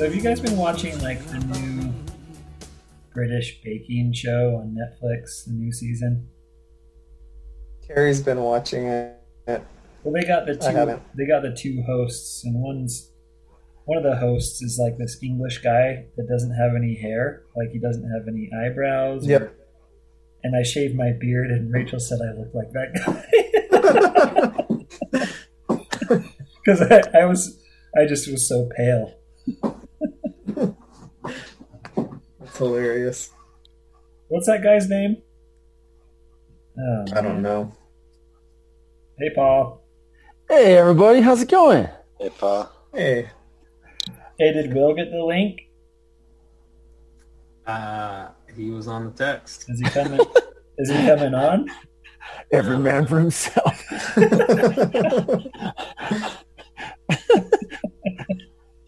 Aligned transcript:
So 0.00 0.06
have 0.06 0.14
you 0.14 0.22
guys 0.22 0.40
been 0.40 0.56
watching 0.56 0.98
like 1.02 1.22
the 1.26 1.40
new 1.40 1.92
British 3.12 3.60
baking 3.62 4.14
show 4.14 4.56
on 4.56 4.74
Netflix, 4.74 5.44
the 5.44 5.52
new 5.52 5.70
season? 5.70 6.26
Carrie's 7.86 8.22
been 8.22 8.40
watching 8.40 8.86
it. 8.86 9.18
Well, 9.46 10.14
they 10.14 10.22
got 10.26 10.46
the 10.46 10.54
two. 10.54 11.02
They 11.14 11.26
got 11.26 11.42
the 11.42 11.54
two 11.54 11.82
hosts, 11.86 12.42
and 12.46 12.62
one's 12.62 13.12
one 13.84 13.98
of 13.98 14.02
the 14.04 14.16
hosts 14.16 14.62
is 14.62 14.78
like 14.82 14.96
this 14.96 15.22
English 15.22 15.58
guy 15.58 16.06
that 16.16 16.26
doesn't 16.26 16.54
have 16.54 16.70
any 16.74 16.94
hair, 16.94 17.42
like 17.54 17.68
he 17.70 17.78
doesn't 17.78 18.10
have 18.10 18.26
any 18.26 18.48
eyebrows. 18.58 19.26
or- 19.26 19.30
Yep. 19.32 19.54
and 20.44 20.56
I 20.56 20.62
shaved 20.62 20.96
my 20.96 21.12
beard, 21.20 21.50
and 21.50 21.70
Rachel 21.70 22.00
said 22.00 22.20
I 22.22 22.32
looked 22.38 22.54
like 22.54 22.72
that 22.72 22.94
guy 25.68 26.22
because 26.64 26.80
I, 26.80 27.02
I 27.20 27.26
was, 27.26 27.62
I 27.94 28.06
just 28.06 28.30
was 28.30 28.48
so 28.48 28.66
pale. 28.74 29.12
It's 31.24 32.56
hilarious. 32.58 33.30
What's 34.28 34.46
that 34.46 34.62
guy's 34.62 34.88
name? 34.88 35.16
Oh, 36.78 37.04
I 37.14 37.20
don't 37.20 37.42
know. 37.42 37.72
Hey, 39.18 39.30
Paul. 39.34 39.84
Hey 40.48 40.76
everybody, 40.76 41.20
how's 41.20 41.42
it 41.42 41.48
going? 41.50 41.88
Hey, 42.18 42.30
Paul. 42.30 42.70
Hey, 42.92 43.30
Hey, 44.38 44.52
did 44.52 44.74
Will 44.74 44.94
get 44.94 45.10
the 45.10 45.22
link? 45.22 45.60
Uh, 47.66 48.28
he 48.56 48.70
was 48.70 48.88
on 48.88 49.04
the 49.04 49.10
text. 49.12 49.66
Is 49.68 49.78
he 49.80 49.84
coming? 49.90 50.20
is 50.78 50.90
he 50.90 50.96
coming 51.06 51.34
on? 51.34 51.66
Every 52.52 52.78
man 52.78 53.06
for 53.06 53.18
himself. 53.20 53.84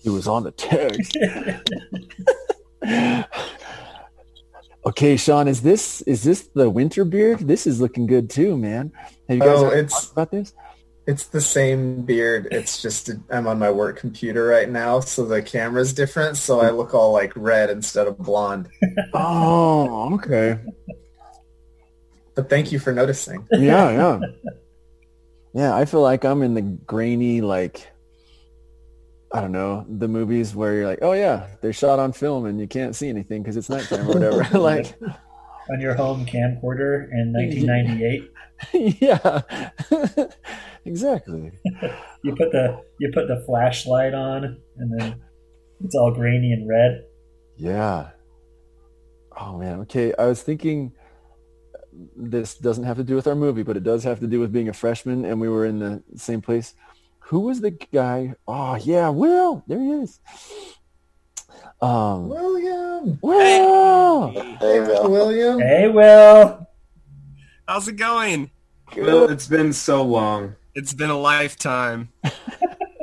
he 0.02 0.08
was 0.10 0.26
on 0.26 0.42
the 0.44 0.52
text. 0.52 1.16
okay, 4.86 5.16
Sean, 5.16 5.48
is 5.48 5.62
this 5.62 6.02
is 6.02 6.22
this 6.22 6.48
the 6.54 6.70
winter 6.70 7.04
beard? 7.04 7.40
This 7.40 7.66
is 7.66 7.80
looking 7.80 8.06
good 8.06 8.30
too, 8.30 8.56
man. 8.56 8.92
Have 9.28 9.38
you 9.38 9.42
guys 9.42 9.58
Oh, 9.58 9.66
it's- 9.70 9.90
talked 9.92 10.12
about 10.12 10.30
this? 10.30 10.54
it's 11.04 11.26
the 11.26 11.40
same 11.40 12.02
beard. 12.02 12.46
It's 12.52 12.80
just 12.80 13.10
I'm 13.30 13.48
on 13.48 13.58
my 13.58 13.72
work 13.72 13.98
computer 13.98 14.46
right 14.46 14.70
now, 14.70 15.00
so 15.00 15.24
the 15.24 15.42
camera's 15.42 15.92
different. 15.92 16.36
So 16.36 16.60
I 16.60 16.70
look 16.70 16.94
all 16.94 17.12
like 17.12 17.32
red 17.34 17.70
instead 17.70 18.06
of 18.06 18.18
blonde. 18.18 18.68
Oh, 19.14 20.14
okay. 20.14 20.58
But 22.34 22.48
thank 22.48 22.72
you 22.72 22.78
for 22.78 22.92
noticing. 22.92 23.46
Yeah, 23.52 23.90
yeah. 23.90 24.20
Yeah, 25.52 25.76
I 25.76 25.84
feel 25.84 26.00
like 26.00 26.24
I'm 26.24 26.42
in 26.42 26.54
the 26.54 26.62
grainy, 26.62 27.42
like, 27.42 27.91
I 29.34 29.40
don't 29.40 29.52
know, 29.52 29.86
the 29.88 30.08
movies 30.08 30.54
where 30.54 30.74
you're 30.74 30.86
like, 30.86 30.98
oh 31.02 31.12
yeah, 31.12 31.46
they're 31.60 31.72
shot 31.72 31.98
on 31.98 32.12
film 32.12 32.44
and 32.44 32.60
you 32.60 32.68
can't 32.68 32.94
see 32.94 33.08
anything 33.08 33.42
because 33.42 33.56
it's 33.56 33.70
nighttime 33.70 34.08
or 34.08 34.14
whatever. 34.14 34.58
like, 34.58 34.94
on 35.70 35.80
your 35.80 35.94
home 35.94 36.26
camcorder 36.26 37.08
in 37.12 37.32
1998. 37.32 38.30
yeah, 39.00 39.42
exactly. 40.84 41.52
You 42.22 42.36
put 42.36 42.52
the 42.52 42.82
you 43.00 43.10
put 43.12 43.26
the 43.26 43.42
flashlight 43.46 44.14
on, 44.14 44.44
and 44.76 45.00
then 45.00 45.20
it's 45.84 45.94
all 45.94 46.12
grainy 46.12 46.52
and 46.52 46.68
red. 46.68 47.04
Yeah. 47.56 48.10
Oh 49.36 49.58
man. 49.58 49.80
Okay. 49.80 50.12
I 50.18 50.26
was 50.26 50.42
thinking 50.42 50.92
this 52.16 52.54
doesn't 52.54 52.84
have 52.84 52.96
to 52.96 53.04
do 53.04 53.14
with 53.14 53.26
our 53.26 53.34
movie, 53.34 53.62
but 53.62 53.76
it 53.76 53.84
does 53.84 54.04
have 54.04 54.20
to 54.20 54.26
do 54.26 54.40
with 54.40 54.52
being 54.52 54.68
a 54.68 54.72
freshman 54.72 55.24
and 55.24 55.40
we 55.40 55.48
were 55.48 55.66
in 55.66 55.78
the 55.78 56.02
same 56.16 56.40
place. 56.40 56.74
Who 57.32 57.40
was 57.40 57.62
the 57.62 57.70
guy? 57.70 58.34
Oh 58.46 58.74
yeah, 58.74 59.08
Will. 59.08 59.64
There 59.66 59.80
he 59.80 59.90
is. 59.90 60.20
Um, 61.80 62.28
William, 62.28 63.18
Will. 63.22 64.28
Hey, 64.60 64.84
Bill. 64.84 65.10
William. 65.10 65.58
Hey, 65.58 65.88
Will. 65.88 66.68
How's 67.66 67.88
it 67.88 67.96
going? 67.96 68.50
Well, 68.94 69.30
it's 69.30 69.48
been 69.48 69.72
so 69.72 70.02
long. 70.02 70.56
It's 70.74 70.92
been 70.92 71.08
a 71.08 71.18
lifetime. 71.18 72.10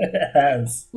It 0.01 0.31
has. 0.33 0.87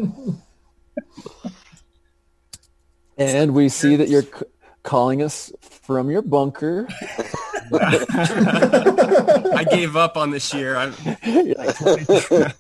And 3.17 3.55
we 3.55 3.71
see 3.71 3.97
that 3.97 4.09
you're 4.09 4.23
c- 4.23 4.45
calling 4.83 5.23
us 5.23 5.53
from 5.61 6.11
your 6.11 6.23
bunker. 6.23 6.89
I 7.75 9.65
gave 9.71 9.97
up 9.97 10.17
on 10.17 10.31
this 10.31 10.53
year. 10.53 10.77
I'm, 10.77 10.95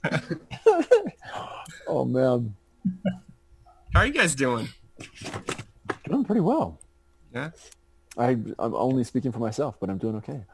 oh 1.86 2.04
man, 2.04 2.54
how 3.92 4.00
are 4.00 4.06
you 4.06 4.12
guys 4.12 4.34
doing? 4.34 4.68
doing 6.08 6.24
pretty 6.24 6.40
well. 6.40 6.80
Yeah. 7.34 7.50
I, 8.16 8.30
I'm 8.58 8.74
only 8.74 9.04
speaking 9.04 9.32
for 9.32 9.38
myself, 9.38 9.76
but 9.80 9.88
I'm 9.88 9.98
doing 9.98 10.16
okay. 10.16 10.44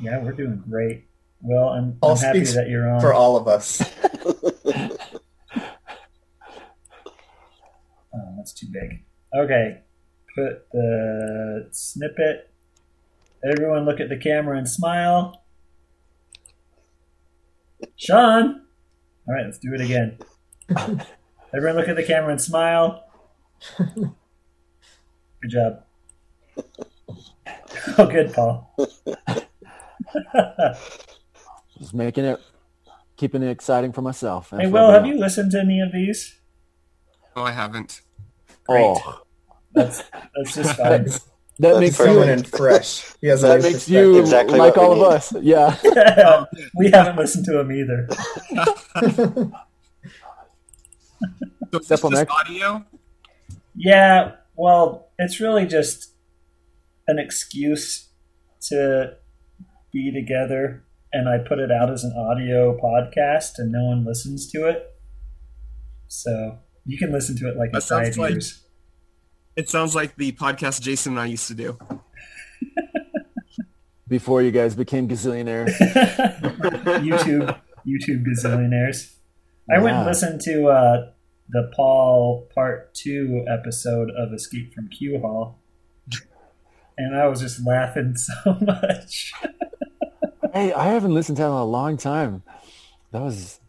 Yeah, 0.00 0.22
we're 0.22 0.32
doing 0.32 0.62
great. 0.68 1.06
Well, 1.40 1.70
I'm, 1.70 1.98
All 2.00 2.12
I'm 2.12 2.18
happy 2.18 2.40
that 2.40 2.68
you're 2.68 2.88
on. 2.88 3.00
For 3.00 3.12
all 3.12 3.36
of 3.36 3.48
us. 3.48 3.82
Oh, 8.14 8.34
that's 8.36 8.52
too 8.52 8.66
big. 8.70 9.04
Okay, 9.34 9.80
put 10.34 10.70
the 10.72 11.68
snippet. 11.70 12.50
Everyone, 13.44 13.84
look 13.84 14.00
at 14.00 14.08
the 14.08 14.16
camera 14.16 14.58
and 14.58 14.68
smile. 14.68 15.42
Sean. 17.96 18.62
All 19.26 19.34
right, 19.34 19.46
let's 19.46 19.58
do 19.58 19.72
it 19.74 19.80
again. 19.80 20.18
Everyone, 21.54 21.76
look 21.76 21.88
at 21.88 21.96
the 21.96 22.02
camera 22.02 22.30
and 22.30 22.40
smile. 22.40 23.04
Good 23.78 24.12
job. 25.48 25.82
Oh, 27.98 28.06
good, 28.06 28.32
Paul. 28.32 28.72
Just 31.78 31.94
making 31.94 32.26
it, 32.26 32.38
keeping 33.16 33.42
it 33.42 33.50
exciting 33.50 33.92
for 33.92 34.02
myself. 34.02 34.50
Hey, 34.50 34.68
Will, 34.68 34.90
have 34.90 35.06
you 35.06 35.18
listened 35.18 35.50
to 35.52 35.60
any 35.60 35.80
of 35.80 35.90
these? 35.90 36.38
No, 37.34 37.42
I 37.42 37.52
haven't. 37.52 38.02
Great. 38.68 38.82
Oh, 38.84 39.22
That's 39.74 40.02
that's 40.34 40.54
just 40.54 40.76
fine. 40.76 41.04
that 41.04 41.20
That's 41.58 41.78
makes 41.80 41.98
you 41.98 42.22
in 42.22 42.42
fresh. 42.44 43.12
He 43.20 43.26
has 43.28 43.42
that 43.42 43.60
new 43.60 43.70
makes 43.70 43.88
you. 43.88 44.18
Exactly 44.18 44.58
like 44.58 44.76
all 44.78 44.94
need. 44.94 45.02
of 45.02 45.12
us. 45.12 45.32
Yeah. 45.40 45.76
Um, 46.24 46.46
we 46.76 46.90
haven't 46.90 47.16
listened 47.16 47.44
to 47.46 47.58
him 47.60 47.72
either. 47.72 48.08
So 51.72 51.78
is 51.78 51.86
Step 51.86 52.00
this 52.00 52.04
on 52.04 52.10
just 52.10 52.20
next. 52.20 52.32
audio? 52.34 52.84
Yeah, 53.74 54.32
well, 54.56 55.08
it's 55.18 55.40
really 55.40 55.66
just 55.66 56.12
an 57.08 57.18
excuse 57.18 58.10
to 58.68 59.14
be 59.92 60.12
together, 60.12 60.84
and 61.12 61.28
I 61.28 61.38
put 61.38 61.58
it 61.58 61.70
out 61.72 61.90
as 61.90 62.04
an 62.04 62.12
audio 62.16 62.76
podcast, 62.78 63.52
and 63.56 63.72
no 63.72 63.84
one 63.84 64.04
listens 64.04 64.50
to 64.50 64.66
it. 64.68 64.84
So 66.08 66.58
you 66.84 66.98
can 66.98 67.12
listen 67.12 67.36
to 67.38 67.48
it 67.48 67.56
like 67.56 67.68
in 67.68 67.72
That 67.74 67.82
sounds 67.82 68.08
five 68.10 68.18
like- 68.18 68.30
years. 68.32 68.58
It 69.54 69.68
sounds 69.68 69.94
like 69.94 70.16
the 70.16 70.32
podcast 70.32 70.80
Jason 70.80 71.12
and 71.12 71.20
I 71.20 71.26
used 71.26 71.46
to 71.48 71.54
do. 71.54 71.78
Before 74.08 74.42
you 74.42 74.50
guys 74.50 74.74
became 74.74 75.08
gazillionaires. 75.08 75.74
YouTube, 77.00 77.58
YouTube 77.86 78.24
gazillionaires. 78.26 79.14
I 79.70 79.78
went 79.78 79.96
and 79.96 80.06
listened 80.06 80.40
to 80.42 80.66
uh, 80.68 81.12
the 81.48 81.70
Paul 81.74 82.48
Part 82.54 82.94
Two 82.94 83.44
episode 83.48 84.10
of 84.10 84.34
Escape 84.34 84.74
from 84.74 84.88
Q 84.88 85.18
Hall, 85.20 85.60
and 86.98 87.16
I 87.16 87.26
was 87.26 87.40
just 87.40 87.64
laughing 87.66 88.14
so 88.16 88.58
much. 88.60 89.32
Hey, 90.52 90.72
I 90.74 90.88
haven't 90.88 91.14
listened 91.14 91.36
to 91.36 91.42
that 91.42 91.48
in 91.48 91.54
a 91.54 91.64
long 91.64 91.96
time. 91.96 92.42
That 93.12 93.22
was 93.22 93.60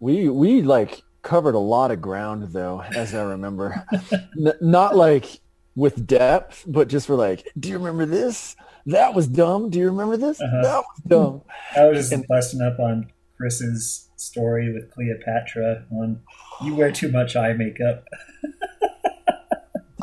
we 0.00 0.28
we 0.28 0.62
like 0.62 1.02
covered 1.22 1.54
a 1.54 1.58
lot 1.58 1.90
of 1.90 2.00
ground 2.00 2.52
though, 2.52 2.82
as 2.82 3.14
I 3.14 3.22
remember. 3.22 3.84
N- 4.12 4.52
not 4.60 4.96
like 4.96 5.40
with 5.74 6.06
depth, 6.06 6.64
but 6.66 6.88
just 6.88 7.06
for 7.06 7.14
like, 7.16 7.48
do 7.58 7.68
you 7.68 7.78
remember 7.78 8.06
this? 8.06 8.56
That 8.86 9.14
was 9.14 9.28
dumb. 9.28 9.70
Do 9.70 9.78
you 9.78 9.86
remember 9.86 10.16
this? 10.16 10.40
Uh-huh. 10.40 10.62
That 10.62 10.76
was 10.84 11.02
dumb. 11.06 11.42
I 11.76 11.84
was 11.84 11.98
just 11.98 12.12
And- 12.12 12.26
busting 12.28 12.60
up 12.60 12.78
on 12.78 13.10
Chris's 13.36 14.08
story 14.16 14.72
with 14.72 14.90
Cleopatra 14.92 15.84
on 15.90 16.20
you 16.62 16.74
wear 16.76 16.92
too 16.92 17.10
much 17.10 17.34
eye 17.36 17.52
makeup. 17.54 18.04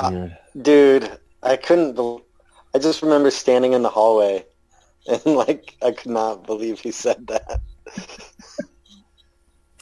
Dude. 0.09 0.37
Dude, 0.61 1.19
I 1.43 1.57
couldn't. 1.57 1.95
Bel 1.95 2.21
I 2.73 2.79
just 2.79 3.01
remember 3.01 3.31
standing 3.31 3.73
in 3.73 3.81
the 3.81 3.89
hallway, 3.89 4.45
and 5.07 5.25
like 5.25 5.75
I 5.81 5.91
could 5.91 6.11
not 6.11 6.45
believe 6.45 6.79
he 6.79 6.91
said 6.91 7.27
that. 7.27 7.61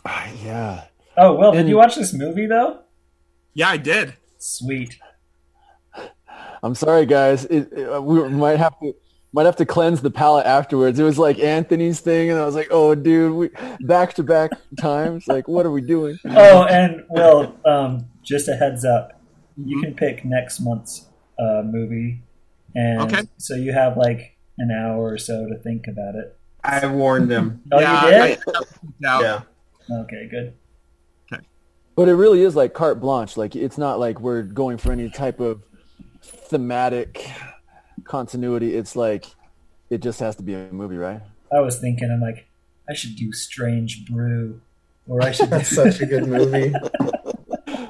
Ah, 0.05 0.27
yeah. 0.43 0.83
Oh 1.17 1.33
well, 1.33 1.51
did 1.51 1.61
And- 1.61 1.69
you 1.69 1.77
watch 1.77 1.95
this 1.95 2.13
movie 2.13 2.45
though? 2.45 2.79
Yeah, 3.53 3.69
I 3.69 3.77
did. 3.77 4.13
Sweet. 4.37 4.97
I'm 6.63 6.75
sorry, 6.75 7.05
guys. 7.05 7.45
It, 7.45 7.71
it- 7.71 8.03
we 8.03 8.27
might 8.29 8.57
have 8.57 8.79
to 8.81 8.93
might 9.33 9.45
have 9.45 9.55
to 9.57 9.65
cleanse 9.65 10.01
the 10.01 10.09
palate 10.09 10.45
afterwards. 10.45 10.97
It 10.99 11.03
was 11.03 11.19
like 11.19 11.37
Anthony's 11.39 11.99
thing, 11.99 12.29
and 12.29 12.39
I 12.39 12.45
was 12.45 12.55
like, 12.55 12.69
"Oh, 12.71 12.95
dude, 12.95 13.33
we 13.33 13.49
back 13.81 14.13
to 14.15 14.23
back 14.23 14.51
times. 14.79 15.27
Like, 15.27 15.47
what 15.47 15.65
are 15.65 15.71
we 15.71 15.81
doing?" 15.81 16.17
Oh, 16.25 16.63
and 16.63 17.03
Will, 17.09 17.55
um, 17.65 18.07
just 18.23 18.47
a 18.47 18.55
heads 18.55 18.85
up, 18.85 19.21
you 19.57 19.77
Mhm. 19.77 19.83
can 19.83 19.93
pick 19.95 20.25
next 20.25 20.59
month's 20.59 21.07
uh, 21.39 21.61
movie, 21.63 22.23
and 22.75 23.01
Okay. 23.01 23.21
so 23.37 23.55
you 23.55 23.73
have 23.73 23.97
like 23.97 24.37
an 24.57 24.71
hour 24.71 25.11
or 25.13 25.17
so 25.19 25.45
to 25.47 25.57
think 25.61 25.85
about 25.87 26.15
it. 26.15 26.35
I 26.63 26.87
warned 26.87 27.29
him. 27.31 27.61
Oh, 27.71 27.79
Yeah, 27.79 28.25
you 28.25 28.35
did? 28.35 28.43
Now, 28.99 29.21
Yeah. 29.21 29.41
Okay, 30.01 30.27
good. 30.31 30.53
But 31.97 32.07
it 32.07 32.13
really 32.13 32.43
is 32.43 32.55
like 32.55 32.75
carte 32.75 33.01
blanche. 33.01 33.35
Like, 33.37 33.55
it's 33.55 33.77
not 33.77 33.99
like 33.99 34.19
we're 34.21 34.43
going 34.43 34.77
for 34.77 34.91
any 34.91 35.09
type 35.09 35.39
of 35.39 35.63
thematic 36.21 37.27
continuity. 38.03 38.75
It's 38.75 38.95
like 38.95 39.25
it 39.89 40.03
just 40.03 40.19
has 40.19 40.35
to 40.35 40.43
be 40.43 40.53
a 40.53 40.71
movie, 40.71 40.97
right? 40.97 41.21
I 41.51 41.59
was 41.59 41.79
thinking, 41.79 42.11
I'm 42.11 42.21
like, 42.21 42.45
I 42.87 42.93
should 42.93 43.15
do 43.15 43.33
Strange 43.33 44.05
Brew, 44.05 44.61
or 45.07 45.23
I 45.23 45.31
should. 45.31 45.49
That's 45.49 45.69
such 45.69 45.99
a 45.99 46.05
good 46.05 46.27
movie. 46.27 46.71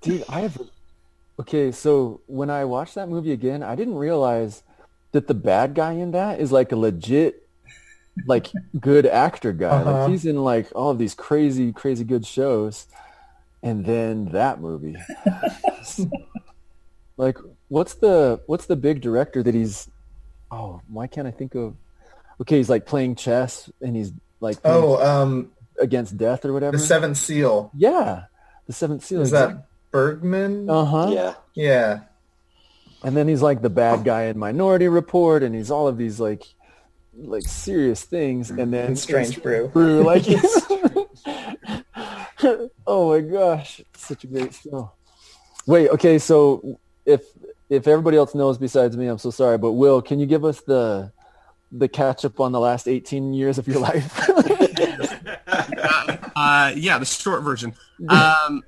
Dude, 0.00 0.24
I 0.28 0.42
have. 0.42 0.56
Okay, 1.40 1.72
so 1.72 2.20
when 2.26 2.48
I 2.48 2.64
watched 2.64 2.94
that 2.94 3.08
movie 3.08 3.32
again, 3.32 3.64
I 3.64 3.74
didn't 3.74 3.96
realize 3.96 4.62
that 5.10 5.26
the 5.26 5.34
bad 5.34 5.74
guy 5.74 5.94
in 5.94 6.12
that 6.12 6.38
is 6.38 6.52
like 6.52 6.70
a 6.70 6.76
legit, 6.76 7.48
like 8.26 8.48
good 8.78 9.06
actor 9.06 9.52
guy. 9.52 9.68
Uh-huh. 9.68 9.92
Like 10.02 10.10
he's 10.10 10.24
in 10.26 10.42
like 10.42 10.68
all 10.74 10.90
of 10.90 10.98
these 10.98 11.14
crazy, 11.14 11.72
crazy 11.72 12.04
good 12.04 12.26
shows, 12.26 12.86
and 13.62 13.84
then 13.84 14.26
that 14.32 14.60
movie. 14.60 14.96
like, 17.16 17.38
what's 17.68 17.94
the 17.94 18.40
what's 18.46 18.66
the 18.66 18.76
big 18.76 19.00
director 19.00 19.42
that 19.42 19.54
he's? 19.54 19.88
Oh, 20.50 20.80
why 20.88 21.06
can't 21.06 21.26
I 21.26 21.30
think 21.30 21.54
of? 21.54 21.74
Okay, 22.40 22.56
he's 22.58 22.70
like 22.70 22.86
playing 22.86 23.14
chess, 23.16 23.70
and 23.80 23.96
he's 23.96 24.12
like 24.40 24.58
Oh, 24.64 25.02
um, 25.04 25.52
against 25.80 26.16
death 26.16 26.44
or 26.44 26.52
whatever. 26.52 26.76
the 26.76 26.82
Seventh 26.82 27.16
Seal. 27.16 27.70
yeah, 27.74 28.24
the 28.66 28.72
Seventh 28.72 29.04
Seal. 29.04 29.20
Is 29.22 29.30
that 29.30 29.66
Bergman? 29.90 30.68
Uh 30.68 30.84
huh. 30.84 31.10
Yeah. 31.12 31.34
Yeah. 31.54 32.00
And 33.04 33.16
then 33.16 33.26
he's 33.26 33.42
like 33.42 33.62
the 33.62 33.70
bad 33.70 34.04
guy 34.04 34.24
in 34.24 34.38
Minority 34.38 34.86
Report, 34.88 35.42
and 35.42 35.54
he's 35.54 35.70
all 35.72 35.88
of 35.88 35.98
these 35.98 36.20
like, 36.20 36.44
like 37.16 37.42
serious 37.42 38.04
things. 38.04 38.50
And 38.50 38.72
then 38.72 38.86
And 38.86 38.98
Strange 38.98 39.42
Brew. 39.42 39.68
Brew, 39.68 40.02
like, 40.02 40.24
oh 42.86 43.10
my 43.10 43.20
gosh, 43.20 43.80
such 43.94 44.24
a 44.24 44.26
great 44.26 44.54
show. 44.54 44.92
Wait, 45.66 45.90
okay, 45.90 46.18
so 46.18 46.78
if 47.06 47.22
if 47.70 47.86
everybody 47.86 48.16
else 48.16 48.34
knows 48.34 48.58
besides 48.58 48.96
me, 48.96 49.06
I'm 49.06 49.18
so 49.18 49.30
sorry, 49.30 49.58
but 49.58 49.72
Will, 49.72 50.02
can 50.02 50.18
you 50.18 50.26
give 50.26 50.44
us 50.44 50.60
the 50.62 51.12
the 51.70 51.88
catch 51.88 52.24
up 52.24 52.38
on 52.40 52.52
the 52.52 52.60
last 52.60 52.86
18 52.86 53.32
years 53.32 53.58
of 53.58 53.66
your 53.66 53.78
life? 53.80 54.28
uh, 56.36 56.72
yeah, 56.76 56.98
the 56.98 57.06
short 57.06 57.42
version. 57.42 57.74
Um, 58.08 58.62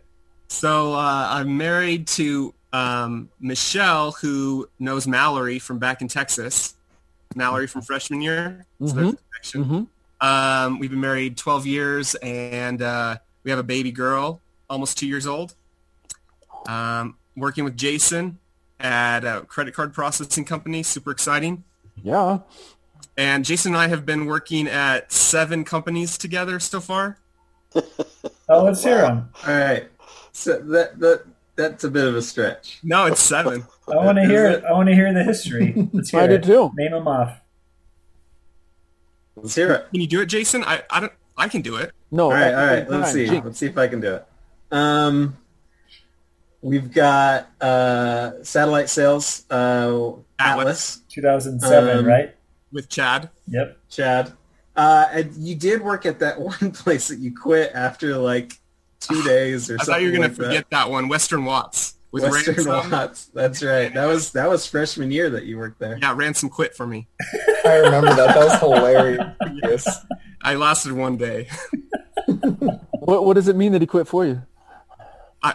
so 0.49 0.95
uh, 0.95 1.29
I'm 1.31 1.59
married 1.59 2.07
to 2.09 2.55
um, 2.73 3.29
Michelle, 3.41 4.13
who 4.13 4.69
knows 4.79 5.07
Mallory 5.07 5.59
from 5.59 5.79
back 5.79 6.01
in 6.01 6.09
Texas. 6.09 6.75
Mallory 7.37 7.67
from 7.67 7.83
freshman 7.83 8.21
year. 8.21 8.67
So 8.85 8.95
there's 8.95 9.13
a 9.13 9.17
connection. 9.31 9.65
hmm 9.65 10.27
Um, 10.27 10.79
we've 10.79 10.91
been 10.91 11.01
married 11.01 11.37
12 11.37 11.67
years, 11.67 12.15
and 12.17 12.81
uh, 12.83 13.17
we 13.43 13.51
have 13.51 13.59
a 13.61 13.65
baby 13.65 13.93
girl, 13.93 14.41
almost 14.71 14.99
two 14.99 15.07
years 15.07 15.27
old. 15.27 15.55
Um, 16.67 17.17
working 17.37 17.65
with 17.65 17.77
Jason 17.77 18.39
at 18.81 19.25
a 19.25 19.43
credit 19.43 19.75
card 19.75 19.93
processing 19.93 20.45
company. 20.45 20.83
Super 20.83 21.11
exciting. 21.11 21.65
Yeah. 22.03 22.39
And 23.17 23.45
Jason 23.45 23.75
and 23.75 23.81
I 23.81 23.89
have 23.89 24.05
been 24.05 24.27
working 24.27 24.67
at 24.67 25.13
seven 25.13 25.65
companies 25.65 26.19
together 26.19 26.59
so 26.61 26.81
far. 26.81 27.19
Oh, 28.47 28.63
let's 28.65 28.85
hear 28.85 29.07
him. 29.07 29.31
All 29.47 29.55
right. 29.57 29.89
So 30.33 30.59
that 30.59 30.99
that 31.01 31.25
that's 31.57 31.85
a 31.85 31.91
bit 31.91 32.07
of 32.07 32.17
a 32.17 32.23
stretch. 32.23 32.79
No, 32.83 33.07
it's 33.07 33.21
seven. 33.23 33.65
I 33.89 33.97
want 33.97 34.19
to 34.19 34.25
hear 34.27 34.47
it? 34.47 34.59
it. 34.59 34.65
I 34.65 34.73
want 34.73 34.89
to 34.89 34.95
hear 34.95 35.13
the 35.13 35.23
history. 35.25 35.89
Let's 35.93 36.11
hear 36.11 36.21
I 36.21 36.25
it. 36.25 36.43
too. 36.43 36.71
Name 36.77 36.93
them 36.93 37.07
off. 37.09 37.39
Let's 39.37 39.55
hear 39.55 39.73
it. 39.73 39.87
Can 39.91 40.01
you 40.01 40.07
do 40.07 40.21
it, 40.21 40.27
Jason? 40.27 40.65
I, 40.65 40.83
I 40.91 41.01
don't. 41.01 41.13
I 41.37 41.49
can 41.49 41.63
do 41.63 41.77
it. 41.77 41.93
No. 42.11 42.25
All 42.27 42.31
right, 42.33 42.43
at 42.53 42.55
all 42.55 42.61
the 42.67 42.69
right. 42.69 42.87
same 42.89 43.01
Let's 43.01 43.13
see. 43.13 43.27
Jinx. 43.27 43.45
Let's 43.45 43.59
see 43.59 43.67
if 43.67 43.79
I 43.79 43.89
can 43.89 44.01
do 44.01 44.15
it. 44.15 44.27
Um, 44.71 45.37
we've 46.63 46.93
got 46.93 47.49
uh, 47.61 48.33
satellite 48.43 48.89
sales. 48.89 49.45
Uh, 49.51 50.13
Atlas. 50.39 51.03
2007, 51.11 51.99
Um, 51.99 52.05
right? 52.07 52.35
with 52.73 52.89
Chad. 52.89 53.31
Yep. 53.49 53.79
Chad. 53.91 54.33
Uh, 54.77 55.07
and 55.13 55.33
you 55.37 55.55
did 55.55 55.83
work 55.83 56.07
at 56.07 56.19
that 56.21 56.41
one 56.41 56.71
place 56.73 57.09
that 57.09 57.19
you 57.19 57.35
quit 57.37 57.73
after 57.75 58.17
like 58.17 58.59
two 59.07 59.23
days 59.23 59.71
or 59.71 59.75
I 59.75 59.77
something. 59.79 59.93
thought 59.95 60.01
you 60.03 60.09
were 60.09 60.13
gonna 60.17 60.29
like 60.29 60.37
forget 60.37 60.67
that. 60.71 60.91
one, 60.91 61.09
Western 61.09 61.45
Watts 61.45 61.97
with. 62.13 62.23
Western 62.25 62.55
Ransom. 62.55 62.91
Watts. 62.91 63.27
That's 63.35 63.63
right. 63.63 63.93
That 63.95 64.07
was 64.07 64.33
that 64.33 64.49
was 64.49 64.67
freshman 64.67 65.11
year 65.11 65.31
that 65.31 65.45
you 65.45 65.59
worked 65.59 65.79
there. 65.79 65.99
Yeah, 66.01 66.15
Ransom 66.17 66.49
quit 66.49 66.75
for 66.77 66.87
me. 66.87 67.09
I 67.65 67.77
remember 67.77 68.15
that. 68.15 68.35
That 68.35 68.45
was 68.45 68.61
hilarious. 68.61 69.89
I 70.43 70.55
lasted 70.55 70.93
one 70.93 71.17
day. 71.17 71.49
What, 73.01 73.27
what 73.27 73.35
does 73.35 73.49
it 73.49 73.57
mean 73.57 73.73
that 73.73 73.83
he 73.83 73.87
quit 73.87 74.09
for 74.09 74.25
you? 74.25 74.41
I, 75.43 75.55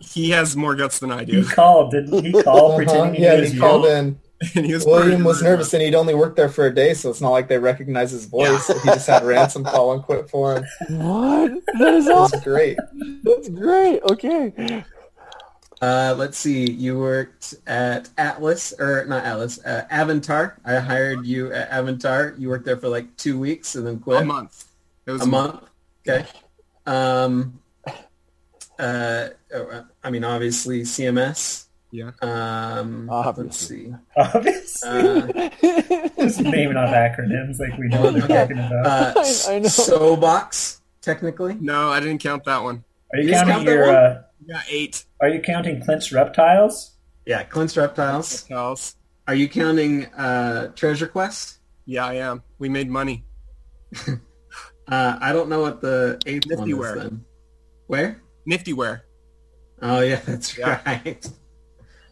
he 0.00 0.30
has 0.30 0.54
more 0.54 0.74
guts 0.74 0.98
than 0.98 1.10
I 1.10 1.24
do. 1.24 1.40
He 1.40 1.44
called, 1.48 1.92
didn't 1.92 2.22
he? 2.24 2.42
Call 2.42 2.68
Uh-huh. 2.72 2.76
pretending 2.76 3.14
he 3.14 3.22
Yeah, 3.22 3.40
was 3.40 3.48
he 3.50 3.54
you. 3.54 3.60
called 3.62 3.86
in. 3.86 4.20
and 4.54 4.66
he 4.66 4.74
was 4.74 4.84
William 4.84 5.24
was 5.24 5.42
nervous, 5.42 5.72
and 5.74 5.82
he'd 5.82 5.94
only 5.94 6.14
worked 6.14 6.36
there 6.36 6.48
for 6.48 6.66
a 6.66 6.74
day, 6.74 6.94
so 6.94 7.10
it's 7.10 7.20
not 7.20 7.30
like 7.30 7.48
they 7.48 7.58
recognize 7.58 8.10
his 8.10 8.26
voice. 8.26 8.66
So 8.66 8.78
he 8.78 8.88
just 8.88 9.06
had 9.06 9.24
ransom 9.24 9.64
call 9.72 9.92
and 9.92 10.02
quit 10.02 10.28
for 10.30 10.56
him. 10.56 10.64
What? 10.88 11.52
That 11.78 11.94
is 11.94 12.06
It 12.06 12.14
was 12.14 12.32
awesome. 12.32 12.40
great. 12.40 12.78
That's 13.22 13.48
great. 13.48 14.02
Okay. 14.10 14.84
Uh, 15.82 16.14
let's 16.16 16.38
see. 16.38 16.70
You 16.70 16.98
worked 16.98 17.54
at 17.66 18.08
Atlas, 18.16 18.72
or 18.78 19.04
not 19.06 19.24
Atlas, 19.24 19.58
uh, 19.66 19.86
Avantar. 19.90 20.54
I 20.64 20.76
hired 20.76 21.26
you 21.26 21.52
at 21.52 21.70
Avantar. 21.70 22.38
You 22.38 22.48
worked 22.48 22.64
there 22.64 22.76
for 22.78 22.88
like 22.88 23.14
two 23.16 23.38
weeks 23.38 23.74
and 23.74 23.86
then 23.86 23.98
quit. 23.98 24.22
a 24.22 24.24
month. 24.24 24.64
It 25.06 25.10
was 25.10 25.22
A 25.22 25.26
month. 25.26 25.62
Okay. 26.08 26.26
Um, 26.86 27.60
uh, 28.78 29.28
oh, 29.54 29.84
I 30.02 30.10
mean, 30.10 30.24
obviously 30.24 30.82
CMS. 30.82 31.66
Yeah. 31.94 32.10
Um, 32.22 33.08
Obviously. 33.08 33.94
Let's 34.16 34.80
see. 34.82 34.88
Obviously. 34.88 34.88
Uh, 34.88 36.08
Just 36.18 36.40
naming 36.40 36.76
off 36.76 36.90
acronyms 36.90 37.60
like 37.60 37.78
we 37.78 37.86
know 37.86 38.02
what 38.02 38.14
they're 38.14 38.26
talking 38.46 38.58
about. 38.58 38.86
uh, 38.86 39.12
I- 39.16 39.54
I 39.54 39.58
know. 39.60 39.68
Sobox, 39.68 40.80
technically. 41.00 41.54
No, 41.60 41.90
I 41.90 42.00
didn't 42.00 42.18
count 42.18 42.42
that 42.44 42.64
one. 42.64 42.82
are 43.12 43.20
you 43.20 43.28
you 43.28 43.32
counting 43.34 43.54
count 43.54 43.66
that 43.66 43.72
your? 43.72 43.86
one? 43.86 43.94
Uh, 43.94 44.22
Yeah, 44.44 44.62
eight. 44.68 45.04
are 45.20 45.28
you 45.28 45.40
counting 45.40 45.84
Clint's 45.84 46.10
reptiles? 46.10 46.96
Yeah, 47.26 47.44
Clint's 47.44 47.76
Reptiles. 47.76 48.42
Hotels. 48.48 48.96
Are 49.28 49.34
you 49.36 49.48
counting 49.48 50.06
uh, 50.14 50.72
Treasure 50.74 51.06
Quest? 51.06 51.58
Yeah, 51.86 52.06
I 52.06 52.14
am. 52.14 52.42
We 52.58 52.68
made 52.68 52.90
money. 52.90 53.24
Uh, 54.86 55.16
I 55.18 55.32
don't 55.32 55.48
know 55.48 55.62
what 55.62 55.80
the 55.80 56.20
eighth 56.26 56.44
one 56.44 56.68
is 56.68 56.74
Niftyware. 56.76 56.96
then. 57.02 57.24
Where? 57.86 58.20
Niftyware. 58.46 59.00
Oh 59.80 60.00
yeah, 60.00 60.20
that's 60.26 60.58
Yeah. 60.58 60.78
right. 60.84 61.26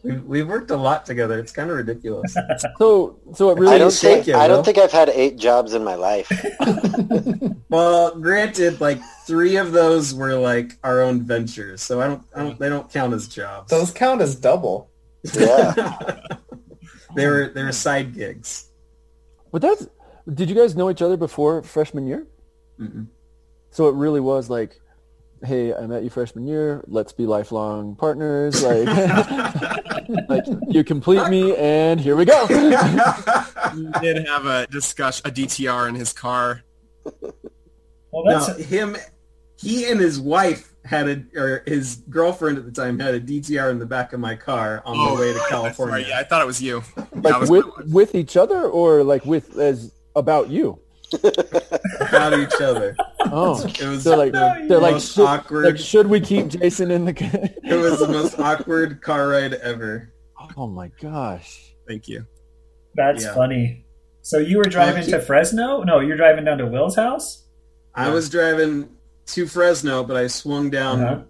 We've, 0.03 0.25
we've 0.25 0.49
worked 0.49 0.71
a 0.71 0.77
lot 0.77 1.07
together. 1.07 1.39
It's 1.39 1.53
kind 1.53 1.71
of 1.71 1.77
ridiculous. 1.77 2.37
So, 2.79 3.19
so 3.35 3.51
it 3.51 3.59
really 3.59 3.77
I 3.77 3.79
don't 3.79 3.89
is. 3.89 4.01
think 4.01 4.27
you, 4.27 4.35
I 4.35 4.49
don't 4.49 4.65
think 4.65 4.77
I've 4.79 4.91
had 4.91 5.09
eight 5.11 5.37
jobs 5.37 5.75
in 5.75 5.85
my 5.85 5.95
life. 5.95 6.31
well, 7.69 8.15
granted, 8.19 8.81
like 8.81 9.01
three 9.25 9.57
of 9.57 9.73
those 9.73 10.13
were 10.13 10.35
like 10.35 10.79
our 10.83 11.01
own 11.03 11.23
ventures, 11.23 11.83
so 11.83 12.01
I 12.01 12.09
don't, 12.09 12.23
I 12.35 12.43
don't 12.43 12.59
they 12.59 12.69
don't 12.69 12.91
count 12.91 13.15
as 13.15 13.29
jobs. 13.29 13.71
Those 13.71 13.93
count 13.93 14.21
as 14.21 14.35
double. 14.35 14.91
Yeah. 15.35 16.21
they 17.15 17.27
were 17.27 17.53
they 17.55 17.63
were 17.63 17.73
side 17.73 18.15
gigs. 18.15 18.69
But 19.53 19.63
that's. 19.63 19.87
Did 20.33 20.49
you 20.49 20.57
guys 20.57 20.75
know 20.77 20.91
each 20.91 21.03
other 21.03 21.17
before 21.17 21.63
freshman 21.63 22.07
year? 22.07 22.27
Mm-mm. 22.81 23.07
So 23.71 23.89
it 23.89 23.95
really 23.95 24.21
was 24.21 24.51
like, 24.51 24.81
hey, 25.45 25.75
I 25.75 25.87
met 25.87 26.03
you 26.03 26.11
freshman 26.11 26.47
year. 26.47 26.85
Let's 26.87 27.13
be 27.13 27.27
lifelong 27.27 27.97
partners. 27.97 28.63
Like, 28.63 28.87
like 30.29 30.45
you 30.69 30.85
complete 30.85 31.29
me, 31.29 31.57
and 31.57 32.01
here 32.01 32.17
we 32.17 32.25
go. 32.25 32.47
He 33.73 33.89
did 34.03 34.27
have 34.27 34.45
a 34.45 34.67
discussion, 34.67 35.27
a 35.27 35.31
DTR 35.31 35.89
in 35.89 35.95
his 35.95 36.13
car. 36.13 36.63
Well, 37.05 38.25
no, 38.27 38.39
that's 38.39 38.63
him, 38.67 38.99
he 39.57 39.91
and 39.91 39.99
his 39.99 40.21
wife 40.21 40.75
had 40.85 41.09
a, 41.09 41.25
or 41.41 41.63
his 41.67 42.03
girlfriend 42.11 42.59
at 42.59 42.67
the 42.67 42.73
time 42.73 42.99
had 42.99 43.15
a 43.15 43.21
DTR 43.21 43.71
in 43.71 43.79
the 43.79 43.87
back 43.87 44.13
of 44.13 44.21
my 44.21 44.35
car 44.35 44.83
on 44.85 44.97
the 44.97 45.03
oh, 45.03 45.19
way 45.19 45.33
to 45.33 45.41
California. 45.49 45.95
right. 45.95 46.07
Yeah, 46.07 46.19
I 46.19 46.25
thought 46.25 46.43
it 46.43 46.47
was 46.47 46.61
you. 46.61 46.83
Yeah, 46.97 47.05
like 47.15 47.41
was 47.41 47.51
with 47.51 47.67
with 47.87 48.15
each 48.15 48.37
other, 48.37 48.63
or 48.63 49.05
like 49.05 49.25
with 49.25 49.57
as 49.57 49.93
about 50.15 50.51
you. 50.51 50.79
About 51.15 52.39
each 52.39 52.61
other. 52.61 52.97
Oh, 53.21 53.65
It 53.65 53.81
was 53.83 54.05
they're 54.05 54.17
like 54.17 54.33
No, 54.33 54.69
they're 54.69 54.79
like, 54.79 54.95
most 54.95 55.15
should, 55.15 55.25
awkward. 55.27 55.65
like 55.65 55.79
should 55.79 56.07
we 56.09 56.21
keep 56.21 56.49
Jason 56.49 56.91
in 56.91 57.05
the? 57.05 57.13
it 57.65 57.77
was 57.77 57.99
the 58.01 58.09
most 58.09 58.39
awkward 58.39 59.01
car 59.03 59.29
ride 59.29 59.55
ever. 59.55 60.13
oh 60.57 60.67
my 60.67 60.91
gosh. 61.01 61.75
Thank 61.89 62.09
you. 62.09 62.27
That's 62.95 63.25
Yeah. 63.25 63.35
funny. 63.35 63.87
So 64.23 64.39
you 64.39 64.59
were 64.59 64.65
driving 64.65 65.05
to 65.05 65.21
Fresno? 65.21 65.83
No, 65.83 66.01
you're 66.01 66.17
driving 66.17 66.45
down 66.45 66.59
to 66.59 66.67
Will's 66.67 66.95
house. 66.97 67.47
I 67.95 68.09
was 68.11 68.29
driving 68.31 68.89
to 69.27 69.47
Fresno, 69.47 70.05
but 70.05 70.17
I 70.17 70.27
swung 70.27 70.71
down 70.71 71.03
Uh-huh. 71.03 71.23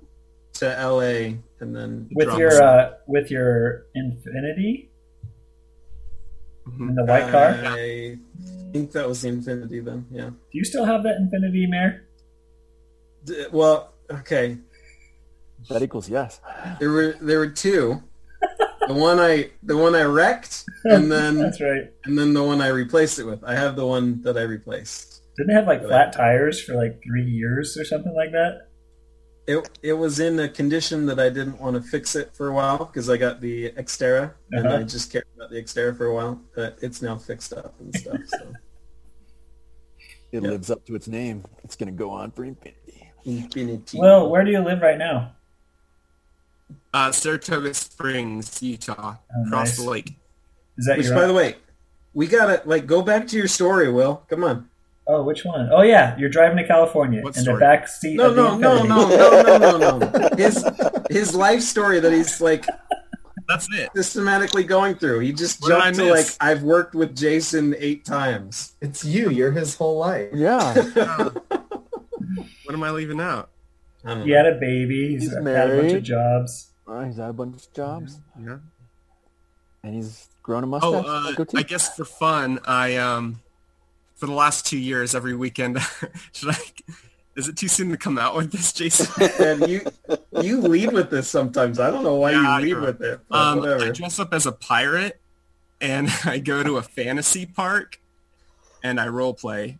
to 0.54 0.66
LA 0.66 1.38
and 1.60 1.74
then 1.74 2.08
With 2.14 2.36
your 2.38 2.62
uh, 2.62 2.90
with 3.06 3.30
your 3.30 3.86
Infiniti. 3.96 4.88
Mm-hmm. 6.66 6.88
in 6.90 6.94
the 6.94 7.04
white 7.04 7.30
car. 7.30 7.56
I 7.64 8.18
think 8.72 8.92
that 8.92 9.08
was 9.08 9.22
the 9.22 9.30
Infiniti 9.30 9.84
then. 9.84 10.06
Yeah. 10.10 10.30
Do 10.30 10.36
you 10.52 10.64
still 10.64 10.84
have 10.84 11.02
that 11.02 11.16
Infiniti, 11.18 11.68
Mayor? 11.68 12.06
D- 13.24 13.46
well, 13.52 13.92
okay. 14.10 14.58
That 15.68 15.82
equals 15.82 16.08
yes. 16.08 16.40
There 16.80 16.90
were 16.90 17.16
there 17.20 17.38
were 17.38 17.48
two. 17.48 18.02
the 18.88 18.94
one 18.94 19.20
I 19.20 19.50
the 19.62 19.76
one 19.76 19.94
I 19.94 20.02
wrecked, 20.02 20.64
and 20.84 21.10
then 21.10 21.38
That's 21.38 21.60
right. 21.60 21.92
and 22.04 22.18
then 22.18 22.34
the 22.34 22.42
one 22.42 22.60
I 22.60 22.68
replaced 22.68 23.18
it 23.18 23.24
with. 23.24 23.44
I 23.44 23.54
have 23.54 23.76
the 23.76 23.86
one 23.86 24.22
that 24.22 24.36
I 24.36 24.42
replaced. 24.42 25.22
Didn't 25.36 25.50
it 25.52 25.54
have 25.54 25.66
like 25.66 25.82
flat 25.82 26.12
tires 26.12 26.60
for 26.60 26.74
like 26.74 27.00
three 27.04 27.24
years 27.24 27.76
or 27.76 27.84
something 27.84 28.14
like 28.14 28.32
that? 28.32 28.68
It 29.46 29.68
it 29.82 29.92
was 29.94 30.20
in 30.20 30.38
a 30.38 30.48
condition 30.48 31.04
that 31.06 31.18
I 31.18 31.28
didn't 31.28 31.60
want 31.60 31.74
to 31.76 31.82
fix 31.82 32.14
it 32.14 32.32
for 32.34 32.48
a 32.48 32.52
while 32.54 32.78
because 32.84 33.10
I 33.10 33.16
got 33.16 33.40
the 33.40 33.70
Xterra 33.72 34.34
and 34.52 34.66
Uh-huh. 34.68 34.76
I 34.78 34.82
just 34.84 35.10
cared 35.10 35.24
about 35.36 35.50
the 35.50 35.60
Xterra 35.60 35.96
for 35.96 36.06
a 36.06 36.14
while. 36.14 36.40
But 36.54 36.78
it's 36.80 37.02
now 37.02 37.16
fixed 37.18 37.52
up 37.52 37.74
and 37.80 37.94
stuff. 37.94 38.20
So 38.28 38.38
It 40.32 40.42
Yep. 40.42 40.50
lives 40.52 40.70
up 40.70 40.86
to 40.86 40.94
its 40.94 41.08
name. 41.08 41.44
It's 41.64 41.76
gonna 41.76 41.90
go 41.92 42.10
on 42.10 42.30
for 42.30 42.44
infinity. 42.44 43.10
Infinity. 43.24 43.98
Well, 43.98 44.30
where 44.30 44.44
do 44.44 44.50
you 44.50 44.60
live 44.60 44.80
right 44.80 44.96
now? 44.98 45.34
Uh, 46.94 47.10
Saratoga 47.12 47.74
Springs, 47.74 48.62
Utah, 48.62 49.16
Oh, 49.34 49.42
across 49.46 49.68
nice. 49.70 49.76
the 49.76 49.90
lake. 49.90 50.12
Is 50.78 50.86
that 50.86 50.96
which 50.98 51.06
your? 51.06 51.16
by 51.16 51.26
the 51.26 51.34
way, 51.34 51.56
we 52.14 52.26
gotta 52.26 52.62
like 52.64 52.86
go 52.86 53.02
back 53.02 53.26
to 53.28 53.36
your 53.36 53.48
story, 53.48 53.90
Will. 53.90 54.24
Come 54.28 54.44
on. 54.44 54.68
Oh, 55.06 55.22
which 55.22 55.44
one? 55.44 55.68
Oh 55.72 55.82
yeah, 55.82 56.16
you're 56.18 56.28
driving 56.30 56.56
to 56.58 56.66
California 56.66 57.22
What 57.22 57.36
in 57.36 57.44
the 57.44 57.54
back 57.56 57.88
seat. 57.88 58.16
No, 58.16 58.28
of 58.30 58.36
the 58.36 58.56
no, 58.58 58.82
no, 58.82 58.84
no, 58.84 59.42
no, 59.42 59.58
no, 59.58 59.78
no, 59.78 59.98
no. 59.98 60.28
His 60.36 60.64
his 61.10 61.34
life 61.34 61.60
story 61.62 62.00
that 62.00 62.12
he's 62.12 62.40
like 62.40 62.66
That's 63.48 63.68
it. 63.72 63.90
systematically 63.94 64.64
going 64.64 64.94
through. 64.96 65.20
He 65.20 65.32
just 65.32 65.60
What 65.62 65.68
jumped 65.70 65.98
to 65.98 66.10
like? 66.10 66.26
I've 66.40 66.62
worked 66.62 66.94
with 66.94 67.16
Jason 67.16 67.74
eight 67.78 68.04
times. 68.04 68.74
It's 68.80 69.04
you. 69.04 69.30
You're 69.30 69.52
his 69.52 69.74
whole 69.76 69.98
life. 69.98 70.30
Yeah. 70.32 70.74
What 72.64 72.74
am 72.74 72.82
I 72.84 72.90
leaving 72.90 73.20
out? 73.20 73.50
I 74.04 74.14
He 74.22 74.30
know. 74.30 74.36
had 74.36 74.46
a 74.46 74.58
baby. 74.58 75.08
He's, 75.10 75.24
He's 75.24 75.32
had 75.32 75.70
a 75.70 75.76
bunch 75.82 75.92
of 75.92 76.02
jobs. 76.02 76.70
Uh, 76.88 77.04
he's 77.04 77.16
had 77.16 77.28
a 77.30 77.32
bunch 77.34 77.56
of 77.66 77.72
jobs, 77.74 78.20
Yeah. 78.40 78.58
and 79.82 79.94
he's 79.94 80.28
grown 80.42 80.64
a 80.64 80.66
Oh, 80.80 81.02
mustache. 81.02 81.38
uh. 81.54 81.58
I 81.58 81.62
guess 81.62 81.94
for 81.94 82.04
fun, 82.06 82.60
I 82.64 82.96
um, 82.96 83.41
for 84.22 84.26
the 84.26 84.32
last 84.34 84.64
two 84.64 84.78
years, 84.78 85.16
every 85.16 85.34
weekend, 85.34 85.80
should 86.32 86.50
I? 86.50 86.56
Is 87.34 87.48
it 87.48 87.56
too 87.56 87.66
soon 87.66 87.90
to 87.90 87.96
come 87.96 88.18
out 88.18 88.36
with 88.36 88.52
this, 88.52 88.72
Jason? 88.72 89.08
And 89.40 89.68
you 89.68 89.80
you 90.40 90.60
lead 90.60 90.92
with 90.92 91.10
this 91.10 91.26
sometimes. 91.28 91.80
I 91.80 91.90
don't 91.90 92.04
know 92.04 92.14
why 92.14 92.30
Yeah, 92.30 92.58
you 92.60 92.64
lead 92.66 92.72
right. 92.74 92.86
with 92.86 93.02
it. 93.02 93.20
But 93.28 93.36
Um, 93.36 93.58
I 93.58 93.60
whatever. 93.62 93.92
dress 93.92 94.20
up 94.20 94.32
as 94.32 94.46
a 94.46 94.52
pirate, 94.52 95.20
and 95.80 96.08
I 96.24 96.38
go 96.38 96.62
to 96.62 96.76
a 96.76 96.82
fantasy 96.82 97.46
park, 97.46 97.98
and 98.84 99.00
I 99.00 99.08
role 99.08 99.34
play. 99.34 99.78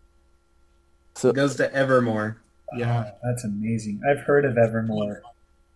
so 1.15 1.29
It 1.29 1.37
goes 1.37 1.55
to 1.57 1.73
Evermore. 1.73 2.39
Yeah. 2.77 3.13
Oh, 3.15 3.19
that's 3.23 3.45
amazing. 3.45 4.01
I've 4.11 4.23
heard 4.25 4.45
of 4.45 4.59
Evermore. 4.59 5.23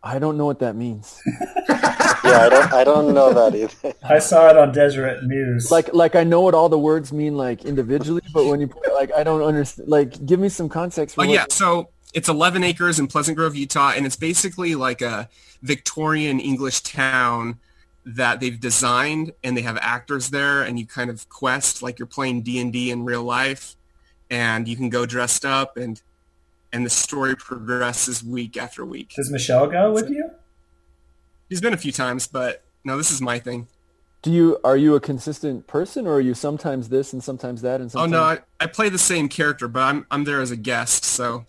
I 0.06 0.18
don't 0.18 0.36
know 0.36 0.46
what 0.46 0.60
that 0.60 0.76
means. 0.76 1.20
Yeah, 2.24 2.46
I 2.46 2.48
don't. 2.48 2.72
I 2.72 2.84
don't 2.84 3.14
know 3.14 3.32
that 3.32 3.54
either. 3.54 3.94
I 4.02 4.18
saw 4.18 4.48
it 4.50 4.56
on 4.56 4.72
Deseret 4.72 5.22
News. 5.22 5.70
Like, 5.70 5.94
like 5.94 6.16
I 6.16 6.24
know 6.24 6.40
what 6.40 6.54
all 6.54 6.68
the 6.68 6.78
words 6.78 7.12
mean, 7.12 7.36
like 7.36 7.64
individually, 7.64 8.22
but 8.34 8.46
when 8.46 8.60
you 8.60 8.66
put 8.66 8.84
it, 8.84 8.92
like, 8.94 9.12
I 9.12 9.22
don't 9.22 9.42
understand. 9.42 9.88
Like, 9.88 10.26
give 10.26 10.40
me 10.40 10.48
some 10.48 10.68
context. 10.68 11.14
For 11.14 11.22
Oh 11.22 11.26
what- 11.28 11.34
yeah, 11.34 11.44
so 11.50 11.90
it's 12.14 12.28
11 12.28 12.64
acres 12.64 12.98
in 12.98 13.06
Pleasant 13.06 13.36
Grove, 13.36 13.54
Utah, 13.54 13.92
and 13.94 14.04
it's 14.06 14.16
basically 14.16 14.74
like 14.74 15.02
a 15.02 15.28
Victorian 15.62 16.40
English 16.40 16.80
town 16.80 17.60
that 18.04 18.40
they've 18.40 18.58
designed, 18.58 19.32
and 19.44 19.56
they 19.56 19.62
have 19.62 19.78
actors 19.80 20.30
there, 20.30 20.62
and 20.62 20.80
you 20.80 20.86
kind 20.86 21.10
of 21.10 21.28
quest 21.28 21.80
like 21.80 22.00
you're 22.00 22.06
playing 22.06 22.42
D 22.42 22.58
and 22.60 22.72
D 22.72 22.90
in 22.90 23.04
real 23.04 23.22
life, 23.22 23.76
and 24.30 24.66
you 24.66 24.74
can 24.74 24.88
go 24.88 25.06
dressed 25.06 25.44
up, 25.44 25.76
and 25.76 26.02
and 26.72 26.84
the 26.84 26.90
story 26.90 27.36
progresses 27.36 28.22
week 28.24 28.56
after 28.56 28.84
week. 28.84 29.12
Does 29.16 29.30
Michelle 29.30 29.66
go 29.66 29.92
with 29.92 30.10
you? 30.10 30.30
He's 31.48 31.60
been 31.60 31.72
a 31.74 31.76
few 31.78 31.92
times, 31.92 32.26
but 32.26 32.64
no, 32.84 32.96
this 32.96 33.10
is 33.10 33.20
my 33.20 33.38
thing. 33.38 33.68
Do 34.22 34.32
you 34.32 34.58
are 34.64 34.76
you 34.76 34.94
a 34.96 35.00
consistent 35.00 35.66
person, 35.68 36.06
or 36.06 36.14
are 36.14 36.20
you 36.20 36.34
sometimes 36.34 36.88
this 36.88 37.12
and 37.12 37.22
sometimes 37.22 37.62
that, 37.62 37.80
and 37.80 37.90
Oh 37.94 38.06
no, 38.06 38.22
I, 38.22 38.38
I 38.58 38.66
play 38.66 38.88
the 38.88 38.98
same 38.98 39.28
character, 39.28 39.68
but 39.68 39.80
I'm 39.82 40.06
I'm 40.10 40.24
there 40.24 40.40
as 40.40 40.50
a 40.50 40.56
guest, 40.56 41.04
so 41.04 41.44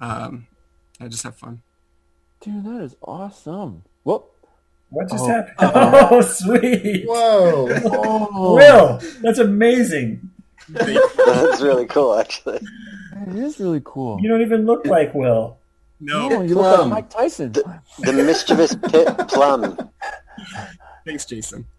um, 0.00 0.46
I 1.00 1.08
just 1.08 1.24
have 1.24 1.36
fun. 1.36 1.62
Dude, 2.40 2.64
that 2.64 2.82
is 2.82 2.94
awesome. 3.02 3.82
Whoop. 4.04 4.30
What 4.90 5.08
just 5.10 5.24
Oh. 5.24 5.26
happened? 5.28 5.56
Oh, 6.12 6.20
sweet. 6.20 7.04
Whoa. 7.06 7.68
oh, 7.84 8.54
Will, 8.54 9.00
that's 9.22 9.38
amazing. 9.38 10.30
That's 10.68 11.60
really 11.60 11.86
cool, 11.86 12.14
actually. 12.18 12.60
That 13.26 13.36
is 13.36 13.58
really 13.60 13.82
cool. 13.84 14.18
You 14.20 14.28
don't 14.28 14.40
even 14.42 14.66
look 14.66 14.86
like 14.86 15.14
Will. 15.14 15.58
No, 16.00 16.28
No, 16.28 16.42
you 16.42 16.54
look 16.54 16.78
like 16.80 16.88
Mike 16.88 17.10
Tyson. 17.10 17.52
The 17.52 18.12
mischievous 18.12 18.74
pit 18.74 19.06
plum. 19.28 19.90
thanks, 21.04 21.24
Jason. 21.26 21.66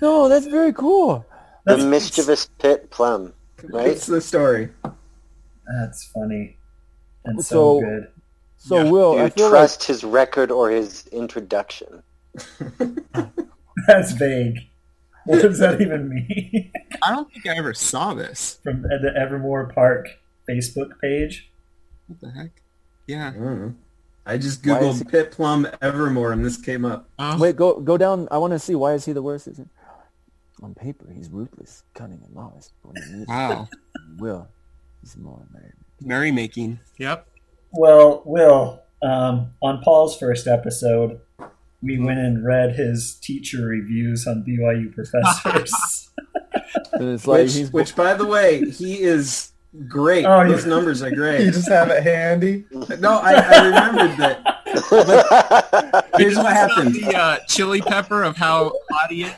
No, 0.00 0.28
that's 0.28 0.46
very 0.46 0.72
cool. 0.72 1.26
The 1.66 1.74
That's, 1.76 1.84
mischievous 1.84 2.48
pit 2.58 2.90
plum. 2.90 3.32
Right? 3.64 3.88
It's 3.88 4.06
the 4.06 4.20
story. 4.20 4.70
that's 5.66 6.04
funny 6.06 6.56
and 7.24 7.44
so, 7.44 7.44
So- 7.44 7.80
good. 7.80 8.08
So, 8.56 8.76
Yeah. 8.84 8.90
Will, 8.90 9.12
Do 9.14 9.18
I 9.20 9.24
you 9.24 9.30
feel 9.30 9.50
trust 9.50 9.84
his 9.84 10.04
record 10.04 10.50
or 10.50 10.70
his 10.70 11.06
introduction? 11.08 12.02
That's 13.86 14.12
vague. 14.12 14.58
What 15.30 15.42
does 15.42 15.58
that 15.58 15.80
even 15.80 16.08
mean? 16.08 16.72
I 17.02 17.12
don't 17.12 17.32
think 17.32 17.46
I 17.46 17.56
ever 17.56 17.72
saw 17.72 18.14
this. 18.14 18.58
From 18.62 18.82
the 18.82 19.12
Evermore 19.16 19.72
Park 19.72 20.08
Facebook 20.48 20.98
page. 21.00 21.50
What 22.08 22.20
the 22.20 22.30
heck? 22.30 22.50
Yeah. 23.06 23.28
I 23.28 23.32
don't 23.32 23.60
know. 23.60 23.74
I 24.26 24.38
just 24.38 24.62
googled 24.62 24.98
he- 24.98 25.04
Pit 25.04 25.30
Plum 25.30 25.66
Evermore 25.80 26.32
and 26.32 26.44
this 26.44 26.56
came 26.56 26.84
up. 26.84 27.08
Oh, 27.18 27.38
wait, 27.38 27.56
go 27.56 27.80
go 27.80 27.96
down. 27.96 28.28
I 28.30 28.38
want 28.38 28.52
to 28.52 28.58
see 28.58 28.74
why 28.74 28.92
is 28.94 29.04
he 29.04 29.12
the 29.12 29.22
worst? 29.22 29.48
Is 29.48 29.58
it? 29.58 29.68
On 30.62 30.74
paper, 30.74 31.10
he's 31.14 31.30
ruthless, 31.30 31.84
cunning, 31.94 32.20
and 32.24 32.34
lawless. 32.34 32.72
But 32.82 32.94
when 32.94 33.02
he 33.02 33.12
meets 33.20 33.28
wow. 33.28 33.68
Will, 34.18 34.48
he's 35.00 35.16
more 35.16 35.46
married. 35.52 35.72
Merrymaking. 36.02 36.78
Yep. 36.98 37.26
Well, 37.72 38.22
Will, 38.26 38.80
um, 39.02 39.52
on 39.62 39.80
Paul's 39.82 40.18
first 40.18 40.46
episode, 40.46 41.20
we 41.82 41.98
went 41.98 42.18
and 42.18 42.44
read 42.44 42.74
his 42.76 43.14
teacher 43.14 43.64
reviews 43.66 44.26
on 44.26 44.44
BYU 44.46 44.94
professors. 44.94 46.06
And 46.92 47.10
it's 47.10 47.26
like 47.26 47.46
which, 47.48 47.68
which, 47.70 47.96
by 47.96 48.14
the 48.14 48.26
way, 48.26 48.68
he 48.70 49.00
is 49.00 49.52
great. 49.88 50.24
Oh, 50.24 50.46
Those 50.48 50.64
yeah. 50.64 50.70
numbers 50.70 51.02
are 51.02 51.10
great. 51.14 51.44
You 51.44 51.50
just 51.50 51.68
have 51.68 51.90
it 51.90 52.02
handy. 52.02 52.64
no, 52.70 53.18
I, 53.18 53.32
I 53.34 53.64
remembered 53.66 54.16
that. 54.18 56.06
Here's 56.16 56.36
what 56.36 56.52
happened. 56.52 56.94
The 56.94 57.16
uh, 57.16 57.38
chili 57.48 57.80
pepper 57.80 58.22
of 58.22 58.36
how 58.36 58.72
hot 58.92 59.10
he 59.10 59.24
is. 59.24 59.32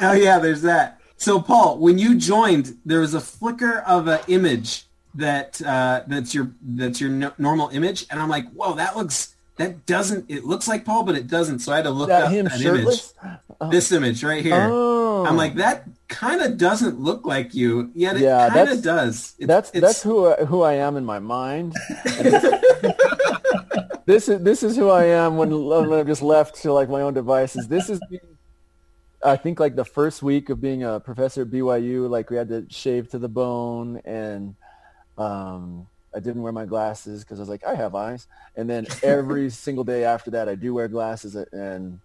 Oh 0.00 0.12
yeah, 0.12 0.38
there's 0.38 0.62
that. 0.62 1.00
So 1.18 1.40
Paul, 1.40 1.78
when 1.78 1.98
you 1.98 2.16
joined, 2.16 2.78
there 2.84 3.00
was 3.00 3.14
a 3.14 3.20
flicker 3.20 3.80
of 3.80 4.08
an 4.08 4.20
image 4.28 4.84
that 5.14 5.60
uh, 5.62 6.02
that's 6.06 6.34
your 6.34 6.52
that's 6.62 7.00
your 7.00 7.10
no- 7.10 7.32
normal 7.38 7.68
image, 7.68 8.06
and 8.10 8.20
I'm 8.20 8.28
like, 8.28 8.50
whoa, 8.52 8.74
that 8.74 8.96
looks 8.96 9.35
that 9.56 9.86
doesn't 9.86 10.30
it 10.30 10.44
looks 10.44 10.68
like 10.68 10.84
Paul, 10.84 11.04
but 11.04 11.14
it 11.16 11.26
doesn't. 11.26 11.60
So 11.60 11.72
I 11.72 11.76
had 11.76 11.84
to 11.84 11.90
look 11.90 12.08
that 12.08 12.24
up 12.24 12.32
him 12.32 12.44
that 12.46 12.60
shirtless. 12.60 13.14
image. 13.22 13.70
This 13.72 13.90
image 13.92 14.22
right 14.22 14.42
here. 14.42 14.68
Oh, 14.70 15.24
I'm 15.26 15.36
like 15.36 15.54
that 15.56 15.88
kind 16.08 16.42
of 16.42 16.58
doesn't 16.58 17.00
look 17.00 17.26
like 17.26 17.54
you, 17.54 17.90
yet 17.94 18.16
it 18.16 18.22
Yeah, 18.22 18.48
kind 18.50 18.68
of 18.68 18.82
does. 18.82 19.34
That's 19.40 19.70
it's, 19.70 19.80
that's 19.80 20.02
who 20.02 20.26
I, 20.32 20.44
who 20.44 20.62
I 20.62 20.74
am 20.74 20.96
in 20.96 21.04
my 21.04 21.18
mind. 21.18 21.74
This, 24.06 24.28
is 24.28 24.40
this 24.40 24.62
is 24.62 24.76
who 24.76 24.88
I 24.88 25.06
am 25.06 25.36
when, 25.36 25.50
when 25.64 25.92
I've 25.98 26.06
just 26.06 26.22
left 26.22 26.62
to 26.62 26.72
like 26.72 26.88
my 26.88 27.00
own 27.00 27.12
devices. 27.12 27.66
This 27.66 27.90
is, 27.90 27.98
being, 28.08 28.20
I 29.24 29.34
think, 29.36 29.58
like 29.58 29.74
the 29.74 29.84
first 29.84 30.22
week 30.22 30.48
of 30.48 30.60
being 30.60 30.84
a 30.84 31.00
professor 31.00 31.42
at 31.42 31.48
BYU. 31.48 32.08
Like 32.08 32.30
we 32.30 32.36
had 32.36 32.48
to 32.50 32.66
shave 32.70 33.08
to 33.10 33.18
the 33.18 33.28
bone, 33.28 34.00
and 34.04 34.54
um, 35.18 35.88
I 36.14 36.20
didn't 36.20 36.42
wear 36.42 36.52
my 36.52 36.64
glasses 36.64 37.22
because 37.24 37.38
I 37.38 37.42
was 37.42 37.48
like, 37.48 37.64
I 37.66 37.74
have 37.74 37.94
eyes. 37.94 38.26
And 38.56 38.68
then 38.70 38.86
every 39.02 39.50
single 39.64 39.84
day 39.84 40.04
after 40.04 40.30
that, 40.32 40.48
I 40.48 40.54
do 40.54 40.72
wear 40.74 40.88
glasses, 40.88 41.34
and 41.52 42.00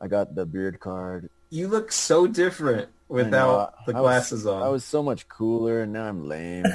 I 0.00 0.08
got 0.08 0.34
the 0.34 0.46
beard 0.46 0.80
card. 0.80 1.28
you 1.50 1.68
look 1.68 1.92
so 1.92 2.26
different 2.26 2.88
I 3.10 3.14
know, 3.14 3.24
without 3.24 3.86
the 3.86 3.94
I 3.94 4.00
was- 4.00 4.02
glasses 4.10 4.46
on. 4.46 4.62
I 4.62 4.68
was 4.68 4.84
so 4.84 5.02
much 5.02 5.28
cooler, 5.28 5.82
and 5.82 5.92
now 5.92 6.04
I'm 6.08 6.26
lame. 6.28 6.64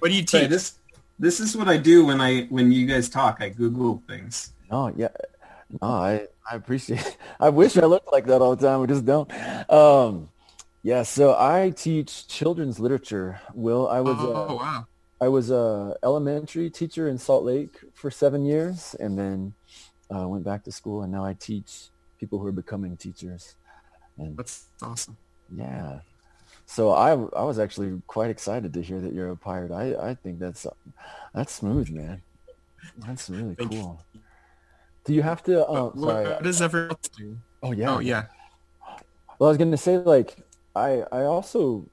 What 0.00 0.10
do 0.10 0.14
you 0.14 0.26
Say, 0.26 0.40
teach? 0.42 0.50
this 0.50 0.74
this 1.18 1.40
is 1.40 1.56
what 1.56 1.68
I 1.68 1.78
do 1.78 2.04
when 2.04 2.20
I 2.20 2.42
when 2.50 2.70
you 2.72 2.86
guys 2.86 3.08
talk. 3.08 3.38
I 3.40 3.48
Google 3.48 4.02
things. 4.06 4.52
Oh 4.70 4.92
yeah, 4.94 5.08
No, 5.80 5.88
I, 5.88 6.26
I 6.50 6.56
appreciate 6.56 7.16
I 7.40 7.48
wish 7.48 7.76
I 7.78 7.86
looked 7.86 8.12
like 8.12 8.26
that 8.26 8.42
all 8.42 8.54
the 8.56 8.66
time. 8.66 8.80
We 8.80 8.86
just 8.88 9.06
don't. 9.06 9.30
Um, 9.70 10.28
yeah, 10.84 11.02
so 11.02 11.34
I 11.38 11.70
teach 11.70 12.28
children's 12.28 12.78
literature. 12.78 13.40
Will 13.54 13.88
I 13.88 14.00
was 14.00 14.16
oh, 14.18 14.34
uh, 14.34 14.54
wow. 14.54 14.86
I 15.18 15.28
was 15.28 15.50
a 15.50 15.96
elementary 16.04 16.68
teacher 16.68 17.08
in 17.08 17.16
Salt 17.16 17.42
Lake 17.42 17.78
for 17.94 18.10
seven 18.10 18.44
years, 18.44 18.94
and 19.00 19.18
then 19.18 19.54
uh, 20.14 20.28
went 20.28 20.44
back 20.44 20.62
to 20.64 20.72
school, 20.72 21.02
and 21.02 21.10
now 21.10 21.24
I 21.24 21.32
teach 21.32 21.88
people 22.20 22.38
who 22.38 22.46
are 22.46 22.52
becoming 22.52 22.98
teachers. 22.98 23.56
And 24.18 24.36
That's 24.36 24.66
awesome. 24.82 25.16
yeah, 25.56 26.00
so 26.66 26.90
I 26.90 27.12
I 27.12 27.44
was 27.44 27.58
actually 27.58 28.02
quite 28.06 28.28
excited 28.28 28.74
to 28.74 28.82
hear 28.82 29.00
that 29.00 29.14
you're 29.14 29.30
a 29.30 29.36
pirate. 29.36 29.72
I 29.72 30.10
I 30.10 30.14
think 30.14 30.38
that's 30.38 30.66
that's 31.34 31.52
smooth, 31.54 31.88
man. 31.88 32.20
That's 32.98 33.30
really 33.30 33.54
Thank 33.54 33.72
you. 33.72 33.80
cool. 33.80 34.04
Do 35.04 35.14
you 35.14 35.22
have 35.22 35.42
to? 35.44 35.66
Uh, 35.66 35.90
what, 35.90 36.10
sorry. 36.10 36.28
what 36.28 36.42
does 36.42 36.60
everyone 36.60 36.96
do? 37.16 37.38
Oh 37.62 37.72
yeah. 37.72 37.94
Oh, 37.94 37.98
yeah. 38.00 38.24
Well, 39.38 39.48
I 39.48 39.50
was 39.50 39.58
gonna 39.58 39.76
say 39.76 39.96
like 39.98 40.36
I 40.74 41.04
I 41.12 41.22
also 41.24 41.88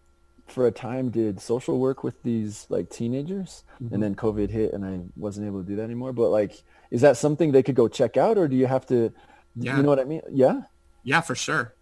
for 0.48 0.68
a 0.68 0.72
time 0.72 1.10
did 1.10 1.40
social 1.40 1.80
work 1.80 2.04
with 2.04 2.22
these 2.24 2.66
like 2.70 2.90
teenagers, 2.90 3.64
Mm-hmm. 3.82 3.94
and 3.94 4.04
then 4.04 4.16
COVID 4.16 4.50
hit, 4.50 4.74
and 4.74 4.86
I 4.86 5.00
wasn't 5.16 5.48
able 5.48 5.64
to 5.64 5.68
do 5.68 5.76
that 5.78 5.84
anymore. 5.84 6.14
But 6.14 6.30
like, 6.30 6.62
is 6.92 7.02
that 7.02 7.18
something 7.18 7.52
they 7.52 7.64
could 7.64 7.76
go 7.76 7.88
check 7.88 8.16
out, 8.18 8.38
or 8.38 8.48
do 8.48 8.56
you 8.56 8.68
have 8.68 8.86
to? 8.88 9.12
Yeah. 9.56 9.78
You 9.78 9.84
know 9.84 9.90
what 9.90 10.00
I 10.00 10.04
mean? 10.04 10.22
Yeah. 10.32 10.62
Yeah, 11.04 11.22
for 11.22 11.34
sure. 11.36 11.74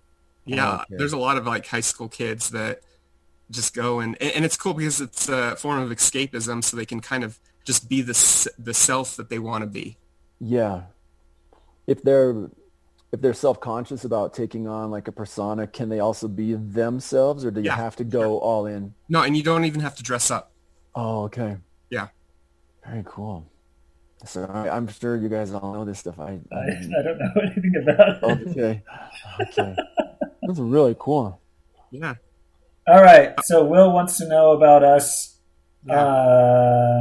Yeah, 0.45 0.75
okay. 0.75 0.95
there's 0.97 1.13
a 1.13 1.17
lot 1.17 1.37
of 1.37 1.45
like 1.45 1.67
high 1.67 1.81
school 1.81 2.07
kids 2.07 2.49
that 2.51 2.81
just 3.51 3.75
go 3.75 3.99
and 3.99 4.19
and 4.21 4.45
it's 4.45 4.55
cool 4.55 4.73
because 4.73 5.01
it's 5.01 5.27
a 5.29 5.55
form 5.57 5.79
of 5.79 5.89
escapism, 5.89 6.63
so 6.63 6.77
they 6.77 6.85
can 6.85 7.01
kind 7.01 7.23
of 7.23 7.37
just 7.65 7.89
be 7.89 8.01
the 8.01 8.13
the 8.57 8.73
self 8.73 9.15
that 9.17 9.29
they 9.29 9.39
want 9.39 9.63
to 9.63 9.67
be. 9.67 9.97
Yeah. 10.39 10.83
If 11.85 12.01
they're 12.03 12.49
if 13.11 13.21
they're 13.21 13.33
self-conscious 13.33 14.05
about 14.05 14.33
taking 14.33 14.67
on 14.67 14.91
like 14.91 15.07
a 15.07 15.11
persona, 15.11 15.65
can 15.67 15.89
they 15.89 15.99
also 15.99 16.27
be 16.27 16.53
themselves, 16.53 17.43
or 17.43 17.51
do 17.51 17.59
you 17.61 17.65
Yeah, 17.67 17.75
have 17.75 17.95
to 17.97 18.03
go 18.03 18.37
all 18.39 18.65
in? 18.65 18.93
No, 19.07 19.23
and 19.23 19.35
you 19.35 19.43
don't 19.43 19.65
even 19.65 19.81
have 19.81 19.95
to 19.95 20.03
dress 20.03 20.29
up. 20.29 20.51
Oh, 20.95 21.23
okay. 21.23 21.57
Yeah. 21.89 22.09
Very 22.85 23.03
cool. 23.05 23.49
So 24.25 24.43
I, 24.43 24.69
I'm 24.75 24.87
sure 24.87 25.15
you 25.15 25.29
guys 25.29 25.53
all 25.53 25.73
know 25.73 25.85
this 25.85 25.99
stuff. 25.99 26.19
I, 26.19 26.39
I, 26.51 26.55
I. 26.55 26.61
I 26.99 27.03
don't 27.03 27.17
know 27.19 27.31
anything 27.41 27.73
about 27.81 28.17
it. 28.21 28.47
Okay. 28.49 28.83
Okay. 29.41 29.75
That's 30.43 30.59
really 30.59 30.95
cool. 30.99 31.39
Yeah. 31.91 32.15
All 32.87 33.01
right. 33.01 33.33
So 33.43 33.63
Will 33.63 33.91
wants 33.93 34.17
to 34.17 34.27
know 34.27 34.51
about 34.51 34.83
us. 34.83 35.39
Yeah. 35.85 36.01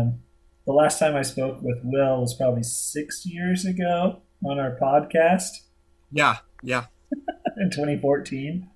Um 0.02 0.20
the 0.66 0.72
last 0.72 0.98
time 0.98 1.16
I 1.16 1.22
spoke 1.22 1.60
with 1.62 1.78
Will 1.82 2.20
was 2.20 2.34
probably 2.34 2.62
six 2.62 3.24
years 3.24 3.64
ago 3.64 4.20
on 4.44 4.60
our 4.60 4.76
podcast 4.80 5.48
Yeah. 6.10 6.38
Yeah. 6.62 6.86
in 7.56 7.70
2014. 7.70 8.68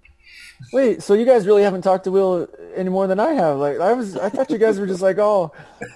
Wait, 0.73 1.03
so 1.03 1.15
you 1.15 1.25
guys 1.25 1.47
really 1.47 1.63
haven't 1.63 1.83
talked 1.83 2.05
to 2.05 2.11
Will 2.11 2.49
any 2.75 2.89
more 2.89 3.07
than 3.07 3.19
I 3.19 3.33
have? 3.33 3.59
Like 3.59 3.81
I 3.81 3.93
was, 3.93 4.17
I 4.17 4.29
thought 4.29 4.51
you 4.51 4.59
guys 4.59 4.79
were 4.79 4.87
just 4.87 5.03
like, 5.03 5.19
oh, 5.19 5.53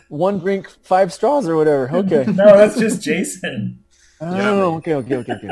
one 0.09 0.39
drink, 0.39 0.69
five 0.83 1.13
straws 1.13 1.49
or 1.49 1.57
whatever. 1.57 1.91
Okay. 1.91 2.25
No, 2.33 2.57
that's 2.57 2.79
just 2.79 3.03
Jason. 3.03 3.83
Oh, 4.19 4.77
okay, 4.77 4.95
okay, 4.95 5.17
okay, 5.17 5.33
okay. 5.33 5.51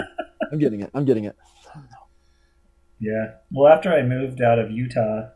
I'm 0.51 0.59
getting 0.59 0.81
it. 0.81 0.91
I'm 0.95 1.05
getting 1.05 1.25
it. 1.25 1.37
Yeah. 2.99 3.33
Well, 3.53 3.71
after 3.71 3.93
I 3.93 4.03
moved 4.03 4.41
out 4.41 4.59
of 4.59 4.71
Utah, 4.71 5.29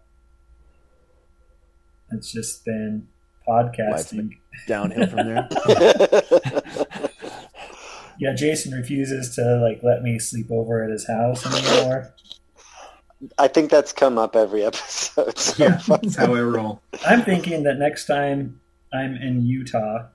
it's 2.10 2.32
just 2.32 2.64
been 2.64 3.06
podcasting. 3.46 4.30
Downhill 4.66 5.08
from 5.08 5.26
there. 5.26 5.48
Yeah, 8.18 8.34
Jason 8.34 8.72
refuses 8.72 9.34
to 9.36 9.42
like 9.62 9.80
let 9.82 10.02
me 10.02 10.18
sleep 10.18 10.50
over 10.50 10.82
at 10.82 10.90
his 10.90 11.06
house 11.06 11.46
anymore. 11.46 12.12
I 13.38 13.48
think 13.48 13.70
that's 13.70 13.92
come 13.92 14.16
up 14.18 14.36
every 14.36 14.64
episode. 14.70 15.36
so 15.38 15.64
Yeah, 15.64 15.78
far. 15.78 15.98
that's 15.98 16.16
how 16.16 16.34
I 16.34 16.40
roll. 16.40 16.80
I'm 17.06 17.22
thinking 17.22 17.62
that 17.64 17.78
next 17.78 18.06
time 18.06 18.60
I'm 18.92 19.16
in 19.16 19.44
Utah, 19.46 20.06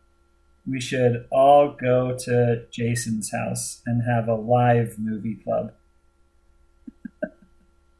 we 0.69 0.79
should 0.79 1.25
all 1.31 1.71
go 1.71 2.17
to 2.19 2.65
Jason's 2.71 3.31
house 3.31 3.81
and 3.85 4.03
have 4.09 4.27
a 4.27 4.35
live 4.35 4.95
movie 4.99 5.35
club. 5.43 5.73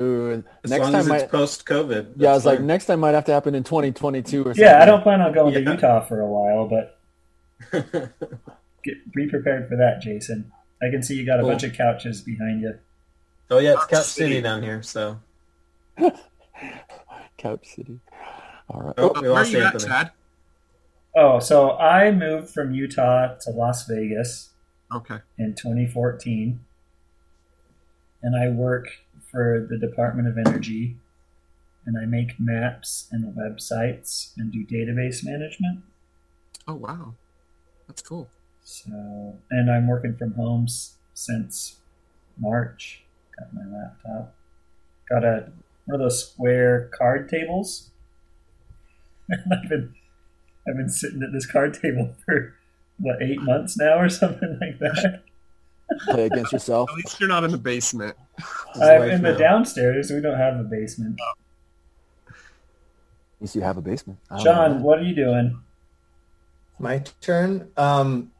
Ooh, 0.01 0.43
As 0.63 0.69
next 0.71 0.81
long 0.83 0.95
as 0.95 1.07
time, 1.07 1.15
it's 1.15 1.31
post 1.31 1.65
COVID. 1.65 2.13
yeah, 2.17 2.31
I 2.31 2.33
was 2.33 2.45
like, 2.45 2.59
next 2.59 2.85
time 2.87 2.99
might 2.99 3.11
have 3.13 3.25
to 3.25 3.31
happen 3.31 3.55
in 3.55 3.63
2022 3.63 4.41
or 4.41 4.43
something. 4.45 4.61
Yeah, 4.63 4.81
I 4.81 4.85
don't 4.85 5.01
plan 5.03 5.21
on 5.21 5.33
going 5.33 5.53
to 5.53 5.61
Utah 5.61 6.01
for 6.01 6.19
a 6.19 6.25
while, 6.27 6.67
but 6.67 6.99
get, 8.83 9.13
be 9.13 9.27
prepared 9.27 9.67
for 9.69 9.75
that, 9.77 10.01
Jason. 10.01 10.51
I 10.81 10.89
can 10.89 11.01
see 11.03 11.15
you 11.15 11.25
got 11.25 11.39
a 11.39 11.41
Cool. 11.43 11.51
bunch 11.51 11.63
of 11.63 11.73
couches 11.73 12.21
behind 12.21 12.61
you. 12.61 12.77
oh 13.51 13.59
yeah, 13.59 13.73
it's 13.73 13.81
Couch 13.81 13.89
Couch 13.91 14.05
City. 14.05 14.29
City 14.31 14.41
down 14.41 14.63
here. 14.63 14.81
So 14.83 15.19
Couch 17.37 17.65
City. 17.65 17.99
All 18.69 18.81
right. 18.81 18.93
Oh, 18.97 19.11
we 19.21 19.29
Where 19.29 19.33
are 19.41 19.45
you 19.45 19.59
at, 19.59 19.73
Anthony. 19.73 19.89
Chad? 19.91 20.11
Oh, 21.15 21.39
so 21.39 21.77
I 21.77 22.11
moved 22.11 22.49
from 22.49 22.73
Utah 22.73 23.35
to 23.41 23.51
Las 23.51 23.85
Vegas 23.87 24.49
Okay. 24.91 25.19
in 25.37 25.53
2014, 25.55 26.59
and 28.21 28.35
I 28.35 28.49
work 28.49 28.87
for 29.31 29.65
the 29.69 29.77
Department 29.77 30.27
of 30.27 30.37
Energy, 30.37 30.97
and 31.85 31.97
I 31.97 32.05
make 32.05 32.39
maps 32.39 33.07
and 33.11 33.35
websites 33.35 34.31
and 34.37 34.51
do 34.51 34.65
database 34.65 35.23
management. 35.23 35.81
Oh 36.67 36.75
wow, 36.75 37.13
that's 37.87 38.01
cool. 38.01 38.29
So, 38.63 39.38
and 39.52 39.69
I'm 39.69 39.88
working 39.88 40.15
from 40.15 40.34
home 40.34 40.63
s- 40.63 40.95
since 41.13 41.78
March. 42.38 43.04
Got 43.38 43.54
my 43.54 43.65
laptop. 43.65 44.36
Got 45.10 45.23
a 45.23 45.52
one 45.86 45.95
of 45.95 46.02
those 46.02 46.30
square 46.30 46.89
card 46.97 47.30
tables. 47.30 47.89
I've 49.32 49.69
been 49.69 49.93
I've 50.67 50.78
been 50.78 50.89
sitting 50.89 51.21
at 51.23 51.34
this 51.34 51.45
card 51.45 51.73
table 51.73 52.15
for 52.26 52.56
what 52.99 53.21
eight 53.21 53.41
months 53.41 53.78
now 53.78 53.99
or 53.99 54.10
something 54.10 54.58
like 54.62 54.80
that. 54.80 55.23
Play 56.06 56.26
against 56.26 56.54
yourself. 56.54 56.89
At 56.89 56.95
least 56.95 57.19
you're 57.19 57.30
not 57.30 57.43
in 57.43 57.52
the 57.52 57.58
basement. 57.58 58.15
I'm 58.76 58.99
wife 58.99 59.12
in 59.12 59.21
the 59.21 59.34
downstairs. 59.34 60.10
We 60.10 60.21
don't 60.21 60.38
have 60.38 60.60
a 60.60 60.63
basement. 60.63 61.19
At 62.30 62.36
least 63.41 63.56
you 63.56 63.62
have 63.62 63.78
a 63.78 63.82
basement. 63.82 64.19
John, 64.41 64.78
know. 64.78 64.84
what 64.84 64.99
are 64.99 65.04
you 65.04 65.13
doing? 65.13 65.60
My 66.80 67.04
turn. 67.21 67.69
Um, 67.78 68.32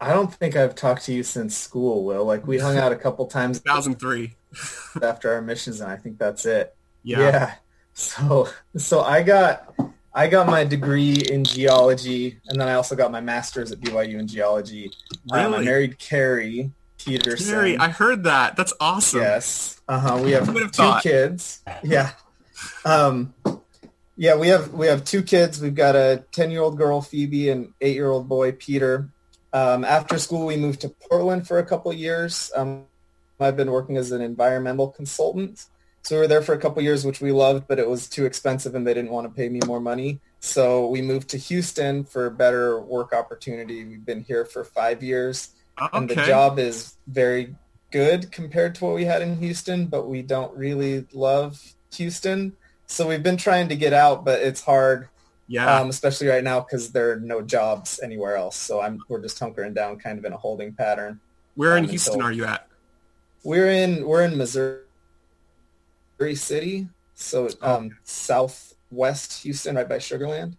I 0.00 0.12
don't 0.12 0.32
think 0.32 0.54
I've 0.56 0.74
talked 0.74 1.04
to 1.06 1.12
you 1.12 1.22
since 1.22 1.56
school, 1.56 2.04
Will. 2.04 2.24
Like 2.24 2.46
we 2.46 2.58
hung 2.58 2.78
out 2.78 2.92
a 2.92 2.96
couple 2.96 3.26
times 3.26 3.60
2003. 3.64 4.34
after 5.02 5.32
our 5.32 5.42
missions, 5.42 5.80
and 5.80 5.90
I 5.90 5.96
think 5.96 6.18
that's 6.18 6.46
it. 6.46 6.74
Yeah. 7.02 7.54
So, 7.94 8.48
so 8.76 9.00
I 9.00 9.22
got 9.22 9.74
I 10.14 10.28
got 10.28 10.46
my 10.46 10.64
degree 10.64 11.14
in 11.30 11.44
geology, 11.44 12.40
and 12.48 12.60
then 12.60 12.68
I 12.68 12.74
also 12.74 12.94
got 12.96 13.10
my 13.10 13.20
master's 13.20 13.72
at 13.72 13.80
BYU 13.80 14.18
in 14.18 14.26
geology. 14.26 14.90
Um, 15.30 15.38
I 15.38 15.44
Really? 15.44 15.64
married 15.64 15.98
Carrie 15.98 16.70
Peterson. 16.98 17.46
Terry, 17.54 17.76
I 17.76 17.88
heard 17.88 18.24
that. 18.24 18.56
That's 18.56 18.72
awesome. 18.80 19.20
Yes. 19.20 19.80
Uh 19.88 19.98
huh. 19.98 20.20
We 20.22 20.30
have 20.32 20.46
two 20.52 20.68
thought? 20.68 21.02
kids. 21.02 21.60
Yeah. 21.82 22.12
Um, 22.84 23.34
yeah, 24.16 24.36
we 24.36 24.48
have 24.48 24.72
we 24.72 24.86
have 24.86 25.04
two 25.04 25.22
kids. 25.22 25.60
We've 25.60 25.74
got 25.74 25.94
a 25.94 26.24
ten 26.32 26.50
year 26.50 26.62
old 26.62 26.76
girl 26.78 27.00
Phoebe 27.00 27.50
and 27.50 27.72
eight 27.80 27.94
year 27.94 28.08
old 28.10 28.28
boy 28.28 28.52
Peter. 28.52 29.08
Um, 29.52 29.84
after 29.84 30.18
school, 30.18 30.46
we 30.46 30.56
moved 30.56 30.80
to 30.82 30.88
Portland 30.88 31.46
for 31.46 31.58
a 31.58 31.64
couple 31.64 31.92
years. 31.92 32.50
Um, 32.54 32.84
I've 33.40 33.56
been 33.56 33.70
working 33.70 33.96
as 33.96 34.12
an 34.12 34.20
environmental 34.20 34.88
consultant. 34.88 35.66
So 36.02 36.16
we 36.16 36.20
were 36.20 36.26
there 36.26 36.42
for 36.42 36.54
a 36.54 36.58
couple 36.58 36.82
years, 36.82 37.04
which 37.04 37.20
we 37.20 37.32
loved, 37.32 37.68
but 37.68 37.78
it 37.78 37.88
was 37.88 38.08
too 38.08 38.24
expensive 38.24 38.74
and 38.74 38.86
they 38.86 38.94
didn't 38.94 39.10
want 39.10 39.26
to 39.26 39.34
pay 39.34 39.48
me 39.48 39.60
more 39.66 39.80
money. 39.80 40.20
So 40.40 40.86
we 40.88 41.02
moved 41.02 41.28
to 41.30 41.38
Houston 41.38 42.04
for 42.04 42.26
a 42.26 42.30
better 42.30 42.80
work 42.80 43.12
opportunity. 43.12 43.84
We've 43.84 44.04
been 44.04 44.22
here 44.22 44.44
for 44.44 44.64
five 44.64 45.02
years 45.02 45.50
and 45.92 46.08
the 46.08 46.14
job 46.14 46.58
is 46.58 46.96
very 47.06 47.54
good 47.90 48.30
compared 48.32 48.74
to 48.76 48.84
what 48.84 48.94
we 48.94 49.04
had 49.04 49.22
in 49.22 49.36
Houston, 49.36 49.86
but 49.86 50.08
we 50.08 50.22
don't 50.22 50.56
really 50.56 51.06
love 51.12 51.74
Houston. 51.94 52.56
So 52.86 53.06
we've 53.08 53.22
been 53.22 53.36
trying 53.36 53.68
to 53.68 53.76
get 53.76 53.92
out, 53.92 54.24
but 54.24 54.40
it's 54.40 54.62
hard, 54.62 55.08
Yeah. 55.48 55.80
um, 55.80 55.88
especially 55.88 56.28
right 56.28 56.44
now 56.44 56.60
because 56.60 56.92
there 56.92 57.12
are 57.12 57.20
no 57.20 57.40
jobs 57.40 58.00
anywhere 58.02 58.36
else. 58.36 58.56
So 58.56 58.80
I'm 58.80 59.00
we're 59.08 59.20
just 59.20 59.40
hunkering 59.40 59.74
down, 59.74 59.98
kind 59.98 60.18
of 60.18 60.24
in 60.24 60.32
a 60.32 60.36
holding 60.36 60.74
pattern. 60.74 61.20
Where 61.54 61.76
in 61.76 61.84
um, 61.84 61.90
Houston 61.90 62.14
until- 62.14 62.28
are 62.28 62.32
you 62.32 62.44
at? 62.44 62.68
We're 63.44 63.70
in 63.70 64.06
we're 64.06 64.22
in 64.22 64.36
Missouri 64.36 64.84
City, 66.34 66.88
so 67.14 67.48
um, 67.62 67.96
southwest 68.04 69.42
Houston, 69.42 69.76
right 69.76 69.88
by 69.88 69.98
Sugar 69.98 70.28
Land. 70.28 70.56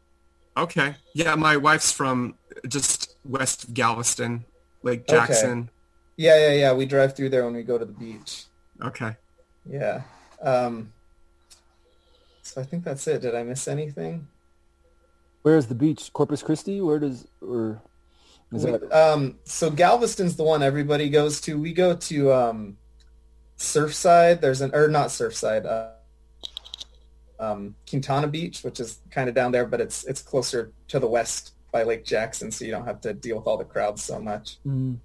Okay. 0.57 0.95
Yeah, 1.13 1.35
my 1.35 1.55
wife's 1.57 1.91
from 1.91 2.35
just 2.67 3.15
west 3.25 3.65
of 3.65 3.73
Galveston, 3.73 4.45
Lake 4.81 5.07
Jackson. 5.07 5.59
Okay. 5.59 5.69
Yeah, 6.17 6.37
yeah, 6.37 6.53
yeah. 6.53 6.73
We 6.73 6.85
drive 6.85 7.15
through 7.15 7.29
there 7.29 7.45
when 7.45 7.53
we 7.53 7.63
go 7.63 7.77
to 7.77 7.85
the 7.85 7.93
beach. 7.93 8.45
Okay. 8.81 9.15
Yeah. 9.69 10.01
Um, 10.41 10.91
so 12.41 12.61
I 12.61 12.63
think 12.63 12.83
that's 12.83 13.07
it. 13.07 13.21
Did 13.21 13.35
I 13.35 13.43
miss 13.43 13.67
anything? 13.67 14.27
Where's 15.43 15.67
the 15.67 15.75
beach? 15.75 16.11
Corpus 16.13 16.43
Christi? 16.43 16.81
Where 16.81 16.99
does 16.99 17.27
or 17.41 17.81
Is 18.51 18.65
We- 18.65 18.71
that, 18.71 18.91
um, 18.91 19.39
so 19.45 19.69
Galveston's 19.69 20.35
the 20.35 20.43
one 20.43 20.61
everybody 20.63 21.09
goes 21.09 21.39
to. 21.41 21.59
We 21.59 21.73
go 21.73 21.95
to 21.95 22.33
um, 22.33 22.77
Surfside. 23.57 24.41
There's 24.41 24.61
an 24.61 24.73
or 24.73 24.87
not 24.87 25.07
Surfside. 25.09 25.65
Uh, 25.65 25.91
um, 27.39 27.75
Quintana 27.89 28.27
Beach, 28.27 28.63
which 28.63 28.79
is 28.79 28.99
kind 29.11 29.29
of 29.29 29.35
down 29.35 29.51
there, 29.51 29.65
but 29.65 29.79
it's 29.79 30.03
it's 30.05 30.21
closer 30.21 30.73
to 30.89 30.99
the 30.99 31.07
west 31.07 31.53
by 31.71 31.83
Lake 31.83 32.03
Jackson, 32.03 32.51
so 32.51 32.65
you 32.65 32.71
don't 32.71 32.85
have 32.85 32.99
to 33.01 33.13
deal 33.13 33.37
with 33.37 33.47
all 33.47 33.57
the 33.57 33.63
crowds 33.63 34.03
so 34.03 34.19
much. 34.19 34.57
Mm. 34.65 34.97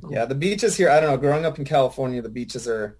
Cool. 0.00 0.12
Yeah, 0.12 0.24
the 0.24 0.34
beaches 0.34 0.76
here. 0.76 0.88
I 0.88 1.00
don't 1.00 1.10
know. 1.10 1.16
Growing 1.18 1.44
up 1.44 1.58
in 1.58 1.64
California, 1.64 2.22
the 2.22 2.28
beaches 2.28 2.66
are 2.68 2.96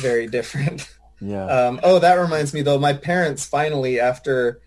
very 0.00 0.26
different. 0.26 0.88
Yeah. 1.24 1.44
Um, 1.46 1.78
oh, 1.84 2.00
that 2.00 2.14
reminds 2.14 2.52
me 2.52 2.62
though. 2.62 2.80
My 2.80 2.94
parents 2.94 3.46
finally, 3.46 4.00
after 4.00 4.60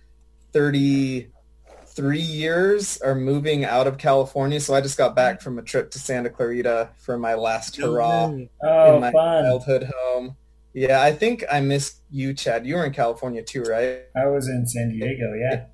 33 0.56 2.18
years, 2.18 2.98
are 3.02 3.14
moving 3.14 3.66
out 3.66 3.88
of 3.88 3.98
California. 3.98 4.60
So 4.62 4.74
I 4.74 4.80
just 4.80 4.98
got 4.98 5.14
back 5.14 5.42
from 5.42 5.60
a 5.60 5.62
trip 5.62 5.92
to 5.92 6.00
Santa 6.00 6.30
Clarita 6.30 6.92
for 6.98 7.18
my 7.18 7.34
last 7.34 7.76
hurrah 7.76 8.32
Oh, 8.64 8.96
in 8.96 9.02
my 9.02 9.12
fun! 9.12 9.44
childhood 9.44 9.92
home. 9.98 10.38
Yeah, 10.74 11.02
I 11.02 11.12
think 11.12 11.44
I 11.52 11.60
missed 11.60 12.02
you, 12.10 12.34
Chad. 12.34 12.66
You 12.66 12.76
were 12.76 12.86
in 12.86 12.94
California 12.94 13.44
too, 13.44 13.64
right? 13.64 14.04
I 14.16 14.28
was 14.28 14.48
in 14.48 14.66
San 14.66 14.90
Diego. 14.90 15.34
Yeah, 15.34 15.66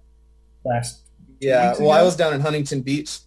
last. 0.66 1.04
Yeah. 1.40 1.70
weeks 1.70 1.80
Well, 1.82 1.92
I 1.92 2.02
was 2.02 2.16
down 2.16 2.34
in 2.34 2.42
Huntington 2.42 2.82
Beach. 2.82 3.20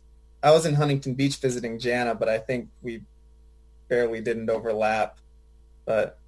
I 0.43 0.51
was 0.51 0.67
in 0.67 0.75
Huntington 0.75 1.15
Beach 1.15 1.37
visiting 1.37 1.79
Jana, 1.79 2.17
but 2.17 2.29
I 2.29 2.39
think 2.39 2.69
we 2.83 3.03
barely 3.89 4.21
didn't 4.21 4.51
overlap. 4.51 5.19
But 5.85 6.19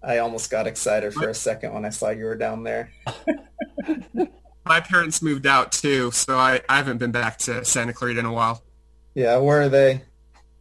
I 0.00 0.18
almost 0.18 0.48
got 0.48 0.68
excited 0.68 1.12
for 1.12 1.28
a 1.28 1.34
second 1.34 1.72
when 1.74 1.84
I 1.84 1.90
saw 1.90 2.10
you 2.10 2.24
were 2.26 2.36
down 2.36 2.62
there. 2.62 2.92
My 4.66 4.80
parents 4.80 5.20
moved 5.20 5.46
out 5.46 5.72
too, 5.72 6.10
so 6.10 6.38
I, 6.38 6.60
I 6.68 6.76
haven't 6.78 6.98
been 6.98 7.12
back 7.12 7.38
to 7.40 7.64
Santa 7.64 7.92
Clarita 7.92 8.20
in 8.20 8.26
a 8.26 8.32
while. 8.32 8.62
Yeah, 9.14 9.36
where 9.36 9.62
are 9.62 9.68
they? 9.68 10.02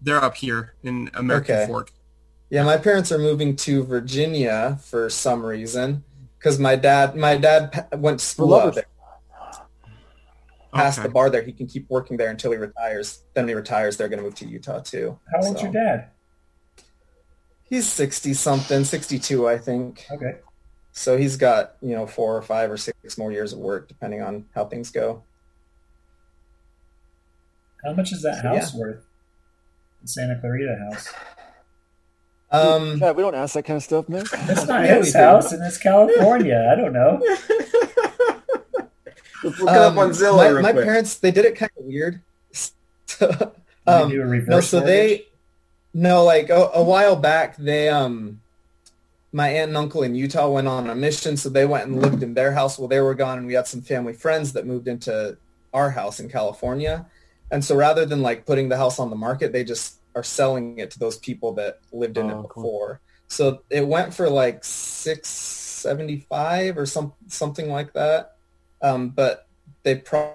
They're 0.02 0.24
up 0.24 0.36
here 0.36 0.74
in 0.84 1.10
American 1.14 1.56
Okay. 1.56 1.68
Fork. 1.68 1.92
Yeah, 2.50 2.64
my 2.64 2.78
parents 2.78 3.12
are 3.12 3.18
moving 3.18 3.56
to 3.58 3.84
Virginia 3.84 4.78
for 4.84 5.10
some 5.10 5.44
reason 5.46 6.04
because 6.38 6.60
my 6.60 6.76
dad, 6.76 7.16
my 7.16 7.38
dad 7.38 7.88
went 7.98 8.20
to 8.20 8.26
school 8.26 8.54
out 8.54 8.76
there, 8.76 8.86
oh, 9.42 9.66
past 10.74 11.00
Okay. 11.00 11.08
the 11.08 11.14
bar 11.14 11.30
there. 11.30 11.42
He 11.42 11.54
can 11.54 11.66
keep 11.68 11.90
working 11.90 12.18
there 12.18 12.30
until 12.30 12.52
he 12.52 12.58
retires. 12.58 13.24
Then 13.34 13.46
when 13.46 13.50
he 13.50 13.56
retires, 13.56 13.96
they're 13.98 14.10
going 14.10 14.20
to 14.20 14.24
move 14.24 14.36
to 14.36 14.46
Utah 14.46 14.82
too. 14.82 15.18
How 15.32 15.42
old's 15.48 15.64
your 15.64 15.72
dad? 15.72 16.10
He's 17.64 17.88
sixty 17.92 18.34
something, 18.36 18.84
sixty-two, 18.84 19.48
I 19.48 19.58
think. 19.58 20.06
Okay. 20.12 20.36
So 20.94 21.18
he's 21.18 21.36
got 21.36 21.76
you 21.82 21.96
know 21.96 22.08
four 22.08 22.38
or 22.38 22.42
five 22.42 22.72
or 22.72 22.78
six 22.78 23.18
more 23.18 23.32
years 23.32 23.52
of 23.52 23.60
work, 23.60 23.88
depending 23.88 24.22
on 24.22 24.46
how 24.56 24.66
things 24.66 24.92
go. 24.92 25.24
How 27.84 27.94
much 27.94 28.14
is 28.14 28.22
that 28.22 28.42
So, 28.42 28.48
house 28.48 28.74
worth? 28.74 29.04
The 30.02 30.08
Santa 30.08 30.40
Clarita 30.40 30.78
house. 30.90 31.14
Um, 32.52 33.00
Chad, 33.00 33.16
we 33.18 33.24
don't 33.24 33.34
ask 33.34 33.56
that 33.56 33.64
kind 33.64 33.78
of 33.78 33.84
stuff, 33.84 34.08
man. 34.08 34.22
It's 34.22 34.68
not 34.68 34.86
Yeah, 34.86 34.98
his 34.98 35.16
house, 35.16 35.52
and 35.52 35.64
it's 35.66 35.80
California. 35.80 36.70
I 36.72 36.76
don't 36.80 36.94
know. 36.94 37.20
Let's 39.44 39.60
look 39.60 39.70
it 39.72 39.76
up 39.76 39.92
um, 39.94 40.00
on 40.00 40.10
Zillow 40.12 40.38
my, 40.38 40.48
real 40.48 40.62
my 40.62 40.72
quick. 40.72 40.86
parents, 40.86 41.16
they 41.16 41.32
did 41.32 41.44
it 41.46 41.56
kind 41.56 41.72
of 41.78 41.86
weird. 41.86 42.22
Did 43.20 43.32
um, 43.86 44.10
you 44.12 44.18
do 44.18 44.22
a 44.22 44.26
reverse 44.26 44.48
no, 44.50 44.62
so 44.62 44.78
mortgage? 44.80 44.96
they 44.96 45.28
no 45.94 46.24
like 46.24 46.50
a, 46.50 46.72
a 46.74 46.84
while 46.84 47.16
back 47.18 47.58
they 47.58 47.90
um 47.90 48.40
my 49.34 49.50
aunt 49.50 49.70
and 49.70 49.78
uncle 49.78 50.04
in 50.04 50.14
Utah 50.16 50.48
went 50.48 50.68
on 50.68 50.90
a 50.90 50.96
mission, 50.96 51.36
so 51.36 51.50
they 51.50 51.66
went 51.66 51.88
and 51.88 52.00
lived 52.02 52.22
in 52.22 52.36
their 52.36 52.52
house 52.54 52.78
while 52.78 52.88
they 52.88 53.02
were 53.02 53.16
gone, 53.16 53.40
and 53.40 53.48
we 53.48 53.54
had 53.54 53.68
some 53.68 53.82
family 53.82 54.14
friends 54.14 54.54
that 54.54 54.68
moved 54.68 54.88
into 54.88 55.36
our 55.74 55.90
house 55.90 56.20
in 56.20 56.30
California. 56.30 57.06
And 57.50 57.66
so 57.66 57.76
rather 57.76 58.06
than 58.06 58.22
like 58.22 58.46
putting 58.46 58.70
the 58.70 58.78
house 58.78 59.00
on 59.00 59.10
the 59.10 59.16
market, 59.16 59.52
they 59.52 59.64
just 59.64 60.00
are 60.16 60.24
selling 60.24 60.78
it 60.78 60.92
to 60.92 61.00
those 61.00 61.18
people 61.18 61.54
that 61.54 61.80
lived 61.92 62.18
in 62.20 62.30
Oh, 62.30 62.42
it 62.42 62.50
cool. 62.50 62.64
before. 62.64 63.02
So 63.28 63.64
it 63.72 63.88
went 63.88 64.14
for 64.14 64.30
like 64.30 64.64
six 64.64 65.30
seventy 65.30 66.20
five 66.30 66.78
or 66.78 66.86
some 66.86 67.14
something 67.28 67.70
like 67.72 67.94
that. 67.94 68.36
Um, 68.84 69.10
but 69.10 69.48
they 69.82 69.96
pro- 69.96 70.34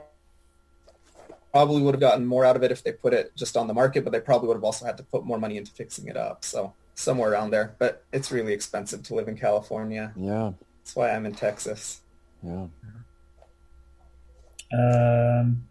probably 1.53 1.83
would 1.83 1.95
have 1.95 2.01
gotten 2.01 2.27
more 2.27 2.45
out 2.45 2.57
of 2.57 2.63
it 2.65 2.73
if 2.73 2.83
they 2.83 2.93
put 2.93 3.15
it 3.15 3.35
just 3.37 3.57
on 3.57 3.69
the 3.69 3.75
market, 3.75 4.03
but 4.03 4.13
they 4.13 4.21
probably 4.21 4.49
would 4.49 4.57
have 4.57 4.65
also 4.65 4.85
had 4.85 4.97
to 4.97 5.03
put 5.05 5.25
more 5.25 5.39
money 5.39 5.57
into 5.57 5.71
fixing 5.71 6.09
it 6.09 6.17
up. 6.17 6.45
So 6.45 6.73
somewhere 6.99 7.31
around 7.31 7.51
there. 7.51 7.75
But 7.79 8.05
it's 8.13 8.31
really 8.31 8.53
expensive 8.53 9.03
to 9.05 9.15
live 9.15 9.29
in 9.29 9.37
California. 9.37 10.13
Yeah. 10.17 10.53
That's 10.83 10.97
why 10.97 11.11
I'm 11.11 11.27
in 11.27 11.35
Texas. 11.35 12.01
Yeah. 12.43 12.67
Um, 14.73 15.65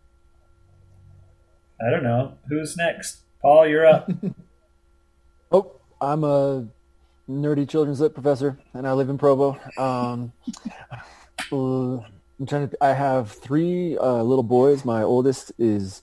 I 1.85 1.89
don't 1.91 2.03
know. 2.03 2.33
Who's 2.49 2.75
next? 2.77 3.19
Paul, 3.41 3.67
you're 3.67 3.85
up. 3.85 4.09
Oh, 5.49 5.79
I'm 6.01 6.25
a 6.25 6.67
nerdy 7.29 7.69
children's 7.69 8.01
lit 8.01 8.13
professor, 8.13 8.59
and 8.73 8.85
I 8.85 8.91
live 8.91 9.07
in 9.07 9.17
Provo. 9.17 9.57
Um, 9.77 10.33
I'm 11.49 12.45
trying 12.45 12.67
to. 12.67 12.77
I 12.81 12.91
have 12.91 13.31
three 13.31 13.97
uh, 13.97 14.23
little 14.23 14.43
boys. 14.43 14.83
My 14.83 15.03
oldest 15.03 15.53
is 15.57 16.01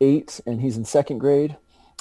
eight, 0.00 0.40
and 0.46 0.60
he's 0.60 0.76
in 0.76 0.84
second 0.84 1.18
grade. 1.18 1.56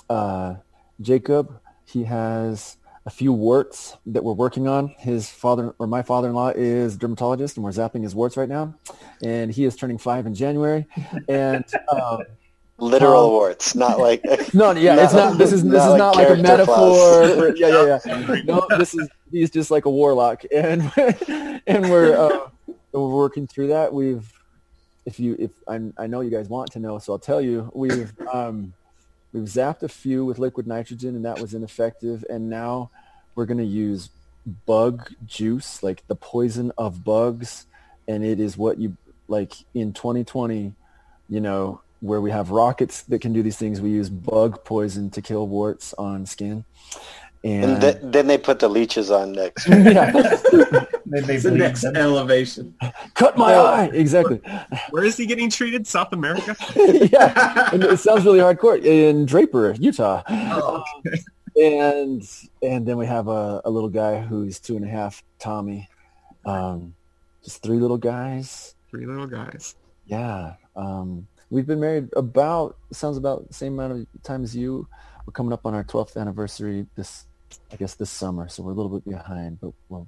Uh, 0.10 0.56
Jacob, 1.00 1.61
he 1.92 2.04
has 2.06 2.78
a 3.06 3.10
few 3.10 3.34
warts 3.34 3.98
that 4.06 4.24
we're 4.24 4.34
working 4.34 4.68
on. 4.68 4.90
His 5.00 5.30
father 5.30 5.74
or 5.80 5.88
my 5.88 6.02
father-in-law 6.04 6.50
is 6.56 6.96
a 6.96 6.98
dermatologist, 6.98 7.58
and 7.58 7.64
we're 7.64 7.72
zapping 7.72 8.04
his 8.04 8.14
warts 8.14 8.38
right 8.38 8.50
now. 8.50 8.76
And 9.24 9.52
he 9.52 9.66
is 9.66 9.76
turning 9.76 9.98
five 9.98 10.26
in 10.26 10.36
January. 10.36 10.86
And 11.28 11.66
um, 11.92 12.24
Literal 12.82 13.26
Um, 13.26 13.32
warts, 13.32 13.76
not 13.76 14.00
like 14.00 14.24
no, 14.56 14.72
yeah, 14.72 15.04
it's 15.04 15.14
not. 15.14 15.38
This 15.38 15.54
is 15.54 15.64
this 15.64 15.74
Not 15.74 15.86
is 15.86 15.92
like 15.92 15.98
not 16.00 16.16
like 16.16 16.30
a 16.30 16.36
metaphor. 16.42 17.28
For, 17.36 17.56
yeah, 17.56 17.68
yeah, 17.68 18.00
yeah. 18.04 18.42
No, 18.44 18.66
this 18.76 18.96
is 18.96 19.08
he's 19.32 19.52
just 19.52 19.70
like 19.70 19.86
a 19.86 19.90
warlock, 19.90 20.42
and 20.52 20.92
and 21.68 21.92
we're 21.92 22.16
uh, 22.16 22.50
we're 22.92 23.08
working 23.08 23.46
through 23.46 23.68
that. 23.68 23.94
We've, 23.94 24.28
if 25.06 25.20
you, 25.20 25.36
if 25.38 25.52
I, 25.68 25.80
I 26.00 26.08
know 26.08 26.22
you 26.22 26.32
guys 26.32 26.50
want 26.50 26.72
to 26.72 26.80
know, 26.80 26.98
so 26.98 27.14
I'll 27.14 27.20
tell 27.20 27.40
you. 27.40 27.72
We've 27.76 28.12
um, 28.34 28.74
we've 29.34 29.44
zapped 29.44 29.84
a 29.84 29.90
few 29.90 30.26
with 30.26 30.40
liquid 30.40 30.68
nitrogen, 30.68 31.16
and 31.16 31.26
that 31.26 31.40
was 31.40 31.54
ineffective. 31.54 32.26
And 32.30 32.50
now 32.50 32.90
we're 33.36 33.46
going 33.46 33.58
to 33.58 33.64
use 33.64 34.10
bug 34.66 35.12
juice, 35.26 35.84
like 35.84 36.06
the 36.08 36.16
poison 36.16 36.72
of 36.78 37.04
bugs, 37.04 37.66
and 38.08 38.24
it 38.24 38.40
is 38.40 38.58
what 38.58 38.78
you 38.78 38.98
like 39.28 39.54
in 39.74 39.94
2020. 39.94 40.74
You 41.30 41.40
know, 41.40 41.82
where 42.02 42.20
we 42.20 42.32
have 42.32 42.50
rockets 42.50 43.04
that 43.04 43.22
can 43.22 43.32
do 43.32 43.44
these 43.44 43.58
things, 43.58 43.80
we 43.80 43.92
use 43.92 44.10
bug 44.10 44.66
poison 44.66 45.10
to 45.12 45.22
kill 45.22 45.48
warts 45.48 45.94
on 45.94 46.26
skin. 46.26 46.66
And, 47.44 47.64
and 47.64 47.82
th- 47.82 47.98
then 48.04 48.28
they 48.28 48.38
put 48.38 48.60
the 48.60 48.70
leeches 48.70 49.10
on 49.10 49.32
next. 49.32 49.68
yeah, 49.70 50.12
They, 51.06 51.20
they 51.22 51.38
the 51.38 51.52
next 51.52 51.82
them. 51.82 51.96
elevation. 51.98 52.74
cut 53.16 53.36
my 53.38 53.54
eye. 53.54 53.90
Exactly. 53.94 54.40
Where 54.92 55.04
is 55.04 55.18
he 55.18 55.26
getting 55.26 55.50
treated? 55.50 55.86
South 55.86 56.14
America? 56.14 56.56
yeah, 56.76 57.70
and 57.74 57.84
it 57.84 58.00
sounds 58.00 58.24
really 58.26 58.40
hardcore 58.40 58.82
in 58.82 59.26
Draper, 59.26 59.74
Utah. 59.74 60.24
Oh, 60.30 60.84
and 61.58 62.24
and 62.62 62.86
then 62.86 62.98
we 62.98 63.06
have 63.08 63.28
a, 63.28 63.62
a 63.66 63.70
little 63.70 63.90
guy 63.90 64.22
who's 64.22 64.60
two 64.60 64.78
and 64.78 64.86
a 64.86 64.90
half, 64.90 65.22
Tommy. 65.38 65.90
Um, 66.46 66.94
just 67.44 67.62
three 67.62 67.80
little 67.80 67.98
guys. 67.98 68.76
Three 68.90 69.06
little 69.06 69.28
guys. 69.28 69.76
Yeah. 70.06 70.54
Um, 70.76 71.28
we've 71.50 71.68
been 71.68 71.80
married 71.80 72.10
about 72.16 72.78
sounds 72.94 73.18
about 73.18 73.48
the 73.48 73.54
same 73.54 73.74
amount 73.78 73.94
of 73.94 74.24
time 74.24 74.44
as 74.44 74.56
you. 74.56 74.88
We're 75.26 75.34
coming 75.34 75.54
up 75.54 75.66
on 75.66 75.74
our 75.74 75.84
12th 75.84 76.18
anniversary 76.18 76.88
this, 76.96 77.26
I 77.72 77.76
guess, 77.76 77.96
this 77.96 78.10
summer. 78.10 78.48
So 78.50 78.64
we're 78.64 78.72
a 78.72 78.76
little 78.76 79.00
bit 79.00 79.10
behind, 79.10 79.60
but 79.60 79.74
we're 79.90 80.06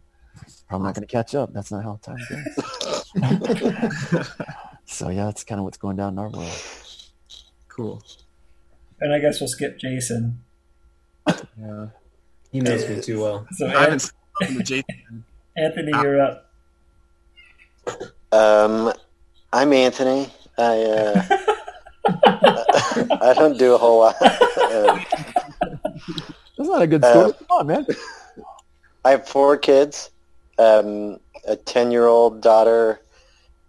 probably 0.67 0.87
not 0.87 0.95
going 0.95 1.07
to 1.07 1.11
catch 1.11 1.35
up. 1.35 1.53
That's 1.53 1.71
not 1.71 1.83
how 1.83 1.99
time 2.01 2.17
goes. 2.29 4.27
so 4.85 5.09
yeah, 5.09 5.25
that's 5.25 5.43
kind 5.43 5.59
of 5.59 5.65
what's 5.65 5.77
going 5.77 5.97
down 5.97 6.13
in 6.13 6.19
our 6.19 6.29
world. 6.29 6.63
Cool. 7.67 8.03
And 8.99 9.13
I 9.13 9.19
guess 9.19 9.39
we'll 9.39 9.47
skip 9.47 9.79
Jason. 9.79 10.43
yeah. 11.27 11.87
He 12.51 12.61
knows 12.61 12.87
me 12.87 13.01
too 13.01 13.21
well. 13.21 13.47
So 13.51 13.67
I 13.67 13.81
haven't 13.81 13.99
spoken 13.99 14.57
to 14.57 14.63
Jason. 14.63 15.25
Anthony, 15.57 15.91
you're 15.91 16.21
up. 16.21 16.51
Um, 18.31 18.93
I'm 19.51 19.73
Anthony. 19.73 20.31
I 20.57 20.81
uh, 20.81 21.23
I 23.21 23.33
don't 23.35 23.57
do 23.57 23.73
a 23.73 23.77
whole 23.77 23.99
lot. 23.99 24.15
Um, 24.73 25.05
That's 26.57 26.69
not 26.69 26.81
a 26.81 26.87
good 26.87 27.03
story. 27.03 27.33
Come 27.33 27.47
on, 27.51 27.67
man. 27.67 27.87
I 29.05 29.11
have 29.11 29.27
four 29.27 29.57
kids. 29.57 30.11
Um, 30.57 31.19
a 31.47 31.55
ten-year-old 31.55 32.41
daughter, 32.41 33.01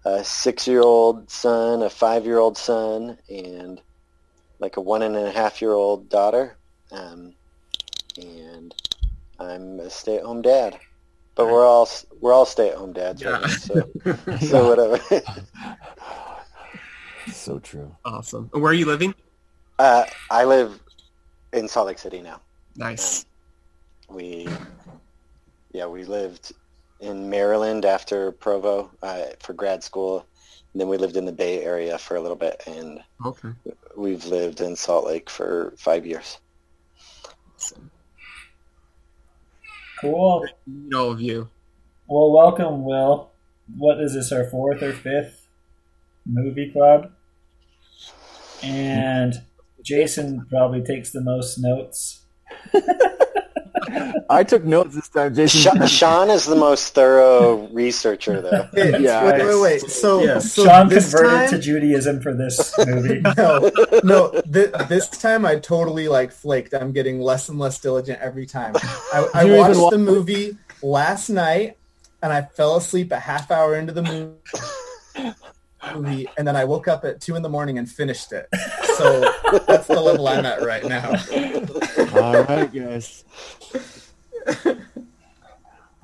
a 0.04 0.22
six-year-old 0.22 1.30
son, 1.30 1.82
a 1.82 1.90
five-year-old 1.90 2.58
son, 2.58 3.18
and 3.28 3.80
like 4.58 4.76
a 4.76 4.80
one 4.80 5.02
and 5.02 5.16
a 5.16 5.30
half-year-old 5.30 6.08
daughter. 6.08 6.56
Um, 6.92 7.34
and 8.16 8.74
I'm 9.40 9.80
a 9.80 9.90
stay-at-home 9.90 10.42
dad. 10.42 10.78
But 11.34 11.46
we're 11.46 11.66
all 11.66 11.88
we're 12.20 12.32
all 12.32 12.46
stay-at-home 12.46 12.92
dads, 12.92 13.24
right? 13.24 13.50
So 13.50 13.90
so 14.40 14.68
whatever. 14.68 15.00
so 17.32 17.58
true. 17.58 17.96
Awesome. 18.04 18.50
Where 18.52 18.70
are 18.70 18.74
you 18.74 18.86
living? 18.86 19.14
Uh, 19.78 20.04
I 20.30 20.44
live 20.44 20.78
in 21.52 21.66
Salt 21.66 21.88
Lake 21.88 21.98
City 21.98 22.20
now. 22.22 22.40
Nice. 22.76 23.26
We, 24.08 24.48
yeah, 25.72 25.86
we 25.86 26.04
lived 26.04 26.52
in 27.00 27.30
Maryland 27.30 27.84
after 27.84 28.32
Provo 28.32 28.90
uh, 29.02 29.24
for 29.40 29.52
grad 29.52 29.82
school. 29.82 30.26
And 30.72 30.80
then 30.80 30.88
we 30.88 30.96
lived 30.96 31.16
in 31.16 31.24
the 31.24 31.32
Bay 31.32 31.62
Area 31.62 31.98
for 31.98 32.16
a 32.16 32.20
little 32.20 32.36
bit, 32.36 32.60
and 32.66 32.98
Okay. 33.24 33.50
we've 33.96 34.24
lived 34.26 34.60
in 34.60 34.74
Salt 34.74 35.06
Lake 35.06 35.30
for 35.30 35.72
five 35.78 36.04
years. 36.04 36.38
Awesome. 37.54 37.90
Cool. 40.00 40.44
Meet 40.66 40.94
all 40.94 41.12
of 41.12 41.20
you. 41.20 41.48
Well, 42.08 42.32
welcome, 42.32 42.84
Will. 42.84 43.30
What 43.78 44.00
is 44.00 44.14
this, 44.14 44.32
our 44.32 44.44
fourth 44.50 44.82
or 44.82 44.92
fifth 44.92 45.46
movie 46.26 46.72
club? 46.72 47.12
And 48.62 49.42
Jason 49.82 50.44
probably 50.50 50.82
takes 50.82 51.12
the 51.12 51.20
most 51.20 51.56
notes. 51.58 52.23
I 54.30 54.42
took 54.44 54.64
notes 54.64 54.94
this 54.94 55.08
time, 55.08 55.34
Jason. 55.34 55.60
Sha- 55.60 55.86
Sean 55.86 56.30
is 56.30 56.46
the 56.46 56.56
most 56.56 56.94
thorough 56.94 57.68
researcher, 57.68 58.40
though. 58.40 58.68
Hey, 58.74 58.98
Yeah, 59.02 59.24
wait, 59.24 59.44
wait, 59.44 59.60
wait. 59.60 59.80
So, 59.90 60.22
Yeah. 60.24 60.38
so 60.38 60.64
Sean 60.64 60.88
this 60.88 61.12
converted 61.12 61.38
time, 61.38 61.50
to 61.50 61.58
Judaism 61.58 62.20
for 62.20 62.32
this 62.34 62.72
movie. 62.86 63.20
no, 63.36 63.70
no. 64.02 64.40
Th- 64.52 64.72
this 64.88 65.08
time 65.08 65.44
I 65.44 65.56
totally 65.56 66.08
like 66.08 66.32
flaked. 66.32 66.72
I'm 66.74 66.92
getting 66.92 67.20
less 67.20 67.48
and 67.48 67.58
less 67.58 67.78
diligent 67.78 68.20
every 68.20 68.46
time. 68.46 68.74
I, 68.76 69.28
I 69.34 69.44
watched 69.58 69.78
wa- 69.78 69.90
the 69.90 69.98
movie 69.98 70.56
last 70.82 71.28
night, 71.28 71.76
and 72.22 72.32
I 72.32 72.42
fell 72.42 72.76
asleep 72.76 73.12
a 73.12 73.18
half 73.20 73.50
hour 73.50 73.76
into 73.76 73.92
the 73.92 74.02
movie. 74.02 75.34
Movie, 75.94 76.26
and 76.38 76.46
then 76.46 76.56
I 76.56 76.64
woke 76.64 76.88
up 76.88 77.04
at 77.04 77.20
two 77.20 77.34
in 77.36 77.42
the 77.42 77.48
morning 77.48 77.78
and 77.78 77.90
finished 77.90 78.32
it. 78.32 78.48
So 78.96 79.20
that's 79.66 79.86
the 79.88 80.00
level 80.00 80.26
I'm 80.28 80.46
at 80.46 80.62
right 80.62 80.84
now. 80.84 81.10
All 82.20 82.42
right, 82.44 82.72
guys. 82.72 83.24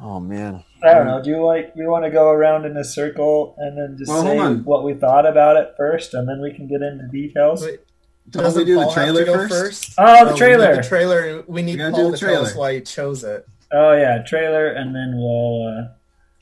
Oh 0.03 0.19
man. 0.19 0.65
I 0.83 0.95
don't 0.95 1.07
know. 1.07 1.23
Do 1.23 1.31
you 1.31 1.45
like 1.45 1.73
you 1.77 1.89
want 1.91 2.05
to 2.07 2.11
go 2.11 2.31
around 2.31 2.65
in 2.65 2.77
a 2.77 2.85
circle 2.85 3.55
and 3.59 3.77
then 3.77 3.97
just 3.99 4.11
Well, 4.11 4.23
say 4.23 4.55
what 4.63 4.83
we 4.83 4.95
thought 4.95 5.27
about 5.27 5.57
it 5.57 5.75
first, 5.77 6.15
and 6.15 6.27
then 6.29 6.41
we 6.41 6.53
can 6.55 6.67
get 6.69 6.81
into 6.81 7.07
details? 7.09 7.63
Wait, 7.63 7.81
Don't 8.31 8.43
we 8.43 8.47
Doesn't 8.47 8.67
do 8.67 8.75
the 8.77 8.81
Paul 8.85 8.91
have 8.93 8.95
to 9.07 9.13
trailer 9.13 9.25
go 9.27 9.49
first? 9.49 9.95
Oh, 9.99 10.25
the 10.25 10.31
Oh, 10.31 10.33
we 10.33 10.39
trailer. 10.39 10.77
The 10.77 10.83
trailer. 10.83 11.45
We 11.47 11.63
need 11.63 11.77
gotta 11.77 11.93
Paul 11.93 12.05
do 12.07 12.11
the 12.13 12.17
to 12.19 12.25
tell 12.27 12.43
us 12.43 12.49
trailer. 12.53 12.61
why 12.61 12.75
he 12.75 12.81
chose 12.81 13.25
it. 13.25 13.47
Oh 13.73 13.93
yeah, 13.93 14.23
trailer, 14.27 14.69
and 14.69 14.95
then 14.95 15.13
we'll. 15.17 15.67
Uh, 15.69 15.89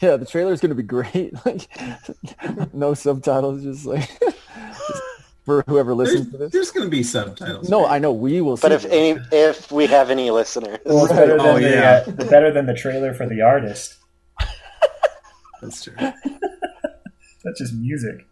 Yeah, 0.01 0.17
the 0.17 0.27
trailer 0.27 0.53
is 0.53 0.61
going 0.61 0.71
to 0.71 0.75
be 0.77 0.83
great. 0.83 1.35
Like, 1.45 2.73
no 2.75 2.95
subtitles, 2.95 3.63
just 3.63 3.85
like 3.87 4.09
for 5.45 5.65
whoever 5.67 5.95
There's, 5.95 6.11
listens 6.13 6.31
to 6.33 6.39
this. 6.39 6.53
there's 6.53 6.71
going 6.71 6.87
to 6.87 6.91
be 6.91 7.03
subtitles. 7.03 7.69
No, 7.69 7.87
I 7.87 7.99
know 7.99 8.13
we 8.13 8.41
will. 8.41 8.57
But 8.57 8.69
see 8.69 8.75
if 8.75 8.85
it. 8.85 8.93
any, 8.93 9.21
if 9.33 9.73
we 9.73 9.87
have 9.87 10.11
any 10.11 10.31
listeners, 10.31 10.79
well, 10.85 11.05
it's 11.07 11.13
better 11.13 11.37
than 11.39 11.41
Oh, 11.47 11.59
the, 11.59 11.71
yeah. 11.71 12.05
uh, 12.07 12.11
better 12.31 12.53
than 12.53 12.67
the 12.67 12.75
trailer 12.75 13.13
for 13.15 13.27
the 13.29 13.41
artist. 13.43 13.97
That's 15.63 15.83
true. 15.83 15.95
That's 15.99 17.59
just 17.59 17.75
music. 17.75 18.27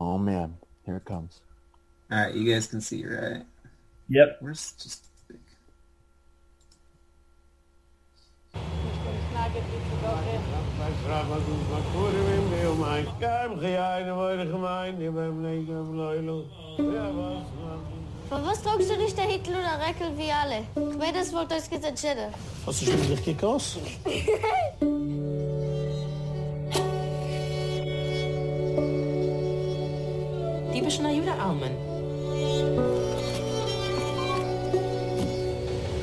oh 0.00 0.18
man, 0.18 0.56
here 0.84 0.96
it 0.96 1.04
comes. 1.04 1.40
All 2.10 2.18
right, 2.24 2.34
you 2.34 2.52
guys 2.52 2.66
can 2.66 2.80
see, 2.80 3.04
right? 3.06 3.44
Yep. 4.08 4.38
Where's 4.40 4.72
just 4.72 5.06
Voor 18.28 18.42
wat 18.42 18.56
straks 18.56 18.88
du 18.88 18.96
nicht 18.96 19.16
der 19.16 19.24
Hitler 19.24 19.58
oder 19.58 19.86
Reckel 19.86 20.16
wie 20.16 20.32
alle? 20.32 20.64
Ich 20.92 20.98
weiß, 20.98 21.12
das 21.14 21.32
wollte 21.32 21.54
euch 21.54 21.70
gesagt 21.70 21.98
schäden. 21.98 22.34
Hast 22.66 22.82
du 22.82 22.86
schon 22.86 23.00
richtig 23.00 23.24
gekostet? 23.24 23.82
Die 30.74 30.82
bist 30.82 31.00
na 31.02 31.10
Jude 31.12 31.32
Almen. 31.32 31.70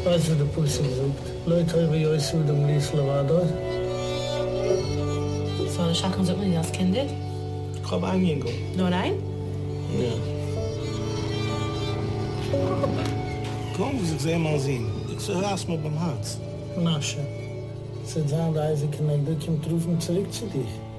Weißt 0.05 0.27
du, 0.29 0.35
der 0.35 0.45
Pussy 0.45 0.83
gesucht. 0.83 1.32
Leute 1.45 1.65
teuer 1.67 1.91
wie 1.91 2.07
euch 2.07 2.25
zu 2.25 2.37
dem 2.37 2.65
Lies 2.67 2.93
Levado. 2.93 3.41
So, 5.75 5.83
das 5.83 5.97
schaffen 5.97 6.23
Sie 6.23 6.33
mir 6.35 6.59
als 6.59 6.71
Kinder? 6.71 7.03
Ich 7.83 7.91
habe 7.91 8.07
ein 8.07 8.23
Jingo. 8.23 8.47
Nur 8.77 8.87
ein? 8.87 9.15
Ja. 9.99 10.13
Komm, 13.75 13.99
wie 13.99 14.05
Sie 14.05 14.19
sehen, 14.19 14.41
mal 14.43 14.57
sehen. 14.57 14.85
Ich 15.11 15.19
sehe 15.19 15.41
erst 15.41 15.67
mal 15.67 15.77
beim 15.77 15.97
Herz. 15.97 16.37
Na. 16.77 16.97
Sie 17.01 18.27
sagen, 18.27 18.53
da 18.53 18.69
ist 18.69 18.83
ich 18.83 18.99
in 18.99 19.09
ein 19.09 19.25
Bückchen 19.25 19.61
zurück 19.99 20.31
zu 20.31 20.45
dir. 20.45 20.92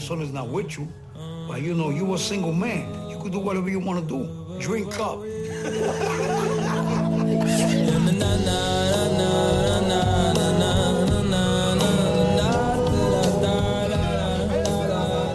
Your 0.00 0.06
son 0.06 0.22
is 0.22 0.32
not 0.32 0.48
with 0.48 0.78
you, 0.78 0.88
but 1.46 1.60
you 1.60 1.74
know, 1.74 1.90
you 1.90 2.14
a 2.14 2.18
single 2.18 2.54
man. 2.54 3.10
You 3.10 3.18
could 3.18 3.32
do 3.32 3.38
whatever 3.38 3.68
you 3.68 3.80
want 3.80 4.00
to 4.00 4.06
do. 4.06 4.26
Drink 4.58 4.98
up. 4.98 5.22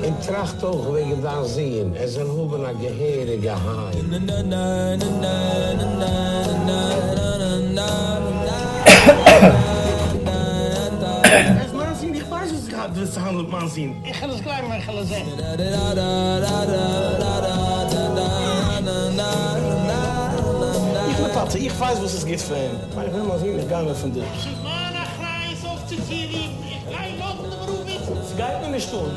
In 0.01 0.17
tracht 0.19 0.60
toch 0.60 0.88
wegen 0.88 1.21
daar 1.21 1.45
zien. 1.45 1.95
Er 1.95 2.08
zijn 2.08 2.28
hoeven 2.28 2.62
naar 2.62 2.73
geheere 2.80 3.39
geheim. 3.41 4.10
we 12.95 13.69
zien. 13.73 13.95
Ik 14.01 14.15
ga 14.15 14.27
het 14.29 14.41
klein 14.41 14.67
maar 14.67 14.81
gaan 14.81 15.05
zeggen. 15.05 15.38
Ich 21.10 21.17
lepatte, 21.17 21.58
ich 21.58 21.79
weiß, 21.79 22.01
was 22.01 22.13
es 22.13 22.25
geht 22.25 22.41
für 22.41 22.55
ihn. 22.55 22.71
Meine 22.95 23.10
Freunde 23.10 23.27
mal 23.27 23.39
sehen, 23.39 23.60
ich 23.60 23.67
gehe 23.67 23.84
mir 23.84 23.95
von 23.95 24.12
dir. 24.13 24.23
Schimana 24.43 25.03
Kreis 25.17 25.65
auf 25.71 25.81
die 25.89 25.99
Tieri, 26.08 26.49
ich 26.73 26.84
gehe 26.89 27.17
noch 27.19 27.43
in 27.43 27.49
den 27.49 27.60
Rubik. 27.69 28.01
Es 28.23 28.36
geht 28.36 28.62
mir 28.62 28.71
nicht 28.71 28.93
um. 28.93 29.10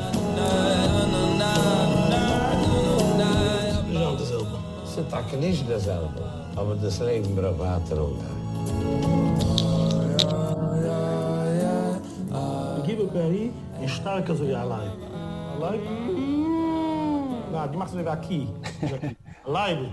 Nicht 5.39 5.63
dasselbe. 5.69 6.21
Es 6.85 6.99
ist. 9.39 9.48
Perry 13.13 13.51
ein 13.79 13.89
starker 13.89 14.35
so 14.35 14.47
wie 14.47 14.55
allein. 14.55 14.91
Allein? 15.55 15.79
Mm. 15.79 17.51
Na, 17.51 17.67
die 17.67 17.77
macht 17.77 17.91
so 17.91 17.97
wie 17.97 18.07
Aki. 18.07 18.47
Allein. 19.45 19.91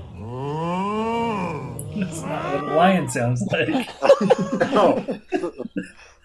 That's 1.96 2.22
not 2.22 2.44
what 2.52 2.64
a 2.64 2.74
lion 2.74 3.08
sounds 3.08 3.42
like. 3.50 3.68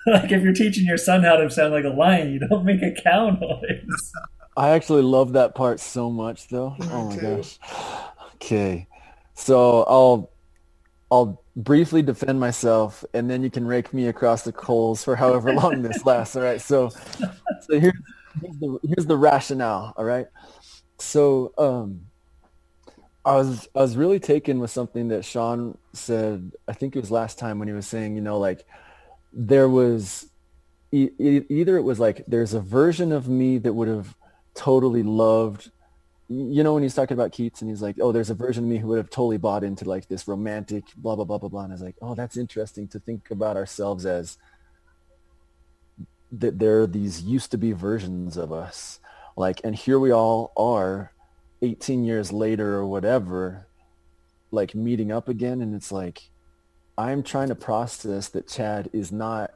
like 0.05 0.31
if 0.31 0.43
you're 0.43 0.53
teaching 0.53 0.85
your 0.85 0.97
son 0.97 1.23
how 1.23 1.37
to 1.37 1.49
sound 1.49 1.71
like 1.73 1.85
a 1.85 1.89
lion, 1.89 2.33
you 2.33 2.39
don't 2.39 2.65
make 2.65 2.81
a 2.81 2.91
cow 2.91 3.29
noise. 3.29 4.11
I 4.57 4.71
actually 4.71 5.03
love 5.03 5.33
that 5.33 5.55
part 5.55 5.79
so 5.79 6.09
much, 6.09 6.49
though. 6.49 6.75
Oh 6.91 7.05
my 7.05 7.15
gosh. 7.15 7.57
Okay, 8.35 8.87
so 9.33 9.83
I'll 9.83 10.30
I'll 11.11 11.43
briefly 11.57 12.01
defend 12.01 12.39
myself, 12.39 13.05
and 13.13 13.29
then 13.29 13.43
you 13.43 13.51
can 13.51 13.67
rake 13.67 13.93
me 13.93 14.07
across 14.07 14.43
the 14.43 14.53
coals 14.53 15.03
for 15.03 15.15
however 15.17 15.53
long 15.53 15.81
this 15.81 16.05
lasts. 16.05 16.35
All 16.37 16.43
right. 16.43 16.61
So, 16.61 16.89
so 17.61 17.79
here's, 17.79 17.93
here's 18.41 18.57
the 18.59 18.79
here's 18.83 19.05
the 19.07 19.17
rationale. 19.17 19.93
All 19.97 20.05
right. 20.05 20.27
So, 20.99 21.53
um, 21.57 22.01
I 23.25 23.35
was 23.35 23.67
I 23.75 23.79
was 23.81 23.97
really 23.97 24.19
taken 24.19 24.59
with 24.59 24.71
something 24.71 25.09
that 25.09 25.25
Sean 25.25 25.77
said. 25.93 26.53
I 26.67 26.73
think 26.73 26.95
it 26.95 26.99
was 27.01 27.11
last 27.11 27.37
time 27.37 27.59
when 27.59 27.67
he 27.67 27.73
was 27.73 27.87
saying, 27.87 28.15
you 28.15 28.21
know, 28.21 28.39
like 28.39 28.65
there 29.33 29.69
was 29.69 30.27
e- 30.91 31.11
e- 31.19 31.45
either 31.49 31.77
it 31.77 31.83
was 31.83 31.99
like 31.99 32.23
there's 32.27 32.53
a 32.53 32.61
version 32.61 33.11
of 33.11 33.27
me 33.29 33.57
that 33.59 33.73
would 33.73 33.87
have 33.87 34.15
totally 34.55 35.03
loved 35.03 35.71
you 36.31 36.63
know 36.63 36.73
when 36.73 36.83
he's 36.83 36.95
talking 36.95 37.15
about 37.15 37.33
Keats 37.33 37.61
and 37.61 37.69
he's 37.69 37.81
like, 37.81 37.97
oh, 37.99 38.11
there's 38.11 38.29
a 38.29 38.35
version 38.35 38.63
of 38.63 38.69
me 38.69 38.77
who 38.77 38.87
would 38.87 38.97
have 38.97 39.09
totally 39.09 39.37
bought 39.37 39.63
into 39.63 39.83
like 39.85 40.07
this 40.07 40.27
romantic 40.27 40.85
blah 40.95 41.15
blah 41.15 41.25
blah 41.25 41.37
blah 41.37 41.49
blah. 41.49 41.63
And 41.63 41.73
I 41.73 41.75
was 41.75 41.81
like, 41.81 41.97
oh, 42.01 42.15
that's 42.15 42.37
interesting 42.37 42.87
to 42.89 42.99
think 42.99 43.31
about 43.31 43.57
ourselves 43.57 44.05
as 44.05 44.37
that 46.31 46.59
there 46.59 46.81
are 46.81 46.87
these 46.87 47.21
used 47.21 47.51
to 47.51 47.57
be 47.57 47.73
versions 47.73 48.37
of 48.37 48.53
us, 48.53 48.99
like, 49.35 49.59
and 49.63 49.75
here 49.75 49.99
we 49.99 50.11
all 50.11 50.53
are, 50.55 51.11
18 51.61 52.05
years 52.05 52.31
later 52.31 52.75
or 52.75 52.85
whatever, 52.85 53.67
like 54.51 54.73
meeting 54.73 55.11
up 55.11 55.27
again, 55.27 55.61
and 55.61 55.75
it's 55.75 55.91
like, 55.91 56.29
I'm 56.97 57.23
trying 57.23 57.49
to 57.49 57.55
process 57.55 58.29
that 58.29 58.47
Chad 58.47 58.89
is 58.93 59.11
not 59.11 59.51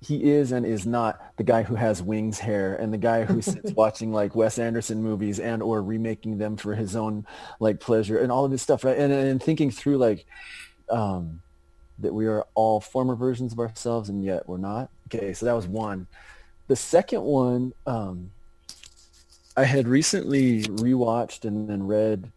he 0.00 0.30
is 0.30 0.52
and 0.52 0.64
is 0.64 0.86
not 0.86 1.20
the 1.36 1.42
guy 1.42 1.62
who 1.62 1.74
has 1.74 2.02
wings 2.02 2.38
hair 2.38 2.76
and 2.76 2.92
the 2.92 2.98
guy 2.98 3.24
who 3.24 3.42
sits 3.42 3.72
watching 3.72 4.12
like 4.12 4.34
Wes 4.34 4.58
Anderson 4.58 5.02
movies 5.02 5.40
and 5.40 5.62
or 5.62 5.82
remaking 5.82 6.38
them 6.38 6.56
for 6.56 6.74
his 6.74 6.94
own 6.94 7.26
like 7.60 7.80
pleasure 7.80 8.18
and 8.18 8.30
all 8.30 8.44
of 8.44 8.50
this 8.50 8.62
stuff 8.62 8.84
right? 8.84 8.96
And, 8.96 9.12
and 9.12 9.42
thinking 9.42 9.70
through 9.70 9.98
like 9.98 10.24
um 10.88 11.42
that 11.98 12.14
we 12.14 12.26
are 12.26 12.46
all 12.54 12.80
former 12.80 13.16
versions 13.16 13.52
of 13.52 13.58
ourselves 13.58 14.08
and 14.08 14.24
yet 14.24 14.48
we're 14.48 14.58
not. 14.58 14.90
Okay 15.06 15.32
so 15.32 15.46
that 15.46 15.54
was 15.54 15.66
one. 15.66 16.06
The 16.68 16.76
second 16.76 17.22
one 17.22 17.72
um 17.86 18.30
I 19.56 19.64
had 19.64 19.88
recently 19.88 20.62
rewatched 20.62 21.44
and 21.44 21.68
then 21.68 21.84
read 21.84 22.30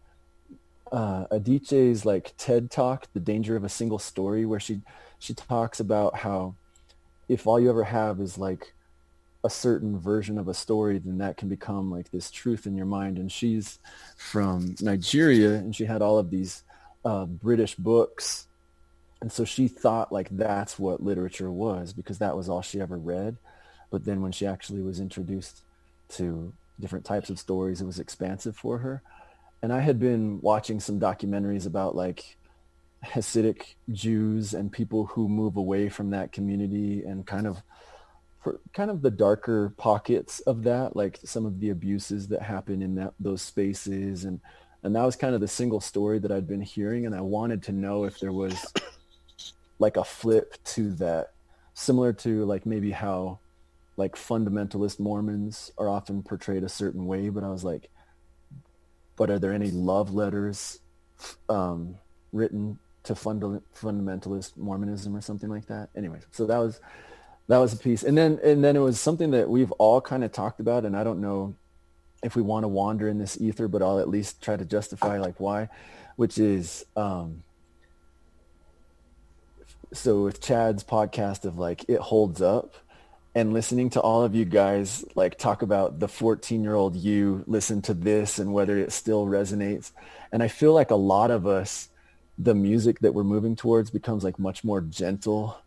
uh, 0.92 1.26
Adichie's 1.28 2.04
like 2.04 2.34
TED 2.38 2.72
talk, 2.72 3.08
The 3.14 3.20
Danger 3.20 3.56
of 3.56 3.64
a 3.64 3.70
Single 3.70 4.00
Story, 4.00 4.46
where 4.46 4.60
she 4.60 4.82
she 5.20 5.36
talks 5.36 5.80
about 5.80 6.18
how 6.18 6.56
if 7.32 7.48
all 7.48 7.60
you 7.60 7.70
ever 7.70 7.86
have 7.86 8.20
is 8.20 8.38
like 8.38 8.74
a 9.44 9.50
certain 9.50 9.98
version 9.98 10.38
of 10.38 10.50
a 10.50 10.54
story, 10.54 11.00
then 11.00 11.20
that 11.20 11.38
can 11.38 11.48
become 11.48 11.90
like 11.90 12.12
this 12.12 12.30
truth 12.30 12.68
in 12.68 12.76
your 12.76 12.86
mind. 12.86 13.18
And 13.18 13.32
she's 13.32 13.80
from 14.18 14.76
Nigeria, 14.82 15.54
and 15.56 15.74
she 15.74 15.86
had 15.86 16.02
all 16.02 16.18
of 16.18 16.30
these 16.30 16.64
uh, 17.06 17.26
British 17.26 17.76
books, 17.76 18.48
and 19.22 19.32
so 19.32 19.46
she 19.46 19.68
thought 19.68 20.12
like 20.12 20.28
that's 20.32 20.78
what 20.78 21.04
literature 21.04 21.52
was 21.52 21.94
because 21.94 22.18
that 22.18 22.36
was 22.36 22.50
all 22.50 22.62
she 22.62 22.82
ever 22.82 22.98
read. 22.98 23.38
But 23.90 24.04
then 24.04 24.22
when 24.22 24.32
she 24.32 24.46
actually 24.46 24.82
was 24.82 25.00
introduced 25.00 25.62
to 26.10 26.52
different 26.80 27.06
types 27.06 27.30
of 27.30 27.40
stories, 27.40 27.82
it 27.82 27.86
was 27.86 28.00
expansive 28.00 28.58
for 28.58 28.80
her. 28.80 29.02
And 29.62 29.72
I 29.72 29.80
had 29.80 30.00
been 30.00 30.42
watching 30.42 30.80
some 30.80 31.00
documentaries 31.00 31.66
about 31.66 31.96
like 31.96 32.38
Hasidic 33.06 33.76
Jews 33.92 34.54
and 34.54 34.72
people 34.72 35.06
who 35.06 35.28
move 35.28 35.58
away 35.58 35.90
from 35.90 36.12
that 36.12 36.32
community 36.32 37.04
and 37.04 37.26
kind 37.26 37.48
of 37.48 37.64
for 38.42 38.60
kind 38.74 38.90
of 38.90 39.02
the 39.02 39.12
darker 39.12 39.74
pockets 39.78 40.40
of 40.42 40.64
that, 40.64 40.96
like 40.96 41.20
some 41.24 41.46
of 41.46 41.60
the 41.60 41.70
abuses 41.70 42.28
that 42.30 42.42
happen 42.42 42.82
in 42.82 42.96
that 42.96 43.14
those 43.20 43.42
spaces. 43.42 44.26
And 44.26 44.40
and 44.84 44.96
that 44.96 45.04
was 45.04 45.16
kind 45.16 45.36
of 45.36 45.42
the 45.42 45.48
single 45.48 45.80
story 45.80 46.20
that 46.20 46.32
I'd 46.32 46.48
been 46.48 46.62
hearing. 46.62 47.06
And 47.06 47.14
I 47.14 47.22
wanted 47.22 47.64
to 47.64 47.72
know 47.72 48.06
if 48.06 48.20
there 48.20 48.32
was 48.32 48.74
like 49.80 49.98
a 49.98 50.04
flip 50.04 50.56
to 50.64 50.92
that 50.94 51.34
similar 51.74 52.14
to 52.14 52.46
like 52.46 52.66
maybe 52.66 52.92
how 52.92 53.40
like 53.98 54.16
fundamentalist 54.16 55.00
Mormons 55.00 55.72
are 55.78 55.90
often 55.90 56.24
portrayed 56.24 56.64
a 56.64 56.70
certain 56.70 57.06
way. 57.06 57.30
But 57.30 57.44
I 57.44 57.50
was 57.50 57.64
like 57.64 57.90
but 59.22 59.30
are 59.30 59.38
there 59.38 59.54
any 59.54 59.70
love 59.70 60.14
letters 60.16 60.80
um, 61.48 61.96
written 62.32 62.80
to 63.04 63.16
funda- 63.16 63.62
fundamentalist 63.76 64.58
Mormonism 64.58 65.16
or 65.16 65.22
something 65.22 65.50
like 65.50 65.68
that. 65.68 65.90
Anyway, 65.96 66.20
so 66.32 66.46
that 66.46 66.58
was 66.58 66.80
that 67.48 67.58
was 67.58 67.74
a 67.74 67.78
piece, 67.78 68.04
and 68.04 68.18
then 68.18 68.40
and 68.44 68.64
then 68.64 68.76
it 68.76 68.80
was 68.80 69.00
something 69.00 69.32
that 69.32 69.50
we've 69.50 69.72
all 69.74 70.02
kind 70.02 70.24
of 70.24 70.32
talked 70.32 70.60
about, 70.60 70.86
and 70.86 70.96
I 70.96 71.04
don't 71.04 71.22
know 71.22 71.56
if 72.24 72.36
we 72.36 72.42
want 72.42 72.64
to 72.64 72.68
wander 72.68 73.08
in 73.08 73.18
this 73.18 73.40
ether, 73.42 73.68
but 73.68 73.82
I'll 73.82 74.00
at 74.00 74.10
least 74.10 74.42
try 74.42 74.56
to 74.56 74.66
justify 74.66 75.18
like 75.18 75.40
why, 75.40 75.70
which 76.16 76.38
is 76.38 76.86
um, 76.96 77.44
so 79.94 80.24
with 80.24 80.42
Chad's 80.42 80.84
podcast 80.84 81.46
of 81.46 81.58
like 81.58 81.86
it 81.90 82.00
holds 82.00 82.42
up 82.42 82.76
and 83.34 83.54
listening 83.54 83.90
to 83.90 84.02
all 84.02 84.24
of 84.24 84.36
you 84.36 84.46
guys 84.46 85.06
like 85.16 85.38
talk 85.38 85.62
about 85.62 86.00
the 86.00 86.08
14 86.08 86.64
year 86.64 86.76
old 86.76 86.96
you 86.96 87.44
listen 87.48 87.82
to 87.82 87.94
this 87.94 88.40
and 88.40 88.54
whether 88.54 88.78
it 88.78 88.92
still 88.92 89.26
resonates 89.26 89.92
and 90.32 90.44
i 90.44 90.48
feel 90.48 90.74
like 90.74 90.92
a 90.92 90.96
lot 90.96 91.32
of 91.32 91.48
us 91.48 91.88
the 92.38 92.56
music 92.56 93.00
that 93.00 93.14
we're 93.14 93.24
moving 93.24 93.56
towards 93.56 93.90
becomes 93.90 94.24
like 94.24 94.40
much 94.40 94.64
more 94.64 94.82
gentle 94.82 95.58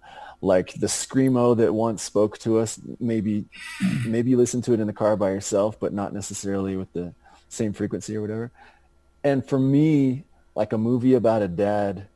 like 0.41 0.75
the 0.75 0.87
screamo 0.87 1.57
that 1.57 1.73
once 1.73 2.03
spoke 2.03 2.37
to 2.39 2.59
us 2.59 2.81
maybe 2.99 3.45
maybe 4.07 4.31
you 4.31 4.37
listen 4.37 4.61
to 4.61 4.73
it 4.73 4.81
in 4.81 4.87
the 4.87 4.93
car 4.93 5.17
by 5.17 5.31
yourself 5.31 5.79
but 5.79 5.93
not 5.93 6.13
necessarily 6.13 6.77
with 6.77 6.93
the 6.93 7.15
same 7.49 7.73
frequency 7.73 8.17
or 8.17 8.21
whatever 8.21 8.51
and 9.23 9.47
for 9.47 9.59
me 9.59 10.25
like 10.55 10.73
a 10.73 10.79
movie 10.79 11.15
about 11.15 11.43
a 11.43 11.49
dad 11.49 12.07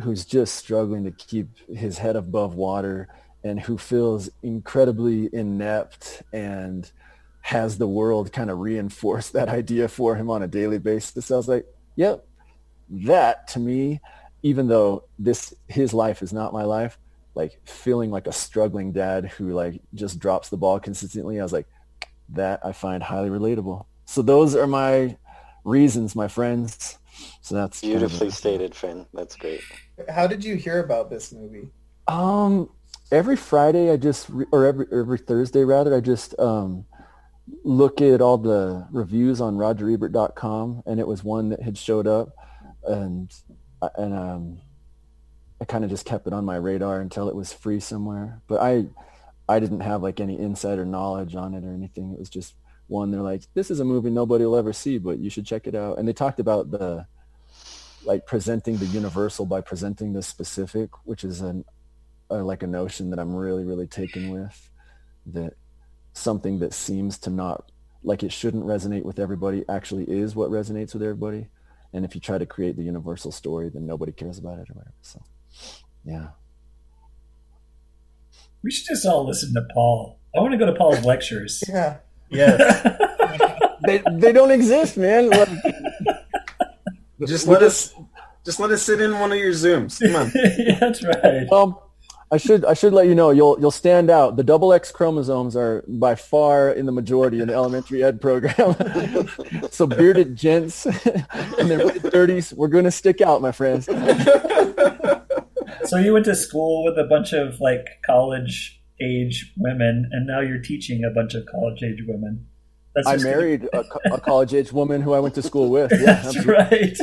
who's 0.00 0.24
just 0.24 0.56
struggling 0.56 1.04
to 1.04 1.10
keep 1.10 1.48
his 1.68 1.98
head 1.98 2.16
above 2.16 2.54
water 2.54 3.08
and 3.44 3.60
who 3.60 3.76
feels 3.76 4.30
incredibly 4.42 5.28
inept 5.32 6.22
and 6.32 6.90
has 7.40 7.78
the 7.78 7.86
world 7.86 8.32
kind 8.32 8.50
of 8.50 8.58
reinforce 8.58 9.28
that 9.30 9.48
idea 9.48 9.88
for 9.88 10.16
him 10.16 10.30
on 10.30 10.42
a 10.42 10.48
daily 10.48 10.78
basis. 10.78 11.30
I 11.30 11.36
was 11.36 11.48
like, 11.48 11.66
yep, 11.96 12.24
that 12.92 13.48
to 13.48 13.58
me, 13.58 14.00
even 14.42 14.68
though 14.68 15.04
this 15.18 15.54
his 15.68 15.94
life 15.94 16.22
is 16.22 16.32
not 16.32 16.52
my 16.52 16.64
life, 16.64 16.98
like 17.34 17.60
feeling 17.64 18.10
like 18.10 18.26
a 18.26 18.32
struggling 18.32 18.92
dad 18.92 19.26
who 19.26 19.52
like 19.52 19.80
just 19.94 20.18
drops 20.18 20.48
the 20.48 20.56
ball 20.56 20.78
consistently, 20.78 21.40
I 21.40 21.42
was 21.42 21.52
like, 21.52 21.66
that 22.30 22.60
I 22.64 22.72
find 22.72 23.02
highly 23.02 23.30
relatable. 23.30 23.86
So 24.04 24.22
those 24.22 24.54
are 24.54 24.66
my 24.66 25.16
reasons, 25.64 26.14
my 26.14 26.28
friends. 26.28 26.98
So 27.40 27.54
that's 27.54 27.80
beautifully 27.80 28.18
kind 28.18 28.28
of 28.28 28.34
stated, 28.34 28.74
Finn. 28.74 29.06
That's 29.12 29.36
great. 29.36 29.60
How 30.08 30.26
did 30.26 30.44
you 30.44 30.56
hear 30.56 30.80
about 30.80 31.10
this 31.10 31.32
movie? 31.32 31.68
Um, 32.08 32.70
every 33.10 33.36
Friday 33.36 33.90
I 33.90 33.96
just 33.96 34.30
or 34.50 34.66
every 34.66 34.86
every 34.92 35.18
Thursday 35.18 35.62
rather 35.64 35.94
I 35.94 36.00
just 36.00 36.38
um 36.38 36.86
look 37.64 38.00
at 38.00 38.20
all 38.20 38.38
the 38.38 38.86
reviews 38.90 39.40
on 39.40 39.56
RogerEbert.com, 39.56 40.82
and 40.86 41.00
it 41.00 41.06
was 41.06 41.24
one 41.24 41.50
that 41.50 41.62
had 41.62 41.76
showed 41.76 42.06
up, 42.06 42.34
and 42.86 43.32
and 43.96 44.14
um, 44.14 44.60
I 45.60 45.64
kind 45.64 45.84
of 45.84 45.90
just 45.90 46.06
kept 46.06 46.26
it 46.26 46.32
on 46.32 46.44
my 46.44 46.56
radar 46.56 47.00
until 47.00 47.28
it 47.28 47.36
was 47.36 47.52
free 47.52 47.80
somewhere. 47.80 48.40
But 48.48 48.60
I 48.60 48.86
I 49.48 49.60
didn't 49.60 49.80
have 49.80 50.02
like 50.02 50.20
any 50.20 50.38
insider 50.38 50.84
knowledge 50.84 51.34
on 51.34 51.54
it 51.54 51.64
or 51.64 51.72
anything. 51.72 52.12
It 52.12 52.18
was 52.18 52.30
just 52.30 52.54
one. 52.86 53.10
They're 53.10 53.20
like, 53.20 53.42
this 53.54 53.70
is 53.70 53.80
a 53.80 53.84
movie 53.84 54.10
nobody 54.10 54.44
will 54.44 54.56
ever 54.56 54.72
see, 54.72 54.98
but 54.98 55.18
you 55.18 55.30
should 55.30 55.46
check 55.46 55.66
it 55.66 55.74
out. 55.74 55.98
And 55.98 56.06
they 56.06 56.12
talked 56.12 56.40
about 56.40 56.70
the 56.70 57.06
like 58.04 58.26
presenting 58.26 58.76
the 58.78 58.86
universal 58.86 59.46
by 59.46 59.60
presenting 59.60 60.12
the 60.12 60.22
specific, 60.22 60.90
which 61.04 61.24
is 61.24 61.40
an 61.40 61.64
uh, 62.30 62.42
like 62.42 62.62
a 62.62 62.66
notion 62.66 63.10
that 63.10 63.18
I'm 63.18 63.34
really 63.34 63.64
really 63.64 63.86
taken 63.86 64.30
with. 64.30 64.70
That 65.26 65.54
something 66.12 66.58
that 66.58 66.74
seems 66.74 67.18
to 67.18 67.30
not 67.30 67.70
like 68.02 68.22
it 68.22 68.32
shouldn't 68.32 68.64
resonate 68.64 69.04
with 69.04 69.18
everybody 69.18 69.64
actually 69.68 70.04
is 70.04 70.34
what 70.34 70.50
resonates 70.50 70.92
with 70.92 71.02
everybody. 71.02 71.48
And 71.92 72.04
if 72.04 72.14
you 72.14 72.20
try 72.20 72.38
to 72.38 72.46
create 72.46 72.76
the 72.76 72.82
universal 72.82 73.30
story, 73.32 73.68
then 73.68 73.86
nobody 73.86 74.12
cares 74.12 74.38
about 74.38 74.58
it 74.58 74.70
or 74.70 74.74
whatever. 74.74 74.94
So, 75.02 75.22
yeah. 76.04 76.28
We 78.62 78.70
should 78.70 78.86
just 78.86 79.04
all 79.06 79.26
listen 79.26 79.52
to 79.54 79.62
Paul. 79.74 80.18
I 80.34 80.40
want 80.40 80.52
to 80.52 80.58
go 80.58 80.66
to 80.66 80.74
Paul's 80.74 81.04
lectures. 81.04 81.62
Yeah. 81.68 81.98
Yes. 82.30 82.82
they 83.86 84.02
they 84.12 84.32
don't 84.32 84.50
exist, 84.50 84.96
man. 84.96 85.28
Like, 85.28 85.50
Just 87.26 87.46
we 87.46 87.52
let 87.52 87.62
us 87.62 87.94
just 88.44 88.58
let 88.58 88.70
us 88.70 88.82
sit 88.82 89.02
in 89.02 89.18
one 89.20 89.32
of 89.32 89.38
your 89.38 89.52
zooms. 89.52 90.00
Come 90.00 90.16
on. 90.16 90.32
yeah, 90.58 90.78
that's 90.78 91.04
right. 91.04 91.46
Um, 91.52 91.76
I 92.32 92.38
should 92.38 92.64
I 92.64 92.72
should 92.72 92.94
let 92.94 93.06
you 93.06 93.14
know 93.14 93.30
you'll 93.30 93.60
you'll 93.60 93.70
stand 93.70 94.08
out. 94.08 94.36
The 94.36 94.42
double 94.42 94.72
X 94.72 94.90
chromosomes 94.90 95.54
are 95.54 95.84
by 95.86 96.14
far 96.14 96.70
in 96.70 96.86
the 96.86 96.92
majority 96.92 97.40
in 97.40 97.48
the 97.48 97.54
elementary 97.54 98.02
ed 98.02 98.22
program. 98.22 98.74
so 99.70 99.86
bearded 99.86 100.34
gents 100.34 100.86
in 101.58 101.68
their 101.68 101.90
thirties, 101.90 102.54
we're 102.54 102.68
going 102.68 102.84
to 102.84 102.90
stick 102.90 103.20
out, 103.20 103.42
my 103.42 103.52
friends. 103.52 103.86
So 105.84 105.98
you 105.98 106.14
went 106.14 106.24
to 106.24 106.34
school 106.34 106.84
with 106.84 106.98
a 106.98 107.04
bunch 107.04 107.34
of 107.34 107.60
like 107.60 107.86
college 108.06 108.80
age 108.98 109.52
women, 109.58 110.08
and 110.10 110.26
now 110.26 110.40
you're 110.40 110.62
teaching 110.62 111.04
a 111.04 111.10
bunch 111.10 111.34
of 111.34 111.44
college 111.44 111.82
age 111.82 112.02
women. 112.06 112.46
That's 112.94 113.08
I 113.08 113.16
married 113.16 113.68
a, 113.74 113.84
a 114.10 114.20
college 114.20 114.54
age 114.54 114.72
woman 114.72 115.02
who 115.02 115.12
I 115.12 115.20
went 115.20 115.34
to 115.34 115.42
school 115.42 115.68
with. 115.68 115.92
Yeah, 116.00 116.22
That's 116.22 116.36
absolutely. 116.36 116.54
right. 116.54 116.98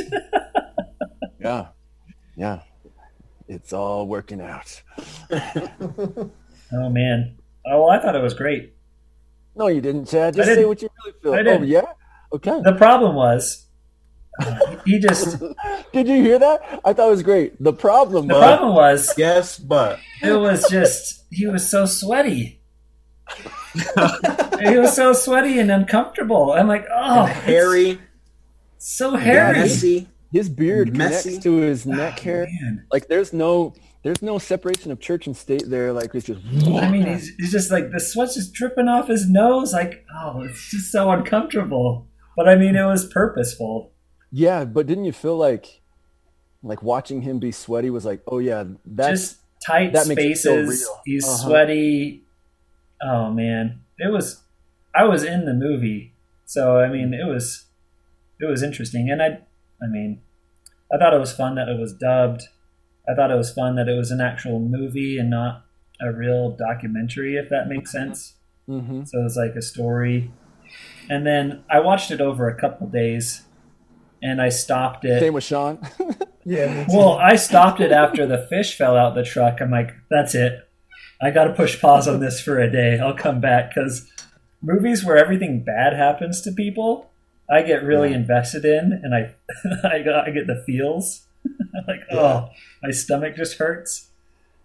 Yeah, 1.38 1.68
yeah. 2.36 2.62
It's 3.52 3.72
all 3.72 4.06
working 4.06 4.40
out. 4.40 4.80
Oh 6.72 6.88
man. 6.88 7.36
Oh, 7.66 7.80
well, 7.82 7.90
I 7.90 7.98
thought 8.00 8.14
it 8.14 8.22
was 8.22 8.32
great. 8.32 8.74
No, 9.56 9.66
you 9.66 9.80
didn't, 9.80 10.06
Chad. 10.06 10.34
I 10.34 10.36
Just 10.36 10.48
say 10.48 10.54
didn't. 10.54 10.68
what 10.68 10.82
you 10.82 10.88
really 11.04 11.18
feel. 11.20 11.34
I 11.34 11.38
Oh, 11.40 11.42
didn't. 11.42 11.66
yeah. 11.68 11.92
Okay. 12.32 12.60
The 12.62 12.74
problem 12.74 13.16
was 13.16 13.66
uh, 14.40 14.76
he 14.84 15.00
just. 15.00 15.42
Did 15.92 16.06
you 16.06 16.22
hear 16.22 16.38
that? 16.38 16.80
I 16.84 16.92
thought 16.92 17.08
it 17.08 17.10
was 17.10 17.24
great. 17.24 17.60
The 17.60 17.72
problem 17.72 18.28
The 18.28 18.34
was 18.34 18.42
problem 18.44 18.74
was 18.76 19.14
Yes, 19.18 19.58
but 19.58 19.98
it 20.22 20.32
was 20.32 20.64
just 20.70 21.24
he 21.32 21.48
was 21.48 21.68
so 21.68 21.86
sweaty. 21.86 22.60
he 23.74 24.78
was 24.78 24.94
so 24.94 25.12
sweaty 25.12 25.58
and 25.58 25.72
uncomfortable. 25.72 26.52
I'm 26.52 26.68
like, 26.68 26.86
oh, 26.88 27.24
and 27.26 27.30
hairy 27.30 28.00
so 28.78 29.16
hairy. 29.16 29.58
Messy. 29.58 30.08
His 30.32 30.48
beard 30.48 30.96
Messy. 30.96 31.22
connects 31.30 31.44
to 31.44 31.56
his 31.56 31.86
neck 31.86 32.18
Oh, 32.20 32.22
hair. 32.22 32.46
man. 32.62 32.86
Like 32.92 33.08
there's 33.08 33.32
no 33.32 33.74
there's 34.02 34.22
no 34.22 34.38
separation 34.38 34.90
of 34.92 35.00
church 35.00 35.26
and 35.26 35.36
state 35.36 35.64
there. 35.66 35.92
Like 35.92 36.14
it's 36.14 36.26
just. 36.26 36.40
I 36.66 36.88
mean, 36.90 37.06
he's, 37.06 37.28
he's 37.36 37.52
just 37.52 37.70
like 37.70 37.90
the 37.90 38.00
sweat's 38.00 38.34
just 38.34 38.52
dripping 38.54 38.88
off 38.88 39.08
his 39.08 39.28
nose. 39.28 39.72
Like, 39.72 40.04
oh, 40.16 40.42
it's 40.42 40.70
just 40.70 40.90
so 40.92 41.10
uncomfortable. 41.10 42.06
But 42.36 42.48
I 42.48 42.54
mean, 42.56 42.76
it 42.76 42.84
was 42.86 43.06
purposeful. 43.06 43.92
Yeah, 44.32 44.64
but 44.64 44.86
didn't 44.86 45.04
you 45.04 45.12
feel 45.12 45.36
like 45.36 45.82
like 46.62 46.82
watching 46.82 47.22
him 47.22 47.38
be 47.40 47.50
sweaty 47.52 47.90
was 47.90 48.04
like, 48.04 48.22
oh 48.26 48.38
yeah, 48.38 48.64
that's 48.86 49.20
just 49.20 49.36
tight 49.66 49.92
that 49.94 50.06
spaces. 50.06 50.68
real. 50.68 51.00
He's 51.04 51.24
Uh-huh. 51.26 51.48
sweaty. 51.48 52.22
Oh 53.02 53.30
man, 53.32 53.80
it 53.98 54.12
was. 54.12 54.42
I 54.94 55.04
was 55.04 55.24
in 55.24 55.44
the 55.46 55.54
movie, 55.54 56.14
so 56.46 56.78
I 56.78 56.88
mean, 56.88 57.12
it 57.14 57.26
was 57.26 57.66
it 58.40 58.46
was 58.46 58.62
interesting, 58.62 59.10
and 59.10 59.22
I, 59.22 59.38
I 59.82 59.86
mean, 59.86 60.22
I 60.92 60.98
thought 60.98 61.14
it 61.14 61.20
was 61.20 61.32
fun 61.32 61.54
that 61.56 61.68
it 61.68 61.78
was 61.78 61.92
dubbed. 61.92 62.42
I 63.08 63.14
thought 63.14 63.30
it 63.30 63.36
was 63.36 63.52
fun 63.52 63.76
that 63.76 63.88
it 63.88 63.96
was 63.96 64.10
an 64.10 64.20
actual 64.20 64.60
movie 64.60 65.18
and 65.18 65.30
not 65.30 65.64
a 66.00 66.12
real 66.12 66.50
documentary, 66.56 67.36
if 67.36 67.48
that 67.50 67.68
makes 67.68 67.90
sense. 67.92 68.34
hmm 68.66 69.04
So 69.04 69.20
it 69.20 69.24
was 69.24 69.36
like 69.36 69.54
a 69.56 69.62
story. 69.62 70.30
And 71.08 71.26
then 71.26 71.64
I 71.68 71.80
watched 71.80 72.10
it 72.10 72.20
over 72.20 72.48
a 72.48 72.58
couple 72.58 72.86
days, 72.86 73.42
and 74.22 74.40
I 74.40 74.48
stopped 74.50 75.04
it. 75.04 75.20
Same 75.20 75.34
with 75.34 75.44
Sean. 75.44 75.78
Yeah. 76.42 76.86
Well, 76.88 77.18
I 77.18 77.36
stopped 77.36 77.80
it 77.80 77.92
after 77.92 78.26
the 78.26 78.46
fish 78.48 78.74
fell 78.76 78.96
out 78.96 79.14
the 79.14 79.22
truck. 79.22 79.60
I'm 79.60 79.70
like, 79.70 79.90
that's 80.10 80.34
it. 80.34 80.66
I 81.20 81.30
got 81.30 81.44
to 81.44 81.52
push 81.52 81.78
pause 81.78 82.08
on 82.08 82.20
this 82.20 82.40
for 82.40 82.58
a 82.58 82.70
day. 82.72 82.98
I'll 82.98 83.14
come 83.14 83.40
back 83.42 83.74
because 83.74 84.10
movies 84.62 85.04
where 85.04 85.18
everything 85.18 85.62
bad 85.62 85.92
happens 85.92 86.40
to 86.42 86.52
people, 86.52 87.09
I 87.50 87.62
get 87.62 87.82
really 87.82 88.10
Yeah. 88.10 88.16
invested 88.16 88.64
in, 88.64 89.00
and 89.02 89.14
I, 89.14 89.34
I, 89.88 90.02
got, 90.02 90.28
I 90.28 90.30
get 90.30 90.46
the 90.46 90.62
feels. 90.66 91.26
like, 91.88 92.00
oh, 92.12 92.50
my 92.82 92.90
stomach 92.90 93.36
just 93.36 93.58
hurts, 93.58 94.10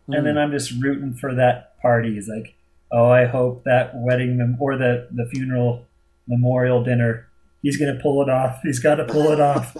and 0.07 0.25
then 0.25 0.33
hmm. 0.33 0.39
I'm 0.39 0.51
just 0.51 0.71
rooting 0.81 1.13
for 1.13 1.33
that 1.35 1.79
party. 1.81 2.17
It's 2.17 2.27
like, 2.27 2.55
oh, 2.91 3.09
I 3.09 3.25
hope 3.25 3.63
that 3.63 3.91
wedding 3.95 4.37
mem- 4.37 4.57
or 4.59 4.77
the 4.77 5.07
the 5.11 5.25
funeral 5.31 5.85
memorial 6.27 6.83
dinner. 6.83 7.27
He's 7.61 7.77
gonna 7.77 7.99
pull 8.01 8.21
it 8.21 8.29
off. 8.29 8.59
He's 8.63 8.79
got 8.79 8.95
to 8.95 9.05
pull 9.05 9.31
it 9.31 9.39
off. 9.39 9.77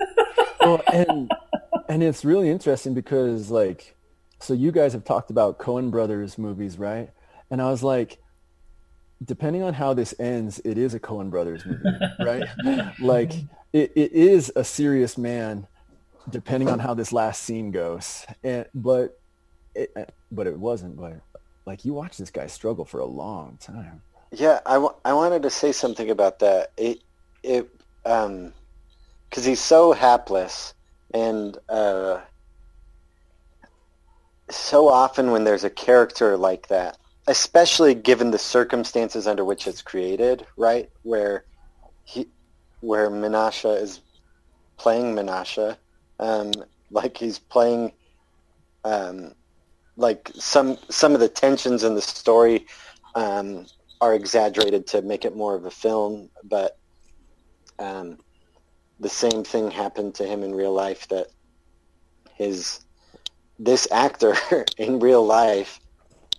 well, 0.60 0.82
and 0.92 1.30
and 1.88 2.02
it's 2.02 2.24
really 2.24 2.50
interesting 2.50 2.94
because 2.94 3.50
like 3.50 3.96
so 4.38 4.54
you 4.54 4.70
guys 4.70 4.92
have 4.92 5.04
talked 5.04 5.30
about 5.30 5.58
Coen 5.58 5.90
brothers 5.90 6.38
movies, 6.38 6.78
right? 6.78 7.10
And 7.50 7.62
I 7.62 7.70
was 7.70 7.82
like 7.82 8.18
depending 9.24 9.62
on 9.62 9.74
how 9.74 9.94
this 9.94 10.14
ends, 10.18 10.60
it 10.64 10.78
is 10.78 10.94
a 10.94 11.00
Coen 11.00 11.30
brothers 11.30 11.64
movie, 11.64 11.98
right? 12.20 12.46
like 13.00 13.32
it, 13.72 13.92
it 13.96 14.12
is 14.12 14.52
a 14.56 14.64
serious 14.64 15.16
man 15.18 15.66
depending 16.28 16.68
on 16.68 16.78
how 16.78 16.94
this 16.94 17.12
last 17.12 17.42
scene 17.42 17.70
goes. 17.70 18.26
And 18.42 18.66
but 18.74 19.12
it, 19.74 19.90
but 20.30 20.46
it 20.46 20.58
wasn't 20.58 20.96
but 20.96 21.20
like 21.66 21.84
you 21.84 21.92
watch 21.92 22.16
this 22.16 22.30
guy 22.30 22.46
struggle 22.46 22.84
for 22.84 23.00
a 23.00 23.06
long 23.06 23.58
time. 23.58 24.02
Yeah, 24.32 24.60
I, 24.66 24.78
wa- 24.78 24.94
I 25.04 25.12
wanted 25.12 25.42
to 25.42 25.50
say 25.50 25.72
something 25.72 26.10
about 26.10 26.40
that. 26.40 26.68
It 26.76 26.98
it 27.42 27.68
um 28.04 28.52
because 29.30 29.44
he's 29.44 29.60
so 29.60 29.92
hapless 29.92 30.74
and 31.14 31.56
uh 31.68 32.20
so 34.50 34.88
often 34.88 35.30
when 35.32 35.44
there's 35.44 35.64
a 35.64 35.70
character 35.70 36.36
like 36.36 36.68
that, 36.68 36.96
especially 37.28 37.94
given 37.94 38.30
the 38.30 38.38
circumstances 38.38 39.26
under 39.26 39.44
which 39.44 39.66
it's 39.66 39.82
created, 39.82 40.46
right, 40.56 40.90
where 41.02 41.44
he 42.04 42.28
where 42.80 43.10
Menashe 43.10 43.82
is 43.82 44.00
playing 44.76 45.14
Menashe, 45.14 45.76
um, 46.20 46.52
like 46.90 47.16
he's 47.16 47.38
playing 47.38 47.92
um, 48.84 49.32
like 49.96 50.30
some 50.34 50.78
some 50.88 51.14
of 51.14 51.20
the 51.20 51.28
tensions 51.28 51.82
in 51.82 51.94
the 51.94 52.02
story 52.02 52.66
um, 53.14 53.66
are 54.00 54.14
exaggerated 54.14 54.86
to 54.88 55.02
make 55.02 55.24
it 55.24 55.36
more 55.36 55.54
of 55.54 55.64
a 55.64 55.70
film, 55.70 56.30
but 56.44 56.78
um, 57.78 58.18
the 59.00 59.08
same 59.08 59.42
thing 59.42 59.70
happened 59.70 60.14
to 60.14 60.24
him 60.24 60.42
in 60.42 60.54
real 60.54 60.72
life. 60.72 61.08
That 61.08 61.28
his 62.34 62.80
this 63.58 63.88
actor 63.90 64.36
in 64.78 65.00
real 65.00 65.24
life, 65.24 65.80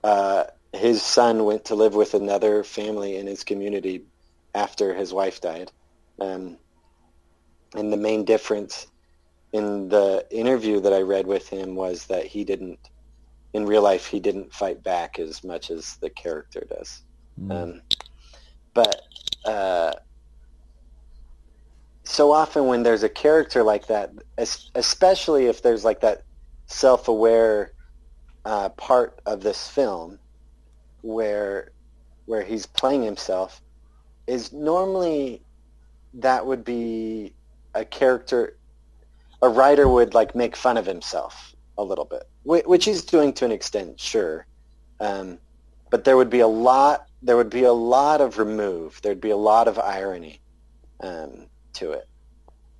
uh, 0.03 0.45
his 0.77 1.01
son 1.01 1.43
went 1.43 1.65
to 1.65 1.75
live 1.75 1.95
with 1.95 2.13
another 2.13 2.63
family 2.63 3.17
in 3.17 3.27
his 3.27 3.43
community 3.43 4.05
after 4.53 4.93
his 4.93 5.13
wife 5.13 5.41
died, 5.41 5.71
um, 6.19 6.57
and 7.75 7.91
the 7.91 7.97
main 7.97 8.23
difference 8.25 8.87
in 9.53 9.89
the 9.89 10.25
interview 10.31 10.79
that 10.81 10.93
I 10.93 11.01
read 11.01 11.27
with 11.27 11.47
him 11.47 11.75
was 11.75 12.05
that 12.07 12.25
he 12.25 12.43
didn't, 12.43 12.79
in 13.53 13.65
real 13.65 13.81
life, 13.81 14.07
he 14.07 14.19
didn't 14.19 14.53
fight 14.53 14.83
back 14.83 15.19
as 15.19 15.43
much 15.43 15.69
as 15.69 15.97
the 16.01 16.09
character 16.09 16.65
does. 16.69 17.03
Um, 17.51 17.81
but 18.73 19.01
uh, 19.45 19.93
so 22.03 22.31
often 22.31 22.67
when 22.67 22.83
there's 22.83 23.03
a 23.03 23.09
character 23.09 23.63
like 23.63 23.87
that, 23.87 24.11
especially 24.75 25.47
if 25.47 25.61
there's 25.61 25.85
like 25.85 26.01
that 26.01 26.23
self-aware 26.67 27.71
uh, 28.45 28.69
part 28.69 29.21
of 29.25 29.41
this 29.41 29.67
film 29.67 30.19
where 31.07 31.71
where 32.25 32.43
he's 32.43 32.65
playing 32.65 33.03
himself, 33.03 33.61
is 34.27 34.51
normally 34.51 35.41
that 36.13 36.45
would 36.45 36.63
be 36.63 37.33
a 37.73 37.85
character. 37.85 38.57
A 39.41 39.49
writer 39.49 39.87
would 39.87 40.13
like 40.13 40.35
make 40.35 40.55
fun 40.55 40.77
of 40.77 40.85
himself 40.85 41.55
a 41.77 41.83
little 41.83 42.05
bit, 42.05 42.23
whi- 42.43 42.63
which 42.65 42.85
he's 42.85 43.03
doing 43.03 43.33
to 43.33 43.45
an 43.45 43.51
extent, 43.51 43.99
sure. 43.99 44.47
Um, 44.99 45.37
but 45.89 46.03
there 46.03 46.17
would 46.17 46.29
be 46.29 46.39
a 46.39 46.47
lot 46.47 47.07
there 47.21 47.37
would 47.37 47.49
be 47.49 47.63
a 47.63 47.73
lot 47.73 48.21
of 48.21 48.37
remove 48.37 48.99
there'd 49.01 49.21
be 49.21 49.31
a 49.31 49.37
lot 49.37 49.67
of 49.67 49.79
irony 49.79 50.39
um, 51.01 51.47
to 51.73 51.91
it 51.91 52.07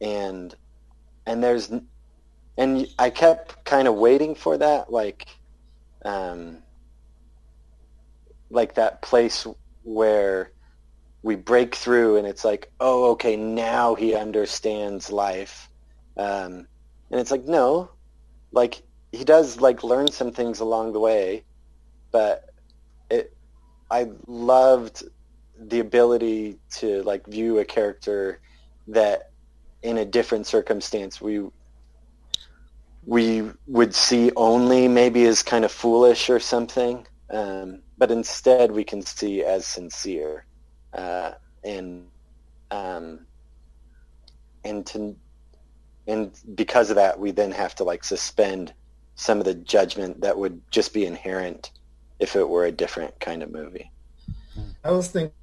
and 0.01 0.55
and 1.25 1.43
there's 1.43 1.71
and 2.57 2.87
i 2.99 3.09
kept 3.09 3.63
kind 3.65 3.87
of 3.87 3.95
waiting 3.95 4.35
for 4.35 4.57
that 4.57 4.91
like 4.91 5.27
um, 6.05 6.59
like 8.49 8.75
that 8.75 9.01
place 9.01 9.45
where 9.83 10.51
we 11.23 11.35
break 11.35 11.75
through 11.75 12.17
and 12.17 12.27
it's 12.27 12.45
like 12.45 12.71
oh 12.79 13.11
okay 13.11 13.35
now 13.35 13.95
he 13.95 14.15
understands 14.15 15.11
life. 15.11 15.69
Um, 16.15 16.67
and 17.11 17.19
it's 17.19 17.31
like 17.31 17.45
no 17.45 17.91
like 18.51 18.81
he 19.11 19.23
does 19.23 19.59
like 19.59 19.83
learn 19.83 20.11
some 20.11 20.31
things 20.31 20.59
along 20.59 20.93
the 20.93 20.99
way 20.99 21.43
but 22.11 22.49
it 23.09 23.35
I 23.89 24.09
loved 24.27 25.03
the 25.59 25.79
ability 25.79 26.59
to 26.77 27.03
like 27.03 27.25
view 27.27 27.59
a 27.59 27.65
character 27.65 28.39
that 28.87 29.31
in 29.81 29.97
a 29.97 30.05
different 30.05 30.47
circumstance 30.47 31.21
we 31.21 31.43
we 33.05 33.49
would 33.67 33.95
see 33.95 34.31
only 34.35 34.87
maybe 34.87 35.23
as 35.25 35.41
kind 35.41 35.63
of 35.63 35.71
foolish 35.71 36.29
or 36.29 36.41
something. 36.41 37.07
Um, 37.29 37.81
but 37.97 38.11
instead 38.11 38.71
we 38.71 38.83
can 38.83 39.01
see 39.01 39.43
as 39.43 39.65
sincere 39.65 40.45
uh, 40.93 41.31
and 41.63 42.05
um, 42.71 43.25
and 44.63 44.85
to 44.85 45.15
and 46.07 46.31
because 46.55 46.89
of 46.89 46.95
that 46.95 47.19
we 47.19 47.31
then 47.31 47.51
have 47.51 47.75
to 47.75 47.83
like 47.83 48.03
suspend 48.03 48.73
some 49.15 49.39
of 49.39 49.45
the 49.45 49.55
judgment 49.55 50.21
that 50.21 50.37
would 50.37 50.61
just 50.71 50.93
be 50.93 51.05
inherent 51.05 51.71
if 52.19 52.35
it 52.35 52.47
were 52.47 52.65
a 52.65 52.71
different 52.71 53.19
kind 53.19 53.41
of 53.43 53.51
movie. 53.51 53.91
I 54.83 54.91
was 54.91 55.07
thinking 55.07 55.33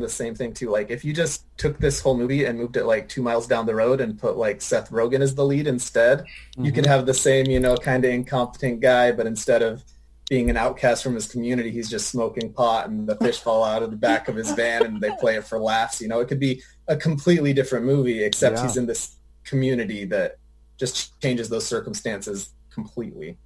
the 0.00 0.08
same 0.08 0.34
thing 0.34 0.52
too. 0.52 0.70
Like 0.70 0.90
if 0.90 1.04
you 1.04 1.12
just 1.12 1.44
took 1.58 1.78
this 1.78 2.00
whole 2.00 2.16
movie 2.16 2.46
and 2.46 2.58
moved 2.58 2.76
it 2.76 2.84
like 2.84 3.08
two 3.08 3.22
miles 3.22 3.46
down 3.46 3.66
the 3.66 3.74
road 3.74 4.00
and 4.00 4.18
put 4.18 4.36
like 4.36 4.62
Seth 4.62 4.90
Rogen 4.90 5.20
as 5.20 5.34
the 5.34 5.44
lead 5.44 5.66
instead, 5.66 6.24
you 6.56 6.72
could 6.72 6.86
have 6.86 7.06
the 7.06 7.14
same, 7.14 7.46
you 7.46 7.60
know, 7.60 7.76
kind 7.76 8.04
of 8.04 8.10
incompetent 8.10 8.80
guy, 8.80 9.12
but 9.12 9.26
instead 9.26 9.62
of 9.62 9.84
being 10.28 10.50
an 10.50 10.56
outcast 10.56 11.02
from 11.02 11.14
his 11.14 11.26
community, 11.26 11.70
he's 11.70 11.88
just 11.88 12.08
smoking 12.08 12.52
pot 12.52 12.88
and 12.88 13.08
the 13.08 13.16
fish 13.16 13.38
fall 13.40 13.64
out 13.64 13.82
of 13.82 13.90
the 13.90 13.96
back 13.96 14.28
of 14.28 14.36
his 14.36 14.50
van 14.52 14.84
and 14.84 15.00
they 15.00 15.10
play 15.18 15.36
it 15.36 15.44
for 15.44 15.58
laughs. 15.58 16.00
You 16.00 16.08
know, 16.08 16.20
it 16.20 16.28
could 16.28 16.40
be 16.40 16.62
a 16.86 16.96
completely 16.96 17.52
different 17.54 17.86
movie, 17.86 18.22
except 18.22 18.56
Yeah. 18.56 18.62
he's 18.64 18.76
in 18.76 18.86
this 18.86 19.16
community 19.44 20.04
that 20.06 20.36
just 20.76 21.18
changes 21.22 21.48
those 21.48 21.66
circumstances 21.66 22.52
completely. 22.70 23.38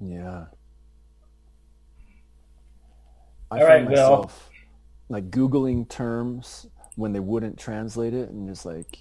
Yeah. 0.00 0.46
I 3.50 3.60
All 3.60 3.66
find 3.66 3.84
Will. 3.86 3.90
myself 3.92 4.50
like 5.08 5.30
googling 5.30 5.88
terms 5.88 6.66
when 6.96 7.12
they 7.12 7.20
wouldn't 7.20 7.58
translate 7.58 8.14
it, 8.14 8.30
and 8.30 8.48
just 8.48 8.64
like, 8.64 8.98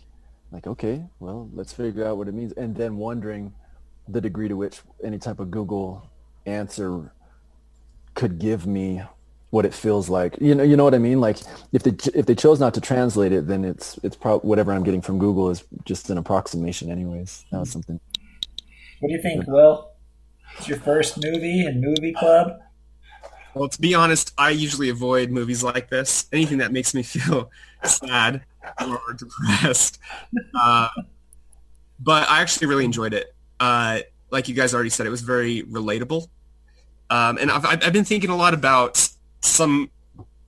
like 0.52 0.68
okay, 0.68 1.06
well, 1.20 1.50
let's 1.54 1.72
figure 1.72 2.06
out 2.06 2.18
what 2.18 2.28
it 2.28 2.34
means, 2.34 2.52
and 2.54 2.76
then 2.76 2.98
wondering 2.98 3.54
the 4.08 4.20
degree 4.20 4.48
to 4.48 4.56
which 4.56 4.82
any 5.04 5.18
type 5.20 5.40
of 5.40 5.52
Google 5.52 6.10
answer 6.46 7.14
could 8.20 8.38
give 8.38 8.68
me 8.68 9.02
what 9.50 9.66
it 9.66 9.74
feels 9.74 10.10
like. 10.10 10.38
You 10.42 10.54
know, 10.54 10.64
you 10.64 10.76
know 10.76 10.84
what 10.84 10.94
I 10.94 11.00
mean? 11.00 11.22
Like 11.22 11.38
if 11.72 11.84
they 11.84 11.92
if 12.14 12.26
they 12.26 12.36
chose 12.36 12.60
not 12.60 12.74
to 12.74 12.82
translate 12.82 13.32
it, 13.32 13.48
then 13.48 13.64
it's 13.64 13.98
it's 14.04 14.18
probably 14.18 14.48
whatever 14.48 14.74
I'm 14.74 14.84
getting 14.84 15.02
from 15.02 15.20
Google 15.20 15.50
is 15.50 15.64
just 15.86 16.10
an 16.10 16.18
approximation, 16.18 16.92
anyways. 16.92 17.46
That 17.52 17.60
was 17.60 17.72
something. 17.72 18.00
What 19.00 19.08
do 19.08 19.16
you 19.16 19.22
think, 19.22 19.48
Will? 19.48 19.92
It's 20.58 20.68
your 20.68 20.80
first 20.80 21.24
movie 21.24 21.66
in 21.66 21.80
movie 21.80 22.12
club. 22.12 22.60
Well, 23.56 23.70
to 23.70 23.82
be 23.82 23.96
honest, 23.96 24.34
I 24.38 24.50
usually 24.50 24.90
avoid 24.90 25.32
movies 25.32 25.64
like 25.64 25.90
this. 25.90 26.28
Anything 26.34 26.58
that 26.58 26.74
makes 26.74 26.94
me 26.94 27.02
feel 27.02 27.50
sad 27.84 28.44
or 28.86 29.00
depressed. 29.14 29.98
Uh, 30.54 30.90
but 32.00 32.30
I 32.30 32.42
actually 32.42 32.68
really 32.68 32.86
enjoyed 32.86 33.14
it. 33.14 33.34
Uh, 33.60 34.02
like 34.30 34.50
you 34.50 34.56
guys 34.56 34.74
already 34.74 34.90
said, 34.90 35.08
it 35.08 35.10
was 35.10 35.22
very 35.22 35.64
relatable. 35.64 36.28
Um, 37.10 37.38
and 37.38 37.52
I've, 37.52 37.66
I've 37.66 37.94
been 37.94 38.06
thinking 38.06 38.30
a 38.30 38.36
lot 38.36 38.54
about 38.54 39.10
some 39.42 39.90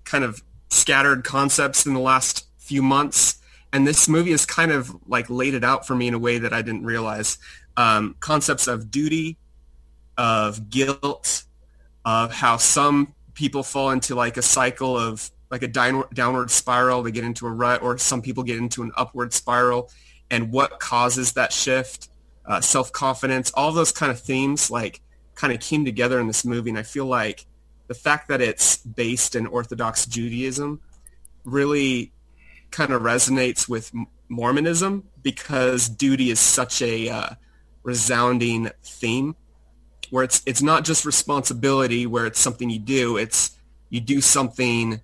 kind 0.04 0.24
of 0.24 0.42
scattered 0.70 1.24
concepts 1.24 1.86
in 1.86 1.94
the 1.94 2.00
last 2.00 2.48
few 2.58 2.82
months. 2.82 3.40
And 3.74 3.88
this 3.88 4.08
movie 4.08 4.32
has 4.32 4.46
kind 4.46 4.72
of 4.72 4.96
like 5.08 5.30
laid 5.30 5.54
it 5.54 5.64
out 5.64 5.88
for 5.88 5.96
me 5.96 6.08
in 6.08 6.14
a 6.14 6.20
way 6.20 6.38
that 6.38 6.54
I 6.54 6.62
didn't 6.62 6.84
realize. 6.84 7.38
Um, 7.78 8.16
concepts 8.20 8.68
of 8.68 8.92
duty, 8.92 9.38
of 10.18 10.70
guilt, 10.70 11.44
of 12.04 12.34
how 12.34 12.58
some 12.58 13.16
people 13.34 13.64
fall 13.64 13.92
into 13.92 14.16
like 14.16 14.38
a 14.38 14.42
cycle 14.42 14.98
of 14.98 15.32
like 15.50 15.64
a 15.64 15.68
downward 15.68 16.52
spiral. 16.52 17.04
They 17.04 17.12
get 17.12 17.24
into 17.24 17.46
a 17.46 17.52
rut, 17.52 17.82
or 17.82 17.98
some 17.98 18.22
people 18.22 18.44
get 18.44 18.58
into 18.58 18.84
an 18.84 18.92
upward 18.96 19.34
spiral, 19.34 19.90
and 20.30 20.52
what 20.52 20.80
causes 20.80 21.34
that 21.34 21.52
shift, 21.52 22.10
uh, 22.46 22.62
self 22.62 22.92
confidence, 22.92 23.52
all 23.52 23.72
those 23.72 23.92
kind 23.92 24.12
of 24.12 24.20
themes 24.20 24.72
like 24.72 25.02
kind 25.42 25.52
of 25.52 25.60
came 25.60 25.84
together 25.84 26.20
in 26.20 26.28
this 26.28 26.46
movie. 26.46 26.70
And 26.70 26.78
I 26.78 26.84
feel 26.84 27.08
like 27.08 27.48
the 27.88 27.96
fact 27.96 28.28
that 28.28 28.42
it's 28.42 28.78
based 28.78 29.36
in 29.36 29.48
Orthodox 29.48 30.06
Judaism 30.06 30.80
really 31.44 32.14
kind 32.70 32.94
of 32.94 33.02
resonates 33.02 33.68
with 33.68 33.92
Mormonism 34.30 35.10
because 35.24 35.90
duty 35.90 36.30
is 36.30 36.40
such 36.40 36.84
a 36.84 37.10
uh, 37.10 37.30
resounding 37.82 38.70
theme 38.84 39.36
where 40.12 40.24
it's 40.24 40.44
it's 40.46 40.62
not 40.62 40.86
just 40.86 41.06
responsibility 41.06 42.06
where 42.06 42.28
it's 42.28 42.40
something 42.40 42.70
you 42.70 42.80
do 42.80 43.18
it's 43.18 43.58
you 43.90 44.00
do 44.00 44.22
something 44.22 45.02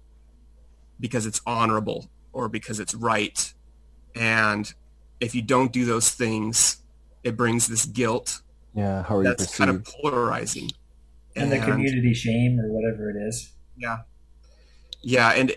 because 0.99 1.25
it's 1.25 1.41
honorable 1.45 2.09
or 2.31 2.47
because 2.47 2.79
it's 2.79 2.93
right 2.93 3.53
and 4.15 4.73
if 5.19 5.33
you 5.33 5.41
don't 5.41 5.71
do 5.71 5.85
those 5.85 6.09
things 6.11 6.77
it 7.23 7.35
brings 7.35 7.67
this 7.67 7.85
guilt 7.85 8.41
yeah 8.77 9.03
how 9.03 9.17
are 9.17 9.23
that's 9.23 9.51
you 9.51 9.65
kind 9.65 9.69
of 9.69 9.83
polarizing 9.83 10.71
and, 11.37 11.51
the 11.51 11.59
community 11.59 12.13
shame 12.13 12.59
or 12.59 12.71
whatever 12.71 13.09
it 13.09 13.15
is. 13.15 13.53
Yeah. 13.75 13.99
Yeah, 15.01 15.29
and 15.29 15.55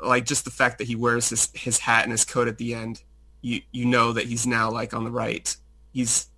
like 0.00 0.24
just 0.24 0.44
the 0.44 0.50
fact 0.50 0.78
that 0.78 0.86
he 0.86 0.94
wears 0.94 1.28
his 1.28 1.50
his 1.54 1.78
hat 1.78 2.04
and 2.04 2.12
his 2.12 2.24
coat 2.24 2.48
at 2.48 2.58
the 2.58 2.74
end, 2.74 3.02
you 3.42 3.62
you 3.72 3.84
know 3.84 4.12
that 4.12 4.26
he's 4.26 4.46
now 4.46 4.70
like 4.70 4.94
on 4.94 5.04
the 5.04 5.10
right. 5.10 5.54
He's 5.92 6.28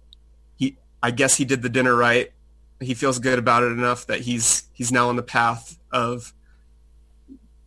he 0.57 0.79
I 1.03 1.11
guess 1.11 1.37
he 1.37 1.45
did 1.45 1.63
the 1.63 1.69
dinner 1.69 1.95
right. 1.95 2.33
He 2.81 2.95
feels 2.95 3.19
good 3.19 3.39
about 3.39 3.63
it 3.63 3.73
enough 3.73 4.07
that 4.07 4.21
he's 4.21 4.65
he's 4.73 4.91
now 4.91 5.09
on 5.09 5.17
the 5.17 5.23
path 5.23 5.79
of 5.93 6.33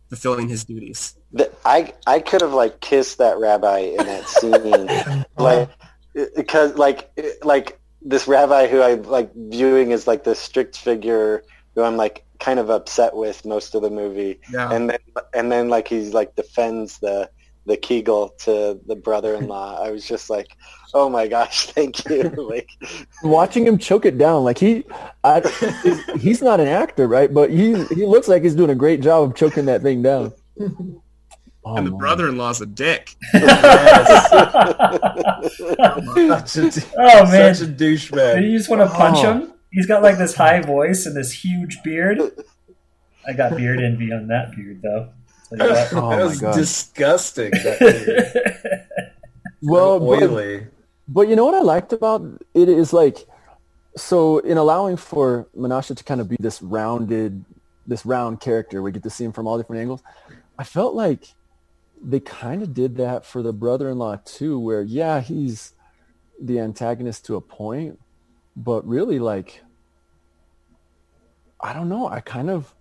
fulfilling 0.08 0.48
his 0.48 0.64
duties. 0.64 1.16
The, 1.32 1.50
I 1.64 1.94
I 2.06 2.18
could 2.18 2.42
have 2.42 2.52
like 2.52 2.80
kissed 2.80 3.18
that 3.18 3.38
rabbi 3.38 3.78
in 3.78 3.98
that 3.98 4.28
scene, 4.28 5.24
like 5.38 5.70
because 6.34 6.74
like 6.74 7.10
like 7.42 7.78
this 8.06 8.28
rabbi 8.28 8.68
who 8.68 8.80
I 8.80 8.94
like 8.94 9.30
viewing 9.34 9.92
as 9.92 10.06
like 10.06 10.24
this 10.24 10.38
strict 10.38 10.76
figure 10.78 11.42
who 11.74 11.82
I'm 11.82 11.96
like 11.96 12.24
kind 12.38 12.60
of 12.60 12.70
upset 12.70 13.14
with 13.16 13.44
most 13.44 13.74
of 13.74 13.82
the 13.82 13.90
movie. 13.90 14.40
Yeah. 14.50 14.72
And 14.72 14.88
then 14.88 14.98
and 15.34 15.50
then 15.50 15.68
like 15.68 15.88
he's 15.88 16.14
like 16.14 16.36
defends 16.36 16.98
the 16.98 17.28
the 17.66 17.76
kugel 17.76 18.36
to 18.38 18.80
the 18.86 18.94
brother-in-law. 18.94 19.82
I 19.84 19.90
was 19.90 20.06
just 20.06 20.30
like, 20.30 20.56
oh 20.94 21.08
my 21.08 21.26
gosh, 21.26 21.66
thank 21.66 22.08
you. 22.08 22.22
like 22.36 22.68
watching 23.24 23.66
him 23.66 23.76
choke 23.76 24.06
it 24.06 24.16
down, 24.18 24.44
like 24.44 24.58
he, 24.58 24.84
I, 25.24 25.40
he's 26.20 26.42
not 26.42 26.60
an 26.60 26.68
actor, 26.68 27.08
right? 27.08 27.32
But 27.32 27.50
he 27.50 27.84
he 27.86 28.06
looks 28.06 28.28
like 28.28 28.44
he's 28.44 28.54
doing 28.54 28.70
a 28.70 28.76
great 28.76 29.00
job 29.00 29.28
of 29.28 29.34
choking 29.34 29.66
that 29.66 29.82
thing 29.82 30.02
down. 30.02 30.32
Oh, 31.68 31.74
and 31.74 31.84
the 31.84 31.90
my. 31.90 31.98
brother-in-law's 31.98 32.60
a 32.60 32.66
dick. 32.66 33.16
oh 33.34 33.40
man, 36.14 36.46
such 36.46 36.76
a 36.76 37.72
douchebag. 37.72 38.48
You 38.48 38.56
just 38.56 38.70
want 38.70 38.82
to 38.82 38.96
punch 38.96 39.18
oh. 39.18 39.32
him. 39.32 39.52
He's 39.72 39.86
got 39.86 40.00
like 40.00 40.16
this 40.16 40.36
high 40.36 40.60
voice 40.60 41.06
and 41.06 41.16
this 41.16 41.32
huge 41.32 41.82
beard. 41.82 42.20
I 43.26 43.32
got 43.32 43.56
beard 43.56 43.80
envy 43.80 44.12
on 44.12 44.28
that 44.28 44.54
beard 44.54 44.80
though. 44.80 45.08
Oh 45.58 46.10
that 46.10 46.24
was 46.24 46.40
disgusting. 46.40 47.52
That 47.52 48.88
well, 49.62 50.02
oily. 50.02 50.58
But, 50.58 50.68
but 51.08 51.28
you 51.28 51.36
know 51.36 51.44
what 51.44 51.54
I 51.54 51.60
liked 51.60 51.92
about 51.92 52.22
it 52.52 52.68
is 52.68 52.92
like, 52.92 53.18
so 53.96 54.38
in 54.38 54.58
allowing 54.58 54.96
for 54.96 55.46
Menashe 55.56 55.96
to 55.96 56.04
kind 56.04 56.20
of 56.20 56.28
be 56.28 56.36
this 56.40 56.60
rounded, 56.60 57.44
this 57.86 58.04
round 58.04 58.40
character, 58.40 58.82
we 58.82 58.90
get 58.90 59.04
to 59.04 59.10
see 59.10 59.24
him 59.24 59.30
from 59.30 59.46
all 59.46 59.56
different 59.56 59.82
angles. 59.82 60.02
I 60.58 60.64
felt 60.64 60.96
like 60.96 61.28
they 62.06 62.20
kind 62.20 62.62
of 62.62 62.72
did 62.72 62.96
that 62.96 63.26
for 63.26 63.42
the 63.42 63.52
brother-in-law 63.52 64.20
too, 64.24 64.60
where 64.60 64.82
yeah, 64.82 65.20
he's 65.20 65.72
the 66.40 66.60
antagonist 66.60 67.26
to 67.26 67.34
a 67.34 67.40
point, 67.40 67.98
but 68.54 68.86
really 68.86 69.18
like 69.18 69.62
I 71.60 71.72
don't 71.72 71.88
know. 71.88 72.08
I 72.08 72.20
kind 72.20 72.48
of 72.48 72.72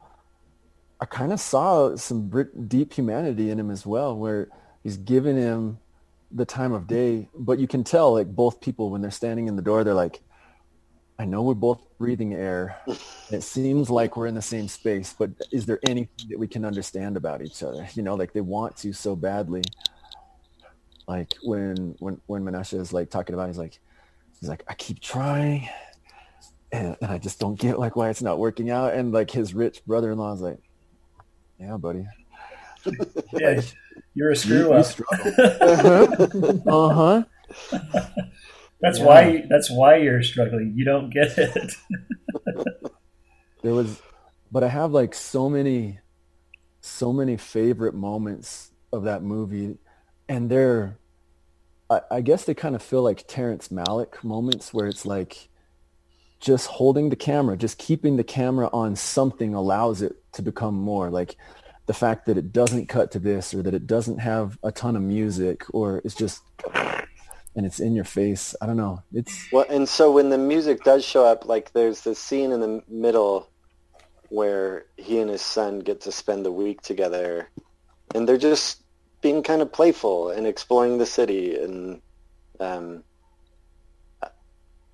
I 1.01 1.05
kind 1.05 1.33
of 1.33 1.39
saw 1.39 1.95
some 1.95 2.29
deep 2.67 2.93
humanity 2.93 3.49
in 3.49 3.59
him 3.59 3.71
as 3.71 3.85
well, 3.85 4.15
where 4.15 4.47
he's 4.83 4.97
giving 4.97 5.35
him 5.35 5.79
the 6.31 6.45
time 6.45 6.71
of 6.71 6.85
day, 6.85 7.27
but 7.33 7.57
you 7.57 7.67
can 7.67 7.83
tell 7.83 8.13
like 8.13 8.27
both 8.27 8.61
people 8.61 8.91
when 8.91 9.01
they're 9.01 9.11
standing 9.11 9.47
in 9.47 9.55
the 9.55 9.61
door, 9.61 9.83
they're 9.83 9.93
like, 9.93 10.21
I 11.17 11.23
know 11.25 11.43
we're 11.43 11.53
both 11.53 11.81
breathing 11.97 12.33
air. 12.33 12.77
it 13.31 13.41
seems 13.41 13.89
like 13.89 14.17
we're 14.17 14.27
in 14.27 14.35
the 14.35 14.41
same 14.41 14.67
space, 14.67 15.15
but 15.17 15.31
is 15.51 15.65
there 15.65 15.79
anything 15.87 16.29
that 16.29 16.37
we 16.39 16.47
can 16.47 16.65
understand 16.65 17.15
about 17.15 17.41
each 17.41 17.63
other? 17.63 17.87
You 17.93 18.03
know, 18.03 18.15
like 18.15 18.33
they 18.33 18.41
want 18.41 18.75
to 18.77 18.91
so 18.91 19.15
badly. 19.15 19.63
Like 21.07 21.33
when 21.43 21.95
when 21.99 22.19
when 22.25 22.43
Menashe 22.43 22.77
is 22.79 22.91
like 22.91 23.09
talking 23.09 23.33
about, 23.33 23.47
he's 23.47 23.57
like, 23.57 23.79
he's 24.39 24.49
like, 24.49 24.63
I 24.67 24.73
keep 24.73 24.99
trying, 24.99 25.69
and, 26.71 26.97
and 27.01 27.11
I 27.11 27.17
just 27.17 27.39
don't 27.39 27.57
get 27.59 27.79
like 27.79 27.95
why 27.95 28.09
it's 28.09 28.21
not 28.21 28.39
working 28.39 28.69
out. 28.69 28.93
And 28.93 29.13
like 29.13 29.31
his 29.31 29.53
rich 29.53 29.85
brother-in-law 29.85 30.33
is 30.33 30.41
like, 30.41 30.59
Yeah, 31.59 31.77
buddy. 31.77 32.07
yeah, 33.33 33.61
you're 34.15 34.31
a 34.31 34.35
screw 34.35 34.73
up. 34.73 34.85
uh 36.67 36.89
huh. 36.89 37.23
That's 38.85 38.99
yeah. 38.99 39.05
why. 39.05 39.43
That's 39.49 39.71
why 39.71 39.95
you're 39.95 40.21
struggling. 40.21 40.73
You 40.75 40.85
don't 40.85 41.09
get 41.09 41.35
it. 41.39 41.73
there 43.63 43.73
was, 43.73 43.99
but 44.51 44.63
I 44.63 44.67
have 44.67 44.91
like 44.91 45.15
so 45.15 45.49
many, 45.49 45.99
so 46.81 47.11
many 47.11 47.35
favorite 47.35 47.95
moments 47.95 48.69
of 48.93 49.05
that 49.05 49.23
movie, 49.23 49.79
and 50.29 50.51
they're, 50.51 50.99
I, 51.89 52.01
I 52.11 52.21
guess 52.21 52.45
they 52.45 52.53
kind 52.53 52.75
of 52.75 52.83
feel 52.83 53.01
like 53.01 53.25
Terrence 53.27 53.69
Malick 53.69 54.23
moments 54.23 54.71
where 54.71 54.85
it's 54.85 55.03
like, 55.03 55.49
just 56.39 56.67
holding 56.67 57.09
the 57.09 57.15
camera, 57.15 57.57
just 57.57 57.79
keeping 57.79 58.17
the 58.17 58.23
camera 58.23 58.69
on 58.71 58.95
something 58.95 59.55
allows 59.55 60.03
it 60.03 60.15
to 60.33 60.43
become 60.43 60.75
more 60.75 61.09
like 61.09 61.37
the 61.87 61.93
fact 61.93 62.27
that 62.27 62.37
it 62.37 62.53
doesn't 62.53 62.87
cut 62.87 63.09
to 63.11 63.19
this 63.19 63.51
or 63.51 63.63
that 63.63 63.73
it 63.73 63.87
doesn't 63.87 64.19
have 64.19 64.59
a 64.61 64.71
ton 64.71 64.95
of 64.95 65.01
music 65.01 65.63
or 65.73 66.03
it's 66.05 66.13
just 66.13 66.43
and 67.55 67.65
it's 67.65 67.79
in 67.79 67.95
your 67.95 68.05
face. 68.05 68.55
I 68.61 68.65
don't 68.65 68.77
know. 68.77 69.01
It's 69.13 69.51
well, 69.51 69.65
and 69.69 69.87
so 69.87 70.11
when 70.11 70.29
the 70.29 70.37
music 70.37 70.83
does 70.83 71.05
show 71.05 71.25
up, 71.25 71.45
like 71.45 71.71
there's 71.73 72.01
this 72.01 72.19
scene 72.19 72.51
in 72.51 72.59
the 72.59 72.83
middle 72.87 73.49
where 74.29 74.85
he 74.97 75.19
and 75.19 75.29
his 75.29 75.41
son 75.41 75.79
get 75.79 76.01
to 76.01 76.11
spend 76.11 76.45
the 76.45 76.51
week 76.51 76.81
together, 76.81 77.49
and 78.13 78.27
they're 78.27 78.37
just 78.37 78.83
being 79.21 79.41
kind 79.41 79.61
of 79.61 79.71
playful 79.71 80.29
and 80.29 80.45
exploring 80.45 80.97
the 80.97 81.05
city, 81.05 81.55
and 81.55 82.01
um, 82.59 83.03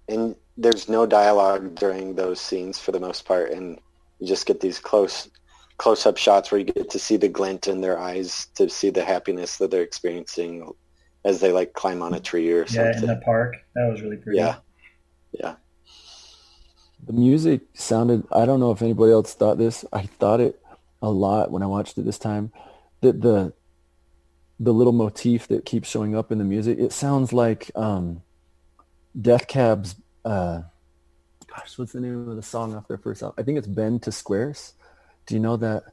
and 0.08 0.36
there's 0.58 0.88
no 0.88 1.06
dialogue 1.06 1.76
during 1.76 2.16
those 2.16 2.40
scenes 2.40 2.78
for 2.78 2.92
the 2.92 3.00
most 3.00 3.26
part, 3.26 3.52
and 3.52 3.80
you 4.20 4.28
just 4.28 4.46
get 4.46 4.60
these 4.60 4.80
close 4.80 5.30
close-up 5.78 6.16
shots 6.16 6.52
where 6.52 6.60
you 6.60 6.66
get 6.66 6.92
to 6.92 7.00
see 7.00 7.18
the 7.18 7.28
glint 7.28 7.68
in 7.68 7.82
their 7.82 7.98
eyes 7.98 8.46
to 8.54 8.70
see 8.70 8.92
the 8.92 9.04
happiness 9.04 9.58
that 9.58 9.72
they're 9.72 9.82
experiencing 9.82 10.72
as 11.24 11.40
they 11.40 11.52
like 11.52 11.74
climb 11.74 12.02
on 12.02 12.14
a 12.14 12.20
tree 12.20 12.52
or 12.52 12.66
something. 12.66 12.94
Yeah, 12.94 13.00
in 13.00 13.08
the 13.08 13.22
park. 13.24 13.56
That 13.76 13.90
was 13.92 14.02
really 14.02 14.18
pretty. 14.18 14.40
Yeah. 14.40 14.58
Yeah. 15.32 15.56
The 17.06 17.14
music 17.14 17.62
sounded 17.74 18.24
I 18.32 18.46
don't 18.46 18.60
know 18.60 18.72
if 18.72 18.82
anybody 18.82 19.12
else 19.12 19.34
thought 19.34 19.58
this. 19.58 19.86
I 19.92 20.04
thought 20.04 20.40
it 20.40 20.62
a 21.02 21.10
lot 21.10 21.52
when 21.52 21.64
I 21.64 21.68
watched 21.68 21.98
it 21.98 22.06
this 22.06 22.20
time. 22.20 22.52
That 23.02 23.22
the 23.22 23.54
the 24.60 24.74
little 24.74 24.94
motif 24.94 25.48
that 25.48 25.66
keeps 25.66 25.90
showing 25.90 26.16
up 26.16 26.32
in 26.32 26.38
the 26.38 26.44
music, 26.44 26.80
it 26.80 26.92
sounds 26.92 27.34
like 27.34 27.72
um 27.76 28.22
Death 29.20 29.48
Cab's 29.48 29.96
uh 30.26 30.62
gosh, 31.48 31.78
what's 31.78 31.94
the 31.94 32.00
name 32.00 32.30
of 32.30 32.36
the 32.36 32.44
song 32.44 32.76
off 32.76 32.88
their 32.88 32.98
first 32.98 33.22
album? 33.22 33.36
I 33.38 33.44
think 33.44 33.58
it's 33.58 33.68
Bend 33.68 34.04
to 34.04 34.12
Squares. 34.12 34.74
Do 35.26 35.36
you 35.36 35.42
know 35.42 35.58
that? 35.58 35.84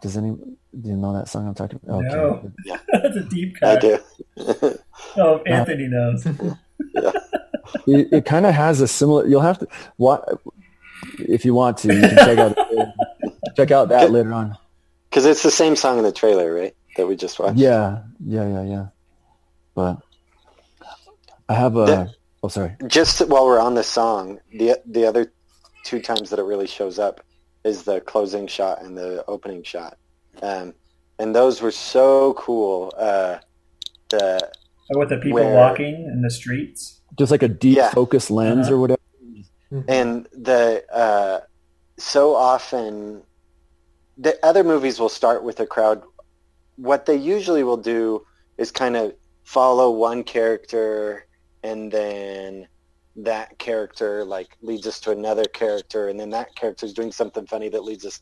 Does 0.00 0.16
any 0.16 0.30
do 0.30 0.88
you 0.88 0.96
know 0.96 1.12
that 1.12 1.28
song 1.28 1.48
I'm 1.48 1.54
talking 1.54 1.80
about? 1.82 2.02
No. 2.04 2.52
Yeah. 2.64 2.78
That's 2.92 3.16
a 3.16 3.24
deep 3.24 3.56
cut. 3.60 3.84
I 3.84 3.98
do. 4.36 4.78
Oh, 5.16 5.38
Anthony 5.46 5.88
knows. 5.88 6.24
it, 6.26 8.12
it 8.12 8.24
kind 8.26 8.46
of 8.46 8.54
has 8.54 8.80
a 8.80 8.86
similar. 8.86 9.26
You'll 9.26 9.40
have 9.40 9.58
to 9.58 9.66
what 9.96 10.28
if 11.18 11.44
you 11.44 11.54
want 11.54 11.78
to. 11.78 11.94
You 11.94 12.00
can 12.00 12.16
check 12.16 12.38
out 12.38 12.56
check 13.56 13.70
out 13.70 13.88
that 13.88 14.10
later 14.10 14.32
on. 14.32 14.56
Because 15.08 15.24
it's 15.24 15.42
the 15.42 15.50
same 15.50 15.74
song 15.74 15.98
in 15.98 16.04
the 16.04 16.12
trailer, 16.12 16.54
right? 16.54 16.74
That 16.96 17.06
we 17.08 17.16
just 17.16 17.38
watched. 17.38 17.56
Yeah, 17.58 18.02
yeah, 18.24 18.46
yeah, 18.46 18.62
yeah. 18.62 18.86
But 19.74 19.98
I 21.48 21.54
have 21.54 21.76
a. 21.76 21.84
The- 21.86 22.14
oh, 22.42 22.48
sorry. 22.48 22.76
Just 22.86 23.26
while 23.26 23.46
we're 23.46 23.58
on 23.60 23.74
the 23.74 23.82
song, 23.82 24.38
the 24.52 24.80
the 24.86 25.06
other 25.06 25.32
two 25.82 26.00
times 26.00 26.30
that 26.30 26.38
it 26.38 26.44
really 26.44 26.66
shows 26.66 26.98
up 26.98 27.22
is 27.64 27.82
the 27.84 28.00
closing 28.00 28.46
shot 28.46 28.82
and 28.82 28.96
the 28.96 29.24
opening 29.28 29.62
shot, 29.62 29.98
um, 30.42 30.74
and 31.18 31.34
those 31.34 31.60
were 31.60 31.70
so 31.70 32.34
cool. 32.34 32.92
Uh, 32.96 33.38
the 34.08 34.50
Or 34.90 35.00
with 35.00 35.08
the 35.10 35.18
people 35.18 35.34
Where- 35.40 35.54
walking 35.54 35.94
in 36.12 36.22
the 36.22 36.30
streets. 36.30 37.00
Just 37.18 37.30
like 37.30 37.42
a 37.42 37.48
deep 37.48 37.76
Yeah. 37.76 37.90
focus 37.90 38.30
lens 38.30 38.66
Uh-huh. 38.66 38.74
or 38.74 38.78
whatever. 38.80 39.00
and 39.88 40.26
the 40.32 40.82
uh, 40.92 41.40
so 41.96 42.34
often 42.34 43.22
the 44.18 44.36
other 44.44 44.64
movies 44.64 44.98
will 44.98 45.08
start 45.08 45.44
with 45.44 45.60
a 45.60 45.66
crowd 45.66 46.02
what 46.76 47.06
they 47.06 47.14
usually 47.14 47.62
will 47.62 47.76
do 47.76 48.26
is 48.58 48.72
kind 48.72 48.96
of 48.96 49.14
follow 49.44 49.90
one 49.92 50.24
character 50.24 51.24
and 51.62 51.92
then 51.92 52.66
that 53.24 53.58
character 53.58 54.24
like 54.24 54.48
leads 54.62 54.86
us 54.86 55.00
to 55.00 55.10
another 55.10 55.44
character 55.44 56.08
and 56.08 56.18
then 56.18 56.30
that 56.30 56.54
character 56.54 56.86
is 56.86 56.92
doing 56.92 57.12
something 57.12 57.46
funny 57.46 57.68
that 57.68 57.84
leads 57.84 58.04
us 58.04 58.20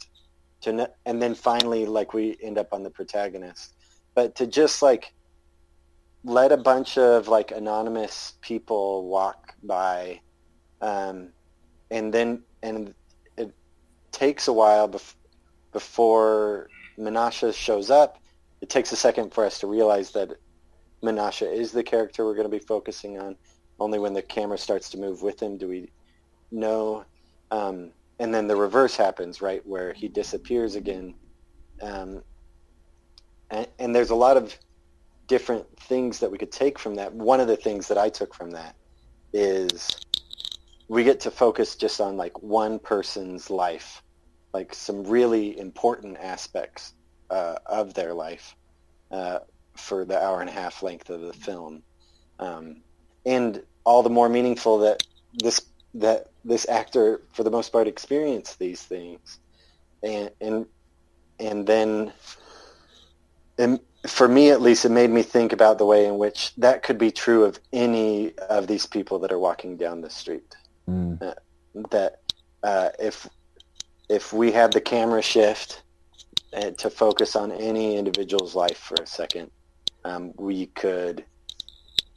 to 0.61 0.73
no- 0.73 0.95
and 1.07 1.21
then 1.21 1.35
finally 1.35 1.87
like 1.87 2.13
we 2.15 2.37
end 2.43 2.59
up 2.59 2.69
on 2.73 2.83
the 2.83 2.91
protagonist 2.91 3.75
but 4.15 4.35
to 4.35 4.47
just 4.47 4.83
like 4.83 5.13
let 6.25 6.53
a 6.53 6.57
bunch 6.57 6.99
of 6.99 7.29
like 7.29 7.51
anonymous 7.53 8.35
people 8.43 9.09
walk 9.09 9.55
by 9.63 10.21
um, 10.81 11.33
and 11.91 12.13
then 12.13 12.43
and 12.63 12.95
it 13.37 13.53
takes 14.13 14.49
a 14.49 14.53
while 14.53 14.89
bef- 14.89 15.15
before 15.73 16.69
Menashe 16.99 17.55
shows 17.55 17.91
up. 17.91 18.19
It 18.61 18.69
takes 18.69 18.93
a 18.93 18.97
second 18.97 19.33
for 19.33 19.45
us 19.45 19.61
to 19.61 19.67
realize 19.67 20.11
that 20.13 20.33
Menashe 21.05 21.53
is 21.53 21.73
the 21.73 21.83
character 21.83 22.25
we're 22.25 22.35
going 22.35 22.51
to 22.51 22.57
be 22.57 22.65
focusing 22.65 23.19
on. 23.19 23.37
Only 23.79 23.99
when 23.99 24.13
the 24.13 24.23
camera 24.23 24.59
starts 24.59 24.91
to 24.91 24.99
move 24.99 25.23
with 25.23 25.41
him 25.41 25.57
do 25.57 25.69
we 25.69 25.91
know. 26.51 27.05
Um, 27.51 27.93
and 28.19 28.35
then 28.35 28.49
the 28.49 28.57
reverse 28.57 28.97
happens, 28.97 29.41
right, 29.41 29.65
where 29.67 29.93
he 29.93 30.09
disappears 30.09 30.75
again. 30.75 31.15
Um, 31.81 32.23
and, 33.51 33.69
and 33.79 33.95
there's 33.95 34.11
a 34.11 34.17
lot 34.17 34.37
of 34.37 34.57
different 35.29 35.67
things 35.81 36.19
that 36.19 36.31
we 36.31 36.39
could 36.39 36.51
take 36.51 36.79
from 36.79 36.97
that. 36.97 37.13
One 37.13 37.41
of 37.41 37.47
the 37.47 37.57
things 37.57 37.89
that 37.89 37.99
I 37.99 38.09
took 38.09 38.35
from 38.35 38.51
that 38.53 38.75
is 39.33 39.89
we 40.89 41.05
get 41.05 41.21
to 41.21 41.31
focus 41.31 41.77
just 41.77 42.01
on 42.01 42.17
like 42.17 42.43
one 42.43 42.79
person's 42.79 43.51
life, 43.51 44.03
like 44.55 44.75
some 44.75 45.05
really 45.05 45.59
important 45.59 46.17
aspects 46.19 46.95
uh, 47.31 47.57
of 47.67 47.95
their 47.95 48.15
life 48.15 48.57
uh, 49.11 49.41
for 49.77 50.05
the 50.05 50.21
hour 50.21 50.41
and 50.41 50.49
a 50.49 50.53
half 50.53 50.83
length 50.83 51.11
of 51.11 51.21
the 51.21 51.33
film, 51.33 51.83
um, 52.39 52.83
and 53.29 53.63
all 53.85 54.03
the 54.03 54.11
more 54.11 54.29
meaningful 54.29 54.79
that 54.79 55.03
this 55.45 55.61
that 55.95 56.29
this 56.45 56.69
actor, 56.69 57.21
for 57.33 57.45
the 57.45 57.51
most 57.51 57.71
part, 57.73 57.87
experienced 57.87 58.59
these 58.59 58.83
things, 58.83 59.39
and 60.03 60.31
and 60.41 60.67
and 61.39 61.67
then, 61.67 62.13
and 63.59 63.81
for 64.07 64.29
me 64.29 64.51
at 64.51 64.63
least, 64.63 64.85
it 64.85 64.91
made 64.91 65.11
me 65.11 65.23
think 65.23 65.53
about 65.53 65.79
the 65.79 65.85
way 65.85 66.07
in 66.07 66.19
which 66.19 66.55
that 66.57 66.83
could 66.83 66.99
be 66.99 67.11
true 67.11 67.45
of 67.45 67.61
any 67.73 68.37
of 68.51 68.67
these 68.67 68.87
people 68.87 69.19
that 69.21 69.33
are 69.33 69.39
walking 69.39 69.77
down 69.77 70.01
the 70.01 70.11
street 70.11 70.57
Mm. 70.89 71.35
that 71.91 72.21
uh, 72.63 72.89
if 72.99 73.29
if 74.09 74.33
we 74.33 74.51
had 74.51 74.73
the 74.73 74.81
camera 74.81 75.21
shift 75.21 75.83
uh, 76.55 76.71
to 76.71 76.89
focus 76.89 77.37
on 77.37 77.53
any 77.53 77.97
individual's 77.97 78.55
life 78.55 78.79
for 78.79 78.97
a 79.03 79.07
second, 79.07 79.51
um, 80.05 80.33
we 80.39 80.67
could, 80.67 81.25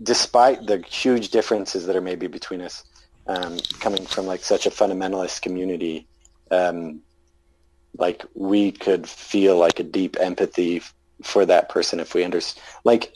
despite 0.01 0.65
the 0.65 0.79
huge 0.87 1.29
differences 1.29 1.85
that 1.85 1.95
are 1.95 2.01
maybe 2.01 2.27
between 2.27 2.61
us, 2.61 2.83
um, 3.27 3.57
coming 3.79 4.05
from 4.05 4.25
like 4.25 4.43
such 4.43 4.65
a 4.65 4.71
fundamentalist 4.71 5.41
community, 5.41 6.07
um, 6.49 7.01
like 7.97 8.25
we 8.33 8.71
could 8.71 9.07
feel 9.07 9.57
like 9.57 9.79
a 9.79 9.83
deep 9.83 10.17
empathy 10.19 10.77
f- 10.77 10.93
for 11.23 11.45
that 11.45 11.69
person 11.69 11.99
if 11.99 12.13
we 12.13 12.23
understand. 12.23 12.65
Like, 12.83 13.13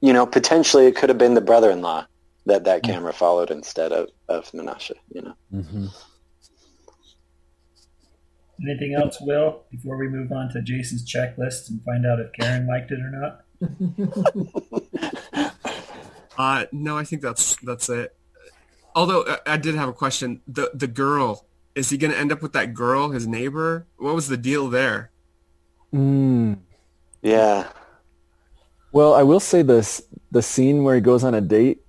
you 0.00 0.12
know, 0.12 0.26
potentially 0.26 0.86
it 0.86 0.96
could 0.96 1.10
have 1.10 1.18
been 1.18 1.34
the 1.34 1.40
brother-in-law 1.40 2.06
that 2.46 2.64
that 2.64 2.82
camera 2.82 3.12
followed 3.12 3.50
instead 3.50 3.92
of, 3.92 4.08
of 4.28 4.50
Menashe, 4.50 4.92
you 5.14 5.22
know. 5.22 5.34
hmm 5.50 5.86
Anything 8.64 8.94
else, 8.94 9.18
Will, 9.20 9.62
before 9.72 9.96
we 9.96 10.06
move 10.08 10.30
on 10.30 10.48
to 10.50 10.62
Jason's 10.62 11.10
checklist 11.10 11.68
and 11.68 11.82
find 11.82 12.06
out 12.06 12.20
if 12.20 12.32
Karen 12.32 12.68
liked 12.68 12.92
it 12.92 13.00
or 13.00 13.10
not? 13.10 13.40
Uh, 16.38 16.66
no, 16.72 16.96
I 16.96 17.04
think 17.04 17.22
that's 17.22 17.56
that's 17.62 17.88
it. 17.88 18.16
Although 18.94 19.22
uh, 19.22 19.36
I 19.46 19.56
did 19.56 19.74
have 19.74 19.88
a 19.88 19.92
question. 19.92 20.40
The 20.46 20.70
the 20.74 20.86
girl 20.86 21.46
is 21.74 21.90
he 21.90 21.96
going 21.96 22.12
to 22.12 22.18
end 22.18 22.32
up 22.32 22.42
with 22.42 22.52
that 22.52 22.74
girl, 22.74 23.10
his 23.10 23.26
neighbor? 23.26 23.86
What 23.96 24.14
was 24.14 24.28
the 24.28 24.36
deal 24.36 24.68
there? 24.68 25.10
Mm. 25.94 26.58
Yeah. 27.22 27.68
Well, 28.92 29.14
I 29.14 29.22
will 29.22 29.40
say 29.40 29.62
this: 29.62 30.02
the 30.30 30.42
scene 30.42 30.84
where 30.84 30.94
he 30.94 31.00
goes 31.00 31.24
on 31.24 31.34
a 31.34 31.40
date, 31.40 31.80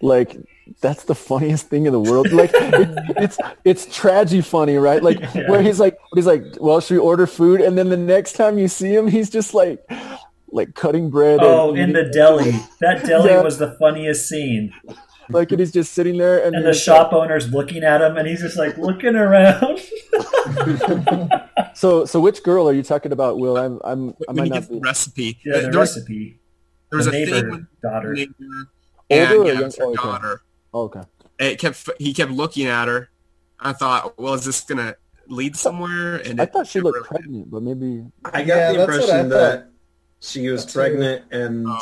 like 0.00 0.36
that's 0.80 1.04
the 1.04 1.14
funniest 1.14 1.68
thing 1.68 1.86
in 1.86 1.92
the 1.92 2.00
world. 2.00 2.32
Like 2.32 2.50
it, 2.54 2.88
it's 3.16 3.38
it's 3.64 3.86
tragedy 3.94 4.40
funny, 4.42 4.76
right? 4.76 5.02
Like 5.02 5.20
Yeah. 5.34 5.48
where 5.50 5.62
he's 5.62 5.78
like 5.78 5.98
he's 6.14 6.26
like, 6.26 6.44
well, 6.60 6.80
should 6.80 6.94
we 6.94 7.00
order 7.00 7.26
food? 7.26 7.60
And 7.60 7.76
then 7.78 7.88
the 7.88 7.96
next 7.96 8.32
time 8.34 8.58
you 8.58 8.68
see 8.68 8.94
him, 8.94 9.06
he's 9.06 9.30
just 9.30 9.54
like 9.54 9.80
like 10.52 10.74
cutting 10.74 11.10
bread. 11.10 11.40
Oh, 11.42 11.70
and 11.70 11.78
in 11.78 11.92
the 11.92 12.04
deli. 12.12 12.52
That 12.80 13.04
deli 13.04 13.30
Yeah. 13.30 13.42
was 13.42 13.58
the 13.58 13.72
funniest 13.78 14.28
scene. 14.28 14.72
like 15.30 15.50
and 15.50 15.60
he's 15.60 15.72
just 15.72 15.92
sitting 15.94 16.18
there, 16.18 16.44
and, 16.44 16.54
And 16.54 16.64
the 16.64 16.70
he's 16.72 16.80
shop 16.82 17.12
owner's 17.12 17.50
looking 17.50 17.82
at 17.84 18.00
him, 18.02 18.16
and 18.16 18.26
he's 18.28 18.40
just 18.40 18.56
like 18.58 18.76
looking 18.78 19.16
around. 19.16 19.80
so 21.74 22.04
so 22.04 22.20
which 22.20 22.42
girl 22.42 22.68
are 22.68 22.72
you 22.72 22.82
talking 22.82 23.12
about, 23.12 23.38
Will? 23.38 23.56
I'm 23.56 23.80
I'm 23.84 24.14
I 24.28 24.32
might 24.32 24.48
not 24.48 24.54
get 24.60 24.68
the 24.68 24.74
be 24.74 24.80
recipe, 24.80 25.38
yeah, 25.44 25.54
the 25.60 25.60
there 25.70 25.80
was 25.80 25.96
recipe. 25.96 26.40
there 26.90 26.96
was 26.98 27.06
the 27.06 27.12
a 27.12 27.14
neighbor 27.14 27.40
thing 27.40 27.50
with 27.50 27.66
daughter. 27.82 28.12
neighbor 28.14 28.34
Older 29.10 29.24
and 29.24 29.32
or 29.32 29.44
yeah, 29.46 29.52
young- 29.52 29.62
it 29.62 29.64
was 29.64 29.78
oh, 29.80 29.84
okay. 29.92 30.02
daughter. 30.02 30.40
Oh, 30.74 30.82
okay. 30.84 31.02
It 31.38 31.58
kept 31.58 31.88
he 31.98 32.12
kept 32.14 32.30
looking 32.32 32.66
at 32.66 32.88
her. 32.88 33.10
I 33.60 33.72
thought, 33.72 34.18
well, 34.18 34.34
is 34.34 34.44
this 34.44 34.60
gonna 34.62 34.96
lead 35.28 35.56
somewhere? 35.56 36.16
And 36.16 36.40
I 36.40 36.46
thought 36.46 36.66
she 36.66 36.80
looked 36.80 36.96
really- 36.96 37.08
pregnant, 37.08 37.50
but 37.50 37.62
maybe 37.62 38.04
I 38.24 38.42
got 38.42 38.46
Yeah, 38.56 38.72
the 38.72 38.78
that's 38.78 38.88
what 38.90 39.00
impression 39.00 39.30
thought. 39.30 39.36
that 39.38 39.68
she 40.22 40.48
was 40.48 40.62
That's 40.62 40.72
pregnant 40.74 41.24
and 41.32 41.66
Oh, 41.68 41.78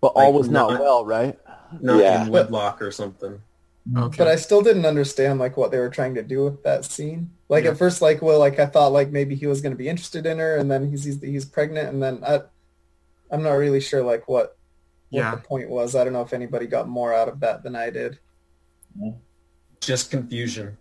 but 0.00 0.12
all 0.14 0.30
Like, 0.30 0.34
was 0.38 0.48
not 0.48 0.70
not- 0.70 0.80
well, 0.80 1.04
right? 1.04 1.38
not 1.80 1.98
Yeah. 2.00 2.24
in 2.24 2.30
wedlock 2.30 2.80
or 2.80 2.90
something. 2.92 3.40
okay. 3.96 4.16
But 4.16 4.28
I 4.28 4.36
still 4.36 4.62
didn't 4.62 4.86
understand 4.86 5.38
like 5.40 5.56
what 5.56 5.70
they 5.72 5.78
were 5.78 5.90
trying 5.90 6.14
to 6.14 6.22
do 6.22 6.44
with 6.44 6.62
that 6.62 6.84
scene. 6.84 7.30
Like 7.48 7.64
Yeah. 7.64 7.70
at 7.72 7.76
first, 7.78 8.00
like 8.00 8.22
well, 8.22 8.38
like 8.38 8.58
I 8.60 8.66
thought 8.66 8.92
like 8.92 9.10
maybe 9.10 9.34
he 9.34 9.46
was 9.46 9.60
going 9.60 9.72
to 9.72 9.76
be 9.78 9.88
interested 9.88 10.24
in 10.24 10.38
her, 10.38 10.56
and 10.56 10.70
then 10.70 10.88
he's 10.88 11.04
he's, 11.04 11.20
he's 11.20 11.44
pregnant, 11.44 11.88
and 11.88 12.02
then 12.02 12.22
I, 12.24 12.40
I'm 13.30 13.42
not 13.42 13.52
really 13.54 13.80
sure 13.80 14.02
like 14.04 14.28
what 14.28 14.56
what 15.10 15.20
Yeah. 15.20 15.34
the 15.34 15.40
point 15.42 15.68
was. 15.68 15.94
I 15.94 16.04
don't 16.04 16.12
know 16.12 16.22
if 16.22 16.32
anybody 16.32 16.66
got 16.66 16.88
more 16.88 17.12
out 17.12 17.28
of 17.28 17.40
that 17.40 17.62
than 17.64 17.74
I 17.76 17.90
did. 17.90 18.18
Just 19.80 20.10
confusion. 20.10 20.76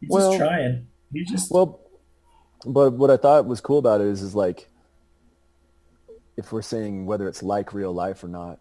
He's 0.00 0.10
Well- 0.10 0.32
just 0.32 0.40
trying. 0.40 0.86
He 1.12 1.24
just 1.24 1.50
Well, 1.50 1.80
but 2.66 2.92
what 2.92 3.10
I 3.10 3.16
thought 3.16 3.46
was 3.46 3.60
cool 3.60 3.78
about 3.78 4.00
it 4.00 4.06
is, 4.08 4.22
is 4.22 4.34
like, 4.34 4.68
if 6.40 6.52
we're 6.52 6.62
saying 6.62 7.06
whether 7.06 7.28
it's 7.28 7.42
like 7.42 7.72
real 7.72 7.92
life 7.92 8.24
or 8.24 8.28
not, 8.28 8.58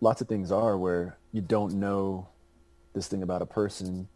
lots 0.00 0.20
of 0.20 0.28
things 0.28 0.50
are 0.52 0.76
where 0.76 1.16
you 1.32 1.40
don't 1.40 1.74
know 1.74 2.28
this 2.94 3.06
thing 3.08 3.22
about 3.22 3.40
a 3.42 3.46
person. 3.46 4.08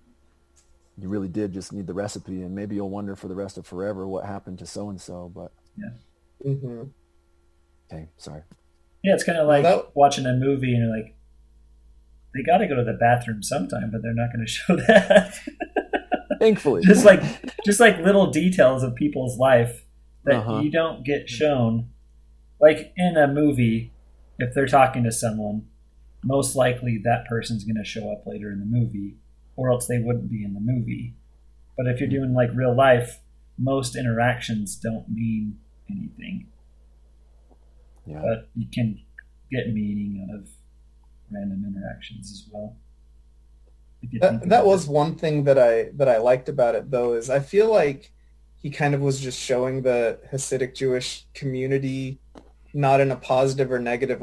You 1.01 1.09
really 1.09 1.29
did 1.29 1.53
just 1.53 1.73
need 1.73 1.87
the 1.87 1.95
recipe, 1.95 2.43
and 2.43 2.55
maybe 2.55 2.75
you'll 2.75 2.91
wonder 2.91 3.15
for 3.15 3.29
the 3.29 3.35
rest 3.35 3.57
of 3.57 3.67
forever 3.67 4.07
what 4.09 4.25
happened 4.27 4.59
to 4.59 4.67
so 4.67 4.91
and 4.91 5.01
so. 5.01 5.31
But 5.35 5.53
yeah. 5.77 5.91
Mm-hmm. 6.53 6.83
okay, 7.93 8.09
sorry. 8.17 8.43
yeah, 9.05 9.15
it's 9.15 9.25
kind 9.25 9.39
of 9.39 9.47
like 9.49 9.63
That- 9.63 9.95
watching 9.97 10.27
a 10.27 10.33
movie 10.35 10.75
and 10.75 10.85
you're 10.87 10.97
like, 10.97 11.15
they 12.35 12.43
got 12.43 12.59
to 12.59 12.67
go 12.69 12.75
to 12.77 12.85
the 12.85 12.93
bathroom 12.93 13.43
sometime, 13.43 13.91
but 13.93 14.03
they're 14.03 14.13
not 14.15 14.33
going 14.33 14.45
to 14.47 14.51
show 14.51 14.77
that. 14.77 15.35
Thankfully, 16.41 16.83
just 16.85 17.05
like 17.05 17.23
just 17.65 17.81
like 17.81 17.99
little 17.99 18.31
details 18.31 18.83
of 18.83 18.95
people's 18.95 19.39
life 19.39 19.85
that 20.25 20.37
Uh-huh. 20.37 20.61
you 20.61 20.71
don't 20.71 21.05
get 21.05 21.29
shown. 21.29 21.91
Like 22.61 22.93
in 22.97 23.17
a 23.17 23.27
movie, 23.29 23.93
if 24.39 24.55
they're 24.55 24.67
talking 24.67 25.05
to 25.05 25.13
someone, 25.13 25.67
most 26.25 26.57
likely 26.57 27.01
that 27.05 27.27
person's 27.29 27.65
going 27.65 27.77
to 27.77 27.85
show 27.85 28.11
up 28.11 28.27
later 28.27 28.51
in 28.51 28.61
the 28.61 28.67
movie, 28.67 29.17
or 29.57 29.71
else 29.71 29.87
they 29.87 29.99
wouldn't 29.99 30.31
be 30.31 30.45
in 30.45 30.55
the 30.55 30.61
movie. 30.61 31.15
But 31.77 31.87
if 31.87 32.01
you're 32.01 32.09
hmm. 32.09 32.17
doing 32.17 32.35
like 32.35 32.51
real 32.55 32.75
life, 32.75 33.21
most 33.59 33.97
interactions 33.97 34.77
don't 34.77 35.09
mean 35.09 35.59
anything. 35.91 36.49
Yeah. 38.07 38.23
But 38.23 38.49
you 38.55 38.67
can 38.73 39.01
get 39.51 39.73
meaning 39.73 40.27
out 40.29 40.39
of 40.39 40.49
random 41.31 41.65
interactions 41.67 42.31
as 42.33 42.51
well. 42.51 42.77
If 44.03 44.13
you 44.13 44.21
think 44.21 44.43
That, 44.43 44.49
that 44.49 44.67
was 44.67 44.87
it. 44.87 44.91
one 44.91 45.17
thing 45.17 45.45
that 45.45 45.59
I 45.59 45.91
that 45.97 46.09
I 46.09 46.19
liked 46.19 46.49
about 46.49 46.75
it 46.75 46.91
though 46.91 47.15
is 47.15 47.29
I 47.29 47.41
feel 47.41 47.71
like 47.71 48.13
he 48.57 48.71
kind 48.71 48.95
of 48.95 49.01
was 49.01 49.21
just 49.21 49.39
showing 49.39 49.83
the 49.83 50.19
Hasidic 50.33 50.75
Jewish 50.75 51.27
community 51.35 52.21
not 52.75 53.01
in 53.01 53.11
a 53.11 53.17
positive 53.17 53.71
or 53.73 53.79
negative 53.79 54.23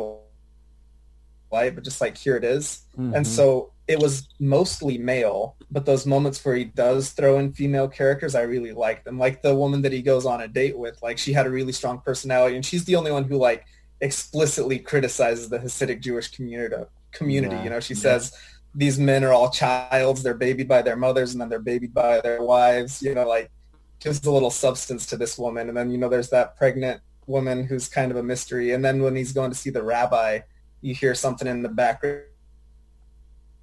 light, 1.52 1.76
but 1.76 1.84
just 1.84 2.02
like 2.02 2.18
here 2.18 2.36
it 2.36 2.44
is. 2.44 2.82
Mhm. 2.98 3.16
And 3.16 3.28
so 3.28 3.72
it 3.88 4.00
was 4.00 4.28
mostly 4.40 4.98
male, 4.98 5.56
but 5.70 5.86
those 5.86 6.06
moments 6.06 6.44
where 6.44 6.56
he 6.56 6.64
does 6.64 7.12
throw 7.12 7.38
in 7.38 7.54
female 7.54 7.88
characters, 7.88 8.34
I 8.34 8.42
really 8.42 8.72
like 8.72 9.04
them. 9.04 9.20
Like 9.20 9.42
the 9.42 9.56
woman 9.56 9.82
that 9.84 9.92
he 9.92 10.02
goes 10.02 10.26
on 10.26 10.42
a 10.42 10.48
date 10.48 10.78
with, 10.78 11.02
like 11.04 11.18
she 11.18 11.34
had 11.34 11.46
a 11.46 11.52
really 11.52 11.72
strong 11.72 12.02
personality, 12.02 12.56
and 12.56 12.66
she's 12.66 12.86
the 12.86 12.96
only 12.96 13.12
one 13.12 13.26
who 13.26 13.38
like 13.38 13.66
explicitly 14.02 14.80
criticizes 14.80 15.50
the 15.50 15.60
Hasidic 15.60 16.02
Jewish 16.02 16.30
community. 16.30 16.84
Community, 17.12 17.56
Yeah. 17.56 17.64
you 17.64 17.70
know, 17.70 17.80
she 17.80 17.96
says 17.96 18.34
these 18.74 19.00
men 19.00 19.24
are 19.24 19.32
all 19.32 19.50
childs, 19.50 20.22
they're 20.24 20.34
babied 20.34 20.68
by 20.68 20.82
their 20.82 20.98
mothers, 20.98 21.32
and 21.32 21.40
then 21.40 21.50
they're 21.50 21.60
babied 21.60 21.94
by 21.94 22.20
their 22.22 22.42
wives. 22.42 23.02
You 23.02 23.14
know, 23.16 23.28
like 23.28 23.52
gives 24.00 24.26
a 24.26 24.32
little 24.32 24.52
substance 24.52 25.06
to 25.08 25.16
this 25.18 25.38
woman, 25.38 25.70
and 25.70 25.78
then 25.78 25.92
you 25.92 25.98
know, 25.98 26.10
there's 26.10 26.30
that 26.32 26.58
pregnant 26.58 27.02
woman 27.28 27.66
who's 27.66 27.88
kind 27.88 28.12
of 28.12 28.18
a 28.18 28.24
mystery, 28.24 28.72
and 28.72 28.84
then 28.84 29.02
when 29.02 29.16
he's 29.16 29.32
going 29.32 29.52
to 29.52 29.58
see 29.58 29.70
the 29.70 29.84
rabbi, 29.84 30.40
you 30.82 30.94
hear 30.94 31.16
something 31.16 31.48
in 31.48 31.64
the 31.64 31.70
background 31.70 32.26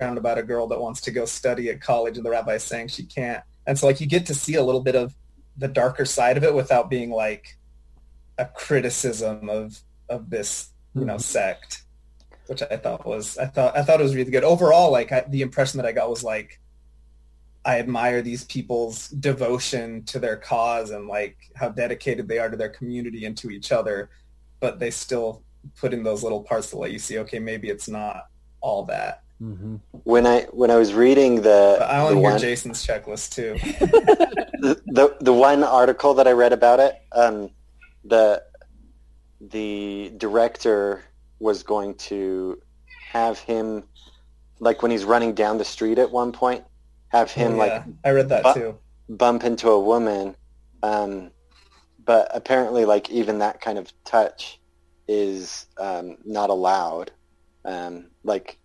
about 0.01 0.39
a 0.39 0.43
girl 0.43 0.67
that 0.67 0.81
wants 0.81 1.01
to 1.03 1.11
go 1.11 1.25
study 1.25 1.71
at 1.71 1.81
college 1.81 2.17
and 2.17 2.27
the 2.27 2.31
rabbi's 2.31 2.65
saying 2.65 2.89
she 2.89 3.05
can't. 3.05 3.45
And 3.67 3.79
so 3.79 3.87
like 3.87 4.01
you 4.01 4.07
get 4.07 4.27
to 4.27 4.35
see 4.35 4.57
a 4.57 4.63
little 4.63 4.81
bit 4.81 4.97
of 4.97 5.15
the 5.57 5.69
darker 5.69 6.05
side 6.05 6.37
of 6.37 6.45
it 6.45 6.55
without 6.55 6.91
being 6.91 7.11
like 7.11 7.57
a 8.39 8.47
criticism 8.47 9.49
of 9.49 9.79
of 10.09 10.31
this, 10.31 10.71
you 10.95 11.05
know, 11.05 11.15
mm-hmm. 11.15 11.21
sect, 11.21 11.85
which 12.49 12.63
I 12.63 12.77
thought 12.77 13.07
was 13.07 13.39
I 13.39 13.47
thought 13.47 13.77
I 13.77 13.83
thought 13.83 14.01
it 14.01 14.03
was 14.03 14.17
really 14.17 14.31
good. 14.31 14.45
Overall, 14.45 14.91
like 14.91 15.13
I, 15.13 15.25
the 15.29 15.43
impression 15.43 15.79
that 15.79 15.87
I 15.87 15.93
got 15.93 16.11
was 16.11 16.25
like 16.25 16.61
I 17.65 17.79
admire 17.79 18.23
these 18.23 18.45
people's 18.45 19.09
devotion 19.09 20.03
to 20.05 20.19
their 20.19 20.37
cause 20.37 20.91
and 20.91 21.07
like 21.07 21.37
how 21.55 21.69
dedicated 21.69 22.27
they 22.29 22.39
are 22.39 22.51
to 22.51 22.57
their 22.57 22.69
community 22.69 23.25
and 23.25 23.37
to 23.39 23.51
each 23.51 23.71
other, 23.71 24.11
but 24.61 24.79
they 24.79 24.91
still 24.91 25.43
put 25.77 25.95
in 25.95 26.03
those 26.03 26.23
little 26.23 26.43
parts 26.43 26.71
to 26.71 26.79
let 26.79 26.91
you 26.91 26.99
see, 26.99 27.19
okay, 27.19 27.39
maybe 27.39 27.69
it's 27.69 27.89
not 27.89 28.27
all 28.61 28.85
that. 28.87 29.23
Mhm. 29.41 29.81
When 30.05 30.27
I 30.27 30.43
when 30.53 30.71
I 30.71 30.77
was 30.77 30.95
reading 30.95 31.37
the 31.37 31.77
But 31.79 31.91
I 31.91 31.99
the 31.99 32.05
want 32.05 32.15
to 32.15 32.21
hear 32.21 32.31
one, 32.31 32.41
Jason's 32.41 32.87
checklist 32.87 33.35
too. 33.35 33.55
the, 34.61 34.81
the 34.87 35.17
the 35.21 35.33
one 35.33 35.65
article 35.65 36.15
that 36.15 36.29
I 36.29 36.33
read 36.33 36.53
about 36.53 36.81
it, 36.81 36.95
um, 37.13 37.51
the 38.05 38.43
the 39.41 40.13
director 40.17 41.03
was 41.41 41.65
going 41.65 41.95
to 41.97 42.61
have 43.11 43.39
him 43.41 43.85
like 44.61 44.81
when 44.81 44.93
he's 44.93 45.05
running 45.05 45.35
down 45.35 45.59
the 45.59 45.65
street 45.65 45.99
at 45.99 46.11
one 46.11 46.31
point, 46.31 46.65
have 47.13 47.31
him 47.31 47.55
Oh, 47.55 47.59
like. 47.59 47.85
I 48.05 48.11
read 48.11 48.29
that 48.31 48.45
bu- 48.45 48.55
too. 48.55 48.79
bump 49.09 49.45
into 49.45 49.71
a 49.71 49.81
woman, 49.81 50.37
um, 50.83 51.31
but 52.05 52.29
apparently 52.35 52.85
like 52.85 53.11
even 53.11 53.39
that 53.39 53.61
kind 53.61 53.79
of 53.79 53.93
touch 54.05 54.59
is 55.09 55.67
um, 55.79 56.17
not 56.25 56.51
allowed. 56.51 57.13
Um, 57.65 58.11
like 58.25 58.59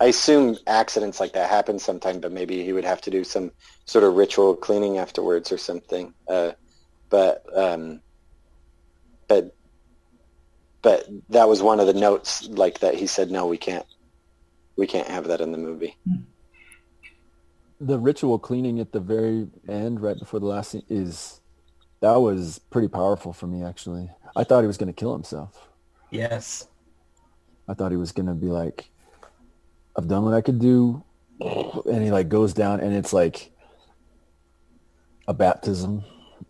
I 0.00 0.06
assume 0.06 0.56
accidents 0.66 1.20
like 1.20 1.32
that 1.34 1.48
happen 1.50 1.78
sometime, 1.78 2.20
but 2.20 2.32
maybe 2.32 2.64
he 2.64 2.72
would 2.72 2.84
have 2.84 3.00
to 3.02 3.10
do 3.10 3.24
some 3.24 3.52
sort 3.86 4.04
of 4.04 4.14
ritual 4.14 4.56
cleaning 4.56 4.98
afterwards 4.98 5.52
or 5.52 5.58
something. 5.58 6.12
Uh, 6.28 6.52
but 7.10 7.42
um, 7.56 8.00
but 9.28 9.54
but 10.82 11.06
that 11.30 11.48
was 11.48 11.62
one 11.62 11.80
of 11.80 11.86
the 11.86 11.92
notes 11.94 12.48
like 12.48 12.80
that 12.80 12.94
he 12.94 13.06
said 13.06 13.30
no 13.30 13.46
we 13.46 13.58
can't 13.58 13.86
we 14.76 14.86
can't 14.86 15.08
have 15.08 15.28
that 15.28 15.40
in 15.40 15.52
the 15.52 15.58
movie 15.58 15.98
The 17.84 17.98
ritual 17.98 18.38
cleaning 18.38 18.78
at 18.80 18.92
the 18.92 19.00
very 19.00 19.48
end, 19.68 20.00
right 20.00 20.18
before 20.18 20.38
the 20.40 20.46
last 20.46 20.70
scene, 20.70 20.84
is 20.88 21.40
that 22.00 22.16
was 22.16 22.60
pretty 22.70 22.88
powerful 22.88 23.32
for 23.32 23.46
me. 23.46 23.64
Actually, 23.64 24.08
I 24.36 24.44
thought 24.44 24.60
he 24.60 24.66
was 24.68 24.76
going 24.76 24.92
to 24.92 24.98
kill 24.98 25.12
himself. 25.12 25.68
Yes. 26.10 26.68
I 27.68 27.74
thought 27.74 27.90
he 27.90 27.96
was 27.96 28.12
going 28.12 28.26
to 28.26 28.34
be 28.34 28.46
like, 28.48 28.88
"I've 29.96 30.06
done 30.06 30.24
what 30.24 30.34
I 30.34 30.40
could 30.42 30.60
do," 30.60 31.02
and 31.40 32.02
he 32.04 32.10
like 32.12 32.28
goes 32.28 32.52
down, 32.54 32.80
and 32.80 32.94
it's 32.94 33.12
like 33.12 33.50
a 35.28 35.34
baptism 35.34 36.04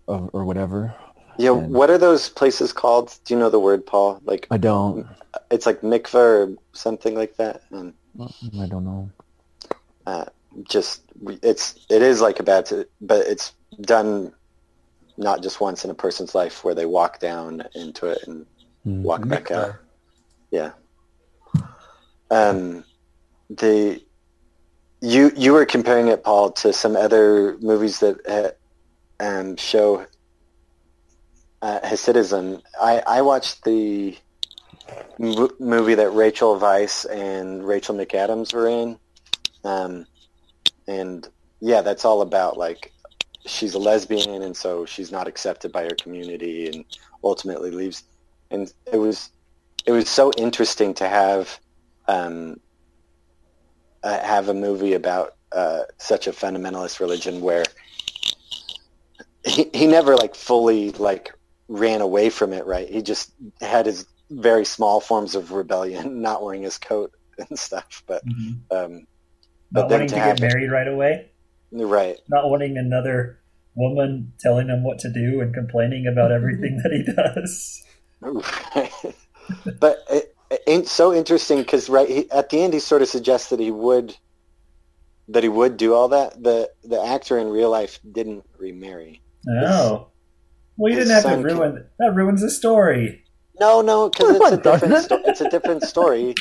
of, 0.08 0.30
or 0.32 0.44
whatever. 0.44 0.94
yeah 1.38 1.52
And- 1.52 1.72
what 1.72 1.88
are 1.90 1.98
those 1.98 2.28
places 2.28 2.72
called 2.72 3.14
do 3.24 3.34
you 3.34 3.40
know 3.40 3.48
the 3.50 3.58
word 3.60 3.84
paul 3.86 4.20
like 4.24 4.46
I 4.50 4.56
don't. 4.56 5.06
it's 5.50 5.66
like 5.66 5.80
mikveh 5.82 6.14
or 6.14 6.56
something 6.72 7.14
like 7.14 7.36
that 7.36 7.62
um, 7.72 7.92
I 8.20 8.66
don't 8.66 8.84
know. 8.84 9.10
uh, 10.06 10.24
just 10.68 11.02
it's 11.42 11.86
it 11.90 12.02
is 12.02 12.20
like 12.20 12.40
a 12.40 12.42
bad 12.42 12.68
but 13.00 13.26
it's 13.26 13.54
done 13.80 14.32
not 15.16 15.42
just 15.42 15.60
once 15.60 15.84
in 15.84 15.90
a 15.90 15.94
person's 15.94 16.34
life 16.34 16.64
where 16.64 16.74
they 16.74 16.86
walk 16.86 17.18
down 17.20 17.62
into 17.74 18.06
it 18.06 18.18
and 18.26 18.46
Hmm. 18.84 19.02
walk 19.04 19.28
back 19.28 19.50
out 19.50 19.74
Mikveh. 19.74 19.78
yeah 20.50 20.72
um 22.30 22.84
the 23.50 24.00
you 25.00 25.30
you 25.36 25.52
were 25.52 25.64
comparing 25.66 26.08
it 26.08 26.24
paul 26.24 26.50
to 26.52 26.72
some 26.72 26.96
other 26.96 27.56
movies 27.60 28.00
that 28.00 28.16
uh, 28.28 28.50
um 29.24 29.56
show 29.56 30.06
uh, 31.62 31.80
hasidism 31.80 32.60
i 32.80 33.02
i 33.06 33.22
watched 33.22 33.62
the 33.64 34.16
mo- 35.18 35.50
movie 35.60 35.94
that 35.94 36.10
rachel 36.10 36.58
weisz 36.58 37.04
and 37.10 37.64
rachel 37.66 37.94
mcadams 37.94 38.52
were 38.52 38.68
in 38.68 38.98
um 39.64 40.06
and 40.92 41.28
yeah 41.60 41.80
that's 41.82 42.04
all 42.04 42.20
about 42.22 42.56
like 42.56 42.92
she's 43.46 43.74
a 43.74 43.78
lesbian 43.78 44.42
and 44.42 44.56
so 44.56 44.84
she's 44.84 45.10
not 45.10 45.26
accepted 45.26 45.72
by 45.72 45.82
her 45.84 45.96
community 46.04 46.66
and 46.68 46.84
ultimately 47.24 47.70
leaves 47.70 48.04
and 48.50 48.72
it 48.92 48.98
was 48.98 49.30
it 49.86 49.92
was 49.92 50.08
so 50.08 50.30
interesting 50.36 50.94
to 50.94 51.08
have 51.08 51.58
um, 52.08 52.56
uh, 54.02 54.20
have 54.20 54.48
a 54.48 54.54
movie 54.54 54.94
about 54.94 55.32
uh, 55.52 55.82
such 55.98 56.26
a 56.26 56.32
fundamentalist 56.32 57.00
religion 57.00 57.40
where 57.40 57.64
he, 59.44 59.68
he 59.74 59.86
never 59.86 60.16
like 60.16 60.34
fully 60.34 60.90
like 60.92 61.32
ran 61.68 62.00
away 62.00 62.30
from 62.30 62.52
it 62.52 62.66
right 62.66 62.88
he 62.88 63.02
just 63.02 63.32
had 63.60 63.86
his 63.86 64.06
very 64.30 64.64
small 64.64 65.00
forms 65.00 65.34
of 65.34 65.52
rebellion 65.52 66.22
not 66.28 66.42
wearing 66.42 66.62
his 66.62 66.78
coat 66.78 67.12
and 67.38 67.58
stuff 67.58 68.02
but 68.06 68.22
Mhm. 68.26 68.54
um 68.70 69.06
but 69.72 69.82
not 69.82 69.90
wanting 69.90 70.08
to 70.08 70.14
to 70.14 70.20
get 70.20 70.40
married 70.40 70.70
right 70.70 70.88
away, 70.88 71.30
right 71.72 72.18
not 72.28 72.48
wanting 72.48 72.76
another 72.76 73.38
woman 73.74 74.32
telling 74.38 74.68
him 74.68 74.84
what 74.84 74.98
to 74.98 75.10
do 75.12 75.40
and 75.40 75.54
complaining 75.54 76.06
about 76.06 76.30
everything 76.30 76.80
that 76.82 76.92
he 76.92 77.02
does. 77.16 77.82
but 79.80 79.98
it, 80.10 80.34
it 80.50 80.62
ain't 80.66 80.88
so 80.88 81.12
interesting 81.12 81.58
because 81.58 81.88
right 81.88 82.08
he, 82.08 82.30
at 82.30 82.50
the 82.50 82.62
end 82.62 82.74
he 82.74 82.80
sort 82.80 83.02
of 83.02 83.08
suggests 83.08 83.48
that 83.50 83.58
he 83.58 83.70
would 83.70 84.14
that 85.28 85.42
he 85.42 85.48
would 85.48 85.76
do 85.76 85.94
all 85.94 86.08
that. 86.08 86.42
The 86.42 86.70
the 86.84 87.02
actor 87.02 87.38
in 87.38 87.48
real 87.48 87.70
life 87.70 87.98
didn't 88.10 88.44
remarry. 88.58 89.22
Oh, 89.48 90.08
well, 90.76 90.92
you 90.92 90.98
didn't 90.98 91.12
have 91.14 91.22
to 91.22 91.28
son 91.30 91.42
ruin 91.42 91.84
that. 91.98 92.14
Ruins 92.14 92.42
the 92.42 92.50
story. 92.50 93.24
No, 93.58 93.80
no, 93.80 94.08
because 94.08 94.36
it's 94.36 94.52
a 94.52 94.56
different 94.56 94.96
sto- 94.98 95.22
it's 95.24 95.40
a 95.40 95.48
different 95.48 95.82
story. 95.82 96.34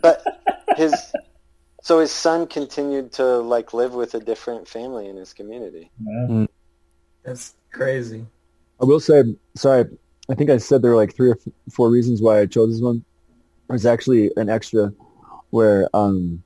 But 0.00 0.22
his 0.76 1.12
so 1.84 2.00
his 2.00 2.10
son 2.10 2.46
continued 2.46 3.12
to 3.12 3.40
like 3.40 3.74
live 3.74 3.92
with 3.92 4.14
a 4.14 4.18
different 4.18 4.66
family 4.66 5.06
in 5.06 5.16
his 5.16 5.34
community. 5.34 5.90
Yeah. 6.02 6.46
That's 7.22 7.56
crazy. 7.72 8.24
I 8.80 8.86
will 8.86 9.00
say, 9.00 9.22
sorry, 9.54 9.84
I 10.30 10.34
think 10.34 10.48
I 10.48 10.56
said 10.56 10.80
there 10.80 10.92
were 10.92 10.96
like 10.96 11.14
three 11.14 11.28
or 11.32 11.38
four 11.70 11.90
reasons 11.90 12.22
why 12.22 12.40
I 12.40 12.46
chose 12.46 12.70
this 12.72 12.80
one. 12.80 13.04
There's 13.68 13.84
actually 13.84 14.30
an 14.38 14.48
extra 14.48 14.94
where 15.50 15.90
um, 15.92 16.42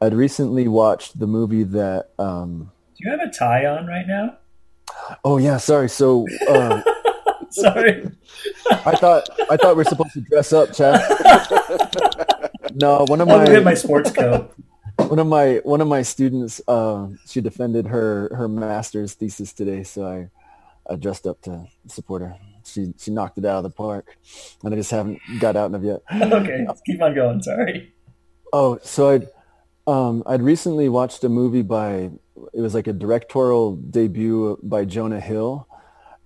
I'd 0.00 0.14
recently 0.14 0.66
watched 0.66 1.18
the 1.18 1.26
movie 1.26 1.64
that. 1.64 2.08
Um, 2.18 2.72
Do 2.96 3.04
you 3.04 3.10
have 3.10 3.20
a 3.20 3.30
tie 3.30 3.66
on 3.66 3.86
right 3.86 4.06
now? 4.06 4.38
oh 5.24 5.36
yeah, 5.36 5.58
sorry. 5.58 5.90
So 5.90 6.26
uh, 6.48 6.80
Sorry. 7.52 8.10
I 8.70 8.96
thought 8.96 9.28
I 9.50 9.56
thought 9.58 9.76
we 9.76 9.82
are 9.82 9.84
supposed 9.84 10.14
to 10.14 10.20
dress 10.22 10.52
up, 10.54 10.72
Chad. 10.72 11.00
No, 12.74 13.04
one 13.08 13.20
of 13.20 13.28
my 13.28 13.44
go 13.44 13.52
get 13.52 13.64
my 13.64 13.74
sports 13.74 14.10
coat. 14.10 14.52
one 14.96 15.18
of 15.18 15.26
my 15.26 15.60
one 15.64 15.80
of 15.80 15.88
my 15.88 16.02
students 16.02 16.60
uh, 16.68 17.08
she 17.26 17.40
defended 17.40 17.86
her 17.86 18.30
her 18.34 18.48
master's 18.48 19.14
thesis 19.14 19.52
today 19.52 19.82
so 19.82 20.04
i 20.06 20.28
i 20.92 20.96
dressed 20.96 21.26
up 21.26 21.40
to 21.42 21.64
support 21.88 22.20
her 22.22 22.36
she 22.64 22.92
she 22.98 23.10
knocked 23.10 23.38
it 23.38 23.44
out 23.44 23.56
of 23.56 23.62
the 23.64 23.70
park 23.70 24.16
and 24.62 24.72
i 24.74 24.76
just 24.76 24.90
haven't 24.90 25.18
got 25.40 25.56
out 25.56 25.74
of 25.74 25.82
yet 25.82 26.00
okay, 26.14 26.66
keep 26.86 27.00
on 27.02 27.14
going. 27.14 27.42
Sorry. 27.42 27.92
oh 28.52 28.78
so 28.82 29.10
i 29.16 29.20
Um, 29.90 30.22
I'd 30.26 30.42
recently 30.42 30.88
watched 30.88 31.24
a 31.24 31.28
movie 31.28 31.62
by, 31.66 32.10
it 32.54 32.60
was 32.62 32.72
like 32.72 32.86
a 32.86 32.92
directorial 32.92 33.74
debut 33.74 34.56
by 34.62 34.84
Jonah 34.84 35.18
Hill, 35.18 35.66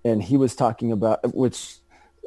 and 0.04 0.22
he 0.22 0.36
was 0.36 0.54
talking 0.54 0.92
about, 0.92 1.24
which, 1.34 1.78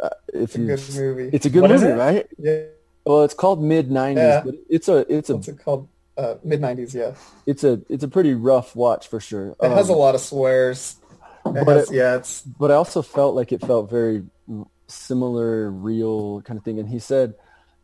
uh, 0.02 0.10
if 0.34 0.56
It's 0.56 0.56
a 0.56 0.60
good 0.66 0.82
movie. 0.98 1.30
it's 1.32 1.46
a 1.46 1.52
good 1.52 1.62
What 1.62 1.72
is 1.72 1.84
movie, 1.84 1.94
it? 1.94 1.98
right? 2.06 2.26
Yeah. 2.40 2.62
Well, 3.06 3.24
it's 3.24 3.34
called 3.34 3.62
Mid 3.64 3.90
'90s, 3.90 4.16
Yeah. 4.18 4.42
but 4.46 4.56
it's 4.70 4.88
a, 4.88 4.98
it's 5.14 5.30
a, 5.30 5.36
What's 5.36 5.48
it 5.48 5.60
called? 5.64 5.88
Uh, 6.18 6.36
Mid 6.44 6.60
nineties. 6.60 6.94
Yeah. 6.94 7.16
it's 7.46 7.64
a, 7.64 7.82
it's 7.88 8.04
a 8.04 8.08
pretty 8.10 8.34
rough 8.34 8.76
watch 8.76 9.08
for 9.08 9.20
sure. 9.22 9.56
It 9.62 9.70
has 9.72 9.90
a 9.90 9.94
Um, 9.94 10.00
lot 10.00 10.16
of 10.16 10.22
swears. 10.22 10.98
It 11.46 11.66
But 11.66 11.78
has, 11.78 11.90
it- 11.92 11.96
yeah, 11.96 12.16
it's 12.18 12.42
but 12.42 12.72
I 12.72 12.76
also 12.76 13.02
felt 13.02 13.36
like 13.36 13.52
it 13.54 13.62
felt 13.62 13.90
very 13.90 14.24
similar, 14.88 15.72
real 15.72 16.42
kind 16.42 16.58
of 16.58 16.66
thing. 16.66 16.80
And 16.80 16.90
he 16.90 17.00
said, 17.00 17.36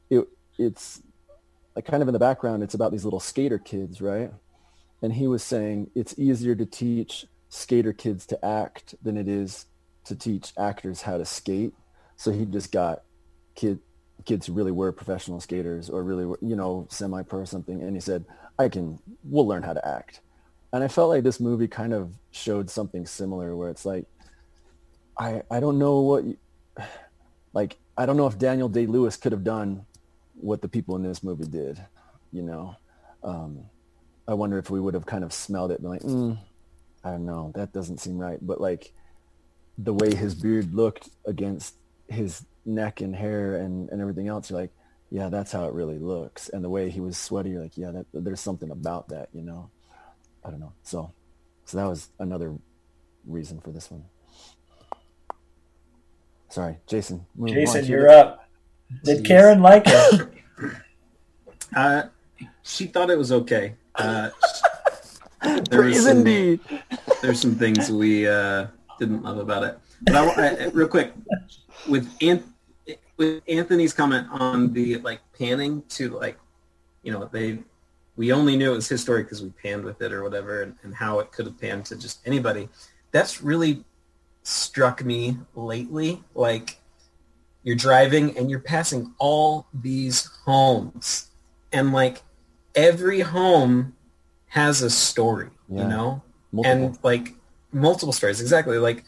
it, 0.10 0.28
it's 0.58 1.02
like 1.76 1.86
kind 1.86 2.02
of 2.04 2.10
in 2.10 2.14
the 2.14 2.20
background. 2.20 2.62
It's 2.64 2.74
about 2.74 2.92
these 2.92 3.06
little 3.06 3.20
skater 3.22 3.58
kids, 3.58 4.02
right? 4.02 4.32
And 5.02 5.14
he 5.14 5.28
was 5.28 5.44
saying 5.44 5.92
it's 5.96 6.18
easier 6.18 6.56
to 6.56 6.66
teach 6.66 7.26
skater 7.50 7.94
kids 7.94 8.26
to 8.28 8.46
act 8.46 8.96
than 9.02 9.18
it 9.18 9.28
is 9.28 9.66
to 10.06 10.16
teach 10.16 10.52
actors 10.58 11.02
how 11.04 11.18
to 11.18 11.26
skate. 11.26 11.74
So 12.18 12.32
he 12.32 12.46
just 12.46 12.72
got 12.72 13.04
kid 13.56 13.80
kids 14.26 14.48
who 14.48 14.54
really 14.54 14.72
were 14.72 14.92
professional 14.92 15.40
skaters 15.40 15.90
or 15.90 16.04
really 16.04 16.26
were, 16.26 16.40
you 16.42 16.56
know 16.56 16.88
semi-pro 16.90 17.40
or 17.42 17.46
something, 17.46 17.82
and 17.82 17.96
he 17.96 18.02
said, 18.02 18.26
"I 18.60 18.70
can, 18.70 19.00
we'll 19.24 19.48
learn 19.48 19.64
how 19.64 19.74
to 19.74 19.88
act." 19.88 20.22
And 20.74 20.84
I 20.84 20.88
felt 20.88 21.10
like 21.10 21.24
this 21.24 21.40
movie 21.40 21.68
kind 21.68 21.94
of 21.94 22.14
showed 22.32 22.70
something 22.70 23.06
similar, 23.06 23.56
where 23.56 23.70
it's 23.70 23.86
like, 23.86 24.06
I 25.18 25.44
I 25.50 25.60
don't 25.60 25.80
know 25.80 26.02
what, 26.02 26.24
like 27.54 27.78
I 27.98 28.06
don't 28.06 28.18
know 28.18 28.28
if 28.28 28.38
Daniel 28.38 28.68
Day 28.68 28.86
Lewis 28.86 29.16
could 29.16 29.32
have 29.32 29.44
done 29.44 29.86
what 30.34 30.62
the 30.62 30.68
people 30.68 30.96
in 30.96 31.04
this 31.04 31.24
movie 31.24 31.48
did, 31.48 31.80
you 32.34 32.42
know. 32.42 32.76
Um, 33.24 33.66
I 34.28 34.34
wonder 34.34 34.58
if 34.58 34.70
we 34.70 34.80
would 34.80 34.94
have 34.94 35.06
kind 35.06 35.24
of 35.24 35.32
smelled 35.32 35.72
it 35.72 35.80
and 35.80 35.90
like, 35.90 36.02
mm, 36.02 36.38
I 37.04 37.12
don't 37.12 37.26
know, 37.26 37.52
that 37.56 37.72
doesn't 37.72 38.00
seem 38.00 38.18
right. 38.18 38.40
But 38.42 38.60
like 38.60 38.92
the 39.78 39.94
way 39.94 40.14
his 40.14 40.36
beard 40.36 40.74
looked 40.74 41.10
against 41.26 41.76
his 42.08 42.46
neck 42.66 43.02
and 43.02 43.16
hair 43.16 43.58
and, 43.58 43.90
and 43.90 44.02
everything 44.02 44.28
else, 44.28 44.50
you're 44.50 44.60
like, 44.60 44.72
yeah, 45.12 45.30
that's 45.30 45.52
how 45.52 45.66
it 45.66 45.74
really 45.74 46.00
looks. 46.00 46.50
And 46.50 46.64
the 46.64 46.70
way 46.70 46.90
he 46.90 47.00
was 47.00 47.18
sweaty, 47.18 47.52
you're 47.52 47.62
like, 47.62 47.78
yeah, 47.78 47.92
that, 47.92 48.06
there's 48.14 48.40
something 48.42 48.72
about 48.72 49.10
that, 49.10 49.30
you 49.34 49.44
know. 49.44 49.70
I 50.44 50.50
don't 50.50 50.60
know. 50.60 50.74
So, 50.84 51.12
so 51.66 51.78
that 51.78 51.86
was 51.86 52.10
another 52.20 52.56
reason 53.26 53.60
for 53.60 53.72
this 53.72 53.90
one. 53.90 54.06
Sorry, 56.50 56.78
Jason. 56.88 57.26
move 57.36 57.50
on 57.50 57.56
Jason, 57.56 57.86
you're 57.86 58.10
up. 58.10 58.48
Did 59.04 59.26
Karen 59.26 59.62
like 59.62 59.84
it? 59.88 60.30
Uh, 61.76 62.04
she 62.64 62.86
thought 62.86 63.10
it 63.10 63.18
was 63.18 63.30
okay. 63.30 63.76
Uh, 63.96 64.30
there 65.44 65.62
Praise 65.82 66.06
indeed. 66.06 66.62
there's 67.22 67.42
some 67.42 67.56
things 67.56 67.92
we 67.92 68.26
uh, 68.26 68.68
didn't 68.98 69.24
love 69.24 69.40
about 69.40 69.64
it. 69.64 69.78
But 70.04 70.16
I, 70.16 70.26
wa- 70.26 70.34
I, 70.38 70.66
real 70.68 70.88
quick, 70.88 71.12
with 71.90 72.08
Anth- 72.20 72.46
with 73.18 73.44
Anthony's 73.48 73.94
comment 73.94 74.28
on 74.32 74.74
the 74.74 74.98
like 74.98 75.22
panning 75.38 75.84
to 75.90 76.10
like, 76.10 76.38
you 77.04 77.12
know, 77.12 77.30
they 77.32 77.60
we 78.16 78.32
only 78.32 78.56
knew 78.56 78.72
it 78.72 78.76
was 78.76 78.88
his 78.88 79.02
story 79.02 79.24
because 79.24 79.42
we 79.42 79.50
panned 79.50 79.84
with 79.84 80.02
it 80.02 80.14
or 80.14 80.24
whatever, 80.24 80.62
and, 80.62 80.76
and 80.84 80.96
how 80.96 81.20
it 81.20 81.32
could 81.32 81.46
have 81.46 81.60
panned 81.60 81.86
to 81.86 81.96
just 81.96 82.20
anybody. 82.26 82.70
That's 83.12 83.42
really 83.42 83.84
struck 84.44 85.04
me 85.04 85.38
lately. 85.56 86.24
Like 86.34 86.80
you're 87.64 87.76
driving 87.76 88.38
and 88.38 88.50
you're 88.50 88.60
passing 88.60 89.14
all 89.18 89.68
these 89.74 90.26
homes, 90.46 91.32
and 91.72 91.92
like 91.94 92.24
every 92.74 93.22
home 93.22 93.96
has 94.48 94.82
a 94.82 94.90
story, 94.90 95.50
you 95.70 95.84
know, 95.84 96.22
Multiple. 96.52 96.86
and 96.86 97.00
like 97.04 97.34
multiple 97.74 98.14
stories. 98.14 98.40
Exactly, 98.40 98.78
like 98.78 99.04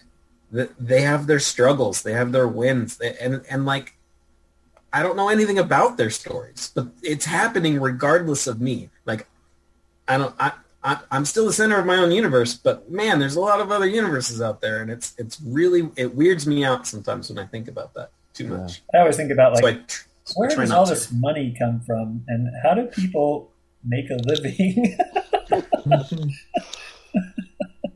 th- 0.53 0.71
they 0.79 1.01
have 1.01 1.27
their 1.27 1.39
struggles, 1.39 2.01
they 2.03 2.13
have 2.13 2.31
their 2.31 2.47
wins, 2.47 2.97
they, 2.97 3.15
and 3.17 3.43
and 3.49 3.65
like 3.65 3.96
I 4.93 5.03
don't 5.03 5.17
know 5.17 5.29
anything 5.29 5.59
about 5.59 5.97
their 5.97 6.09
stories, 6.09 6.71
but 6.73 6.87
it's 7.03 7.25
happening 7.25 7.79
regardless 7.79 8.47
of 8.47 8.61
me. 8.61 8.89
Like 9.05 9.27
I 10.07 10.17
don't 10.17 10.33
I. 10.39 10.53
I, 10.83 10.99
I'm 11.11 11.25
still 11.25 11.45
the 11.47 11.51
center 11.51 11.77
of 11.77 11.85
my 11.85 11.97
own 11.97 12.11
universe, 12.11 12.53
but 12.53 12.89
man, 12.89 13.19
there's 13.19 13.35
a 13.35 13.41
lot 13.41 13.59
of 13.59 13.71
other 13.71 13.87
universes 13.87 14.41
out 14.41 14.61
there, 14.61 14.81
and 14.81 14.89
it's 14.91 15.13
it's 15.17 15.41
really 15.41 15.89
it 15.97 16.15
weirds 16.15 16.47
me 16.47 16.63
out 16.63 16.87
sometimes 16.87 17.29
when 17.29 17.37
I 17.39 17.45
think 17.45 17.67
about 17.67 17.93
that 17.95 18.11
too 18.33 18.47
much. 18.47 18.83
I 18.93 18.99
always 18.99 19.17
think 19.17 19.31
about 19.31 19.61
like 19.61 19.63
So 19.63 19.67
I 19.67 19.73
tr- 19.87 20.03
where 20.35 20.49
try 20.51 20.63
does 20.63 20.71
all 20.71 20.85
to. 20.85 20.93
this 20.93 21.11
money 21.11 21.53
come 21.59 21.81
from, 21.81 22.23
and 22.29 22.47
how 22.63 22.73
do 22.75 22.85
people 22.85 23.51
make 23.83 24.09
a 24.11 24.17
living? 24.23 24.97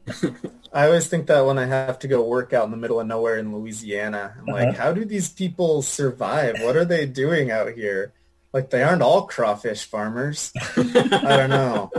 I 0.74 0.86
always 0.86 1.08
think 1.08 1.28
that 1.28 1.46
when 1.46 1.58
I 1.60 1.66
have 1.66 2.00
to 2.00 2.08
go 2.08 2.24
work 2.26 2.54
out 2.54 2.64
in 2.66 2.72
the 2.72 2.78
middle 2.78 3.00
of 3.02 3.08
nowhere 3.08 3.38
in 3.38 3.54
Louisiana, 3.54 4.36
I'm 4.40 4.46
like, 4.46 4.70
Uh-huh. 4.70 4.82
how 4.84 4.94
do 4.94 5.04
these 5.04 5.28
people 5.30 5.82
survive? 5.82 6.62
What 6.62 6.78
are 6.78 6.86
they 6.86 7.06
doing 7.06 7.52
out 7.52 7.72
here? 7.74 8.14
Like 8.54 8.70
they 8.70 8.82
aren't 8.84 9.02
all 9.02 9.24
crawfish 9.28 9.84
farmers. 9.86 10.52
I 10.78 11.36
don't 11.38 11.50
know. 11.50 11.92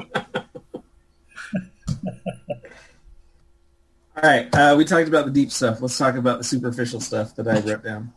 All 4.15 4.23
right, 4.23 4.55
uh, 4.55 4.75
we 4.77 4.85
talked 4.85 5.09
about 5.09 5.25
the 5.25 5.31
deep 5.33 5.51
stuff. 5.51 5.81
Let's 5.81 5.97
talk 5.97 6.17
about 6.17 6.39
the 6.39 6.45
superficial 6.45 7.01
stuff 7.01 7.35
that 7.37 7.49
I 7.49 7.61
wrote 7.61 7.83
down. 7.83 8.13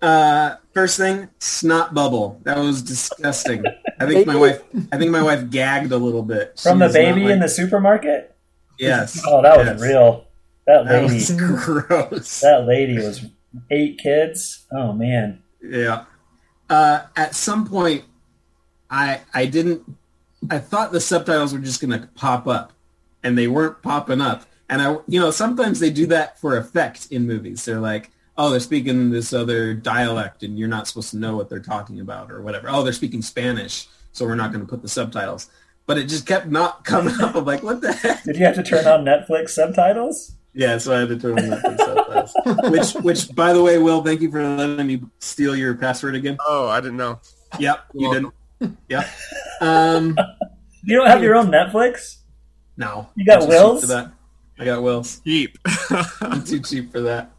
Uh, 0.00 0.56
first 0.72 0.96
thing, 0.96 1.28
snot 1.40 1.94
bubble. 1.94 2.40
That 2.44 2.58
was 2.58 2.80
disgusting. 2.82 3.64
I 3.98 4.06
think 4.06 4.26
my 4.26 4.36
wife. 4.36 4.62
I 4.92 4.98
think 4.98 5.10
my 5.10 5.22
wife 5.22 5.50
gagged 5.50 5.90
a 5.90 5.96
little 5.96 6.22
bit 6.22 6.58
From 6.60 6.76
She 6.76 6.78
the 6.78 6.84
was 6.86 6.94
not 6.94 7.00
baby 7.00 7.30
in 7.32 7.40
the 7.40 7.48
supermarket? 7.48 8.35
Yes. 8.78 9.22
Oh, 9.26 9.42
that 9.42 9.56
was 9.56 9.66
yes. 9.66 9.80
real. 9.80 10.26
That 10.66 10.84
That 10.86 11.02
lady. 11.02 11.14
was 11.14 11.30
gross. 11.64 12.40
That 12.40 12.66
lady 12.66 12.96
was 12.96 13.24
eight 13.70 13.98
kids. 13.98 14.66
Oh 14.72 14.92
man. 14.92 15.42
Yeah. 15.62 16.04
Uh, 16.68 17.02
at 17.16 17.34
some 17.34 17.66
point, 17.66 18.04
I 18.90 19.20
I 19.32 19.46
didn't. 19.46 19.82
I 20.50 20.58
thought 20.58 20.92
the 20.92 21.00
subtitles 21.00 21.52
were 21.52 21.58
just 21.60 21.80
going 21.80 21.98
to 21.98 22.06
pop 22.14 22.46
up, 22.46 22.72
and 23.22 23.36
they 23.38 23.48
weren't 23.48 23.82
popping 23.82 24.20
up. 24.20 24.44
And 24.68 24.82
I, 24.82 24.96
you 25.08 25.18
know, 25.20 25.30
sometimes 25.30 25.80
they 25.80 25.90
do 25.90 26.06
that 26.08 26.38
for 26.40 26.56
effect 26.56 27.08
in 27.10 27.26
movies. 27.26 27.64
They're 27.64 27.80
like, 27.80 28.10
oh, 28.36 28.50
they're 28.50 28.60
speaking 28.60 29.10
this 29.10 29.32
other 29.32 29.74
dialect, 29.74 30.42
and 30.42 30.58
you're 30.58 30.68
not 30.68 30.86
supposed 30.88 31.10
to 31.12 31.16
know 31.18 31.36
what 31.36 31.48
they're 31.48 31.60
talking 31.60 32.00
about 32.00 32.30
or 32.30 32.42
whatever. 32.42 32.68
Oh, 32.68 32.82
they're 32.82 32.92
speaking 32.92 33.22
Spanish, 33.22 33.86
so 34.12 34.24
we're 34.26 34.34
not 34.34 34.52
going 34.52 34.64
to 34.64 34.68
put 34.70 34.82
the 34.82 34.88
subtitles. 34.88 35.48
But 35.86 35.98
it 35.98 36.04
just 36.08 36.26
kept 36.26 36.46
not 36.48 36.84
coming 36.84 37.14
up. 37.20 37.34
I'm 37.36 37.44
like, 37.44 37.62
what 37.62 37.80
the 37.80 37.92
heck? 37.92 38.24
Did 38.24 38.36
you 38.36 38.44
have 38.44 38.56
to 38.56 38.62
turn 38.62 38.86
on 38.86 39.04
Netflix 39.04 39.50
subtitles? 39.50 40.32
Yeah, 40.52 40.78
so 40.78 40.94
I 40.96 41.00
had 41.00 41.08
to 41.10 41.18
turn 41.18 41.38
on 41.38 41.44
Netflix 41.44 41.78
subtitles. 41.78 42.34
which, 42.96 43.04
which, 43.04 43.34
by 43.36 43.52
the 43.52 43.62
way, 43.62 43.78
Will, 43.78 44.02
thank 44.02 44.20
you 44.20 44.30
for 44.30 44.42
letting 44.42 44.86
me 44.86 45.02
steal 45.20 45.54
your 45.54 45.74
password 45.74 46.14
again. 46.16 46.38
Oh, 46.44 46.66
I 46.68 46.80
didn't 46.80 46.96
know. 46.96 47.20
Yep, 47.58 47.84
you 47.94 48.12
didn't. 48.12 48.34
Yep. 48.88 49.06
Um, 49.60 50.16
You 50.82 50.96
don't 50.96 51.08
have 51.08 51.22
your 51.22 51.34
own 51.36 51.48
Netflix? 51.48 52.16
no. 52.78 53.06
You 53.14 53.26
got 53.26 53.34
I'm 53.34 53.40
too 53.42 53.46
cheap 53.46 53.50
Will's? 53.50 53.80
For 53.82 53.86
that. 53.88 54.12
I 54.58 54.64
got 54.64 54.82
Will's. 54.82 55.20
Cheap. 55.20 55.58
I'm 56.22 56.42
too 56.42 56.60
cheap 56.60 56.90
for 56.90 57.00
that. 57.02 57.30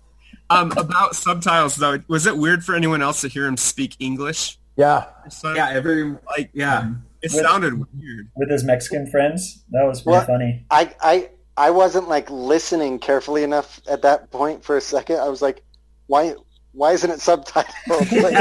um, 0.52 0.72
about 0.74 1.16
subtitles 1.16 1.76
though, 1.76 2.00
was 2.08 2.28
it 2.28 2.38
weird 2.38 2.64
for 2.64 2.76
anyone 2.76 3.02
else 3.02 3.22
to 3.22 3.28
hear 3.30 3.48
him 3.48 3.58
speak 3.58 3.96
English? 4.00 4.60
Yeah. 4.76 5.06
Yeah, 5.44 5.70
every 5.72 6.04
like 6.38 6.52
yeah. 6.54 6.92
It 7.22 7.32
With- 7.34 7.44
sounded 7.44 7.74
weird. 7.78 8.30
With 8.36 8.50
his 8.50 8.64
Mexican 8.64 9.08
friends? 9.10 9.64
That 9.72 9.86
was 9.86 10.02
pretty 10.02 10.18
What? 10.20 10.28
funny. 10.28 10.66
I, 10.70 10.94
I 11.02 11.30
I 11.58 11.72
wasn't 11.72 12.08
like 12.08 12.30
listening 12.30 13.00
carefully 13.00 13.44
enough 13.44 13.82
at 13.90 14.04
that 14.04 14.30
point 14.32 14.64
for 14.64 14.78
a 14.78 14.82
second. 14.82 15.18
I 15.20 15.28
was 15.30 15.42
like, 15.42 15.64
why 16.08 16.36
why 16.74 16.92
isn't 16.94 17.10
it 17.10 17.20
subtitled? 17.20 18.12
Like, 18.22 18.34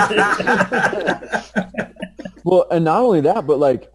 Well, 2.44 2.66
and 2.70 2.84
not 2.84 3.02
only 3.02 3.22
that, 3.22 3.46
but 3.46 3.58
like 3.58 3.92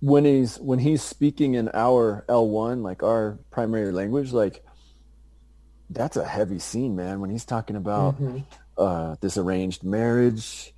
when 0.00 0.24
he's 0.24 0.58
when 0.58 0.78
he's 0.78 1.02
speaking 1.02 1.54
in 1.54 1.68
our 1.74 2.24
L 2.28 2.48
one, 2.48 2.82
like 2.82 3.02
our 3.02 3.38
primary 3.50 3.92
language, 3.92 4.32
like 4.32 4.64
that's 5.90 6.16
a 6.16 6.24
heavy 6.24 6.58
scene, 6.58 6.96
man. 6.96 7.20
When 7.20 7.30
he's 7.30 7.44
talking 7.44 7.76
about 7.76 8.20
Mhm. 8.20 8.44
uh, 8.78 9.16
this 9.20 9.36
arranged 9.36 9.84
marriage, 9.84 10.72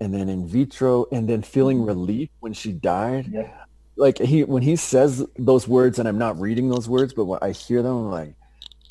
and 0.00 0.12
then 0.12 0.28
in 0.28 0.46
vitro, 0.46 1.06
and 1.12 1.28
then 1.28 1.42
feeling 1.42 1.84
relief 1.84 2.28
when 2.40 2.52
she 2.52 2.72
died. 2.72 3.28
Yeah. 3.32 3.50
Like 3.96 4.18
he 4.18 4.42
when 4.44 4.62
he 4.62 4.76
says 4.76 5.24
those 5.38 5.68
words, 5.68 5.98
and 5.98 6.08
I'm 6.08 6.18
not 6.18 6.40
reading 6.40 6.68
those 6.68 6.88
words, 6.88 7.12
but 7.14 7.26
when 7.26 7.38
I 7.42 7.52
hear 7.52 7.82
them, 7.82 7.96
I'm 7.96 8.10
like, 8.10 8.34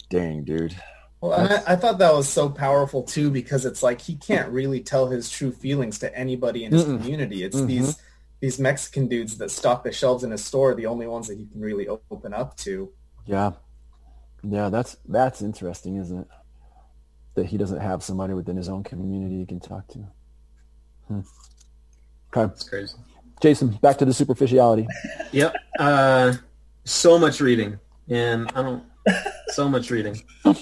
dang, 0.10 0.44
dude. 0.44 0.76
Well, 1.20 1.34
and 1.34 1.54
I, 1.54 1.74
I 1.74 1.76
thought 1.76 1.98
that 2.00 2.14
was 2.14 2.28
so 2.28 2.50
powerful 2.50 3.04
too 3.04 3.30
because 3.30 3.66
it's 3.66 3.84
like 3.84 4.02
he 4.02 4.16
can't 4.16 4.50
really 4.50 4.82
tell 4.82 5.08
his 5.08 5.30
true 5.30 5.52
feelings 5.52 6.00
to 6.00 6.18
anybody 6.18 6.64
in 6.66 6.72
his 6.72 6.84
Mm-mm. 6.86 7.02
community. 7.02 7.44
It's 7.44 7.58
Mhm. 7.58 7.68
these 7.68 7.98
these 8.40 8.60
Mexican 8.60 9.08
dudes 9.08 9.38
that 9.38 9.52
stock 9.52 9.84
the 9.86 9.92
shelves 9.92 10.24
in 10.26 10.32
his 10.32 10.44
store, 10.44 10.74
the 10.76 10.86
only 10.86 11.08
ones 11.08 11.28
that 11.30 11.38
he 11.38 11.46
can 11.46 11.62
really 11.62 11.88
open 11.88 12.34
up 12.34 12.58
to. 12.58 12.92
Yeah. 13.26 13.52
Yeah, 14.44 14.68
that's 14.70 14.98
that's 15.08 15.42
interesting, 15.42 15.96
isn't 15.98 16.20
it? 16.20 16.28
That 17.36 17.46
he 17.46 17.58
doesn't 17.58 17.80
have 17.80 18.04
somebody 18.04 18.34
within 18.34 18.58
his 18.58 18.68
own 18.70 18.84
community 18.84 19.38
he 19.40 19.46
can 19.46 19.60
talk 19.62 19.88
to. 19.90 20.06
Hmm. 21.22 22.40
Okay. 22.40 22.52
It's 22.54 22.68
crazy. 22.68 22.96
Jason, 23.42 23.70
back 23.82 23.98
to 23.98 24.06
the 24.06 24.14
superficiality. 24.14 24.88
Yep. 25.32 25.56
Uh, 25.80 26.34
so 26.86 27.18
much 27.18 27.40
reading, 27.42 27.80
and 28.10 28.52
I 28.56 28.62
don't. 28.62 28.84
So 29.50 29.68
much 29.70 29.90
reading. 29.92 30.22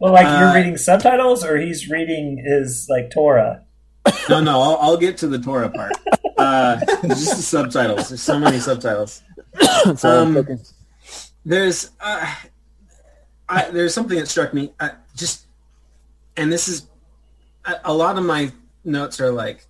Well, 0.00 0.12
like 0.12 0.24
you're 0.26 0.48
Uh, 0.48 0.54
reading 0.54 0.76
subtitles, 0.76 1.44
or 1.44 1.56
he's 1.56 1.88
reading 1.88 2.36
his 2.44 2.88
like 2.90 3.10
Torah. 3.10 3.62
No, 4.28 4.40
no. 4.40 4.60
I'll, 4.60 4.76
I'll 4.80 4.96
get 4.96 5.16
to 5.18 5.28
the 5.28 5.38
Torah 5.38 5.70
part. 5.70 5.92
Uh, 6.36 6.78
just 7.06 7.36
the 7.36 7.42
subtitles. 7.42 8.08
There's 8.08 8.20
so 8.20 8.38
many 8.38 8.58
subtitles. 8.58 9.22
Sorry, 9.96 10.18
Um, 10.18 10.34
joking. 10.34 10.58
there's 11.46 11.92
uh, 12.00 12.34
I, 13.48 13.70
there's 13.70 13.94
something 13.94 14.18
that 14.18 14.26
struck 14.28 14.52
me. 14.52 14.72
I 14.80 14.90
just 15.16 15.46
and 16.36 16.52
this 16.52 16.66
is 16.68 16.88
a, 17.64 17.76
a 17.84 17.94
lot 17.94 18.18
of 18.18 18.24
my 18.24 18.52
notes 18.84 19.20
are 19.20 19.30
like 19.30 19.64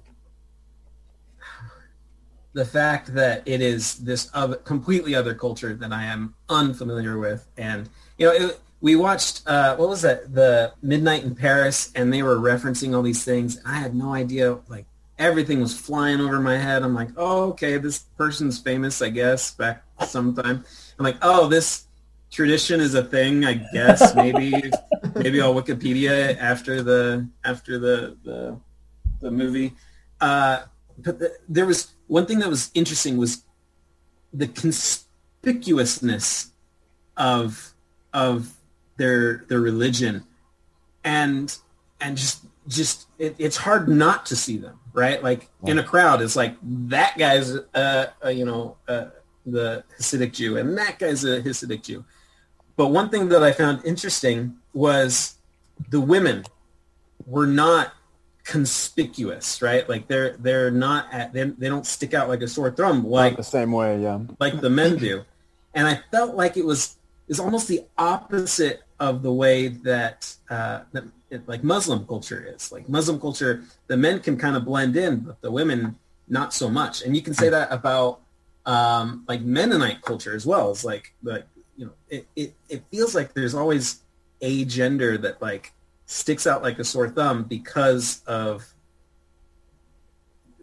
the 2.54 2.64
fact 2.64 3.12
that 3.14 3.42
it 3.46 3.60
is 3.60 3.96
this 3.96 4.30
other, 4.32 4.56
completely 4.56 5.14
other 5.14 5.34
culture 5.34 5.74
that 5.74 5.92
I 5.92 6.04
am 6.04 6.34
unfamiliar 6.48 7.18
with, 7.18 7.46
and 7.56 7.88
you 8.16 8.26
know, 8.26 8.32
it, 8.32 8.60
we 8.80 8.96
watched 8.96 9.42
uh, 9.46 9.76
what 9.76 9.88
was 9.88 10.02
that, 10.02 10.34
the 10.34 10.72
Midnight 10.82 11.24
in 11.24 11.34
Paris, 11.34 11.90
and 11.94 12.12
they 12.12 12.22
were 12.22 12.36
referencing 12.36 12.94
all 12.94 13.02
these 13.02 13.24
things. 13.24 13.60
I 13.64 13.76
had 13.76 13.94
no 13.94 14.12
idea, 14.12 14.58
like 14.68 14.86
everything 15.18 15.60
was 15.60 15.78
flying 15.78 16.20
over 16.20 16.40
my 16.40 16.58
head. 16.58 16.82
I'm 16.82 16.94
like, 16.94 17.08
oh, 17.16 17.44
okay, 17.50 17.78
this 17.78 18.00
person's 18.18 18.58
famous, 18.58 19.00
I 19.00 19.08
guess, 19.08 19.52
back 19.52 19.84
sometime. 20.06 20.64
I'm 20.98 21.04
like, 21.04 21.16
oh, 21.22 21.48
this 21.48 21.86
tradition 22.30 22.80
is 22.80 22.94
a 22.94 23.02
thing, 23.02 23.44
I 23.44 23.54
guess. 23.72 24.14
Maybe, 24.16 24.52
maybe 25.14 25.40
I'll 25.40 25.54
Wikipedia 25.54 26.36
after 26.38 26.82
the 26.82 27.28
after 27.44 27.78
the 27.78 28.16
the, 28.24 28.58
the 29.20 29.30
movie. 29.30 29.74
Uh, 30.20 30.64
but 30.98 31.18
the, 31.18 31.32
there 31.48 31.66
was 31.66 31.92
one 32.06 32.26
thing 32.26 32.38
that 32.40 32.48
was 32.48 32.70
interesting 32.74 33.16
was 33.16 33.44
the 34.32 34.48
conspicuousness 34.48 36.50
of 37.16 37.72
of 38.12 38.52
their 38.96 39.44
their 39.48 39.60
religion. 39.60 40.24
And 41.04 41.56
and 42.00 42.16
just 42.16 42.44
just 42.66 43.06
it, 43.18 43.36
it's 43.38 43.58
hard 43.58 43.88
not 43.88 44.26
to 44.26 44.36
see 44.36 44.56
them 44.56 44.78
right? 44.94 45.22
Like 45.22 45.48
in 45.66 45.78
a 45.78 45.82
crowd 45.82 46.22
it's 46.22 46.36
like 46.36 46.56
that 46.62 47.18
guy's 47.18 47.54
uh, 47.74 48.06
uh 48.24 48.28
you 48.28 48.46
know 48.46 48.76
uh, 48.88 49.06
the 49.44 49.84
Hasidic 49.98 50.32
Jew 50.32 50.56
and 50.56 50.78
that 50.78 50.98
guy's 50.98 51.24
a 51.24 51.42
Hasidic 51.42 51.82
Jew. 51.82 52.04
But 52.76 52.88
one 52.88 53.10
thing 53.10 53.28
that 53.28 53.42
I 53.42 53.52
found 53.52 53.84
interesting 53.84 54.56
was 54.72 55.36
the 55.90 56.00
women 56.00 56.44
were 57.26 57.46
not 57.46 57.92
conspicuous 58.44 59.62
right 59.62 59.88
like 59.88 60.06
they're 60.06 60.36
they're 60.36 60.70
not 60.70 61.10
at 61.12 61.32
they, 61.32 61.44
they 61.44 61.68
don't 61.68 61.86
stick 61.86 62.12
out 62.12 62.28
like 62.28 62.42
a 62.42 62.48
sore 62.48 62.70
thumb 62.70 63.02
like 63.04 63.32
Not 63.32 63.38
the 63.38 63.44
same 63.44 63.72
way, 63.72 64.02
yeah. 64.02 64.20
like 64.38 64.60
the 64.60 64.70
men 64.70 64.96
do. 64.98 65.24
And 65.74 65.88
I 65.88 66.00
felt 66.10 66.36
like 66.36 66.56
it 66.56 66.64
was 66.64 66.96
is 67.28 67.40
almost 67.40 67.68
the 67.68 67.84
opposite 67.98 68.82
of 69.00 69.22
the 69.22 69.32
way 69.32 69.68
that, 69.68 70.34
uh, 70.50 70.80
that 70.92 71.04
it, 71.30 71.48
like 71.48 71.64
Muslim 71.64 72.06
culture 72.06 72.54
is. 72.54 72.70
Like 72.70 72.88
Muslim 72.88 73.20
culture, 73.20 73.64
the 73.86 73.96
men 73.96 74.20
can 74.20 74.36
kind 74.36 74.56
of 74.56 74.64
blend 74.64 74.96
in, 74.96 75.20
but 75.20 75.40
the 75.40 75.50
women 75.50 75.96
not 76.28 76.54
so 76.54 76.70
much. 76.70 77.02
And 77.02 77.16
you 77.16 77.22
can 77.22 77.34
say 77.34 77.48
that 77.48 77.72
about 77.72 78.20
um, 78.66 79.24
like 79.26 79.40
Mennonite 79.42 80.02
culture 80.02 80.34
as 80.34 80.46
well. 80.46 80.70
It's 80.70 80.84
like 80.84 81.14
like 81.22 81.46
you 81.76 81.86
know 81.86 81.92
it, 82.08 82.26
it 82.36 82.54
it 82.68 82.84
feels 82.90 83.14
like 83.14 83.34
there's 83.34 83.54
always 83.54 84.00
a 84.40 84.64
gender 84.64 85.18
that 85.18 85.42
like 85.42 85.72
sticks 86.06 86.46
out 86.46 86.62
like 86.62 86.78
a 86.78 86.84
sore 86.84 87.08
thumb 87.08 87.44
because 87.44 88.22
of 88.26 88.66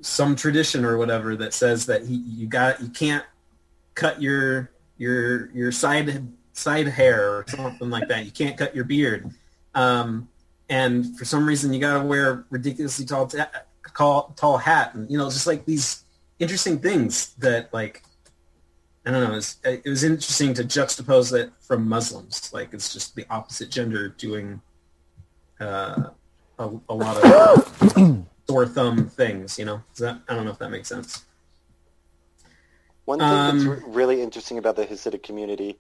some 0.02 0.36
tradition 0.36 0.84
or 0.84 0.98
whatever 0.98 1.36
that 1.36 1.54
says 1.54 1.86
that 1.86 2.06
he, 2.06 2.16
you 2.16 2.48
got 2.48 2.82
you 2.82 2.90
can't 2.90 3.26
cut 3.96 4.22
your 4.22 4.72
your 4.98 5.52
your 5.52 5.72
side 5.72 6.28
side 6.54 6.88
hair 6.88 7.30
or 7.30 7.46
something 7.48 7.90
like 7.90 8.08
that. 8.08 8.26
You 8.26 8.32
can't 8.32 8.58
cut 8.58 8.76
your 8.76 8.86
beard, 8.86 9.32
um, 9.76 10.28
and 10.70 11.18
for 11.18 11.26
some 11.26 11.46
reason 11.46 11.74
you 11.74 11.80
got 11.80 12.02
to 12.02 12.06
wear 12.06 12.46
ridiculously 12.50 13.06
tall 13.06 13.28
ta- 13.28 13.50
tall 13.96 14.34
tall 14.36 14.58
hat, 14.58 14.94
and 14.96 15.10
you 15.10 15.18
know 15.18 15.30
just 15.30 15.48
like 15.48 15.66
these 15.66 16.04
interesting 16.40 16.80
things 16.80 17.34
that 17.36 17.74
like 17.74 18.04
I 19.06 19.12
don't 19.12 19.24
know. 19.24 19.32
It 19.32 19.36
was, 19.36 19.58
it 19.64 19.90
was 19.90 20.04
interesting 20.04 20.54
to 20.56 20.64
juxtapose 20.64 21.32
that 21.32 21.52
from 21.60 21.88
Muslims. 21.88 22.52
Like 22.54 22.74
it's 22.74 22.94
just 22.94 23.16
the 23.16 23.26
opposite 23.30 23.72
gender 23.72 24.10
doing 24.10 24.62
uh, 25.62 26.10
a, 26.60 26.70
a 26.90 26.94
lot 26.96 27.18
of 27.24 28.26
sore 28.50 28.66
thumb 28.66 29.08
things. 29.08 29.58
You 29.58 29.66
know, 29.66 29.82
Does 29.94 30.00
that, 30.00 30.22
I 30.28 30.36
don't 30.36 30.46
know 30.46 30.52
if 30.52 30.60
that 30.60 30.70
makes 30.70 30.90
sense. 30.90 31.26
One 33.06 33.20
thing 33.20 33.28
Um, 33.28 33.58
that's 33.58 33.84
re- 33.84 33.92
really 33.94 34.22
interesting 34.22 34.58
about 34.58 34.76
the 34.76 34.86
Hasidic 34.86 35.24
community 35.24 35.80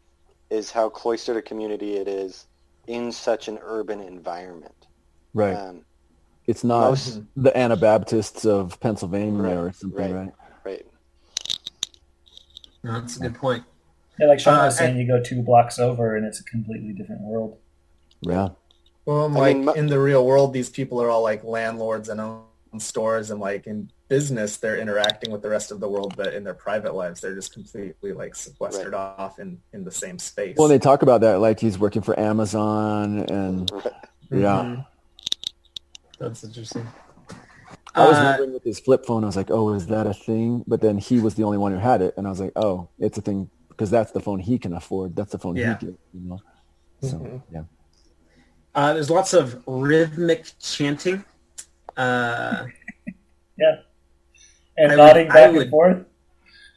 is 0.49 0.71
how 0.71 0.89
cloistered 0.89 1.37
a 1.37 1.41
community 1.41 1.97
it 1.97 2.07
is 2.07 2.47
in 2.87 3.11
such 3.11 3.47
an 3.47 3.59
urban 3.61 3.99
environment. 4.01 4.87
Right. 5.33 5.53
Um, 5.55 5.85
it's 6.47 6.63
not 6.63 6.89
most- 6.89 7.21
the 7.37 7.55
Anabaptists 7.57 8.45
of 8.45 8.79
Pennsylvania 8.79 9.57
or 9.61 9.71
something, 9.71 10.13
right? 10.13 10.33
right. 10.65 10.85
No, 12.83 12.93
that's 12.99 13.17
a 13.17 13.19
good 13.19 13.35
point. 13.35 13.63
Yeah, 14.19 14.27
like 14.27 14.39
Sean 14.39 14.55
Uh, 14.59 14.65
was 14.65 14.77
saying, 14.77 14.97
you 14.97 15.07
go 15.07 15.21
two 15.21 15.41
blocks 15.41 15.79
over 15.79 16.15
and 16.15 16.25
it's 16.25 16.39
a 16.39 16.43
completely 16.43 16.93
different 16.93 17.21
world. 17.21 17.57
Yeah. 18.21 18.49
Well, 19.05 19.25
and, 19.25 19.35
I 19.37 19.39
like 19.39 19.57
mean, 19.57 19.69
in 19.77 19.87
the 19.87 19.99
real 19.99 20.25
world, 20.25 20.53
these 20.53 20.69
people 20.69 21.01
are 21.01 21.09
all 21.09 21.23
like 21.23 21.43
landlords 21.43 22.09
and 22.09 22.21
own 22.21 22.43
stores, 22.79 23.31
and 23.31 23.39
like 23.39 23.67
in 23.67 23.89
business, 24.07 24.57
they're 24.57 24.77
interacting 24.77 25.31
with 25.31 25.41
the 25.41 25.49
rest 25.49 25.71
of 25.71 25.79
the 25.79 25.87
world, 25.89 26.13
but 26.17 26.33
in 26.33 26.43
their 26.43 26.53
private 26.53 26.93
lives, 26.93 27.21
they're 27.21 27.33
just 27.35 27.53
completely 27.53 28.13
like 28.13 28.35
sequestered 28.35 28.93
off 28.93 29.39
in 29.39 29.59
in 29.73 29.83
the 29.83 29.91
same 29.91 30.19
space. 30.19 30.55
Well, 30.57 30.67
they 30.67 30.79
talk 30.79 31.01
about 31.01 31.21
that 31.21 31.39
like 31.39 31.59
he's 31.59 31.79
working 31.79 32.01
for 32.01 32.17
Amazon 32.19 33.19
and 33.29 33.71
yeah. 34.31 34.63
Mhm. 34.63 34.85
That's 36.19 36.43
interesting. 36.43 36.87
I 37.95 38.07
was 38.07 38.19
Uh, 38.19 38.23
wondering 38.25 38.53
with 38.53 38.63
his 38.63 38.79
flip 38.79 39.05
phone, 39.05 39.23
I 39.23 39.27
was 39.27 39.35
like, 39.35 39.49
oh, 39.51 39.73
is 39.73 39.87
that 39.87 40.05
a 40.07 40.13
thing? 40.13 40.63
But 40.67 40.79
then 40.81 40.97
he 40.97 41.19
was 41.19 41.35
the 41.35 41.43
only 41.43 41.57
one 41.57 41.71
who 41.73 41.79
had 41.79 42.01
it. 42.01 42.13
And 42.15 42.25
I 42.27 42.29
was 42.29 42.39
like, 42.39 42.53
oh, 42.55 42.87
it's 42.99 43.17
a 43.17 43.21
thing 43.21 43.49
because 43.69 43.89
that's 43.89 44.11
the 44.11 44.21
phone 44.21 44.39
he 44.39 44.57
can 44.59 44.73
afford. 44.73 45.15
That's 45.15 45.31
the 45.31 45.39
phone 45.39 45.55
Yeah. 45.57 45.77
he 45.79 45.87
gets, 45.87 45.97
you 46.13 46.21
know? 46.29 46.39
So, 47.01 47.17
Mhm. 47.17 47.41
yeah. 47.51 47.63
Uh, 48.73 48.93
there's 48.93 49.09
lots 49.09 49.33
of 49.33 49.61
rhythmic 49.67 50.51
chanting. 50.59 51.23
Uh, 51.97 52.65
Yeah. 53.57 53.75
And 54.77 54.91
I 54.91 54.95
would- 54.95 54.97
nodding 54.97 55.29
I 55.29 55.33
back 55.33 55.51
would- 55.53 55.61
and 55.63 55.71
forth. 55.71 56.05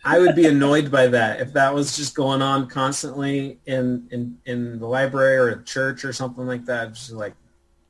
I 0.04 0.18
would 0.18 0.34
be 0.36 0.46
annoyed 0.54 0.90
by 0.90 1.06
that 1.06 1.40
if 1.40 1.54
that 1.54 1.72
was 1.72 1.96
just 1.96 2.14
going 2.14 2.42
on 2.42 2.66
constantly 2.68 3.58
in 3.64 4.06
in, 4.10 4.36
in 4.44 4.78
the 4.78 4.86
library 4.86 5.36
or 5.36 5.48
at 5.48 5.64
church 5.64 6.04
or 6.04 6.12
something 6.12 6.46
like 6.46 6.66
that. 6.66 6.92
Just 6.92 7.12
like 7.12 7.32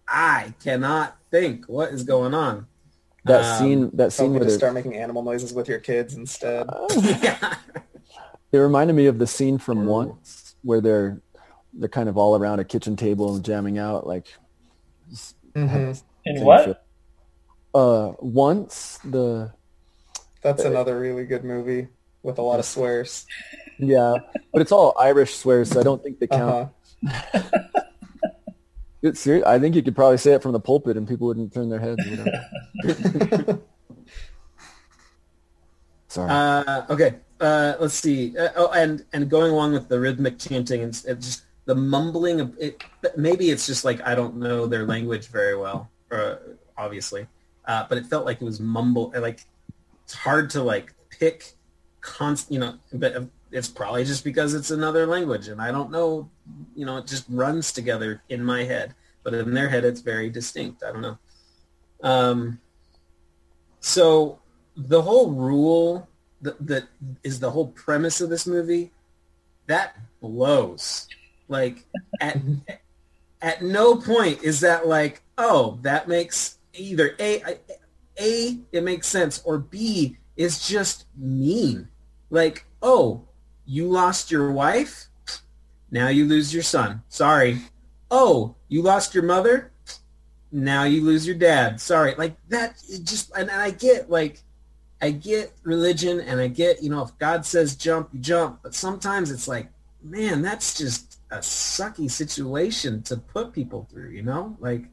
I 0.06 0.54
cannot 0.62 1.16
think 1.32 1.64
what 1.66 1.88
is 1.90 2.04
going 2.04 2.34
on. 2.34 2.66
That 3.24 3.42
Um, 3.44 3.58
scene, 3.58 3.90
that 3.94 4.12
scene 4.12 4.26
Probably 4.26 4.38
where 4.40 4.48
just 4.48 4.60
they're, 4.60 4.68
start 4.70 4.74
making 4.74 4.96
animal 4.96 5.22
noises 5.24 5.52
with 5.52 5.66
your 5.66 5.80
kids 5.80 6.14
instead. 6.14 6.66
yeah. 7.02 7.54
it 8.52 8.58
reminded 8.58 8.92
me 8.94 9.06
of 9.06 9.18
the 9.18 9.26
scene 9.26 9.58
from 9.58 9.86
once 9.86 10.54
where 10.62 10.80
they're, 10.82 11.20
they're 11.78 11.88
kind 11.88 12.08
of 12.08 12.16
all 12.16 12.36
around 12.36 12.60
a 12.60 12.64
kitchen 12.64 12.96
table 12.96 13.34
and 13.34 13.44
jamming 13.44 13.78
out 13.78 14.06
like, 14.06 14.26
Mhm. 15.54 16.02
In 16.24 16.44
what? 16.44 16.64
shit. 16.64 16.76
Uh, 17.74 18.12
once 18.20 18.98
the, 19.04 19.52
That's 20.42 20.62
another 20.64 20.98
really 20.98 21.24
good 21.26 21.44
movie 21.44 21.88
with 22.22 22.38
a 22.38 22.42
lot 22.42 22.58
of 22.60 22.64
swears. 22.64 23.26
yeah, 23.78 24.14
but 24.52 24.62
it's 24.62 24.72
all 24.72 24.94
Irish 24.98 25.34
swears, 25.36 25.70
so 25.70 25.80
I 25.80 25.82
don't 25.82 26.02
think 26.02 26.18
they 26.20 26.26
count. 26.26 26.70
Uh-huh. 27.06 27.42
It's 29.02 29.20
serious. 29.20 29.44
I 29.44 29.58
think 29.58 29.74
you 29.74 29.82
could 29.82 29.94
probably 29.94 30.16
say 30.16 30.32
it 30.32 30.42
from 30.42 30.52
the 30.52 30.60
pulpit 30.60 30.96
and 30.96 31.06
people 31.06 31.26
wouldn't 31.26 31.52
turn 31.52 31.68
their 31.68 31.78
heads. 31.78 32.00
or 32.06 32.10
whatever. 32.16 33.60
Sorry. 36.08 36.30
Uh, 36.30 36.86
okay. 36.88 37.16
Uh, 37.38 37.74
let's 37.80 37.92
see. 37.94 38.34
Uh, 38.38 38.48
oh, 38.56 38.70
and 38.72 39.04
and 39.12 39.28
going 39.28 39.50
along 39.52 39.74
with 39.74 39.88
the 39.88 40.00
rhythmic 40.00 40.38
chanting 40.38 40.80
and 40.80 40.94
s- 40.94 41.04
it 41.04 41.16
just 41.20 41.42
the 41.66 41.74
mumbling 41.74 42.40
of 42.40 42.56
it. 42.58 42.82
Maybe 43.16 43.50
it's 43.50 43.66
just 43.66 43.84
like 43.84 44.06
I 44.06 44.14
don't 44.14 44.36
know 44.36 44.66
their 44.66 44.84
language 44.84 45.28
very 45.28 45.56
well, 45.56 45.90
uh, 46.10 46.36
obviously. 46.76 47.26
Uh, 47.66 47.86
but 47.88 47.98
it 47.98 48.06
felt 48.06 48.26
like 48.26 48.42
it 48.42 48.44
was 48.44 48.60
mumble. 48.60 49.12
Like 49.16 49.40
it's 50.04 50.14
hard 50.14 50.50
to 50.50 50.62
like 50.62 50.92
pick 51.10 51.54
const. 52.00 52.50
You 52.50 52.58
know, 52.58 52.74
but 52.92 53.28
it's 53.50 53.68
probably 53.68 54.04
just 54.04 54.24
because 54.24 54.54
it's 54.54 54.70
another 54.70 55.06
language 55.06 55.48
and 55.48 55.60
I 55.60 55.70
don't 55.70 55.90
know. 55.90 56.28
You 56.74 56.86
know, 56.86 56.98
it 56.98 57.06
just 57.06 57.24
runs 57.28 57.72
together 57.72 58.22
in 58.28 58.44
my 58.44 58.64
head, 58.64 58.94
but 59.22 59.32
in 59.34 59.54
their 59.54 59.68
head 59.68 59.84
it's 59.84 60.00
very 60.00 60.28
distinct. 60.28 60.82
I 60.82 60.92
don't 60.92 61.02
know. 61.02 61.18
Um, 62.02 62.60
so 63.80 64.40
the 64.76 65.02
whole 65.02 65.30
rule 65.30 66.08
that, 66.42 66.66
that 66.66 66.84
is 67.22 67.40
the 67.40 67.50
whole 67.50 67.68
premise 67.68 68.20
of 68.20 68.28
this 68.28 68.46
movie 68.46 68.92
that 69.66 69.96
blows 70.20 71.08
like 71.48 71.84
at 72.20 72.38
at 73.42 73.62
no 73.62 73.96
point 73.96 74.42
is 74.42 74.60
that 74.60 74.86
like 74.86 75.22
oh 75.38 75.78
that 75.82 76.08
makes 76.08 76.58
either 76.72 77.14
a 77.20 77.58
a 78.20 78.58
it 78.72 78.82
makes 78.82 79.06
sense 79.06 79.42
or 79.44 79.58
b 79.58 80.16
is 80.36 80.66
just 80.66 81.06
mean. 81.16 81.88
Like, 82.30 82.66
oh, 82.82 83.22
you 83.64 83.88
lost 83.88 84.30
your 84.30 84.50
wife? 84.52 85.06
Now 85.90 86.08
you 86.08 86.24
lose 86.24 86.52
your 86.52 86.62
son. 86.62 87.02
Sorry. 87.08 87.60
Oh, 88.10 88.56
you 88.68 88.82
lost 88.82 89.14
your 89.14 89.24
mother? 89.24 89.72
Now 90.50 90.84
you 90.84 91.02
lose 91.02 91.26
your 91.26 91.36
dad. 91.36 91.80
Sorry. 91.80 92.14
Like 92.16 92.36
that 92.48 92.76
just 93.02 93.30
and, 93.36 93.50
and 93.50 93.60
I 93.60 93.70
get 93.70 94.10
like 94.10 94.40
I 95.00 95.10
get 95.10 95.52
religion 95.62 96.20
and 96.20 96.40
I 96.40 96.48
get, 96.48 96.82
you 96.82 96.90
know, 96.90 97.02
if 97.02 97.16
God 97.18 97.44
says 97.44 97.76
jump, 97.76 98.10
you 98.12 98.20
jump. 98.20 98.60
But 98.62 98.74
sometimes 98.74 99.30
it's 99.30 99.48
like, 99.48 99.68
man, 100.02 100.42
that's 100.42 100.76
just 100.78 101.13
a 101.30 101.38
sucky 101.38 102.10
situation 102.10 103.02
to 103.02 103.16
put 103.16 103.52
people 103.52 103.88
through, 103.90 104.10
you 104.10 104.22
know? 104.22 104.56
Like, 104.60 104.84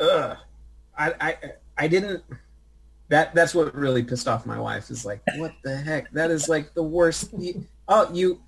ugh. 0.00 0.36
I, 0.98 1.14
I, 1.20 1.36
I 1.76 1.88
didn't, 1.88 2.22
that, 3.08 3.34
that's 3.34 3.54
what 3.54 3.74
really 3.74 4.02
pissed 4.02 4.28
off 4.28 4.46
my 4.46 4.58
wife 4.58 4.90
is 4.90 5.04
like, 5.04 5.20
what 5.36 5.52
the 5.62 5.76
heck? 5.76 6.10
That 6.12 6.30
is 6.30 6.48
like 6.48 6.74
the 6.74 6.82
worst. 6.82 7.30
You, 7.36 7.66
oh, 7.88 8.10
you, 8.12 8.40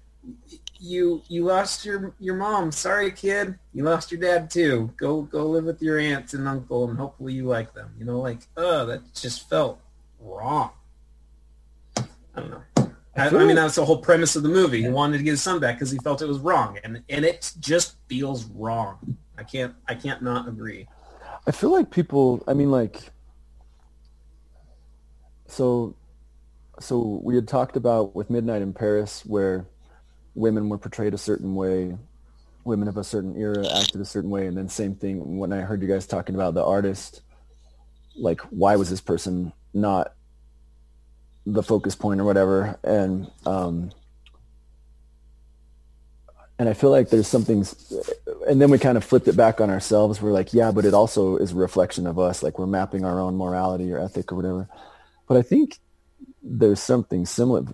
you, 0.80 1.22
you 1.28 1.44
lost 1.44 1.84
your, 1.84 2.14
your 2.18 2.36
mom. 2.36 2.72
Sorry, 2.72 3.10
kid. 3.10 3.58
You 3.74 3.84
lost 3.84 4.10
your 4.10 4.20
dad 4.20 4.50
too. 4.50 4.92
Go, 4.96 5.22
go 5.22 5.46
live 5.46 5.64
with 5.64 5.82
your 5.82 5.98
aunt 5.98 6.32
and 6.34 6.48
uncle 6.48 6.88
and 6.88 6.98
hopefully 6.98 7.34
you 7.34 7.44
like 7.44 7.74
them. 7.74 7.92
You 7.98 8.04
know, 8.04 8.20
like, 8.20 8.40
oh, 8.56 8.86
that 8.86 9.14
just 9.14 9.48
felt 9.48 9.80
wrong. 10.20 10.70
I 11.96 12.02
don't 12.36 12.50
know. 12.50 12.62
I, 13.18 13.28
I 13.28 13.44
mean, 13.44 13.56
that's 13.56 13.74
the 13.74 13.84
whole 13.84 13.98
premise 13.98 14.36
of 14.36 14.42
the 14.42 14.48
movie. 14.48 14.82
He 14.82 14.88
wanted 14.88 15.18
to 15.18 15.24
get 15.24 15.32
his 15.32 15.42
son 15.42 15.58
back 15.60 15.76
because 15.76 15.90
he 15.90 15.98
felt 15.98 16.22
it 16.22 16.28
was 16.28 16.38
wrong, 16.38 16.78
and 16.84 17.02
and 17.08 17.24
it 17.24 17.52
just 17.58 17.96
feels 18.08 18.44
wrong. 18.46 19.16
I 19.36 19.42
can't 19.42 19.74
I 19.86 19.94
can't 19.94 20.22
not 20.22 20.48
agree. 20.48 20.88
I 21.46 21.50
feel 21.50 21.70
like 21.70 21.90
people. 21.90 22.42
I 22.46 22.54
mean, 22.54 22.70
like, 22.70 23.10
so, 25.46 25.96
so 26.78 27.20
we 27.24 27.34
had 27.34 27.48
talked 27.48 27.76
about 27.76 28.14
with 28.14 28.30
Midnight 28.30 28.62
in 28.62 28.72
Paris, 28.72 29.24
where 29.24 29.66
women 30.34 30.68
were 30.68 30.78
portrayed 30.78 31.14
a 31.14 31.18
certain 31.18 31.54
way, 31.54 31.96
women 32.64 32.86
of 32.86 32.96
a 32.96 33.04
certain 33.04 33.36
era 33.36 33.66
acted 33.66 34.00
a 34.00 34.04
certain 34.04 34.30
way, 34.30 34.46
and 34.46 34.56
then 34.56 34.68
same 34.68 34.94
thing 34.94 35.38
when 35.38 35.52
I 35.52 35.60
heard 35.60 35.82
you 35.82 35.88
guys 35.88 36.06
talking 36.06 36.34
about 36.34 36.54
the 36.54 36.64
artist. 36.64 37.22
Like, 38.14 38.40
why 38.50 38.76
was 38.76 38.90
this 38.90 39.00
person 39.00 39.52
not 39.72 40.12
the 41.52 41.62
focus 41.62 41.94
point 41.94 42.20
or 42.20 42.24
whatever 42.24 42.78
and 42.84 43.30
um 43.46 43.90
and 46.58 46.68
I 46.68 46.74
feel 46.74 46.90
like 46.90 47.08
there's 47.08 47.28
something 47.28 47.64
and 48.48 48.60
then 48.60 48.70
we 48.70 48.78
kind 48.78 48.98
of 48.98 49.04
flipped 49.04 49.28
it 49.28 49.36
back 49.36 49.60
on 49.60 49.70
ourselves. 49.70 50.20
We're 50.20 50.32
like 50.32 50.52
yeah 50.52 50.70
but 50.72 50.84
it 50.84 50.94
also 50.94 51.36
is 51.36 51.52
a 51.52 51.56
reflection 51.56 52.06
of 52.06 52.18
us 52.18 52.42
like 52.42 52.58
we're 52.58 52.66
mapping 52.66 53.04
our 53.04 53.20
own 53.20 53.36
morality 53.36 53.90
or 53.92 53.98
ethic 53.98 54.32
or 54.32 54.36
whatever. 54.36 54.68
But 55.26 55.38
I 55.38 55.42
think 55.42 55.78
there's 56.42 56.80
something 56.80 57.24
similar 57.26 57.64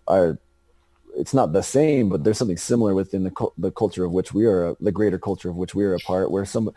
it's 1.17 1.35
not 1.35 1.53
the 1.53 1.63
same 1.63 2.09
but 2.09 2.25
there's 2.25 2.39
something 2.39 2.57
similar 2.57 2.95
within 2.95 3.25
the 3.25 3.49
the 3.59 3.71
culture 3.73 4.05
of 4.05 4.13
which 4.13 4.33
we 4.33 4.47
are 4.47 4.77
the 4.81 4.93
greater 4.93 5.19
culture 5.19 5.49
of 5.49 5.57
which 5.57 5.75
we 5.75 5.85
are 5.85 5.95
a 5.95 6.01
part 6.01 6.31
where 6.31 6.45
some 6.45 6.71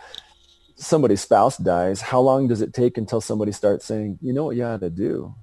somebody's 0.75 1.21
spouse 1.21 1.57
dies. 1.57 2.01
How 2.01 2.21
long 2.21 2.47
does 2.47 2.61
it 2.61 2.73
take 2.73 2.97
until 2.97 3.21
somebody 3.21 3.51
starts 3.51 3.85
saying 3.85 4.19
you 4.21 4.33
know 4.33 4.45
what 4.45 4.55
you 4.55 4.63
had 4.63 4.81
to 4.81 4.89
do 4.89 5.35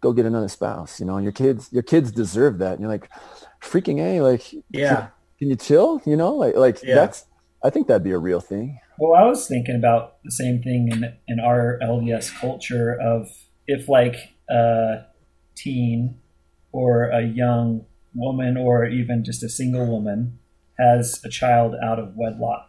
go 0.00 0.12
get 0.12 0.26
another 0.26 0.48
spouse. 0.48 1.00
You 1.00 1.06
know, 1.06 1.16
and 1.16 1.24
your 1.24 1.32
kids, 1.32 1.68
your 1.72 1.82
kids 1.82 2.12
deserve 2.12 2.58
that. 2.58 2.72
And 2.72 2.80
you're 2.80 2.90
like, 2.90 3.10
freaking 3.62 3.98
a, 4.00 4.20
like, 4.20 4.52
yeah. 4.70 5.08
Can, 5.38 5.50
you 5.50 5.56
chill? 5.56 6.00
You 6.06 6.16
know, 6.16 6.34
like, 6.34 6.56
like 6.56 6.82
Yeah. 6.82 6.94
that's. 6.94 7.26
I 7.64 7.70
think 7.70 7.88
that'd 7.88 8.04
be 8.04 8.12
a 8.12 8.18
real 8.18 8.40
thing. 8.40 8.78
Well, 8.98 9.14
I 9.20 9.24
was 9.26 9.48
thinking 9.48 9.74
about 9.76 10.22
the 10.24 10.30
same 10.30 10.62
thing 10.62 10.88
in 10.90 11.12
in 11.26 11.40
our 11.40 11.78
LDS 11.82 12.38
culture 12.38 12.96
of 13.00 13.28
if 13.66 13.88
like 13.88 14.16
a 14.48 15.06
teen 15.56 16.20
or 16.72 17.08
a 17.10 17.22
young 17.22 17.86
woman 18.14 18.56
or 18.56 18.86
even 18.86 19.24
just 19.24 19.42
a 19.42 19.48
single 19.48 19.86
woman 19.86 20.38
has 20.78 21.20
a 21.24 21.28
child 21.28 21.74
out 21.82 21.98
of 21.98 22.14
wedlock, 22.14 22.68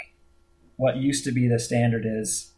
what 0.78 0.97
used 0.97 1.23
to 1.25 1.32
be 1.32 1.47
the 1.47 1.59
standard 1.59 2.05
is 2.05 2.53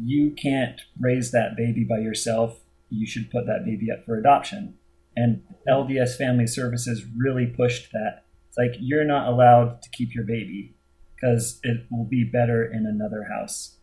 you 0.00 0.30
can't 0.30 0.80
raise 0.98 1.32
that 1.32 1.56
baby 1.56 1.84
by 1.84 1.98
yourself. 1.98 2.59
You 2.90 3.06
should 3.06 3.30
put 3.30 3.46
that 3.46 3.64
baby 3.64 3.90
up 3.90 4.04
for 4.04 4.16
adoption. 4.16 4.74
And 5.16 5.42
LDS 5.68 6.16
Family 6.16 6.46
Services 6.46 7.04
really 7.16 7.46
pushed 7.46 7.92
that. 7.92 8.24
It's 8.48 8.58
like 8.58 8.72
you're 8.78 9.04
not 9.04 9.28
allowed 9.28 9.82
to 9.82 9.90
keep 9.90 10.14
your 10.14 10.24
baby 10.24 10.74
because 11.14 11.60
it 11.62 11.86
will 11.90 12.04
be 12.04 12.24
better 12.24 12.64
in 12.64 12.86
another 12.86 13.24
house. 13.24 13.76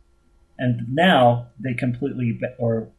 And 0.58 0.88
now 0.90 1.50
they 1.60 1.74
completely, 1.74 2.32
be- 2.32 2.48
or 2.58 2.92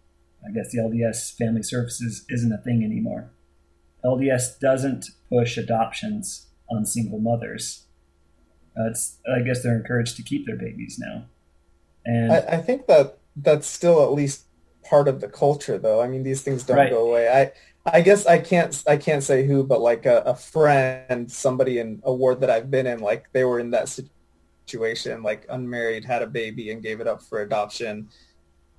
I 0.47 0.53
guess 0.53 0.71
the 0.71 0.79
LDS 0.79 1.37
Family 1.37 1.63
Services 1.63 2.25
isn't 2.29 2.53
a 2.53 2.59
thing 2.59 2.85
anymore. 2.85 3.33
LDS 4.05 4.61
doesn't 4.61 5.07
push 5.29 5.57
adoptions 5.57 6.47
on 6.71 6.87
single 6.87 7.19
mothers. 7.19 7.87
Uh, 8.79 8.91
I 9.35 9.41
guess 9.41 9.63
they're 9.63 9.77
encouraged 9.77 10.17
to 10.17 10.23
keep 10.23 10.47
their 10.47 10.57
babies 10.57 10.99
now. 11.01 11.25
And 12.05 12.33
I, 12.33 12.37
I 12.37 12.57
think 12.59 12.87
that 12.87 13.19
that's 13.35 13.67
still 13.67 14.03
at 14.05 14.13
least 14.13 14.45
part 14.85 15.09
of 15.09 15.21
the 15.21 15.29
culture, 15.29 15.79
though. 15.79 16.01
I 16.01 16.09
mean, 16.09 16.23
these 16.23 16.43
things 16.43 16.63
don't 16.63 16.77
Right. 16.77 16.91
go 16.91 17.07
away. 17.09 17.29
I 17.29 17.53
I 17.91 18.01
guess 18.03 18.27
I 18.27 18.39
can't 18.39 18.83
I 18.87 18.97
can't 18.99 19.23
say 19.23 19.47
who, 19.47 19.65
but 19.65 19.81
like 19.81 20.05
a, 20.07 20.19
a 20.27 20.35
friend, 20.35 21.31
somebody 21.31 21.79
in 21.79 22.01
a 22.05 22.13
ward 22.13 22.41
that 22.41 22.51
I've 22.51 22.71
been 22.71 22.87
in, 22.87 23.01
like 23.01 23.27
they 23.33 23.45
were 23.45 23.61
in 23.61 23.71
that 23.71 23.89
situation, 24.67 25.23
like 25.23 25.47
unmarried, 25.49 26.05
had 26.05 26.21
a 26.23 26.27
baby, 26.27 26.71
and 26.71 26.83
gave 26.83 27.01
it 27.01 27.07
up 27.09 27.23
for 27.23 27.41
adoption 27.41 28.09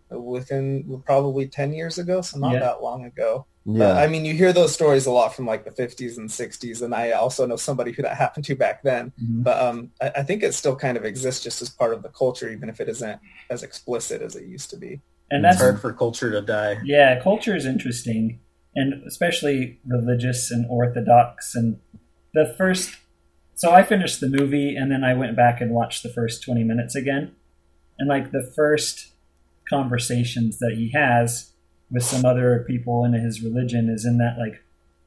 within 0.10 1.02
probably 1.06 1.48
ten 1.48 1.74
years 1.74 1.98
ago, 1.98 2.22
so 2.22 2.38
not 2.40 2.54
Yeah. 2.54 2.60
that 2.60 2.82
long 2.84 3.06
ago. 3.06 3.46
Yeah. 3.66 3.80
But, 3.80 3.98
I 3.98 4.08
mean, 4.08 4.26
you 4.26 4.34
hear 4.34 4.52
those 4.54 4.74
stories 4.74 5.06
a 5.06 5.12
lot 5.12 5.36
from 5.36 5.46
like 5.46 5.64
the 5.64 5.70
50s 5.72 6.18
and 6.18 6.28
60s, 6.30 6.82
and 6.82 6.96
I 6.96 7.12
also 7.12 7.46
know 7.46 7.56
somebody 7.58 7.92
who 7.92 8.02
that 8.02 8.16
happened 8.18 8.46
to 8.46 8.56
back 8.56 8.82
then. 8.82 9.12
Mhm. 9.22 9.44
But 9.44 9.62
um, 9.62 9.92
I, 10.02 10.10
I 10.18 10.24
think 10.24 10.42
it 10.42 10.54
still 10.56 10.76
kind 10.76 10.98
of 10.98 11.06
exists 11.06 11.44
just 11.44 11.62
as 11.62 11.70
part 11.70 11.94
of 11.94 12.02
the 12.02 12.10
culture, 12.10 12.50
even 12.50 12.70
if 12.70 12.80
it 12.80 12.90
isn't 12.90 13.20
as 13.50 13.62
explicit 13.62 14.22
as 14.24 14.36
it 14.36 14.46
used 14.46 14.70
to 14.72 14.78
be. 14.78 15.02
And 15.32 15.46
It's 15.46 15.56
that's 15.56 15.62
hard 15.62 15.82
for 15.82 15.94
culture 15.94 16.32
to 16.32 16.42
die. 16.42 16.78
Yeah, 16.84 17.22
culture 17.22 17.56
is 17.56 17.66
interesting, 17.66 18.40
and 18.76 19.04
especially 19.08 19.80
religious 19.86 20.52
and 20.52 20.66
orthodox. 20.70 21.56
And 21.56 21.80
the 22.34 22.54
first, 22.58 22.96
so 23.56 23.72
I 23.72 23.84
finished 23.84 24.20
the 24.20 24.30
movie, 24.30 24.76
and 24.76 24.92
then 24.92 25.04
I 25.04 25.14
went 25.14 25.36
back 25.36 25.62
and 25.62 25.72
watched 25.72 26.04
the 26.04 26.10
first 26.10 26.44
twenty 26.44 26.64
minutes 26.64 26.96
again, 26.96 27.36
and 27.98 28.10
like 28.10 28.32
the 28.32 28.52
first 28.56 29.14
conversations 29.70 30.58
that 30.60 30.74
he 30.76 30.92
has 30.94 31.52
with 31.92 32.04
some 32.04 32.26
other 32.26 32.64
people 32.68 33.04
in 33.06 33.14
his 33.14 33.42
religion 33.42 33.90
is 33.90 34.06
in 34.06 34.18
that 34.18 34.38
like 34.38 34.64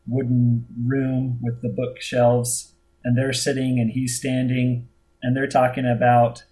wooden 0.07 0.67
room 0.85 1.39
with 1.43 1.63
the 1.63 1.69
bookshelves, 1.69 2.75
and 3.05 3.17
they're 3.17 3.33
sitting 3.33 3.79
and 3.81 3.91
he's 3.93 4.17
standing, 4.17 4.89
and 5.23 5.37
they're 5.37 5.47
talking 5.47 5.87
about 5.87 6.45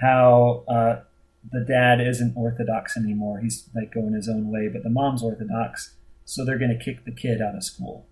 how 0.00 0.64
uh, 0.68 1.00
the 1.50 1.64
dad 1.66 2.00
isn't 2.00 2.36
orthodox 2.36 2.96
anymore. 2.96 3.40
He's 3.40 3.68
like 3.74 3.92
going 3.92 4.14
his 4.14 4.28
own 4.28 4.50
way, 4.50 4.68
but 4.72 4.82
the 4.82 4.90
mom's 4.90 5.22
orthodox, 5.22 5.96
so 6.24 6.44
they're 6.44 6.58
going 6.58 6.76
to 6.76 6.84
kick 6.84 7.04
the 7.04 7.14
kid 7.14 7.40
out 7.40 7.54
of 7.54 7.64
school. 7.64 8.08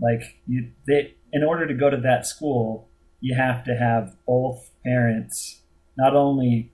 Like 0.00 0.40
you, 0.46 0.72
they, 0.86 1.14
in 1.32 1.42
order 1.42 1.66
to 1.66 1.74
go 1.74 1.90
to 1.90 1.96
that 1.98 2.26
school, 2.26 2.88
you 3.20 3.34
have 3.34 3.64
to 3.64 3.74
have 3.76 4.16
both 4.26 4.70
parents 4.84 5.62
not 5.96 6.14
only 6.14 6.72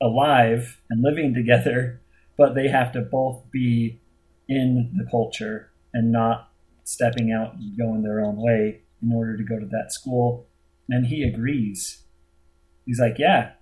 alive 0.00 0.80
and 0.88 1.02
living 1.02 1.34
together, 1.34 2.00
but 2.36 2.54
they 2.54 2.68
have 2.68 2.92
to 2.92 3.00
both 3.00 3.50
be 3.50 4.00
in 4.48 4.92
the 4.96 5.08
culture 5.10 5.70
and 5.92 6.10
not 6.10 6.50
stepping 6.84 7.32
out 7.32 7.54
and 7.54 7.78
going 7.78 8.02
their 8.02 8.24
own 8.24 8.36
way 8.36 8.80
in 9.02 9.12
order 9.12 9.36
to 9.36 9.44
go 9.44 9.58
to 9.58 9.66
that 9.66 9.92
school. 9.92 10.46
And 10.88 11.06
he 11.06 11.22
agrees. 11.22 12.02
He's 12.84 12.98
like, 12.98 13.16
yeah, 13.18 13.52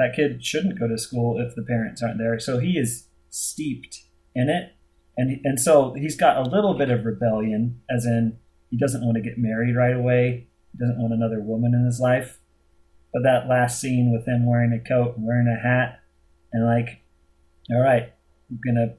that 0.00 0.16
kid 0.16 0.44
shouldn't 0.44 0.78
go 0.78 0.88
to 0.88 0.96
school 0.96 1.38
if 1.38 1.54
the 1.54 1.62
parents 1.62 2.02
aren't 2.02 2.18
there. 2.18 2.40
So 2.40 2.58
he 2.58 2.78
is 2.78 3.06
steeped 3.28 4.04
in 4.34 4.48
it, 4.48 4.72
and 5.16 5.40
and 5.44 5.60
so 5.60 5.92
he's 5.94 6.16
got 6.16 6.38
a 6.38 6.50
little 6.50 6.74
bit 6.74 6.90
of 6.90 7.04
rebellion, 7.04 7.82
as 7.90 8.06
in 8.06 8.38
he 8.70 8.78
doesn't 8.78 9.04
want 9.04 9.16
to 9.16 9.22
get 9.22 9.36
married 9.36 9.76
right 9.76 9.94
away. 9.94 10.48
He 10.72 10.78
doesn't 10.78 11.00
want 11.00 11.12
another 11.12 11.40
woman 11.40 11.74
in 11.74 11.84
his 11.84 12.00
life. 12.00 12.40
But 13.12 13.24
that 13.24 13.48
last 13.48 13.80
scene 13.80 14.12
with 14.12 14.26
him 14.26 14.46
wearing 14.46 14.72
a 14.72 14.88
coat 14.88 15.16
and 15.16 15.26
wearing 15.26 15.48
a 15.48 15.60
hat, 15.60 16.00
and 16.52 16.64
like, 16.64 17.02
all 17.70 17.82
right, 17.82 18.12
I'm 18.50 18.60
gonna 18.64 18.94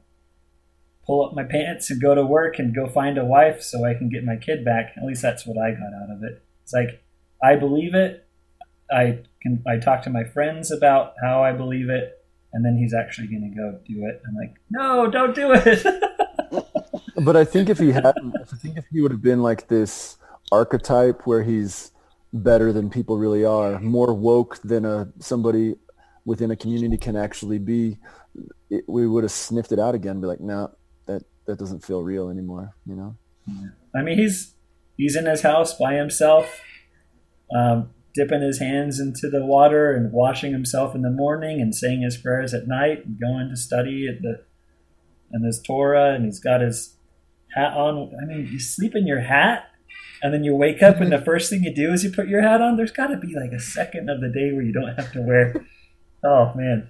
pull 1.05 1.25
up 1.25 1.33
my 1.33 1.43
pants 1.43 1.89
and 1.89 2.01
go 2.01 2.13
to 2.13 2.23
work 2.23 2.59
and 2.59 2.75
go 2.75 2.87
find 2.87 3.17
a 3.17 3.25
wife 3.25 3.63
so 3.63 3.85
I 3.85 3.95
can 3.95 4.09
get 4.09 4.23
my 4.23 4.35
kid 4.35 4.63
back. 4.63 4.93
At 4.97 5.03
least 5.03 5.23
that's 5.23 5.47
what 5.47 5.57
I 5.57 5.71
got 5.71 5.93
out 6.03 6.15
of 6.15 6.23
it. 6.23 6.43
It's 6.63 6.73
like 6.73 7.03
I 7.43 7.55
believe 7.55 7.95
it. 7.95 8.27
I 8.91 9.23
can 9.41 9.63
I 9.67 9.77
talk 9.77 10.03
to 10.03 10.09
my 10.09 10.23
friends 10.23 10.71
about 10.71 11.13
how 11.23 11.43
I 11.43 11.51
believe 11.51 11.89
it, 11.89 12.19
and 12.53 12.63
then 12.65 12.77
he's 12.77 12.93
actually 12.93 13.27
going 13.27 13.49
to 13.49 13.55
go 13.55 13.79
do 13.87 14.05
it. 14.05 14.21
I'm 14.27 14.35
like, 14.35 14.55
no, 14.69 15.09
don't 15.09 15.35
do 15.35 15.51
it. 15.53 15.85
But 17.23 17.35
I 17.35 17.45
think 17.45 17.69
if 17.69 17.77
he 17.77 17.91
had, 17.91 18.05
I 18.05 18.55
think 18.55 18.77
if 18.77 18.85
he 18.91 19.01
would 19.01 19.11
have 19.11 19.21
been 19.21 19.41
like 19.41 19.67
this 19.67 20.17
archetype 20.51 21.21
where 21.25 21.43
he's 21.43 21.91
better 22.33 22.73
than 22.73 22.89
people 22.89 23.17
really 23.17 23.45
are, 23.45 23.79
more 23.79 24.13
woke 24.13 24.59
than 24.63 24.85
a 24.85 25.07
somebody 25.19 25.75
within 26.25 26.51
a 26.51 26.55
community 26.55 26.97
can 26.97 27.15
actually 27.15 27.59
be, 27.59 27.97
it, 28.69 28.85
we 28.87 29.07
would 29.07 29.23
have 29.23 29.31
sniffed 29.31 29.71
it 29.71 29.79
out 29.79 29.93
again. 29.93 30.19
Be 30.21 30.27
like, 30.27 30.39
no, 30.39 30.71
that 31.05 31.23
that 31.45 31.59
doesn't 31.59 31.83
feel 31.83 32.01
real 32.01 32.29
anymore. 32.29 32.75
You 32.85 32.95
know. 32.95 33.15
I 33.95 34.01
mean, 34.01 34.17
he's 34.17 34.55
he's 34.97 35.15
in 35.15 35.25
his 35.25 35.41
house 35.41 35.77
by 35.77 35.95
himself, 35.95 36.61
um, 37.55 37.89
dipping 38.13 38.41
his 38.41 38.59
hands 38.59 38.99
into 38.99 39.29
the 39.29 39.45
water 39.45 39.93
and 39.93 40.11
washing 40.11 40.51
himself 40.51 40.93
in 40.95 41.01
the 41.01 41.09
morning 41.09 41.61
and 41.61 41.73
saying 41.73 42.01
his 42.01 42.17
prayers 42.17 42.53
at 42.53 42.67
night 42.67 43.05
and 43.05 43.19
going 43.19 43.49
to 43.49 43.55
study 43.55 44.07
at 44.07 44.21
the 44.21 44.43
and 45.31 45.45
his 45.45 45.61
Torah 45.61 46.13
and 46.13 46.25
he's 46.25 46.39
got 46.39 46.61
his 46.61 46.97
hat 47.55 47.73
on. 47.73 48.11
I 48.21 48.25
mean, 48.25 48.49
you 48.51 48.59
sleep 48.59 48.95
in 48.95 49.07
your 49.07 49.21
hat 49.21 49.65
and 50.21 50.33
then 50.33 50.43
you 50.43 50.55
wake 50.55 50.83
up 50.83 50.99
and 50.99 51.11
the 51.11 51.21
first 51.21 51.49
thing 51.49 51.63
you 51.63 51.73
do 51.73 51.93
is 51.93 52.03
you 52.03 52.11
put 52.11 52.27
your 52.27 52.41
hat 52.41 52.61
on. 52.61 52.75
There's 52.75 52.91
got 52.91 53.07
to 53.07 53.17
be 53.17 53.33
like 53.33 53.51
a 53.51 53.59
second 53.59 54.09
of 54.09 54.19
the 54.21 54.29
day 54.29 54.51
where 54.51 54.61
you 54.61 54.73
don't 54.73 54.95
have 54.95 55.11
to 55.13 55.21
wear. 55.21 55.65
Oh 56.23 56.53
man. 56.55 56.87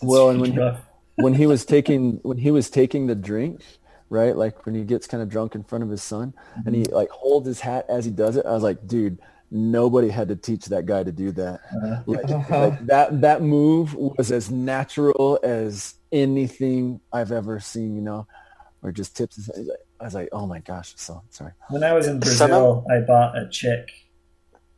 Well, 0.00 0.30
and 0.30 0.40
when 0.40 0.56
rough. 0.56 0.80
when 1.16 1.34
he 1.34 1.46
was 1.46 1.66
taking 1.66 2.20
when 2.22 2.38
he 2.38 2.50
was 2.50 2.70
taking 2.70 3.06
the 3.06 3.14
drink, 3.14 3.60
right? 4.08 4.34
Like 4.36 4.64
when 4.64 4.74
he 4.74 4.84
gets 4.84 5.06
kind 5.06 5.22
of 5.22 5.28
drunk 5.28 5.54
in 5.54 5.62
front 5.62 5.84
of 5.84 5.90
his 5.90 6.02
son, 6.02 6.32
and 6.64 6.74
he 6.74 6.82
mm-hmm. 6.82 6.94
like 6.94 7.10
holds 7.10 7.46
his 7.46 7.60
hat 7.60 7.84
as 7.90 8.06
he 8.06 8.10
does 8.10 8.36
it. 8.36 8.46
I 8.46 8.52
was 8.52 8.62
like, 8.62 8.86
dude, 8.86 9.18
nobody 9.52 10.08
had 10.08 10.28
to 10.28 10.36
teach 10.36 10.66
that 10.66 10.86
guy 10.86 11.04
to 11.04 11.12
do 11.12 11.30
that. 11.32 11.60
Like, 12.06 12.28
like 12.50 12.86
that 12.86 13.20
that 13.20 13.42
move 13.42 13.94
was 13.94 14.32
as 14.32 14.50
natural 14.50 15.38
as 15.42 15.94
anything 16.10 17.00
I've 17.12 17.30
ever 17.30 17.60
seen. 17.60 17.94
You 17.94 18.02
know, 18.02 18.26
or 18.82 18.90
just 18.90 19.16
tips. 19.16 19.50
I 20.00 20.04
was 20.04 20.14
like, 20.14 20.30
oh 20.32 20.46
my 20.46 20.58
gosh, 20.58 20.94
so 20.96 21.22
sorry. 21.30 21.52
When 21.70 21.84
I 21.84 21.92
was 21.92 22.08
in 22.08 22.18
Brazil, 22.18 22.84
I 22.90 23.00
bought 23.00 23.38
a 23.38 23.48
chick, 23.48 23.88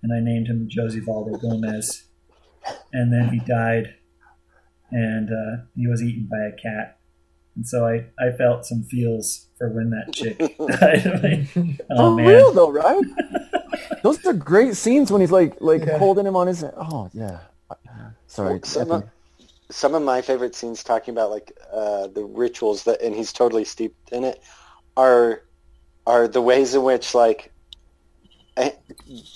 and 0.03 0.13
I 0.13 0.21
named 0.21 0.49
him 0.49 0.67
Josie 0.69 1.01
Valdo 1.01 1.41
Gomez, 1.41 2.05
and 2.93 3.13
then 3.13 3.31
he 3.31 3.39
died, 3.41 3.95
and 4.91 5.31
uh, 5.31 5.65
he 5.75 5.87
was 5.87 6.03
eaten 6.03 6.29
by 6.31 6.45
a 6.45 6.53
cat, 6.53 6.99
and 7.57 7.67
so 7.67 7.87
I, 7.87 8.07
I 8.19 8.33
felt 8.33 8.67
some 8.67 8.83
feels 8.83 9.47
for 9.57 9.71
when 9.71 9.91
that 9.91 10.13
chick 10.13 10.39
died. 10.59 11.49
Oh 11.91 12.11
For 12.11 12.17
man, 12.17 12.27
real 12.27 12.53
though, 12.53 12.71
right? 12.71 13.03
Those 14.03 14.25
are 14.27 14.33
great 14.33 14.77
scenes 14.77 15.11
when 15.11 15.21
he's 15.21 15.31
like 15.31 15.61
like 15.61 15.89
holding 15.89 16.27
him 16.27 16.37
on 16.37 16.47
his. 16.47 16.65
Oh 16.65 17.11
yeah. 17.13 17.41
Sorry. 18.27 18.61
Some 18.65 18.91
of, 18.91 19.05
some 19.71 19.95
of 19.95 20.03
my 20.03 20.23
favorite 20.23 20.55
scenes 20.55 20.83
talking 20.83 21.15
about 21.15 21.31
like 21.31 21.53
uh, 21.73 22.09
the 22.09 22.25
rituals 22.25 22.85
that, 22.85 23.01
and 23.01 23.15
he's 23.15 23.33
totally 23.33 23.65
steeped 23.65 24.13
in 24.13 24.25
it, 24.25 24.43
are 24.97 25.43
are 26.07 26.29
the 26.29 26.43
ways 26.43 26.75
in 26.75 26.83
which 26.83 27.15
like 27.15 27.53
eh, 28.57 28.71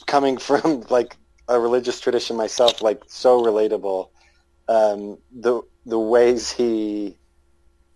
coming 0.07 0.37
from 0.39 0.85
like 0.91 1.17
a 1.49 1.59
religious 1.59 2.01
tradition 2.01 2.37
myself, 2.37 2.83
like 2.83 3.03
so 3.07 3.43
relatable. 3.43 4.11
Um, 4.69 5.19
the 5.33 5.63
the 5.87 5.99
ways 5.99 6.51
he, 6.51 7.17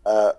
uh, 0.07 0.33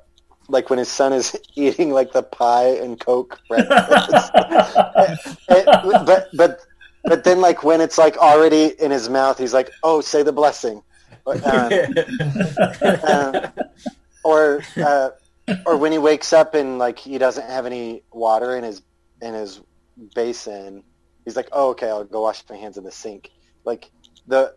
like 0.49 0.69
when 0.69 0.79
his 0.79 0.89
son 0.89 1.13
is 1.13 1.37
eating 1.55 1.91
like 1.91 2.11
the 2.11 2.23
pie 2.23 2.75
and 2.75 2.99
coke 2.99 3.39
breakfast, 3.47 4.31
Eh, 5.49 5.63
but 6.05 6.29
but 6.33 6.59
but 7.03 7.23
then 7.23 7.41
like 7.41 7.63
when 7.63 7.81
it's 7.81 7.97
like 7.97 8.17
already 8.17 8.73
in 8.81 8.91
his 8.91 9.09
mouth, 9.09 9.37
he's 9.37 9.53
like, 9.53 9.69
"Oh, 9.83 10.01
say 10.01 10.23
the 10.23 10.31
blessing," 10.31 10.81
um, 11.25 11.71
uh, 12.81 13.49
or 14.23 14.61
uh, 14.77 15.09
or 15.65 15.77
when 15.77 15.91
he 15.91 15.97
wakes 15.97 16.33
up 16.33 16.55
and 16.55 16.79
like 16.79 16.97
he 16.97 17.17
doesn't 17.17 17.49
have 17.49 17.65
any 17.65 18.03
water 18.11 18.55
in 18.55 18.63
his 18.63 18.81
in 19.21 19.33
his 19.33 19.61
basin, 20.15 20.83
he's 21.25 21.35
like, 21.35 21.49
"Oh, 21.51 21.69
okay, 21.69 21.89
I'll 21.89 22.03
go 22.05 22.21
wash 22.21 22.43
my 22.49 22.55
hands 22.55 22.77
in 22.77 22.83
the 22.83 22.91
sink." 22.91 23.29
Like 23.65 23.91
the 24.27 24.53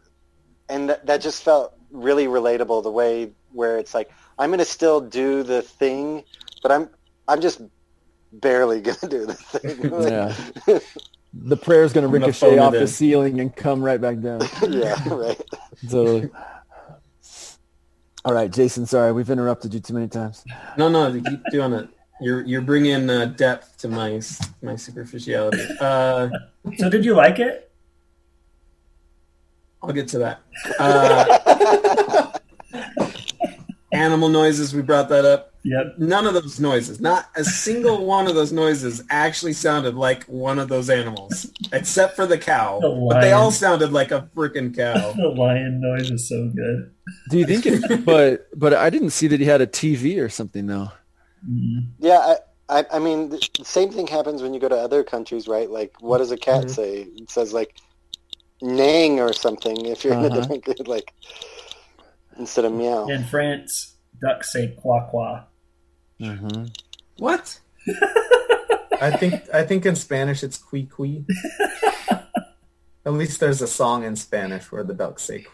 and 0.69 0.91
that, 0.91 1.07
that 1.07 1.21
just 1.21 1.43
felt 1.43 1.75
really 1.91 2.27
relatable. 2.27 2.83
The 2.83 2.91
way 2.91 3.33
where 3.53 3.79
it's 3.79 3.95
like, 3.95 4.11
I'm 4.39 4.51
gonna 4.51 4.65
still 4.65 5.01
do 5.01 5.43
the 5.43 5.63
thing, 5.63 6.25
but 6.63 6.71
I'm 6.73 6.89
I'm 7.29 7.41
just 7.41 7.61
barely 8.33 8.81
gonna 8.83 8.99
do 9.09 9.27
the 9.27 9.35
thing. 9.35 9.91
Like, 9.91 10.11
Yeah. 10.69 10.79
The 11.39 11.57
prayer's 11.57 11.93
gonna 11.93 12.07
gonna 12.07 12.19
ricochet 12.19 12.59
off 12.59 12.73
it 12.73 12.79
the 12.79 12.87
ceiling 12.87 13.41
and 13.41 13.55
come 13.55 13.83
right 13.83 14.01
back 14.01 14.21
down. 14.21 14.41
yeah, 14.71 14.97
right. 15.13 15.39
Totally. 15.83 16.31
All 18.25 18.33
right, 18.33 18.51
Jason. 18.51 18.87
Sorry, 18.87 19.13
we've 19.13 19.29
interrupted 19.29 19.75
you 19.75 19.81
too 19.81 19.93
many 19.93 20.09
times. 20.09 20.45
No, 20.79 20.89
no, 20.89 21.09
you 21.09 21.21
keep 21.23 21.43
doing 21.51 21.75
it. 21.75 21.91
You're 22.23 22.43
you're 22.45 22.63
bringing 22.63 23.11
uh, 23.11 23.27
depth 23.27 23.77
to 23.79 23.89
my 23.89 24.21
my 24.63 24.77
superficiality. 24.77 25.63
Uh, 25.79 26.31
so 26.79 26.89
did 26.89 27.05
you 27.05 27.15
like 27.15 27.39
it? 27.39 27.71
I'll 29.83 29.93
get 29.93 30.09
to 30.09 30.19
that. 30.21 30.41
Uh, 30.79 32.26
animal 33.97 34.29
noises. 34.29 34.75
We 34.75 34.83
brought 34.83 35.09
that 35.11 35.25
up. 35.25 35.53
Yep. 35.65 35.87
None 35.99 36.27
of 36.27 36.35
those 36.35 36.61
noises, 36.61 37.01
not 37.01 37.27
a 37.37 37.45
single 37.45 38.05
one 38.07 38.29
of 38.29 38.35
those 38.35 38.53
noises, 38.53 39.03
actually 39.11 39.55
sounded 39.55 39.95
like 39.95 40.25
one 40.25 40.59
of 40.59 40.69
those 40.69 40.91
animals, 40.91 41.47
except 41.73 42.17
for 42.17 42.27
the 42.27 42.39
cow. 42.39 42.81
The 42.83 42.89
but 43.09 43.21
they 43.21 43.33
all 43.33 43.51
sounded 43.51 43.93
like 43.93 44.11
a 44.13 44.29
freaking 44.37 44.77
cow. 44.77 45.13
The 45.17 45.29
lion 45.29 45.81
noise 45.81 46.11
is 46.11 46.29
so 46.29 46.51
good. 46.55 46.93
Do 47.29 47.39
you 47.39 47.47
think 47.47 47.67
it? 47.67 47.83
but 48.05 48.49
but 48.55 48.75
I 48.75 48.91
didn't 48.91 49.11
see 49.11 49.27
that 49.29 49.41
he 49.41 49.47
had 49.47 49.61
a 49.61 49.67
TV 49.67 50.19
or 50.21 50.29
something 50.29 50.67
though. 50.67 50.91
Yeah, 51.99 52.37
I, 52.69 52.81
I, 52.81 52.85
I 52.95 52.99
mean, 52.99 53.31
the 53.31 53.43
same 53.63 53.91
thing 53.93 54.07
happens 54.07 54.43
when 54.43 54.55
you 54.55 54.61
go 54.61 54.69
to 54.69 54.77
other 54.77 55.05
countries, 55.05 55.49
right? 55.49 55.71
Like, 55.71 55.95
what 56.01 56.19
does 56.19 56.31
a 56.31 56.37
cat 56.37 56.69
Mm-hmm. 56.69 56.71
say? 56.71 57.03
It 57.03 57.31
says 57.31 57.53
like 57.53 57.75
"nang" 58.63 59.21
or 59.21 59.33
something. 59.33 59.87
If 59.87 60.05
you're 60.05 60.15
in 60.15 60.25
a 60.25 60.31
Uh-huh. 60.31 60.31
different 60.31 60.67
like 60.89 61.13
instead 62.39 62.65
of 62.65 62.73
meow. 62.73 63.07
In 63.07 63.25
France, 63.25 63.95
ducks 64.21 64.53
say 64.53 64.75
"qua 64.77 65.07
qua." 65.09 65.45
Mm-hmm. 66.21 66.65
What? 67.19 67.59
I 69.01 69.17
think 69.17 69.43
I 69.53 69.63
think 69.65 69.85
in 69.87 69.97
Spanish 69.97 70.43
it's 70.43 70.59
qui 70.59 70.85
qui. 70.87 71.25
At 73.05 73.13
least 73.13 73.39
there's 73.41 73.63
a 73.63 73.67
song 73.69 74.03
in 74.05 74.17
Spanish 74.17 74.73
where 74.73 74.83
the 74.83 74.95
ducks 74.95 75.23
say. 75.23 75.47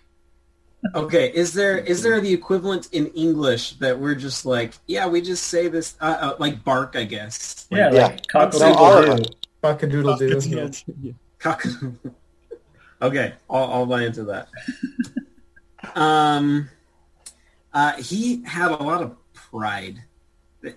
Okay, 0.94 1.30
is 1.32 1.52
there 1.52 1.78
is 1.78 2.02
there 2.02 2.20
the 2.20 2.32
equivalent 2.32 2.88
in 2.92 3.06
English 3.08 3.74
that 3.74 3.98
we're 4.00 4.14
just 4.16 4.44
like, 4.46 4.74
yeah, 4.86 5.06
we 5.06 5.20
just 5.20 5.44
say 5.44 5.68
this 5.68 5.94
uh, 6.00 6.16
uh, 6.20 6.36
like 6.38 6.64
bark, 6.64 6.96
I 6.96 7.04
guess. 7.04 7.66
Yeah, 7.70 7.88
Like, 7.90 7.94
like 8.12 8.26
cock 8.28 8.54
No, 8.58 8.74
all 8.74 8.98
of 8.98 9.04
a 9.04 9.14
them. 9.22 9.24
Cock-a-doodle 9.62 10.16
doo. 10.16 10.40
Cock- 11.38 11.60
Cock- 11.62 11.66
okay, 13.02 13.32
I'll, 13.48 13.64
I'll 13.72 13.86
buy 13.86 14.02
into 14.06 14.24
that. 14.24 14.48
um, 15.96 16.68
uh, 17.72 17.92
he 17.94 18.42
had 18.44 18.70
a 18.70 18.82
lot 18.82 19.02
of 19.02 19.16
pride. 19.32 20.02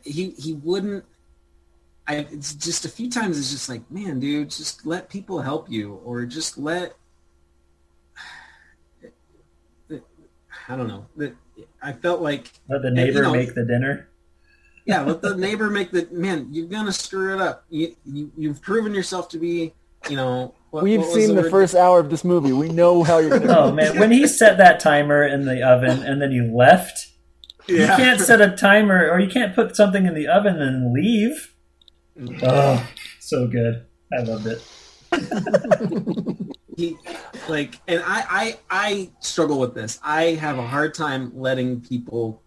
He 0.03 0.31
he 0.31 0.53
wouldn't. 0.53 1.05
I 2.07 2.17
it's 2.31 2.53
just 2.53 2.85
a 2.85 2.89
few 2.89 3.09
times. 3.09 3.37
It's 3.39 3.51
just 3.51 3.69
like, 3.69 3.89
man, 3.91 4.19
dude, 4.19 4.49
just 4.49 4.85
let 4.85 5.09
people 5.09 5.41
help 5.41 5.69
you, 5.69 5.95
or 6.05 6.25
just 6.25 6.57
let. 6.57 6.95
I 10.67 10.75
don't 10.75 10.87
know. 10.87 11.05
That- 11.17 11.35
I 11.81 11.93
felt 11.93 12.21
like 12.21 12.51
Let 12.67 12.81
the 12.81 12.89
and, 12.89 12.97
you 12.97 13.05
neighbor 13.05 13.21
know, 13.21 13.31
make 13.31 13.53
the 13.55 13.63
dinner. 13.63 14.09
yeah, 14.85 15.03
let 15.03 15.21
the 15.21 15.35
neighbor 15.37 15.69
make 15.69 15.91
the 15.91 16.05
man. 16.11 16.47
You're 16.51 16.67
gonna 16.67 16.91
screw 16.91 17.33
it 17.35 17.39
up. 17.41 17.63
You, 17.69 17.95
you 18.05 18.31
you've 18.35 18.61
proven 18.61 18.93
yourself 18.93 19.29
to 19.29 19.37
be, 19.39 19.73
you 20.09 20.15
know. 20.17 20.53
What, 20.76 20.84
We've 20.84 20.99
what 20.99 21.14
seen 21.14 21.35
the 21.35 21.43
word? 21.43 21.52
first 21.52 21.73
hour 21.73 22.02
of 22.02 22.10
this 22.10 22.26
movie. 22.26 22.52
We 22.52 22.68
know 22.68 23.02
how 23.02 23.19
you're 23.19 23.39
gonna. 23.39 23.53
Oh 23.57 23.72
man, 23.72 23.97
when 23.97 24.11
he 24.11 24.27
set 24.27 24.57
that 24.57 24.81
timer 24.81 25.26
in 25.26 25.45
the 25.45 25.65
oven 25.65 26.03
and 26.03 26.22
then 26.22 26.31
he 26.31 26.41
left, 26.41 27.07
you 27.65 27.77
can't 27.77 28.19
set 28.19 28.41
a 28.41 28.49
timer 28.57 29.10
or 29.10 29.22
you 29.22 29.30
can't 29.30 29.56
put 29.56 29.73
something 29.77 30.06
in 30.06 30.14
the 30.14 30.27
oven 30.27 30.61
and 30.61 30.91
leave. 30.91 31.56
Oh, 32.43 32.85
so 33.22 33.47
good. 33.47 33.85
I 34.11 34.23
loved 34.23 34.47
it. 34.47 34.61
he 36.76 36.97
like 37.47 37.80
and 37.88 38.03
I, 38.06 38.26
I 38.30 38.60
i 38.69 39.10
struggle 39.22 39.60
with 39.60 39.76
this 39.76 39.97
i 40.03 40.31
have 40.31 40.57
a 40.57 40.68
hard 40.68 40.93
time 40.93 41.31
letting 41.34 41.80
people 41.80 42.43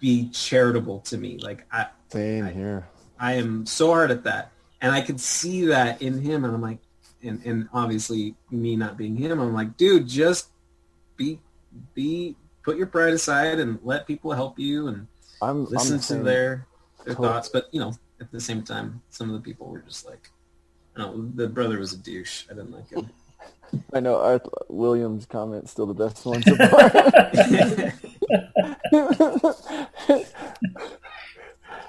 be 0.00 0.30
charitable 0.30 1.00
to 1.00 1.18
me 1.18 1.38
like 1.42 1.66
i 1.70 1.88
Same 2.10 2.46
here. 2.46 2.88
i 3.20 3.34
am 3.34 3.66
so 3.66 3.88
hard 3.88 4.10
at 4.10 4.24
that 4.24 4.52
and 4.80 4.92
i 4.92 5.02
could 5.02 5.20
see 5.20 5.66
that 5.66 6.00
in 6.00 6.22
him 6.22 6.46
and 6.46 6.54
i'm 6.54 6.62
like 6.62 6.78
and 7.24 7.44
and 7.44 7.68
obviously 7.72 8.34
me 8.50 8.76
not 8.76 8.96
being 8.96 9.16
him 9.16 9.40
i'm 9.40 9.52
like 9.54 9.76
dude 9.76 10.06
just 10.06 10.48
be 11.16 11.40
be 11.94 12.36
put 12.62 12.76
your 12.76 12.86
pride 12.86 13.12
aside 13.12 13.58
and 13.58 13.78
let 13.82 14.06
people 14.06 14.32
help 14.32 14.58
you 14.58 14.88
and 14.88 15.06
I'm 15.42 15.48
I'm 15.50 15.64
listen 15.66 15.96
to 15.98 16.02
same. 16.02 16.22
their 16.22 16.66
their 17.04 17.14
Totally. 17.14 17.28
thoughts 17.28 17.48
but 17.48 17.68
you 17.72 17.80
know 17.80 17.92
at 18.20 18.30
the 18.30 18.40
same 18.40 18.62
time 18.62 19.02
some 19.10 19.28
of 19.28 19.34
the 19.34 19.40
people 19.40 19.66
were 19.68 19.80
just 19.80 20.06
like 20.06 20.30
no 20.96 21.28
the 21.34 21.48
brother 21.48 21.78
was 21.78 21.92
a 21.92 21.98
douche 21.98 22.44
i 22.50 22.54
didn't 22.54 22.72
like 22.72 22.88
him 22.90 23.08
I 23.92 23.98
know 23.98 24.20
Arth- 24.20 24.48
Williams' 24.68 25.26
comment 25.26 25.68
still 25.68 25.86
the 25.86 25.94
best 25.94 26.24
one 26.24 26.42
so 26.44 26.54
far. 26.68 26.90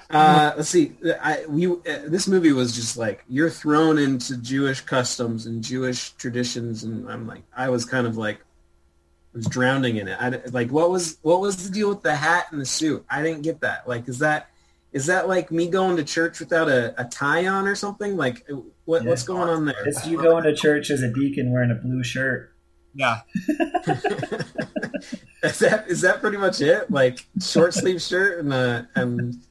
Uh, 0.08 0.52
let's 0.56 0.68
see. 0.68 0.92
I 1.20 1.44
we 1.48 1.66
uh, 1.66 1.76
this 2.06 2.28
movie 2.28 2.52
was 2.52 2.74
just 2.74 2.96
like 2.96 3.24
you're 3.28 3.50
thrown 3.50 3.98
into 3.98 4.36
Jewish 4.36 4.80
customs 4.82 5.46
and 5.46 5.62
Jewish 5.62 6.10
traditions, 6.12 6.84
and 6.84 7.10
I'm 7.10 7.26
like, 7.26 7.42
I 7.56 7.70
was 7.70 7.84
kind 7.84 8.06
of 8.06 8.16
like, 8.16 8.36
I 8.36 9.36
was 9.36 9.46
drowning 9.46 9.96
in 9.96 10.08
it. 10.08 10.16
I 10.20 10.40
like 10.50 10.70
what 10.70 10.90
was 10.90 11.18
what 11.22 11.40
was 11.40 11.68
the 11.68 11.74
deal 11.74 11.88
with 11.88 12.02
the 12.02 12.14
hat 12.14 12.46
and 12.52 12.60
the 12.60 12.66
suit? 12.66 13.04
I 13.10 13.22
didn't 13.22 13.42
get 13.42 13.60
that. 13.62 13.88
Like, 13.88 14.08
is 14.08 14.20
that 14.20 14.48
Is 14.92 15.06
that 15.06 15.28
like 15.28 15.50
me 15.50 15.68
going 15.68 15.96
to 15.96 16.04
church 16.04 16.38
without 16.40 16.68
a, 16.68 16.94
a 17.00 17.04
tie 17.04 17.46
on 17.46 17.66
or 17.66 17.74
something? 17.74 18.16
Like, 18.16 18.48
what, 18.84 19.04
what's 19.04 19.24
going 19.24 19.48
on 19.48 19.64
there? 19.66 19.86
It's 19.86 20.06
you 20.06 20.16
going 20.18 20.44
to 20.44 20.54
church 20.54 20.90
as 20.90 21.02
a 21.02 21.12
deacon 21.12 21.50
wearing 21.52 21.70
a 21.70 21.74
blue 21.74 22.04
shirt. 22.04 22.52
Yeah. 22.94 23.20
is 25.42 25.58
that 25.58 25.84
is 25.88 26.00
that 26.00 26.20
pretty 26.20 26.38
much 26.38 26.60
it? 26.60 26.90
Like 26.90 27.26
short 27.40 27.74
sleeve 27.74 28.00
shirt 28.00 28.38
and 28.38 28.52
uh 28.52 28.82
and 28.94 29.45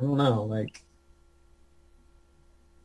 I 0.00 0.04
don't 0.04 0.18
know, 0.18 0.44
like 0.44 0.82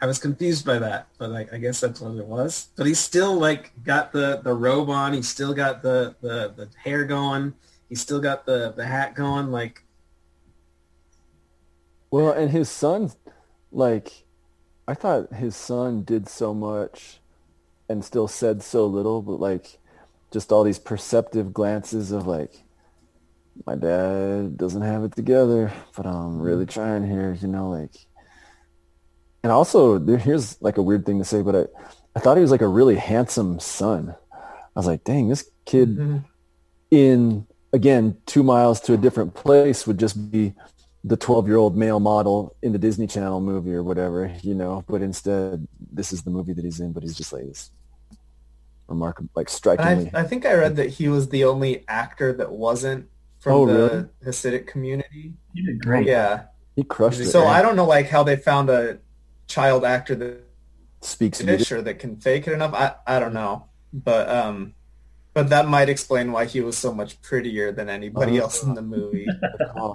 I 0.01 0.07
was 0.07 0.17
confused 0.19 0.65
by 0.65 0.79
that, 0.79 1.07
but 1.17 1.29
like 1.29 1.53
I 1.53 1.57
guess 1.57 1.79
that's 1.79 2.01
what 2.01 2.17
it 2.17 2.25
was. 2.25 2.69
But 2.75 2.88
he's 2.88 2.99
still 2.99 3.35
like 3.35 3.71
got 3.83 4.11
the 4.11 4.41
the 4.43 4.53
robe 4.53 4.89
on. 4.89 5.13
He's 5.13 5.29
still 5.29 5.53
got 5.53 5.83
the 5.83 6.15
the 6.21 6.53
the 6.55 6.69
hair 6.83 7.05
going. 7.05 7.53
He's 7.89 8.01
still 8.01 8.19
got 8.19 8.45
the 8.45 8.73
the 8.75 8.85
hat 8.85 9.15
going. 9.15 9.51
Like 9.51 9.83
Well, 12.11 12.31
and 12.31 12.51
his 12.51 12.69
son, 12.69 13.11
like, 13.71 14.25
I 14.88 14.93
thought 14.93 15.33
his 15.33 15.55
son 15.55 16.03
did 16.03 16.27
so 16.27 16.53
much 16.53 17.19
and 17.88 18.03
still 18.03 18.27
said 18.27 18.61
so 18.61 18.85
little, 18.85 19.21
but 19.21 19.39
like, 19.39 19.79
just 20.29 20.51
all 20.51 20.63
these 20.63 20.79
perceptive 20.79 21.53
glances 21.53 22.11
of 22.11 22.27
like, 22.27 22.63
my 23.65 23.75
dad 23.75 24.57
doesn't 24.57 24.81
have 24.81 25.03
it 25.03 25.15
together, 25.15 25.71
but 25.95 26.05
I'm 26.05 26.13
mm-hmm. 26.13 26.41
really 26.41 26.65
trying 26.65 27.07
here, 27.07 27.38
you 27.39 27.47
know, 27.47 27.69
like. 27.69 27.95
And 29.43 29.51
also, 29.51 29.97
there, 29.97 30.17
here's 30.17 30.61
like 30.61 30.77
a 30.77 30.83
weird 30.83 31.05
thing 31.05 31.17
to 31.17 31.25
say, 31.25 31.41
but 31.41 31.55
I, 31.55 31.65
I 32.15 32.19
thought 32.19 32.38
he 32.38 32.41
was 32.41 32.51
like 32.51 32.61
a 32.61 32.67
really 32.67 32.95
handsome 32.95 33.59
son. 33.59 34.15
I 34.33 34.79
was 34.79 34.85
like, 34.85 35.03
dang, 35.03 35.29
this 35.29 35.49
kid 35.65 35.97
mm-hmm. 35.97 36.17
in 36.91 37.47
again 37.73 38.17
two 38.25 38.43
miles 38.43 38.79
to 38.81 38.93
a 38.93 38.97
different 38.97 39.33
place 39.33 39.88
would 39.88 39.97
just 39.97 40.31
be 40.31 40.53
the 41.03 41.17
12 41.17 41.47
year 41.47 41.57
old 41.57 41.75
male 41.75 41.99
model 41.99 42.55
in 42.61 42.71
the 42.71 42.77
Disney 42.77 43.07
Channel 43.07 43.41
movie 43.41 43.73
or 43.73 43.83
whatever, 43.83 44.35
you 44.43 44.53
know, 44.53 44.83
but 44.88 45.01
instead 45.01 45.67
this 45.91 46.13
is 46.13 46.21
the 46.21 46.29
movie 46.29 46.53
that 46.53 46.63
he's 46.63 46.79
in, 46.79 46.93
but 46.93 47.03
he's 47.03 47.15
just 47.15 47.33
like 47.33 47.43
this 47.45 47.71
remarkable, 48.88 49.29
like 49.35 49.49
strikingly. 49.49 50.11
I, 50.13 50.21
I 50.21 50.23
think 50.23 50.45
I 50.45 50.53
read 50.53 50.75
that 50.75 50.89
he 50.89 51.07
was 51.07 51.29
the 51.29 51.45
only 51.45 51.83
actor 51.88 52.33
that 52.33 52.51
wasn't 52.51 53.09
from 53.41 53.53
Oh, 53.53 53.65
the 53.65 53.73
really? 53.73 54.05
Hasidic 54.26 54.68
community. 54.68 55.34
He 55.53 55.61
did 55.65 55.84
great. 55.84 56.07
Yeah. 56.07 56.43
he 56.77 56.84
crushed 56.84 57.19
it. 57.19 57.26
So. 57.26 57.45
I 57.45 57.61
don't 57.61 57.76
know 57.76 57.85
like 57.85 58.07
how 58.07 58.23
they 58.23 58.38
found 58.38 58.69
a 58.69 58.99
child 59.47 59.84
actor 59.84 60.15
that 60.15 60.43
speaks 61.01 61.41
Yiddish 61.41 61.72
or 61.73 61.81
that 61.81 61.99
can 61.99 62.15
fake 62.18 62.47
it 62.47 62.53
enough. 62.53 62.73
I, 62.73 62.93
I 63.05 63.19
don't 63.19 63.34
know. 63.34 63.65
But 63.91 64.30
um 64.30 64.73
but 65.34 65.49
that 65.49 65.68
might 65.68 65.89
explain 65.89 66.31
why 66.31 66.45
he 66.45 66.61
was 66.61 66.77
so 66.77 66.93
much 66.93 67.22
prettier 67.22 67.72
than 67.72 67.89
anybody 67.89 68.39
Oh. 68.39 68.43
else 68.43 68.63
in 68.63 68.73
the 68.76 68.81
movie. 68.81 69.27
Oh, 69.76 69.93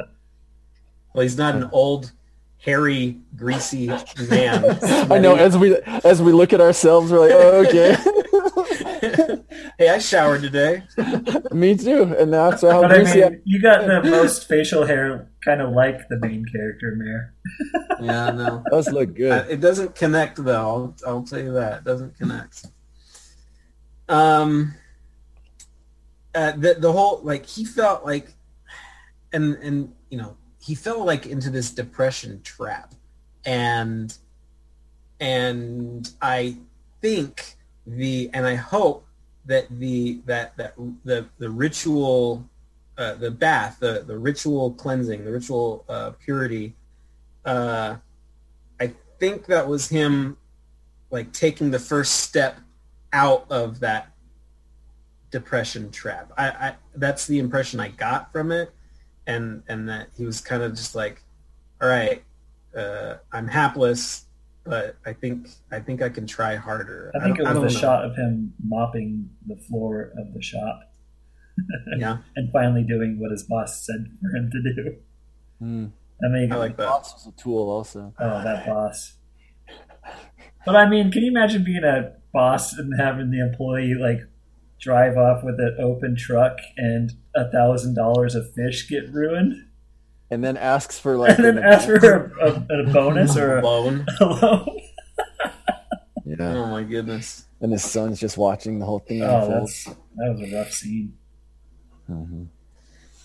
well, 1.15 1.23
he's 1.23 1.39
not 1.39 1.55
an 1.55 1.69
old, 1.73 2.13
hairy, 2.59 3.19
greasy 3.37 3.87
man. 4.29 4.79
I 5.11 5.19
know. 5.19 5.35
As 5.37 5.57
we 5.57 5.77
as 6.05 6.21
we 6.21 6.33
look 6.33 6.53
at 6.53 6.61
ourselves, 6.61 7.11
we're 7.11 7.21
like, 7.21 7.31
oh, 7.33 7.65
okay, 7.67 7.97
hey, 9.79 9.89
I 9.89 9.99
showered 9.99 10.43
today. 10.43 10.83
me 11.53 11.77
too. 11.77 12.15
And 12.19 12.33
that's 12.33 12.63
how 12.63 12.83
But 12.83 12.93
I 12.93 12.97
greasy 12.97 13.25
I- 13.25 13.31
mean, 13.31 13.43
you 13.45 13.61
got 13.61 13.87
the 13.87 14.09
most 14.11 14.49
facial 14.49 14.85
hair, 14.87 15.29
kind 15.45 15.61
of 15.61 15.73
like 15.73 16.09
the 16.09 16.19
main 16.19 16.45
character, 16.47 16.95
Mayor. 16.97 17.35
Yeah, 18.03 18.31
no. 18.31 18.63
does 18.71 18.91
look 18.91 19.15
good. 19.15 19.47
it 19.51 19.61
doesn't 19.61 19.95
connect 19.95 20.43
though. 20.45 20.53
I'll, 20.55 20.95
I'll 21.07 21.23
tell 21.23 21.39
you 21.41 21.53
that 21.55 21.79
it 21.79 21.85
doesn't 21.85 22.19
connect. 22.19 22.67
Um, 24.09 24.75
uh, 26.35 26.53
the 26.53 26.75
the 26.75 26.93
whole 26.93 27.21
like 27.23 27.47
he 27.47 27.65
felt 27.65 28.05
like, 28.05 28.35
and 29.33 29.55
and 29.63 29.95
you 30.11 30.19
know 30.19 30.37
he 30.61 30.75
fell 30.75 31.05
like 31.07 31.25
into 31.27 31.49
this 31.49 31.71
depression 31.71 32.43
trap, 32.43 32.95
and 33.47 34.15
and 35.21 36.11
I 36.21 36.59
think 37.01 37.57
the 37.87 38.29
and 38.35 38.47
I 38.47 38.57
hope 38.57 39.06
that 39.47 39.67
the 39.71 40.21
that 40.27 40.57
that 40.57 40.75
the 41.05 41.27
the 41.39 41.51
ritual, 41.51 42.49
uh, 42.99 43.15
the 43.15 43.31
bath, 43.31 43.79
the 43.81 44.05
the 44.07 44.19
ritual 44.19 44.73
cleansing, 44.73 45.25
the 45.25 45.33
ritual 45.33 45.85
uh, 45.89 46.11
purity. 46.13 46.75
Uh, 47.45 47.97
I 48.81 48.93
think 49.19 49.47
that 49.47 49.69
was 49.69 49.89
him 49.89 50.37
like 51.11 51.33
taking 51.33 51.71
the 51.71 51.79
first 51.79 52.17
step 52.17 52.59
out 53.13 53.47
of 53.51 53.81
that 53.81 54.13
depression 55.31 55.91
trap. 55.91 56.33
I, 56.37 56.49
I 56.49 56.75
that's 56.95 57.27
the 57.27 57.39
impression 57.39 57.81
I 57.81 57.89
got 57.89 58.33
from 58.33 58.53
it 58.53 58.73
and 59.27 59.63
and 59.69 59.89
that 59.89 60.09
he 60.17 60.25
was 60.25 60.41
kind 60.41 60.63
of 60.63 60.75
just 60.75 60.95
like 60.95 61.23
all 61.81 61.89
right 61.89 62.23
uh, 62.77 63.17
I'm 63.33 63.49
hapless 63.49 64.26
but 64.67 64.97
I 65.07 65.13
think 65.13 65.49
I 65.73 65.81
think 65.81 66.03
I 66.03 66.09
can 66.09 66.27
try 66.27 66.57
harder. 66.57 67.11
I 67.15 67.23
think 67.25 67.39
don't- 67.39 67.47
it 67.47 67.49
was 67.51 67.55
don't 67.59 67.67
the 67.69 67.73
know. 67.75 67.81
shot 67.81 68.05
of 68.05 68.17
him 68.17 68.53
mopping 68.65 69.31
the 69.47 69.57
floor 69.57 70.13
of 70.19 70.33
the 70.35 70.43
shop 70.43 70.81
Yeah. 71.99 72.19
and 72.37 72.51
finally 72.53 72.83
doing 72.85 73.19
what 73.21 73.31
his 73.31 73.45
boss 73.45 73.85
said 73.87 74.07
for 74.21 74.37
him 74.37 74.51
to 74.51 74.75
do. 74.75 74.97
Hmm. 75.59 75.87
I 76.25 76.29
mean, 76.29 76.51
I 76.53 76.57
like 76.57 76.77
that. 76.79 76.87
Boss 76.89 77.13
was 77.15 77.27
a 77.33 77.37
tool 77.43 77.69
also. 77.69 78.15
oh, 78.19 78.43
that 78.45 78.67
boss. 78.67 79.15
But 80.65 80.75
I 80.77 80.89
mean, 80.89 81.11
can 81.13 81.23
you 81.23 81.31
imagine 81.31 81.63
being 81.65 81.85
a 81.85 82.13
boss 82.33 82.73
and 82.77 82.93
having 82.99 83.31
the 83.31 83.41
employee 83.41 83.95
like 83.95 84.21
drive 84.81 85.17
off 85.17 85.43
with 85.45 85.59
an 85.61 85.77
open 85.81 86.17
truck 86.17 86.57
and 86.77 87.13
a 87.35 87.51
thousand 87.51 87.95
dollars 87.95 88.35
of 88.35 88.53
fish 88.55 88.89
get 88.89 89.11
ruined, 89.13 89.55
And 90.31 90.43
then 90.43 90.57
asks 90.57 90.99
for 90.99 91.17
like 91.17 91.39
and 91.39 91.45
then 91.45 91.59
an 91.59 91.65
ask 91.65 91.87
for 91.87 92.33
a, 92.41 92.49
a, 92.75 92.89
a 92.91 92.93
bonus 92.93 93.37
or 93.37 93.59
a, 93.59 93.61
Alone. 93.63 94.07
a 94.21 94.25
loan? 94.25 94.81
yeah. 96.25 96.55
Oh 96.57 96.67
my 96.67 96.83
goodness. 96.83 97.47
And 97.61 97.73
his 97.73 97.85
son's 97.85 98.19
just 98.21 98.37
watching 98.37 98.79
the 98.79 98.87
whole 98.87 98.99
thing 98.99 99.23
Oh, 99.23 99.41
unfold. 99.41 99.71
that 100.17 100.35
was 100.37 100.53
a 100.53 100.57
rough 100.57 100.73
scene. 100.73 101.15
hmm 102.07 102.45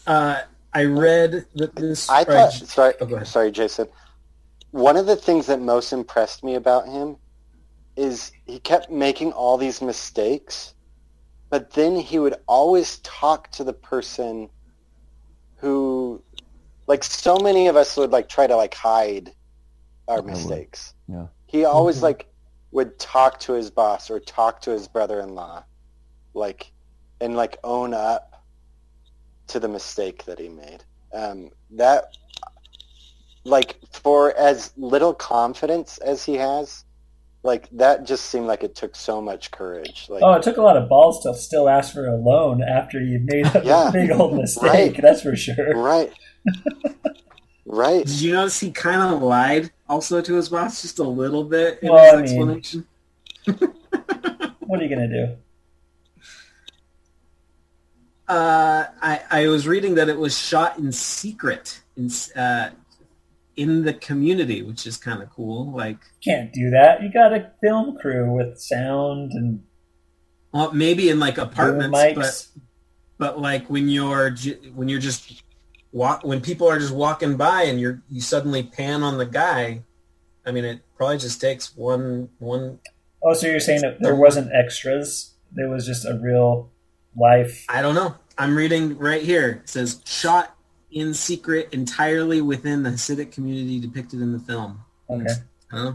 Uh, 0.05 0.41
I 0.73 0.85
read 0.85 1.45
that 1.55 1.75
this. 1.75 2.09
I 2.09 2.21
or 2.21 2.25
thought, 2.25 2.53
j- 2.53 2.65
sorry, 2.65 2.93
Oh, 3.01 3.23
sorry, 3.23 3.51
Jason. 3.51 3.87
One 4.71 4.95
of 4.95 5.05
the 5.05 5.15
things 5.17 5.47
that 5.47 5.59
most 5.59 5.91
impressed 5.91 6.43
me 6.43 6.55
about 6.55 6.87
him 6.87 7.17
is 7.97 8.31
he 8.45 8.59
kept 8.59 8.89
making 8.89 9.33
all 9.33 9.57
these 9.57 9.81
mistakes, 9.81 10.73
but 11.49 11.71
then 11.73 11.97
he 11.97 12.19
would 12.19 12.35
always 12.47 12.99
talk 12.99 13.51
to 13.51 13.63
the 13.65 13.73
person 13.73 14.49
who, 15.57 16.23
like, 16.91 17.05
so 17.05 17.37
many 17.37 17.67
of 17.67 17.77
us 17.77 17.95
would 17.95 18.11
like 18.11 18.27
try 18.27 18.45
to 18.47 18.55
like 18.57 18.73
hide 18.73 19.31
our 20.09 20.21
mistakes. 20.21 20.93
Yeah. 21.07 21.27
He 21.47 21.63
always 21.63 21.99
Mhm. 21.99 22.01
like 22.09 22.27
would 22.71 22.99
talk 22.99 23.39
to 23.41 23.53
his 23.53 23.71
boss 23.71 24.09
or 24.11 24.19
talk 24.19 24.59
to 24.61 24.71
his 24.71 24.89
brother-in-law, 24.89 25.63
like, 26.33 26.71
and 27.21 27.37
like 27.37 27.57
own 27.63 27.93
up 27.93 28.43
to 29.47 29.59
the 29.59 29.69
mistake 29.69 30.25
that 30.25 30.37
he 30.37 30.49
made. 30.49 30.83
Um, 31.13 31.51
that, 31.71 32.05
like, 33.45 33.77
for 33.91 34.35
as 34.37 34.73
little 34.77 35.13
confidence 35.13 35.97
as 35.99 36.23
he 36.25 36.35
has, 36.35 36.83
like 37.43 37.67
that 37.71 38.03
just 38.05 38.25
seemed 38.27 38.47
like 38.47 38.63
it 38.63 38.75
took 38.75 38.95
so 38.95 39.19
much 39.21 39.49
courage. 39.51 40.07
Like, 40.09 40.23
Oh, 40.23 40.33
it 40.33 40.43
took 40.43 40.57
a 40.57 40.61
lot 40.61 40.77
of 40.77 40.87
balls 40.87 41.23
to 41.23 41.33
still 41.33 41.67
ask 41.67 41.93
for 41.93 42.05
a 42.05 42.15
loan 42.15 42.61
after 42.63 42.99
you 43.01 43.19
made 43.23 43.45
a 43.55 43.61
Yeah. 43.65 43.89
big 43.91 44.11
old 44.11 44.35
mistake. 44.35 44.63
Right. 44.71 45.01
That's 45.01 45.21
for 45.21 45.35
sure. 45.35 45.73
right, 45.75 46.11
right. 47.65 48.05
Did 48.05 48.21
you 48.21 48.33
notice 48.33 48.59
he 48.59 48.71
kind 48.71 49.13
of 49.13 49.21
lied 49.21 49.71
also 49.87 50.21
to 50.21 50.35
his 50.35 50.49
boss 50.49 50.81
just 50.81 50.99
a 50.99 51.03
little 51.03 51.43
bit 51.43 51.79
in 51.81 51.91
Well, 51.91 52.17
his 52.17 52.31
I 52.31 52.35
mean- 52.35 52.49
explanation? 52.57 52.87
What 54.67 54.79
are 54.79 54.83
you 54.83 54.89
gonna 54.95 55.07
do? 55.09 55.35
Uh, 58.27 58.85
I, 59.01 59.21
I 59.29 59.47
was 59.47 59.67
reading 59.67 59.95
that 59.95 60.07
it 60.07 60.17
was 60.17 60.37
shot 60.37 60.77
in 60.77 60.91
secret 60.93 61.81
in 61.97 62.09
uh, 62.37 62.69
in 63.57 63.83
the 63.83 63.93
community, 63.93 64.61
which 64.61 64.87
is 64.87 64.95
kind 64.95 65.21
of 65.21 65.29
cool. 65.29 65.71
Like, 65.71 65.97
Can't 66.23 66.53
do 66.53 66.69
that. 66.69 67.03
You 67.03 67.11
got 67.11 67.33
a 67.33 67.51
film 67.61 67.97
crew 67.97 68.31
with 68.31 68.57
sound 68.61 69.33
and 69.33 69.63
well, 70.53 70.71
maybe 70.71 71.09
in 71.09 71.19
like 71.19 71.37
apartments, 71.37 71.91
but 72.15 72.47
but 73.17 73.39
like 73.41 73.69
when 73.69 73.89
you're 73.89 74.33
when 74.73 74.87
you're 74.87 75.01
just 75.01 75.43
walk 75.91 76.23
when 76.23 76.41
people 76.41 76.67
are 76.67 76.79
just 76.79 76.93
walking 76.93 77.37
by 77.37 77.63
and 77.63 77.79
you're 77.79 78.01
you 78.09 78.21
suddenly 78.21 78.63
pan 78.63 79.03
on 79.03 79.17
the 79.17 79.25
guy. 79.25 79.83
I 80.45 80.51
mean, 80.51 80.65
it 80.65 80.81
probably 80.97 81.17
just 81.17 81.39
takes 81.39 81.75
one 81.75 82.29
one. 82.39 82.79
oh, 83.23 83.33
so 83.33 83.47
you're 83.47 83.59
saying 83.59 83.81
that 83.81 84.01
there 84.01 84.15
wasn't 84.15 84.51
extras? 84.53 85.33
There 85.51 85.69
was 85.69 85.85
just 85.85 86.05
a 86.05 86.17
real 86.21 86.69
life. 87.15 87.65
I 87.69 87.81
don't 87.81 87.95
know. 87.95 88.15
I'm 88.37 88.55
reading 88.55 88.97
right 88.97 89.21
here. 89.21 89.61
It 89.63 89.69
says 89.69 90.01
shot 90.05 90.55
in 90.91 91.13
secret 91.13 91.69
entirely 91.71 92.41
within 92.41 92.83
the 92.83 92.89
Hasidic 92.89 93.31
community 93.31 93.79
depicted 93.79 94.21
in 94.21 94.33
the 94.33 94.39
film. 94.39 94.83
Okay. 95.09 95.33
I. 95.71 95.93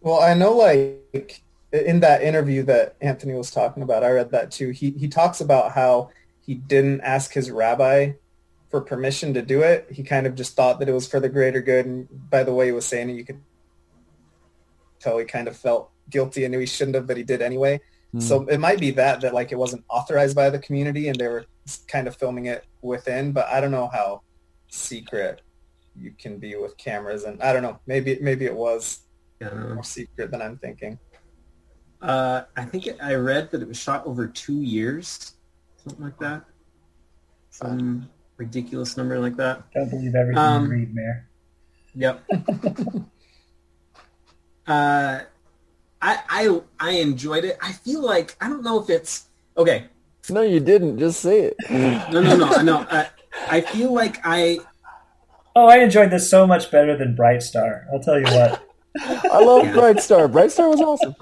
Well, 0.00 0.20
I 0.20 0.34
know 0.34 0.52
like 0.52 1.42
in 1.72 2.00
that 2.00 2.22
interview 2.22 2.62
that 2.64 2.96
Anthony 3.00 3.34
was 3.34 3.50
talking 3.50 3.82
about, 3.82 4.04
I 4.04 4.10
read 4.10 4.30
that 4.32 4.50
too. 4.50 4.70
He 4.70 4.90
he 4.92 5.08
talks 5.08 5.40
about 5.40 5.72
how 5.72 6.10
he 6.44 6.54
didn't 6.54 7.00
ask 7.02 7.32
his 7.32 7.50
rabbi 7.50 8.12
for 8.74 8.80
permission 8.80 9.32
to 9.32 9.40
do 9.40 9.62
it. 9.62 9.86
He 9.88 10.02
kind 10.02 10.26
of 10.26 10.34
just 10.34 10.56
thought 10.56 10.80
that 10.80 10.88
it 10.88 10.92
was 10.92 11.06
for 11.06 11.20
the 11.20 11.28
greater 11.28 11.62
good. 11.62 11.86
And 11.86 12.08
by 12.28 12.42
the 12.42 12.52
way 12.52 12.66
he 12.66 12.72
was 12.72 12.84
saying 12.84 13.08
it, 13.08 13.12
you 13.12 13.24
could 13.24 13.40
tell 14.98 15.16
he 15.16 15.24
kind 15.24 15.46
of 15.46 15.56
felt 15.56 15.92
guilty 16.10 16.44
and 16.44 16.50
knew 16.50 16.58
he 16.58 16.66
shouldn't 16.66 16.96
have, 16.96 17.06
but 17.06 17.16
he 17.16 17.22
did 17.22 17.40
anyway. 17.40 17.80
Hmm. 18.10 18.18
So 18.18 18.42
it 18.48 18.58
might 18.58 18.80
be 18.80 18.90
that 18.90 19.20
that 19.20 19.32
like 19.32 19.52
it 19.52 19.58
wasn't 19.58 19.84
authorized 19.88 20.34
by 20.34 20.50
the 20.50 20.58
community 20.58 21.06
and 21.06 21.16
they 21.16 21.28
were 21.28 21.44
kind 21.86 22.08
of 22.08 22.16
filming 22.16 22.46
it 22.46 22.64
within. 22.82 23.30
But 23.30 23.46
I 23.46 23.60
don't 23.60 23.70
know 23.70 23.88
how 23.92 24.22
secret 24.70 25.42
you 25.94 26.12
can 26.18 26.38
be 26.38 26.56
with 26.56 26.76
cameras, 26.76 27.22
and 27.22 27.40
I 27.40 27.52
don't 27.52 27.62
know. 27.62 27.78
Maybe 27.86 28.18
maybe 28.20 28.44
it 28.44 28.56
was 28.56 29.02
Yeah, 29.40 29.46
I 29.46 29.50
don't 29.50 29.68
know. 29.68 29.74
more 29.76 29.84
secret 29.84 30.32
than 30.32 30.42
I'm 30.42 30.56
thinking. 30.58 30.98
Uh, 32.02 32.42
I 32.56 32.64
think 32.64 32.88
it, 32.88 32.98
I 33.00 33.14
read 33.14 33.52
that 33.52 33.62
it 33.62 33.68
was 33.68 33.78
shot 33.78 34.04
over 34.04 34.26
two 34.26 34.62
years, 34.62 35.34
something 35.76 36.04
like 36.04 36.18
that. 36.18 36.42
Some 37.50 38.10
ridiculous 38.36 38.96
number 38.96 39.18
like 39.18 39.36
that. 39.36 39.62
Don't 39.72 39.90
believe 39.90 40.14
everything 40.14 40.38
Um, 40.38 40.64
you 40.64 40.70
read, 40.70 40.94
Mayor. 40.94 41.28
Yep. 41.94 42.24
uh, 44.66 45.20
I 46.02 46.18
I 46.28 46.60
I 46.80 46.90
enjoyed 46.92 47.44
it. 47.44 47.58
I 47.62 47.72
feel 47.72 48.02
like 48.02 48.36
I 48.40 48.48
don't 48.48 48.62
know 48.62 48.80
if 48.82 48.90
it's 48.90 49.26
okay. 49.56 49.84
No, 50.30 50.42
you 50.42 50.60
didn't. 50.60 50.98
Just 50.98 51.20
say 51.20 51.52
it. 51.52 51.56
No, 51.70 52.20
no, 52.20 52.36
no, 52.36 52.62
no. 52.62 52.86
I, 52.90 53.08
I 53.50 53.60
feel 53.60 53.92
like 53.92 54.18
I 54.24 54.58
Oh, 55.56 55.66
I 55.68 55.78
enjoyed 55.78 56.10
this 56.10 56.28
so 56.28 56.46
much 56.46 56.70
better 56.70 56.96
than 56.96 57.14
Bright 57.14 57.42
Star. 57.42 57.86
I'll 57.92 58.00
tell 58.00 58.18
you 58.18 58.24
what. 58.24 58.66
I 59.00 59.38
love 59.44 59.72
Bright 59.72 60.00
Star. 60.00 60.26
Bright 60.26 60.50
Star 60.50 60.68
was 60.68 60.80
awesome. 60.80 61.14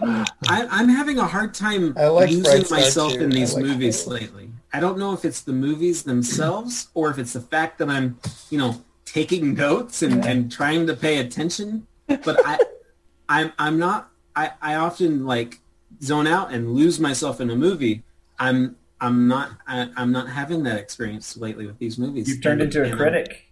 I, 0.48 0.66
I'm 0.70 0.89
having 0.89 1.18
a 1.18 1.26
hard 1.26 1.52
time 1.52 1.94
I 1.98 2.06
like 2.06 2.30
losing 2.30 2.43
Bright 2.44 2.70
myself 2.70 3.12
too. 3.12 3.20
in 3.24 3.30
these 3.30 3.52
I 3.55 3.56
like 3.56 3.64
movies 3.66 4.05
Bright 4.05 4.22
lately. 4.22 4.52
I 4.73 4.81
don't 4.81 4.99
know 4.99 5.12
if 5.12 5.24
it's 5.24 5.40
the 5.43 5.53
movies 5.53 6.03
themselves 6.05 6.89
or 6.94 7.11
if 7.11 7.19
it's 7.19 7.35
the 7.35 7.40
fact 7.40 7.78
that 7.78 7.89
I'm, 7.90 8.19
you 8.51 8.59
know, 8.59 8.82
taking 9.05 9.55
notes 9.55 10.03
and, 10.03 10.24
and 10.24 10.51
trying 10.51 10.86
to 10.86 10.94
pay 10.94 11.19
attention. 11.19 11.86
But 12.07 12.40
I, 12.47 12.59
I'm 13.28 13.53
I'm 13.59 13.78
not. 13.78 14.11
I, 14.35 14.53
I 14.62 14.74
often 14.77 15.27
like 15.27 15.61
zone 16.03 16.27
out 16.27 16.53
and 16.53 16.73
lose 16.73 16.99
myself 16.99 17.40
in 17.40 17.51
a 17.51 17.57
movie. 17.57 18.03
I'm 18.39 18.77
I'm 19.01 19.28
not 19.28 19.51
I, 19.66 19.90
I'm 19.97 20.11
not 20.12 20.28
having 20.28 20.62
that 20.65 20.78
experience 20.78 21.36
lately 21.36 21.66
with 21.66 21.78
these 21.78 21.99
movies. 21.99 22.28
You've 22.28 22.43
turned 22.43 22.62
And- 22.62 22.74
into 22.74 22.82
a 22.85 22.89
I'm- 22.89 22.97
critic. 22.97 23.49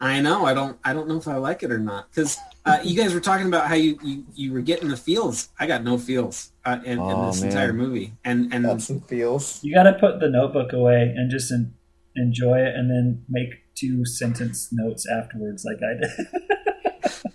I 0.00 0.20
know. 0.20 0.44
I 0.44 0.52
don't. 0.54 0.78
I 0.84 0.92
don't 0.92 1.08
know 1.08 1.16
if 1.16 1.28
I 1.28 1.36
like 1.36 1.62
it 1.62 1.70
or 1.70 1.78
not. 1.78 2.10
Because 2.10 2.36
uh, 2.66 2.78
you 2.82 2.96
guys 3.00 3.12
were 3.12 3.20
talking 3.20 3.46
about 3.46 3.68
how 3.68 3.74
you, 3.74 3.98
you, 4.02 4.24
you 4.34 4.52
were 4.52 4.60
getting 4.62 4.88
the 4.88 4.96
feels. 4.96 5.48
I 5.58 5.66
got 5.66 5.84
no 5.84 5.98
feels 5.98 6.50
uh, 6.64 6.78
in, 6.84 6.92
in 6.92 6.98
Oh, 7.00 7.26
this 7.26 7.40
man. 7.42 7.50
entire 7.50 7.72
movie. 7.72 8.12
And 8.24 8.52
and 8.54 8.64
Got 8.64 8.80
some 8.82 9.00
feels. 9.02 9.62
You 9.62 9.74
got 9.74 9.82
to 9.84 9.92
put 9.94 10.20
the 10.20 10.28
notebook 10.30 10.72
away 10.72 11.12
and 11.16 11.30
just 11.30 11.52
en- 11.52 11.74
enjoy 12.16 12.58
it, 12.60 12.74
and 12.74 12.90
then 12.90 13.24
make 13.28 13.50
two 13.74 14.04
sentence 14.06 14.68
notes 14.72 15.06
afterwards, 15.08 15.64
like 15.64 15.78
I 15.82 16.00
did. 16.00 17.22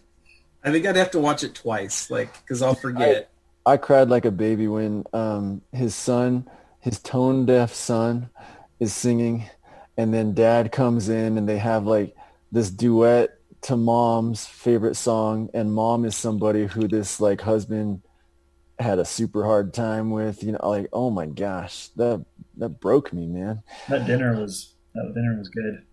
I 0.63 0.71
think 0.71 0.85
I'd 0.85 0.95
have 0.97 1.11
to 1.11 1.19
watch 1.19 1.43
it 1.43 1.55
twice, 1.55 2.09
like 2.11 2.33
because 2.41 2.61
I'll 2.61 2.75
forget. 2.75 3.29
I 3.65 3.77
cried 3.77 4.09
like 4.09 4.25
a 4.25 4.31
baby 4.31 4.67
when 4.67 5.03
um, 5.13 5.61
his 5.71 5.95
son, 5.95 6.49
his 6.79 6.99
tone 6.99 7.45
deaf 7.45 7.73
son, 7.73 8.29
is 8.79 8.93
singing, 8.93 9.49
and 9.97 10.13
then 10.13 10.33
dad 10.33 10.71
comes 10.71 11.07
in 11.07 11.37
and 11.37 11.47
they 11.47 11.57
have 11.59 11.85
like 11.85 12.15
this 12.51 12.69
duet 12.71 13.38
to 13.61 13.75
mom's 13.75 14.45
favorite 14.45 14.95
song, 14.95 15.49
and 15.53 15.73
mom 15.73 16.05
is 16.05 16.15
somebody 16.15 16.65
who 16.65 16.87
this 16.87 17.19
like 17.19 17.41
husband 17.41 18.01
had 18.79 18.99
a 18.99 19.05
super 19.05 19.43
hard 19.43 19.73
time 19.73 20.11
with. 20.11 20.43
You 20.43 20.53
know, 20.53 20.69
like 20.69 20.89
oh 20.93 21.09
my 21.09 21.25
gosh, 21.25 21.89
that 21.95 22.25
that 22.57 22.79
broke 22.79 23.11
me, 23.13 23.27
man. 23.27 23.63
that 23.89 24.05
dinner 24.05 24.39
was 24.39 24.73
that 24.93 25.11
dinner 25.13 25.37
was 25.37 25.49
good. 25.49 25.83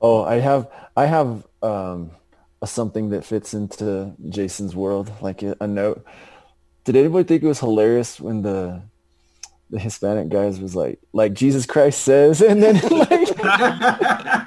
Oh, 0.00 0.24
I 0.24 0.36
have 0.36 0.68
I 0.96 1.06
have 1.06 1.46
um, 1.62 2.10
a 2.62 2.66
something 2.66 3.10
that 3.10 3.24
fits 3.24 3.54
into 3.54 4.14
Jason's 4.28 4.74
world, 4.74 5.10
like 5.20 5.42
a, 5.42 5.56
a 5.60 5.66
note. 5.66 6.04
Did 6.84 6.96
anybody 6.96 7.24
think 7.24 7.42
it 7.42 7.48
was 7.48 7.60
hilarious 7.60 8.20
when 8.20 8.42
the 8.42 8.82
the 9.70 9.78
Hispanic 9.80 10.28
guys 10.28 10.60
was 10.60 10.76
like, 10.76 11.00
like 11.12 11.32
Jesus 11.34 11.66
Christ 11.66 12.02
says, 12.02 12.40
and 12.40 12.62
then 12.62 12.74
like, 12.90 13.28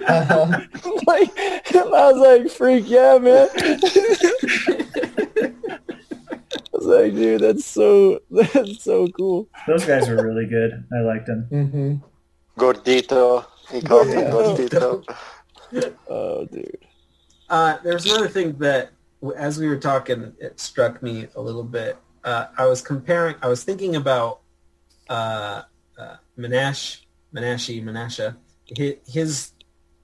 Uh-huh. 0.09 0.61
like 1.07 1.29
I 1.37 2.11
was 2.11 2.17
like, 2.17 2.49
freak 2.51 2.89
yeah, 2.89 3.17
man. 3.17 3.47
I 3.53 3.79
was 6.73 6.85
like, 6.85 7.13
dude, 7.13 7.41
that's 7.41 7.65
so 7.65 8.19
that's 8.31 8.83
so 8.83 9.07
cool. 9.09 9.47
Those 9.67 9.85
guys 9.85 10.09
were 10.09 10.23
really 10.25 10.47
good. 10.47 10.85
I 10.93 11.01
liked 11.01 11.27
them. 11.27 11.45
hmm 11.49 11.95
Gordito. 12.59 13.45
He 13.71 13.81
called 13.81 14.07
him 14.07 14.31
Gordito. 14.31 15.03
Gordito. 15.71 15.93
Oh, 16.09 16.45
dude. 16.45 16.77
Uh, 17.49 17.77
there's 17.83 18.05
another 18.05 18.27
thing 18.27 18.57
that, 18.57 18.91
as 19.37 19.57
we 19.59 19.67
were 19.67 19.77
talking, 19.77 20.33
it 20.39 20.59
struck 20.59 21.01
me 21.01 21.27
a 21.35 21.41
little 21.41 21.63
bit. 21.63 21.97
Uh, 22.23 22.47
I 22.57 22.65
was 22.65 22.81
comparing. 22.81 23.35
I 23.41 23.47
was 23.47 23.63
thinking 23.63 23.95
about 23.95 24.41
uh, 25.09 25.63
uh, 25.97 26.15
Manash, 26.37 27.01
Manashi, 27.33 27.83
Manasha, 27.83 28.37
his, 28.65 28.95
his 29.07 29.51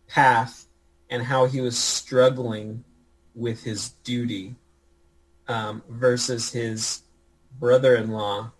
path 0.07 0.67
and 1.09 1.23
how 1.23 1.45
he 1.45 1.61
was 1.61 1.77
struggling 1.77 2.83
with 3.35 3.63
his 3.63 3.89
duty 4.03 4.55
um, 5.47 5.83
versus 5.87 6.51
his 6.51 7.03
brother-in-law, 7.59 8.51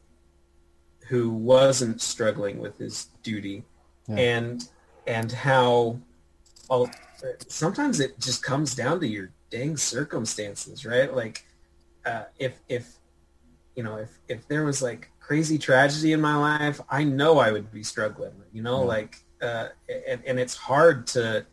who 1.10 1.30
wasn't 1.30 2.02
struggling 2.02 2.60
with 2.60 2.78
his 2.78 3.08
duty, 3.24 3.64
Yeah. 4.08 4.16
and 4.18 4.70
and 5.08 5.32
how 5.32 6.00
all, 6.70 6.90
sometimes 7.48 8.00
it 8.00 8.20
just 8.20 8.44
comes 8.44 8.74
down 8.76 9.00
to 9.02 9.08
your 9.08 9.30
dang 9.52 9.78
circumstances, 9.78 10.86
right? 10.86 11.14
Like, 11.14 11.46
uh, 12.06 12.24
if 12.40 12.60
if 12.70 12.98
you 13.76 13.84
know 13.84 13.98
if 13.98 14.10
if 14.28 14.48
there 14.48 14.64
was 14.64 14.82
like 14.82 15.10
crazy 15.26 15.58
tragedy 15.58 16.14
in 16.14 16.22
my 16.22 16.36
life, 16.36 16.80
I 16.90 17.04
know 17.04 17.40
I 17.40 17.52
would 17.52 17.72
be 17.72 17.84
struggling. 17.84 18.34
You 18.54 18.62
know, 18.62 18.82
Yeah. 18.82 18.88
like, 18.96 19.18
uh, 19.42 19.70
and 20.08 20.22
and 20.26 20.40
it's 20.40 20.56
hard 20.56 21.08
to 21.08 21.46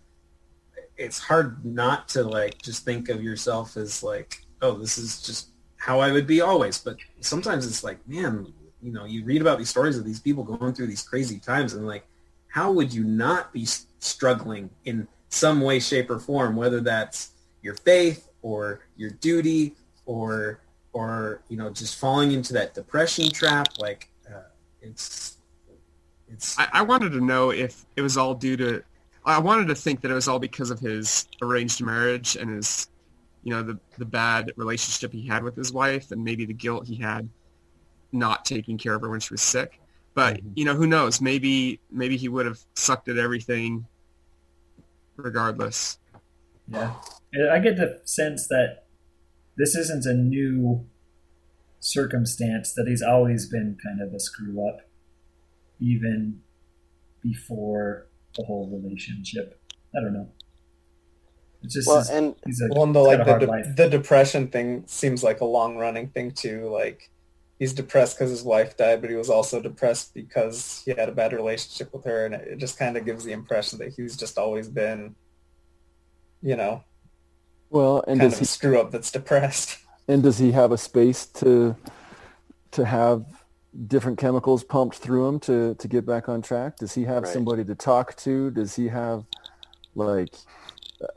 it's 0.98 1.18
hard 1.18 1.64
not 1.64 2.06
to 2.08 2.22
like 2.22 2.60
just 2.60 2.84
think 2.84 3.08
of 3.08 3.22
yourself 3.22 3.76
as 3.76 4.02
like, 4.02 4.44
oh, 4.60 4.74
this 4.74 4.98
is 4.98 5.22
just 5.22 5.48
how 5.76 6.00
I 6.00 6.12
would 6.12 6.26
be 6.26 6.40
always. 6.42 6.78
But 6.78 6.96
sometimes 7.20 7.66
it's 7.66 7.82
like, 7.82 7.98
man, 8.06 8.52
you 8.82 8.92
know, 8.92 9.04
you 9.06 9.24
read 9.24 9.40
about 9.40 9.58
these 9.58 9.70
stories 9.70 9.96
of 9.96 10.04
these 10.04 10.20
people 10.20 10.44
going 10.44 10.74
through 10.74 10.88
these 10.88 11.02
crazy 11.02 11.38
times, 11.38 11.72
and 11.72 11.86
like, 11.86 12.04
how 12.48 12.70
would 12.72 12.92
you 12.92 13.04
not 13.04 13.52
be 13.54 13.66
struggling 13.98 14.68
in 14.84 15.08
some 15.30 15.62
way, 15.62 15.80
shape, 15.80 16.10
or 16.10 16.18
form, 16.18 16.56
whether 16.56 16.80
that's 16.80 17.30
your 17.62 17.74
faith 17.74 18.28
or 18.42 18.80
your 18.96 19.10
duty 19.10 19.74
or 20.04 20.60
or 20.92 21.42
you 21.48 21.56
know 21.56 21.70
just 21.70 21.98
falling 21.98 22.32
into 22.32 22.52
that 22.54 22.74
depression 22.74 23.30
trap? 23.30 23.68
Like, 23.78 24.08
uh, 24.28 24.42
it's 24.80 25.38
it's 26.28 26.58
I, 26.58 26.68
I 26.72 26.82
wanted 26.82 27.12
to 27.12 27.20
know 27.20 27.50
if 27.50 27.84
it 27.96 28.02
was 28.02 28.16
all 28.16 28.34
due 28.34 28.56
to. 28.58 28.82
I 29.24 29.38
wanted 29.38 29.68
to 29.68 29.74
think 29.74 30.00
that 30.00 30.10
it 30.10 30.14
was 30.14 30.26
all 30.26 30.40
because 30.40 30.70
of 30.70 30.80
his 30.80 31.28
arranged 31.40 31.80
marriage 31.80 32.34
and 32.34 32.50
his, 32.50 32.88
you 33.44 33.50
know, 33.50 33.62
the 33.62 33.78
the 33.98 34.04
bad 34.04 34.52
relationship 34.56 35.12
he 35.12 35.26
had 35.26 35.44
with 35.44 35.54
his 35.54 35.72
wife 35.72 36.10
and 36.10 36.24
maybe 36.24 36.44
the 36.44 36.54
guilt 36.54 36.86
he 36.86 36.96
had 36.96 37.28
not 38.12 38.44
taking 38.44 38.76
care 38.76 38.94
of 38.94 39.02
her 39.02 39.08
when 39.08 39.20
she 39.20 39.32
was 39.32 39.42
sick. 39.42 39.80
But 40.14 40.40
you 40.54 40.64
know, 40.64 40.74
who 40.74 40.86
knows? 40.86 41.20
Maybe 41.20 41.80
maybe 41.90 42.16
he 42.16 42.28
would 42.28 42.46
have 42.46 42.58
sucked 42.74 43.08
at 43.08 43.16
everything, 43.16 43.86
regardless. 45.16 45.98
Yeah. 46.68 46.94
I 47.50 47.58
get 47.60 47.76
the 47.76 48.00
sense 48.04 48.46
that 48.48 48.81
this 49.56 49.74
isn't 49.74 50.06
a 50.06 50.14
new 50.14 50.86
circumstance, 51.80 52.72
that 52.74 52.86
he's 52.88 53.02
always 53.02 53.46
been 53.48 53.76
kind 53.82 54.00
of 54.00 54.14
a 54.14 54.20
screw 54.20 54.66
up, 54.68 54.80
even 55.80 56.40
before 57.22 58.06
the 58.36 58.44
whole 58.44 58.68
relationship. 58.70 59.60
I 59.96 60.00
don't 60.00 60.14
know. 60.14 60.28
It's 61.62 61.74
just 61.74 61.88
Well, 61.88 61.98
his- 61.98 62.10
and 62.10 62.34
he's 62.46 62.60
a, 62.60 62.68
Well, 62.72 62.84
and 62.84 62.94
the 62.94 63.00
he's 63.00 63.18
like 63.18 63.24
the 63.40 63.46
de- 63.46 63.74
the 63.84 63.88
depression 63.90 64.48
thing 64.48 64.84
seems 64.86 65.22
like 65.22 65.40
a 65.40 65.44
long 65.44 65.76
running 65.76 66.08
thing 66.08 66.32
too. 66.32 66.68
Like 66.68 67.10
he's 67.58 67.72
depressed 67.72 68.16
because 68.18 68.30
his 68.30 68.42
wife 68.42 68.76
died, 68.76 69.00
but 69.00 69.10
he 69.10 69.16
was 69.16 69.30
also 69.30 69.60
depressed 69.60 70.14
because 70.14 70.82
he 70.84 70.92
had 70.92 71.08
a 71.08 71.12
bad 71.12 71.32
relationship 71.32 71.92
with 71.92 72.04
her, 72.04 72.26
and 72.26 72.34
it 72.34 72.58
just 72.58 72.78
kind 72.78 72.96
of 72.96 73.04
gives 73.04 73.24
the 73.24 73.32
impression 73.32 73.78
that 73.78 73.92
he's 73.94 74.16
just 74.16 74.38
always 74.38 74.68
been, 74.68 75.14
you 76.42 76.56
know, 76.56 76.82
Well, 77.72 78.04
and 78.06 78.20
kind 78.20 78.30
does 78.30 78.34
of 78.34 78.38
he 78.40 78.44
a 78.44 78.46
screw 78.46 78.80
up 78.80 78.90
that's 78.90 79.10
depressed. 79.10 79.78
And 80.08 80.20
does 80.22 80.38
he 80.38 80.50
have 80.52 80.72
a 80.72 80.76
space 80.78 81.26
to 81.26 81.76
to 82.72 82.84
have 82.84 83.24
different 83.86 84.18
chemicals 84.18 84.64
pumped 84.64 84.96
through 84.96 85.26
him 85.28 85.40
to 85.40 85.74
to 85.76 85.88
get 85.88 86.04
back 86.04 86.28
on 86.28 86.42
track? 86.42 86.76
Does 86.76 86.94
he 86.94 87.04
have 87.04 87.22
Right. 87.22 87.32
somebody 87.32 87.64
to 87.64 87.74
talk 87.76 88.16
to? 88.16 88.50
Does 88.50 88.74
he 88.74 88.88
have 88.88 89.24
like 89.94 90.34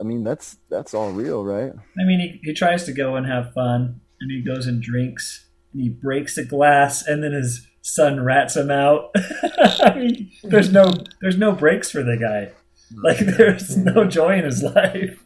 I 0.00 0.04
mean 0.04 0.22
that's 0.22 0.58
that's 0.70 0.94
all 0.94 1.10
real, 1.10 1.44
right? 1.44 1.72
I 2.00 2.04
mean, 2.04 2.20
he, 2.20 2.40
he 2.44 2.54
tries 2.54 2.84
to 2.84 2.92
go 2.92 3.16
and 3.16 3.26
have 3.26 3.52
fun, 3.54 4.00
and 4.20 4.30
he 4.30 4.40
goes 4.40 4.66
and 4.68 4.80
drinks, 4.80 5.46
and 5.72 5.82
he 5.82 5.88
breaks 5.88 6.38
a 6.38 6.44
glass, 6.44 7.04
and 7.06 7.22
then 7.24 7.32
his 7.32 7.66
son 7.82 8.22
rats 8.22 8.56
him 8.56 8.70
out. 8.70 9.10
I 9.80 9.94
mean, 9.96 10.30
there's 10.44 10.72
no 10.72 10.92
there's 11.20 11.38
no 11.38 11.52
breaks 11.52 11.90
for 11.90 12.04
the 12.04 12.16
guy. 12.16 12.52
Like 13.02 13.18
there's 13.36 13.76
no 13.76 14.04
joy 14.04 14.38
in 14.38 14.44
his 14.44 14.62
life. 14.62 15.20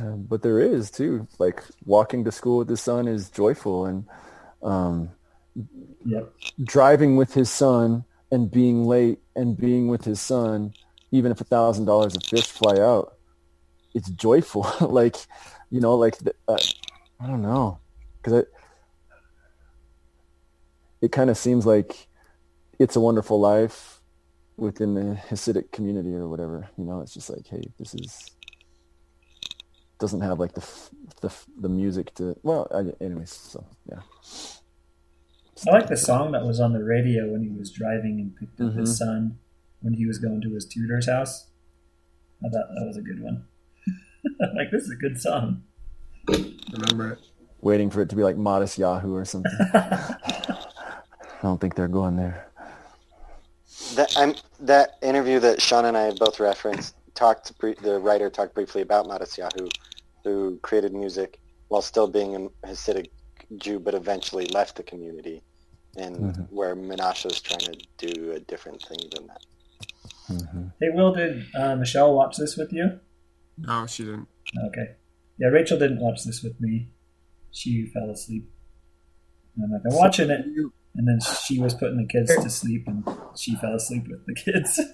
Um, 0.00 0.24
but 0.28 0.42
there 0.42 0.58
is 0.58 0.90
too. 0.90 1.28
Like 1.38 1.62
walking 1.84 2.24
to 2.24 2.32
school 2.32 2.58
with 2.58 2.68
his 2.68 2.80
son 2.80 3.06
is 3.08 3.30
joyful, 3.30 3.86
and 3.86 4.06
um, 4.62 5.10
Yep. 6.04 6.32
driving 6.64 7.16
with 7.16 7.34
his 7.34 7.50
son 7.50 8.04
and 8.30 8.50
being 8.50 8.84
late 8.84 9.18
and 9.36 9.56
being 9.56 9.88
with 9.88 10.04
his 10.04 10.20
son, 10.20 10.72
even 11.12 11.32
if 11.32 11.40
a 11.40 11.44
thousand 11.44 11.84
dollars 11.84 12.16
of 12.16 12.24
fish 12.24 12.46
fly 12.46 12.78
out, 12.78 13.14
it's 13.94 14.10
joyful. 14.10 14.66
like, 14.80 15.16
you 15.70 15.80
know, 15.80 15.96
like 15.96 16.16
uh, 16.48 16.58
I 17.20 17.26
don't 17.26 17.42
know, 17.42 17.80
because 18.22 18.40
it 18.40 18.48
it 21.02 21.12
kind 21.12 21.30
of 21.30 21.36
seems 21.36 21.66
like 21.66 22.08
it's 22.78 22.96
a 22.96 23.00
wonderful 23.00 23.40
life 23.40 24.00
within 24.56 24.94
the 24.94 25.18
Hasidic 25.28 25.72
community 25.72 26.14
or 26.14 26.28
whatever. 26.28 26.68
You 26.78 26.84
know, 26.84 27.00
it's 27.00 27.14
just 27.14 27.30
like, 27.30 27.46
hey, 27.48 27.70
this 27.78 27.94
is 27.94 28.34
doesn't 30.00 30.20
have 30.22 30.40
like 30.40 30.54
the 30.54 30.66
the 31.20 31.32
the 31.60 31.68
music 31.68 32.14
to 32.16 32.36
well, 32.42 32.66
I, 32.74 33.04
anyways. 33.04 33.30
So 33.30 33.64
yeah. 33.90 34.00
I 35.68 35.72
like 35.72 35.88
the 35.88 35.96
song 35.96 36.32
that 36.32 36.44
was 36.46 36.58
on 36.58 36.72
the 36.72 36.82
radio 36.82 37.28
when 37.30 37.42
he 37.42 37.50
was 37.50 37.70
driving 37.70 38.18
and 38.18 38.34
picked 38.36 38.60
up 38.60 38.74
his 38.74 38.90
Mhm. 38.94 38.96
son 38.96 39.38
when 39.82 39.92
he 39.94 40.06
was 40.06 40.18
going 40.18 40.40
to 40.40 40.54
his 40.54 40.64
tutor's 40.66 41.06
house. 41.06 41.48
I 42.44 42.48
thought 42.48 42.68
that 42.74 42.86
was 42.86 42.96
a 42.96 43.02
good 43.02 43.22
one. 43.22 43.44
like 44.56 44.70
this 44.72 44.84
is 44.84 44.90
a 44.90 44.96
good 44.96 45.20
song. 45.20 45.62
Remember 46.72 47.12
it. 47.12 47.18
waiting 47.60 47.90
for 47.90 48.00
it 48.00 48.08
to 48.08 48.16
be 48.16 48.22
like 48.22 48.36
Matisyahu 48.36 49.10
or 49.12 49.24
something. 49.26 49.52
I 49.74 51.42
don't 51.42 51.60
think 51.60 51.74
they're 51.74 51.88
going 51.88 52.16
there. 52.16 52.46
That 53.96 54.12
I'm, 54.16 54.34
that 54.60 54.98
interview 55.02 55.40
that 55.40 55.60
Sean 55.60 55.84
and 55.86 55.96
I 55.96 56.12
both 56.12 56.38
referenced 56.40 56.94
talked 57.14 57.56
bre- 57.58 57.72
the 57.82 57.98
writer 57.98 58.30
talked 58.30 58.54
briefly 58.54 58.82
about 58.82 59.06
Matisyahu, 59.06 59.68
who 60.24 60.58
created 60.62 60.92
music 60.92 61.40
while 61.68 61.82
still 61.82 62.08
being 62.08 62.50
a 62.62 62.66
Hasidic 62.66 63.08
Jew, 63.56 63.78
but 63.80 63.94
eventually 63.94 64.46
left 64.46 64.76
the 64.76 64.82
community, 64.82 65.42
and 65.96 66.16
Mhm. 66.16 66.48
where 66.50 66.74
Menashe 66.76 67.26
is 67.30 67.40
trying 67.40 67.60
to 67.72 67.76
do 67.98 68.32
a 68.32 68.40
different 68.40 68.82
thing 68.82 68.98
than 69.14 69.26
that. 69.28 69.42
Hey, 70.80 70.90
Will, 70.94 71.12
did 71.12 71.44
uh, 71.56 71.74
Michelle 71.76 72.14
watch 72.14 72.36
this 72.36 72.56
with 72.56 72.72
you? 72.72 73.00
No, 73.58 73.86
she 73.86 74.04
didn't. 74.04 74.28
Okay. 74.68 74.94
Yeah, 75.38 75.48
Rachel 75.48 75.78
didn't 75.78 76.00
watch 76.00 76.24
this 76.24 76.42
with 76.42 76.60
me. 76.60 76.90
She 77.50 77.86
fell 77.86 78.10
asleep. 78.10 78.48
And 79.56 79.64
I'm 79.64 79.70
like, 79.72 79.82
I'm 79.90 79.96
watching 79.96 80.30
it. 80.30 80.46
And 80.96 81.06
then 81.08 81.18
she 81.44 81.58
was 81.58 81.74
putting 81.74 81.96
the 81.98 82.06
kids 82.06 82.34
to 82.34 82.50
sleep, 82.50 82.86
and 82.86 83.04
she 83.36 83.54
fell 83.56 83.74
asleep 83.74 84.06
with 84.08 84.24
the 84.26 84.34
kids. 84.34 84.80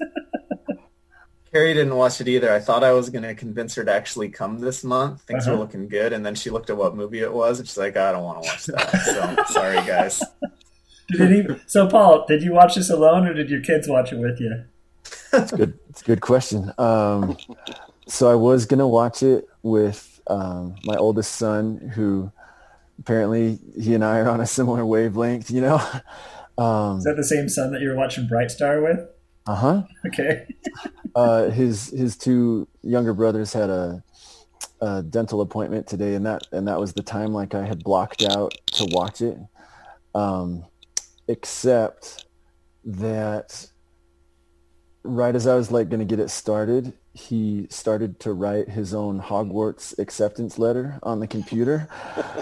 Carrie 1.57 1.73
didn't 1.73 1.97
watch 1.97 2.21
it 2.21 2.29
either. 2.29 2.53
I 2.53 2.59
thought 2.61 2.85
I 2.85 2.93
was 2.93 3.09
going 3.09 3.23
to 3.23 3.35
convince 3.35 3.75
her 3.77 3.85
to 3.85 3.91
actually 3.91 4.29
come 4.29 4.59
this 4.59 4.85
month. 4.85 5.23
Things 5.23 5.47
Uh-huh. 5.47 5.57
were 5.57 5.63
looking 5.63 5.89
good, 5.89 6.13
and 6.13 6.25
then 6.25 6.35
she 6.35 6.51
looked 6.51 6.69
at 6.69 6.77
what 6.77 6.95
movie 6.95 7.21
it 7.21 7.33
was, 7.33 7.59
and 7.59 7.67
she's 7.67 7.79
like, 7.79 7.97
"I 7.97 8.13
don't 8.13 8.25
want 8.25 8.43
to 8.43 8.47
watch 8.49 8.67
that." 8.67 9.01
So 9.47 9.53
sorry, 9.55 9.77
guys. 9.87 10.23
did 11.09 11.21
any, 11.23 11.61
so, 11.67 11.87
Paul, 11.89 12.27
did 12.27 12.43
you 12.43 12.53
watch 12.53 12.75
this 12.75 12.91
alone, 12.91 13.27
or 13.27 13.33
did 13.33 13.49
your 13.49 13.63
kids 13.63 13.89
watch 13.89 14.13
it 14.13 14.19
with 14.19 14.39
you? 14.39 14.65
It's 15.33 15.51
good. 15.53 15.79
It's 15.89 16.03
a 16.03 16.05
good 16.05 16.21
question. 16.21 16.73
Um, 16.77 17.39
so 18.07 18.31
I 18.31 18.35
was 18.35 18.67
gonna 18.67 18.87
watch 18.89 19.23
it 19.23 19.47
with 19.63 20.21
um, 20.27 20.75
my 20.85 20.97
oldest 20.97 21.37
son, 21.37 21.93
who 21.95 22.31
apparently 22.99 23.59
he 23.81 23.95
and 23.95 24.05
I 24.05 24.19
are 24.19 24.29
on 24.29 24.43
a 24.43 24.47
similar 24.47 24.85
wavelength. 24.85 25.51
You 25.51 25.63
know. 25.63 25.81
Um, 26.59 26.97
Is 26.97 27.05
that 27.05 27.17
the 27.19 27.23
same 27.25 27.51
son 27.51 27.71
that 27.73 27.83
you 27.83 27.91
were 27.91 27.97
watching 27.97 28.27
Bright 28.27 28.51
Star 28.51 28.81
with? 28.81 28.99
Uh 29.47 29.55
huh. 29.55 29.83
Okay. 30.07 30.47
uh, 31.15 31.51
his 31.51 31.91
his 31.91 32.17
two 32.17 32.69
younger 32.83 33.15
brothers 33.15 33.53
had 33.53 33.71
a, 33.71 34.03
a 34.81 35.03
dental 35.03 35.41
appointment 35.41 35.87
today, 35.87 36.15
and 36.15 36.27
that 36.27 36.43
and 36.53 36.67
that 36.69 36.81
was 36.81 36.93
the 36.93 37.03
time 37.03 37.33
like 37.33 37.55
I 37.55 37.65
had 37.65 37.85
blocked 37.85 38.23
out 38.25 38.55
to 38.73 38.87
watch 38.91 39.21
it. 39.21 39.39
Um, 40.15 40.65
except 41.29 42.27
that 42.85 43.69
right 45.03 45.35
as 45.35 45.47
I 45.47 45.55
was 45.55 45.71
like 45.71 45.89
going 45.89 46.01
to 46.01 46.07
get 46.07 46.21
it 46.21 46.31
started, 46.31 46.93
he 47.15 47.67
started 47.71 48.21
to 48.21 48.33
write 48.33 48.69
his 48.69 48.95
own 48.95 49.21
Hogwarts 49.21 49.99
acceptance 49.99 50.59
letter 50.59 50.99
on 51.03 51.21
the 51.21 51.27
computer. 51.27 51.89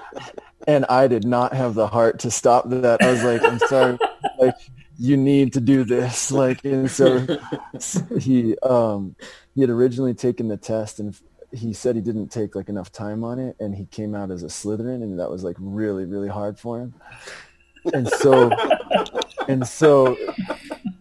and 0.67 0.85
I 0.87 1.07
did 1.09 1.25
not 1.25 1.53
have 1.53 1.75
the 1.75 1.87
heart 1.87 2.19
to 2.21 2.31
stop 2.31 2.69
that. 2.71 3.03
I 3.03 3.11
was 3.11 3.23
like, 3.23 3.45
I'm 3.45 3.59
sorry, 3.61 3.99
like 4.41 4.55
you 4.99 5.17
need 5.17 5.53
to 5.55 5.61
do 5.61 5.85
this. 5.85 6.31
Like, 6.35 6.65
and 6.65 6.91
so 6.91 7.27
he 8.19 8.59
um 8.59 9.15
he 9.55 9.61
had 9.61 9.71
originally 9.71 10.15
taken 10.15 10.49
the 10.49 10.57
test 10.57 10.99
and 10.99 11.17
he 11.53 11.73
said 11.73 11.95
he 11.95 12.03
didn't 12.03 12.29
take 12.29 12.57
like 12.57 12.69
enough 12.69 12.91
time 12.91 13.23
on 13.23 13.39
it 13.39 13.57
and 13.61 13.75
he 13.75 13.85
came 13.87 14.15
out 14.15 14.31
as 14.31 14.43
a 14.43 14.47
Slytherin 14.47 15.03
and 15.03 15.21
that 15.21 15.31
was 15.31 15.45
like 15.45 15.57
really 15.61 16.05
really 16.05 16.29
hard 16.29 16.59
for 16.59 16.81
him. 16.81 16.95
And 17.93 18.09
so 18.09 18.51
and 19.49 19.67
so 19.67 20.17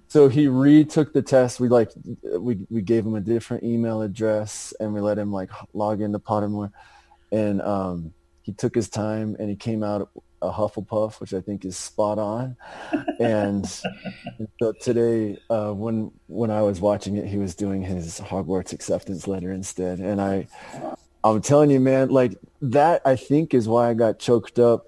so 0.07 0.27
he 0.27 0.47
retook 0.47 1.13
the 1.13 1.23
test. 1.23 1.59
We 1.59 1.69
like 1.69 1.89
we 2.37 2.65
we 2.69 2.81
gave 2.81 3.05
him 3.05 3.15
a 3.15 3.21
different 3.21 3.63
email 3.63 4.01
address 4.01 4.73
and 4.79 4.93
we 4.93 5.01
let 5.01 5.17
him 5.17 5.31
like 5.31 5.49
log 5.73 6.01
into 6.01 6.19
Pottermore 6.19 6.71
and 7.31 7.61
um 7.61 8.13
he 8.43 8.51
took 8.51 8.75
his 8.75 8.89
time 8.89 9.35
and 9.39 9.49
he 9.49 9.55
came 9.55 9.83
out 9.83 10.09
a 10.43 10.51
Hufflepuff, 10.51 11.19
which 11.19 11.33
I 11.33 11.41
think 11.41 11.65
is 11.65 11.77
spot 11.77 12.19
on. 12.19 12.55
And, 13.19 13.65
so 14.59 14.73
today, 14.81 15.37
uh, 15.49 15.71
when 15.71 16.11
when 16.27 16.51
I 16.51 16.61
was 16.61 16.79
watching 16.81 17.17
it, 17.17 17.25
he 17.27 17.37
was 17.37 17.55
doing 17.55 17.81
his 17.81 18.19
Hogwarts 18.19 18.73
acceptance 18.73 19.27
letter 19.27 19.51
instead. 19.51 19.99
And 19.99 20.21
I, 20.21 20.47
I'm 21.23 21.41
telling 21.41 21.71
you, 21.71 21.79
man, 21.79 22.09
like 22.09 22.37
that, 22.61 23.01
I 23.05 23.15
think 23.15 23.53
is 23.53 23.67
why 23.67 23.89
I 23.89 23.93
got 23.93 24.19
choked 24.19 24.59
up 24.59 24.87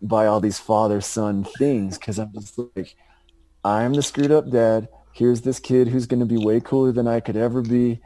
by 0.00 0.26
all 0.26 0.40
these 0.40 0.58
father-son 0.58 1.44
things 1.58 1.98
because 1.98 2.18
I'm 2.18 2.32
just 2.32 2.58
like, 2.76 2.96
I'm 3.64 3.92
the 3.92 4.02
screwed 4.02 4.32
up 4.32 4.50
dad. 4.50 4.88
Here's 5.12 5.42
this 5.42 5.60
kid 5.60 5.88
who's 5.88 6.06
going 6.06 6.20
to 6.20 6.26
be 6.26 6.38
way 6.38 6.60
cooler 6.60 6.90
than 6.90 7.06
I 7.06 7.20
could 7.20 7.36
ever 7.36 7.62
be, 7.62 8.00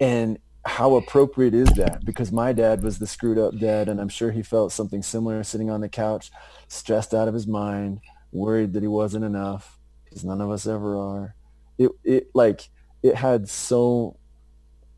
and 0.00 0.38
how 0.66 0.96
appropriate 0.96 1.54
is 1.54 1.68
that? 1.74 2.04
Because 2.04 2.32
my 2.32 2.52
dad 2.52 2.82
was 2.82 2.98
the 2.98 3.06
screwed 3.06 3.38
up 3.38 3.58
dad, 3.58 3.88
and 3.88 4.00
I'm 4.00 4.08
sure 4.08 4.30
he 4.30 4.42
felt 4.42 4.72
something 4.72 5.02
similar 5.02 5.42
sitting 5.44 5.70
on 5.70 5.80
the 5.80 5.88
couch, 5.88 6.30
stressed 6.68 7.14
out 7.14 7.28
of 7.28 7.34
his 7.34 7.46
mind, 7.46 8.00
worried 8.32 8.72
that 8.72 8.82
he 8.82 8.88
wasn't 8.88 9.24
enough, 9.24 9.78
because 10.04 10.24
none 10.24 10.40
of 10.40 10.50
us 10.50 10.66
ever 10.66 10.96
are. 10.96 11.34
It 11.78 11.90
it 12.02 12.28
like 12.34 12.68
it 13.02 13.16
had 13.16 13.48
so 13.48 14.16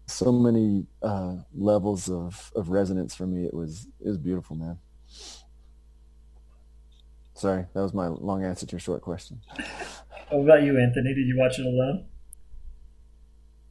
so 0.06 0.30
many 0.30 0.86
uh, 1.02 1.36
levels 1.54 2.08
of, 2.08 2.52
of 2.54 2.68
resonance 2.70 3.14
for 3.14 3.26
me. 3.26 3.44
It 3.44 3.54
was 3.54 3.88
it 4.00 4.08
was 4.08 4.18
beautiful, 4.18 4.56
man. 4.56 4.78
Sorry, 7.34 7.66
that 7.74 7.82
was 7.82 7.92
my 7.92 8.06
long 8.06 8.44
answer 8.44 8.66
to 8.66 8.72
your 8.72 8.80
short 8.80 9.02
question. 9.02 9.40
What 10.30 10.44
about 10.44 10.62
you, 10.62 10.78
Anthony? 10.78 11.14
Did 11.14 11.26
you 11.26 11.36
watch 11.38 11.58
it 11.58 11.66
alone? 11.66 12.06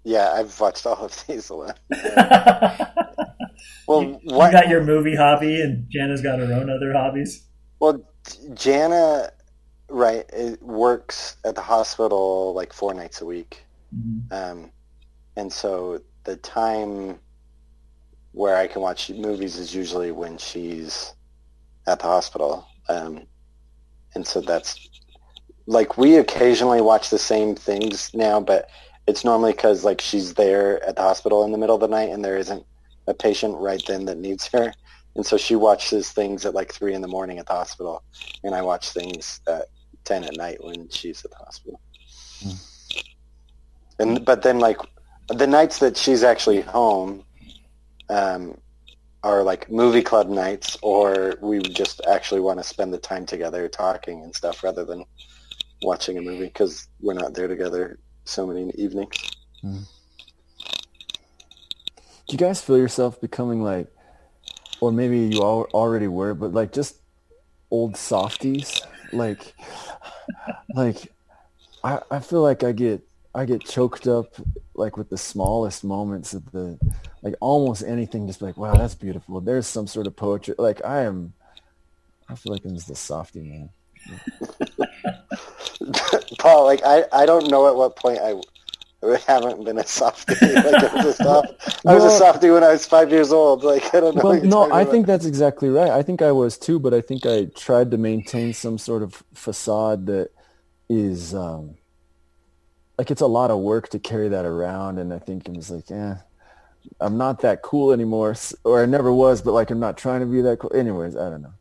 Yeah, 0.05 0.31
I've 0.33 0.57
watched 0.59 0.85
all 0.85 1.05
of 1.05 1.25
these. 1.27 1.51
Well, 3.87 4.03
you, 4.03 4.19
you 4.23 4.37
got 4.51 4.67
your 4.69 4.83
movie 4.83 5.15
hobby, 5.15 5.61
and 5.61 5.87
Jana's 5.89 6.21
got 6.21 6.39
her 6.39 6.53
own 6.53 6.69
other 6.69 6.93
hobbies. 6.93 7.45
Well, 7.79 8.03
Jana, 8.53 9.31
right, 9.89 10.25
works 10.61 11.37
at 11.45 11.55
the 11.55 11.61
hospital 11.61 12.53
like 12.55 12.73
four 12.73 12.93
nights 12.93 13.21
a 13.21 13.25
week. 13.25 13.63
Mhm. 13.95 14.31
Um, 14.31 14.71
and 15.35 15.51
so 15.53 16.01
the 16.23 16.37
time 16.37 17.19
where 18.31 18.57
I 18.57 18.67
can 18.67 18.81
watch 18.81 19.09
movies 19.11 19.57
is 19.57 19.75
usually 19.75 20.11
when 20.11 20.37
she's 20.37 21.13
at 21.87 21.99
the 21.99 22.05
hospital. 22.07 22.67
Um, 22.89 23.27
and 24.15 24.25
so 24.25 24.41
that's 24.41 24.89
like 25.67 25.97
we 25.97 26.17
occasionally 26.17 26.81
watch 26.81 27.09
the 27.09 27.19
same 27.19 27.55
things 27.55 28.11
now, 28.13 28.39
but 28.39 28.69
it's 29.07 29.23
normally 29.23 29.51
because 29.51 29.83
like 29.83 30.01
she's 30.01 30.33
there 30.33 30.83
at 30.87 30.95
the 30.95 31.01
hospital 31.01 31.43
in 31.43 31.51
the 31.51 31.57
middle 31.57 31.75
of 31.75 31.81
the 31.81 31.87
night 31.87 32.09
and 32.09 32.23
there 32.23 32.37
isn't 32.37 32.65
a 33.07 33.13
patient 33.13 33.55
right 33.57 33.83
then 33.87 34.05
that 34.05 34.17
needs 34.17 34.47
her. 34.47 34.73
And 35.15 35.25
so 35.25 35.37
she 35.37 35.55
watches 35.55 36.11
things 36.11 36.45
at 36.45 36.53
like 36.53 36.73
three 36.73 36.93
in 36.93 37.01
the 37.01 37.07
morning 37.07 37.39
at 37.39 37.45
the 37.45 37.53
hospital, 37.53 38.03
and 38.43 38.53
I 38.53 38.61
watch 38.61 38.89
things 38.89 39.39
at 39.47 39.67
ten 40.03 40.25
at 40.25 40.35
night 40.35 40.61
when 40.61 40.89
she's 40.89 41.23
at 41.23 41.31
the 41.31 41.37
hospital. 41.37 41.79
And 43.97 44.25
but 44.25 44.41
then 44.41 44.59
like 44.59 44.77
the 45.29 45.47
nights 45.47 45.79
that 45.79 45.95
she's 45.95 46.21
actually 46.21 46.61
home, 46.61 47.23
um, 48.09 48.57
are 49.23 49.41
like 49.41 49.71
movie 49.71 50.03
club 50.03 50.29
nights, 50.29 50.77
or 50.81 51.35
we 51.41 51.59
just 51.59 52.01
actually 52.07 52.41
want 52.41 52.59
to 52.59 52.63
spend 52.63 52.93
the 52.93 52.97
time 52.97 53.25
together 53.25 53.69
talking 53.69 54.21
and 54.21 54.35
stuff 54.35 54.63
rather 54.63 54.83
than 54.83 55.05
watching 55.81 56.17
a 56.17 56.21
movie 56.21 56.45
because 56.45 56.89
we're 56.99 57.13
not 57.13 57.33
there 57.33 57.47
together 57.47 57.97
so 58.25 58.45
many 58.45 58.63
in 58.63 58.67
the 58.67 58.81
evenings. 58.81 59.17
Hmm. 59.61 59.79
Do 62.27 62.31
you 62.33 62.37
guys 62.37 62.61
feel 62.61 62.77
yourself 62.77 63.21
becoming 63.21 63.63
like, 63.63 63.87
or 64.81 64.91
maybe 64.91 65.19
you 65.19 65.41
all 65.41 65.67
already 65.73 66.07
were, 66.07 66.33
but 66.33 66.53
like 66.53 66.73
just 66.73 66.97
old 67.71 67.95
softies. 67.95 68.81
Like, 69.13 69.53
like 70.73 71.11
I, 71.83 71.99
I 72.09 72.19
feel 72.19 72.41
like 72.41 72.63
I 72.63 72.71
get 72.71 73.01
I 73.33 73.45
get 73.45 73.65
choked 73.65 74.07
up 74.07 74.33
like 74.73 74.97
with 74.97 75.09
the 75.09 75.17
smallest 75.17 75.83
moments 75.83 76.33
of 76.33 76.51
the 76.51 76.79
like 77.21 77.35
almost 77.39 77.83
anything. 77.83 78.27
Just 78.27 78.41
like 78.41 78.57
wow, 78.57 78.73
that's 78.73 78.95
beautiful. 78.95 79.39
There's 79.41 79.67
some 79.67 79.87
sort 79.87 80.07
of 80.07 80.15
poetry. 80.15 80.55
Like 80.57 80.83
I 80.83 81.03
am. 81.03 81.33
I 82.27 82.35
feel 82.35 82.53
like 82.53 82.65
I'm 82.65 82.73
just 82.75 82.89
a 82.89 82.95
softie 82.95 83.43
man. 83.43 83.69
Paul, 86.45 86.65
like 86.65 86.81
I, 86.85 87.05
I 87.11 87.25
don't 87.25 87.49
know 87.49 87.67
at 87.67 87.75
what 87.75 87.95
point 87.95 88.19
I, 88.19 88.35
I 89.03 89.17
haven't 89.27 89.65
been 89.65 89.79
a 89.79 89.85
softie. 89.85 90.35
Like 90.41 90.83
I 90.83 90.95
was 90.95 91.05
a 91.05 91.13
soft, 91.23 91.85
I 91.87 91.95
was 91.95 92.03
a 92.03 92.17
softie 92.17 92.51
when 92.51 92.63
I 92.63 92.71
was 92.71 92.85
five 92.85 93.09
years 93.09 93.31
old. 93.31 93.63
Like 93.63 93.93
I 93.95 93.99
don't 93.99 94.15
know. 94.15 94.21
Well, 94.23 94.41
no, 94.43 94.63
I 94.71 94.81
about. 94.81 94.91
think 94.91 95.07
that's 95.07 95.25
exactly 95.25 95.69
right. 95.69 95.89
I 95.89 96.03
think 96.03 96.21
I 96.21 96.31
was 96.31 96.57
too, 96.57 96.79
but 96.79 96.93
I 96.93 97.01
think 97.01 97.25
I 97.25 97.45
tried 97.55 97.89
to 97.91 97.97
maintain 97.97 98.53
some 98.53 98.77
sort 98.77 99.01
of 99.01 99.23
facade 99.33 100.05
that 100.05 100.29
is 100.87 101.33
um, 101.33 101.75
like 102.99 103.09
it's 103.09 103.21
a 103.21 103.27
lot 103.27 103.49
of 103.49 103.59
work 103.59 103.89
to 103.89 103.99
carry 103.99 104.29
that 104.29 104.45
around, 104.45 104.99
and 104.99 105.11
I 105.13 105.19
think 105.19 105.47
I'm 105.47 105.55
just 105.55 105.71
like, 105.71 105.89
eh, 105.89 106.15
I'm 106.99 107.17
not 107.17 107.41
that 107.41 107.63
cool 107.63 107.91
anymore, 107.91 108.35
or 108.63 108.83
I 108.83 108.85
never 108.85 109.11
was, 109.11 109.41
but 109.41 109.53
like 109.53 109.71
I'm 109.71 109.79
not 109.79 109.97
trying 109.97 110.19
to 110.19 110.27
be 110.27 110.41
that 110.41 110.59
cool. 110.59 110.71
Anyways, 110.75 111.15
I 111.15 111.29
don't 111.31 111.41
know. 111.41 111.53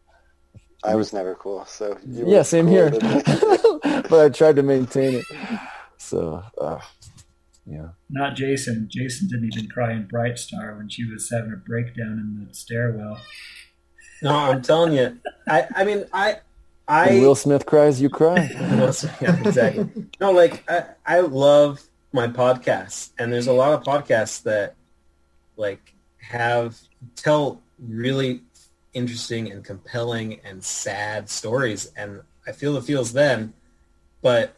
I 0.84 0.94
was 0.96 1.12
never 1.12 1.34
cool. 1.34 1.64
So 1.66 1.96
you 2.06 2.24
Yeah, 2.28 2.42
same 2.42 2.66
cooler 2.66 2.90
here. 2.90 2.98
than 2.98 3.22
but 4.08 4.20
I 4.20 4.28
tried 4.28 4.56
to 4.56 4.62
maintain 4.62 5.14
it. 5.14 5.24
So, 5.96 6.42
uh, 6.60 6.80
yeah. 7.66 7.88
Not 8.10 8.36
Jason. 8.36 8.88
Jason 8.90 9.28
didn't 9.28 9.50
even 9.54 9.68
cry 9.70 9.92
in 9.92 10.06
Bright 10.06 10.38
Star 10.38 10.74
when 10.76 10.88
she 10.88 11.10
was 11.10 11.30
having 11.30 11.52
a 11.52 11.56
breakdown 11.56 12.18
in 12.18 12.46
the 12.46 12.54
stairwell. 12.54 13.18
No, 14.22 14.30
I'm 14.30 14.62
telling 14.62 14.92
you. 14.92 15.18
I, 15.48 15.66
I 15.74 15.84
mean, 15.84 16.04
I, 16.12 16.36
I. 16.86 17.08
When 17.08 17.22
Will 17.22 17.34
Smith 17.34 17.66
cries, 17.66 18.00
you 18.00 18.10
cry. 18.10 18.48
yeah, 19.20 19.36
exactly. 19.44 19.88
No, 20.20 20.32
like 20.32 20.62
I, 20.70 20.84
I 21.06 21.20
love 21.20 21.82
my 22.12 22.28
podcasts, 22.28 23.10
and 23.18 23.32
there's 23.32 23.46
a 23.46 23.52
lot 23.52 23.72
of 23.72 23.82
podcasts 23.82 24.42
that 24.42 24.76
like 25.56 25.94
have 26.18 26.78
tell 27.16 27.62
really 27.78 28.42
interesting 28.94 29.50
and 29.50 29.64
compelling 29.64 30.40
and 30.44 30.62
sad 30.64 31.28
stories, 31.28 31.92
and 31.96 32.22
I 32.46 32.52
feel 32.52 32.74
the 32.74 32.82
feels 32.82 33.12
then, 33.12 33.52
but 34.22 34.56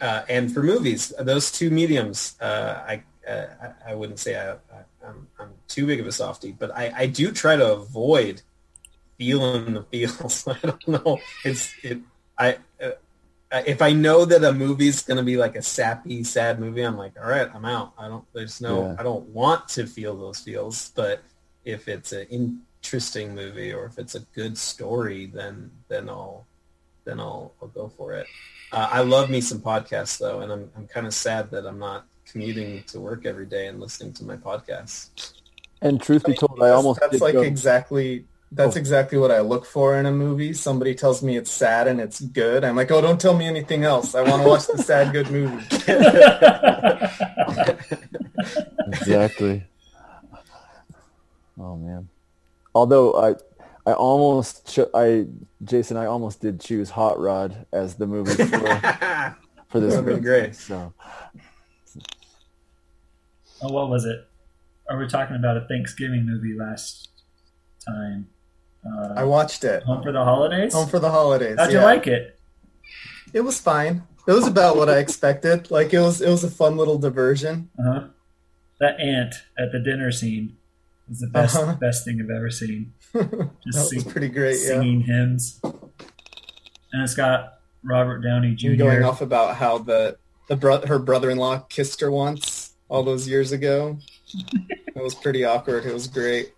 uh, 0.00 0.22
and 0.28 0.52
for 0.52 0.62
movies, 0.62 1.12
those 1.18 1.50
two 1.50 1.70
mediums, 1.70 2.36
uh, 2.40 2.82
I, 2.86 3.02
uh, 3.28 3.46
I 3.62 3.92
I 3.92 3.94
wouldn't 3.94 4.20
say 4.20 4.36
I, 4.36 4.52
I, 4.52 5.06
I'm, 5.06 5.26
I'm 5.38 5.50
too 5.66 5.86
big 5.86 6.00
of 6.00 6.06
a 6.06 6.12
softie, 6.12 6.52
but 6.52 6.70
I, 6.74 6.92
I 6.96 7.06
do 7.06 7.32
try 7.32 7.56
to 7.56 7.72
avoid 7.72 8.42
feeling 9.18 9.74
the 9.74 9.82
feels. 9.82 10.46
I 10.48 10.58
don't 10.62 10.88
know. 10.88 11.18
It's 11.44 11.74
it. 11.82 11.98
I 12.38 12.58
uh, 12.80 12.92
if 13.66 13.82
I 13.82 13.92
know 13.92 14.24
that 14.24 14.44
a 14.44 14.52
movie's 14.52 15.02
gonna 15.02 15.22
be 15.22 15.36
like 15.36 15.56
a 15.56 15.62
sappy, 15.62 16.22
sad 16.22 16.60
movie, 16.60 16.82
I'm 16.82 16.96
like, 16.96 17.14
all 17.20 17.28
right, 17.28 17.48
I'm 17.52 17.64
out. 17.64 17.92
I 17.98 18.08
don't. 18.08 18.24
There's 18.32 18.60
no. 18.60 18.86
Yeah. 18.86 18.96
I 18.98 19.02
don't 19.02 19.26
want 19.28 19.68
to 19.70 19.86
feel 19.86 20.16
those 20.16 20.40
feels. 20.40 20.90
But 20.90 21.22
if 21.64 21.88
it's 21.88 22.12
an 22.12 22.26
interesting 22.82 23.34
movie 23.34 23.72
or 23.72 23.86
if 23.86 23.98
it's 23.98 24.14
a 24.14 24.20
good 24.34 24.56
story, 24.56 25.26
then 25.26 25.70
then 25.88 26.08
I'll 26.08 26.46
then 27.04 27.20
I'll 27.20 27.52
I'll 27.60 27.68
go 27.68 27.88
for 27.88 28.14
it. 28.14 28.26
Uh, 28.72 28.88
I 28.90 29.00
love 29.02 29.30
me 29.30 29.40
some 29.40 29.60
podcasts 29.60 30.18
though, 30.18 30.40
and 30.40 30.52
I'm 30.52 30.70
I'm 30.76 30.86
kind 30.86 31.06
of 31.06 31.14
sad 31.14 31.50
that 31.50 31.66
I'm 31.66 31.78
not 31.78 32.06
commuting 32.30 32.82
to 32.88 33.00
work 33.00 33.24
every 33.26 33.46
day 33.46 33.66
and 33.68 33.80
listening 33.80 34.12
to 34.14 34.24
my 34.24 34.36
podcasts. 34.36 35.32
And 35.80 36.00
truth 36.00 36.24
be 36.24 36.34
told, 36.34 36.58
I 36.60 36.66
That's- 36.66 36.76
almost 36.76 37.00
that's 37.00 37.12
did 37.12 37.20
like 37.20 37.34
go- 37.34 37.42
exactly 37.42 38.24
that's 38.52 38.76
Oh. 38.76 38.78
exactly 38.78 39.18
what 39.18 39.30
I 39.30 39.40
look 39.40 39.66
for 39.66 39.98
in 39.98 40.06
a 40.06 40.12
movie. 40.12 40.54
Somebody 40.54 40.94
tells 40.94 41.22
me 41.22 41.36
it's 41.36 41.50
sad 41.50 41.86
and 41.86 42.00
it's 42.00 42.20
good. 42.20 42.64
I'm 42.64 42.76
like, 42.76 42.90
oh, 42.90 43.02
don't 43.02 43.20
tell 43.20 43.36
me 43.36 43.46
anything 43.46 43.84
else. 43.84 44.14
I 44.14 44.22
want 44.22 44.42
to 44.42 44.48
watch 44.48 44.66
the 44.66 44.78
sad 44.78 45.12
good 45.12 45.30
movie. 45.30 45.62
exactly. 48.88 49.64
Oh 51.60 51.76
man. 51.76 52.08
Although 52.78 53.14
I, 53.14 53.34
I 53.90 53.94
almost, 53.94 54.72
cho- 54.72 54.90
I, 54.94 55.26
Jason, 55.64 55.96
I 55.96 56.06
almost 56.06 56.40
did 56.40 56.60
choose 56.60 56.90
Hot 56.90 57.18
Rod 57.18 57.66
as 57.72 57.96
the 57.96 58.06
movie 58.06 58.30
for, 58.44 59.36
for 59.68 59.80
this. 59.80 59.94
That'd 59.94 60.06
movie, 60.06 60.20
great. 60.20 60.54
So 60.54 60.92
Oh, 63.60 63.72
what 63.72 63.88
was 63.90 64.04
it? 64.04 64.20
Are 64.88 64.96
we 64.96 65.08
talking 65.08 65.34
about 65.34 65.56
a 65.56 65.62
Thanksgiving 65.66 66.24
movie 66.24 66.56
last 66.56 67.08
time? 67.84 68.28
Uh, 68.86 69.14
I 69.16 69.24
watched 69.24 69.64
it. 69.64 69.82
Home 69.82 70.00
for 70.04 70.12
the 70.12 70.22
Holidays. 70.22 70.72
Home 70.72 70.88
for 70.88 71.00
the 71.00 71.10
holidays. 71.10 71.56
How'd 71.58 71.72
you 71.72 71.80
like 71.80 72.06
it? 72.06 72.38
It 73.34 73.40
was 73.40 73.60
fine. 73.60 74.04
It 74.28 74.32
was 74.32 74.46
about 74.46 74.76
what 74.76 74.88
I 74.88 74.98
expected. 74.98 75.68
Like 75.72 75.92
it 75.92 75.98
was, 75.98 76.20
it 76.20 76.30
was 76.30 76.44
a 76.44 76.50
fun 76.50 76.76
little 76.76 76.98
diversion. 76.98 77.70
Uh 77.76 77.82
huh. 77.92 78.04
That 78.78 79.00
ant 79.00 79.34
at 79.58 79.72
the 79.72 79.80
dinner 79.80 80.12
scene 80.12 80.56
was 81.08 81.20
the 81.20 81.26
best 81.28 81.56
Uh-huh. 81.56 81.74
best 81.80 82.04
thing 82.04 82.20
I've 82.22 82.30
ever 82.36 82.50
seen. 82.50 82.92
that 83.12 83.50
was 83.74 84.04
pretty 84.04 84.28
great. 84.28 84.58
Yeah. 84.60 84.66
Singing 84.68 85.00
hymns, 85.02 85.60
and 85.62 87.02
it's 87.02 87.14
got 87.14 87.54
Robert 87.82 88.20
Downey 88.20 88.54
Jr. 88.54 88.68
And 88.70 88.78
going 88.78 89.02
off 89.04 89.20
about 89.20 89.56
how 89.56 89.78
the 89.78 90.18
the 90.48 90.56
bro- 90.56 90.86
her 90.86 90.98
brother-in-law 90.98 91.60
kissed 91.68 92.00
her 92.00 92.10
once 92.10 92.72
all 92.88 93.02
those 93.02 93.28
years 93.28 93.52
ago. 93.52 93.98
it 94.54 95.02
was 95.02 95.14
pretty 95.14 95.44
awkward. 95.44 95.84
It 95.86 95.92
was 95.94 96.06
great. 96.06 96.52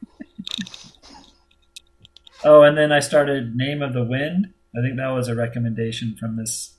Oh, 2.43 2.63
and 2.63 2.77
then 2.77 2.91
I 2.93 3.01
started 3.01 3.55
Name 3.55 3.83
of 3.83 3.93
the 3.93 4.03
Wind. 4.05 4.53
I 4.77 4.81
think 4.83 4.97
that 4.97 5.09
was 5.09 5.29
a 5.29 5.35
recommendation 5.35 6.17
from 6.19 6.37
this 6.37 6.75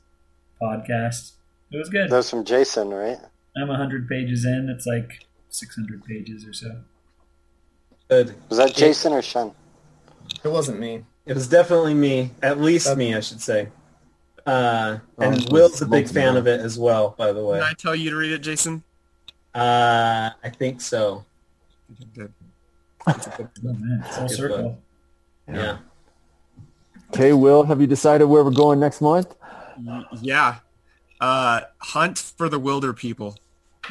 podcast. 0.61 1.33
It 1.71 1.77
was 1.77 1.89
good. 1.89 2.09
That 2.09 2.17
was 2.17 2.29
from 2.29 2.45
Jason, 2.45 2.89
right? 2.89 3.17
I'm 3.55 3.67
100 3.67 4.07
pages 4.09 4.43
in. 4.45 4.69
It's 4.75 4.85
like 4.87 5.25
600 5.49 6.03
pages 6.05 6.45
or 6.47 6.53
so. 6.53 6.81
Good. 8.11 8.35
Was 8.49 8.57
that 8.57 8.75
Jason 8.75 9.13
or 9.13 9.21
Sean? 9.21 9.53
It 10.43 10.49
wasn't 10.49 10.79
me. 10.79 11.05
It 11.25 11.33
was 11.33 11.47
definitely 11.47 11.93
me, 11.93 12.31
at 12.41 12.59
least 12.59 12.85
That's- 12.87 12.97
me, 12.97 13.15
I 13.15 13.21
should 13.21 13.41
say. 13.41 13.69
Uh, 14.45 14.97
Oh, 15.17 15.23
and 15.23 15.33
it 15.35 15.43
was 15.43 15.47
Will's 15.49 15.81
a 15.81 15.85
big 15.85 16.09
fan 16.09 16.35
of 16.35 16.45
it 16.45 16.59
as 16.59 16.77
well, 16.77 17.15
by 17.17 17.31
the 17.31 17.41
way. 17.41 17.59
Did 17.59 17.63
I 17.67 17.73
tell 17.73 17.95
you 17.95 18.09
to 18.09 18.15
read 18.17 18.33
it, 18.33 18.39
Jason? 18.39 18.83
Uh, 19.55 20.31
I 20.43 20.49
think 20.49 20.81
so. 20.81 21.23
Good. 22.13 22.33
Oh 23.07 23.13
man, 23.63 24.03
full 24.11 24.27
Good 24.27 24.35
circle. 24.35 24.81
Yeah. 25.47 25.77
okay, 27.13 27.31
Will, 27.33 27.63
have 27.63 27.79
you 27.79 27.87
decided 27.87 28.25
where 28.25 28.43
we're 28.43 28.51
going 28.51 28.79
next 28.79 28.99
month? 28.99 29.33
Yeah. 30.21 30.55
Uh, 31.21 31.61
Hunt 31.79 32.17
for 32.17 32.49
the 32.49 32.59
Wilder 32.59 32.93
People. 32.93 33.37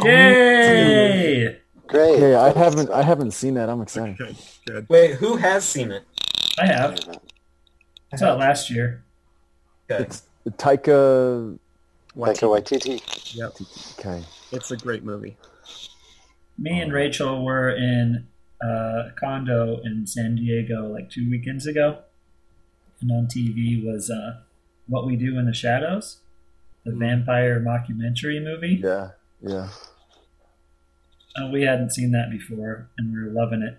Yay! 0.03 1.59
Great. 1.91 2.17
Okay, 2.17 2.35
I 2.35 2.53
haven't, 2.53 2.91
I 2.91 3.03
haven't 3.03 3.33
seen 3.33 3.55
that. 3.55 3.69
I'm 3.69 3.83
excited. 3.83 4.17
Good. 4.17 4.37
Good. 4.67 4.87
Wait, 4.89 5.15
who 5.15 5.37
has 5.37 5.65
seen 5.65 5.91
it? 5.91 6.05
I 6.59 6.67
have. 6.67 6.99
I 8.13 8.17
saw 8.17 8.35
it 8.35 8.39
last 8.39 8.71
year. 8.71 9.05
Okay. 9.91 10.05
It's 10.05 10.23
Taika. 10.51 11.59
Like 12.17 12.43
a 12.43 12.47
Waititi. 12.47 13.37
Yep. 13.37 13.53
Okay. 13.99 14.25
It's 14.53 14.71
a 14.71 14.77
great 14.77 15.05
movie. 15.05 15.37
Me 16.59 16.81
and 16.81 16.93
Rachel 16.93 17.45
were 17.45 17.71
in 17.71 18.27
uh, 18.63 18.69
a 19.09 19.13
condo 19.19 19.81
in 19.85 20.07
San 20.07 20.37
Diego 20.37 20.89
like 20.93 21.09
two 21.11 21.31
weekends 21.31 21.67
ago, 21.67 22.01
and 23.01 23.11
on 23.11 23.27
TV 23.27 23.85
was 23.85 24.11
uh, 24.11 24.41
What 24.87 25.07
We 25.07 25.17
Do 25.17 25.39
in 25.39 25.47
the 25.47 25.55
Shadows, 25.55 26.19
the 26.85 26.93
vampire 26.93 27.61
mockumentary 27.61 28.43
movie. 28.43 28.81
Yeah. 28.83 29.11
Yeah. 29.41 29.69
And 31.37 31.53
we 31.53 31.63
hadn't 31.63 31.93
seen 31.93 32.11
that 32.13 32.31
before, 32.31 32.89
and 32.99 33.13
we 33.13 33.23
were 33.23 33.31
loving 33.31 33.63
it. 33.63 33.79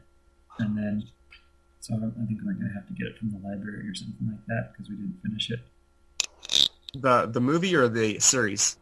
And 0.60 0.78
then, 0.78 1.03
so 1.80 1.95
I 1.95 2.26
think 2.26 2.40
we're 2.44 2.53
gonna 2.53 2.73
have 2.73 2.88
to 2.88 2.94
get 2.94 3.07
it 3.07 3.18
from 3.18 3.32
the 3.32 3.38
library 3.48 3.88
or 3.88 3.95
something 3.95 4.28
like 4.28 4.45
that 4.48 4.72
because 4.72 4.90
we 4.90 4.95
didn't 4.95 5.19
finish 5.22 5.52
it. 5.52 5.60
The 6.94 7.26
the 7.26 7.41
movie 7.41 7.76
or 7.76 7.88
the 7.88 8.19
series? 8.19 8.78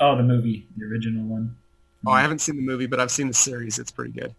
Oh, 0.00 0.16
the 0.16 0.22
movie, 0.22 0.66
the 0.76 0.84
original 0.84 1.24
one. 1.24 1.56
Oh, 2.06 2.12
I 2.12 2.20
haven't 2.20 2.40
seen 2.40 2.56
the 2.56 2.62
movie, 2.62 2.86
but 2.86 3.00
I've 3.00 3.10
seen 3.10 3.28
the 3.28 3.34
series. 3.34 3.78
It's 3.78 3.90
pretty 3.90 4.12
good. 4.12 4.34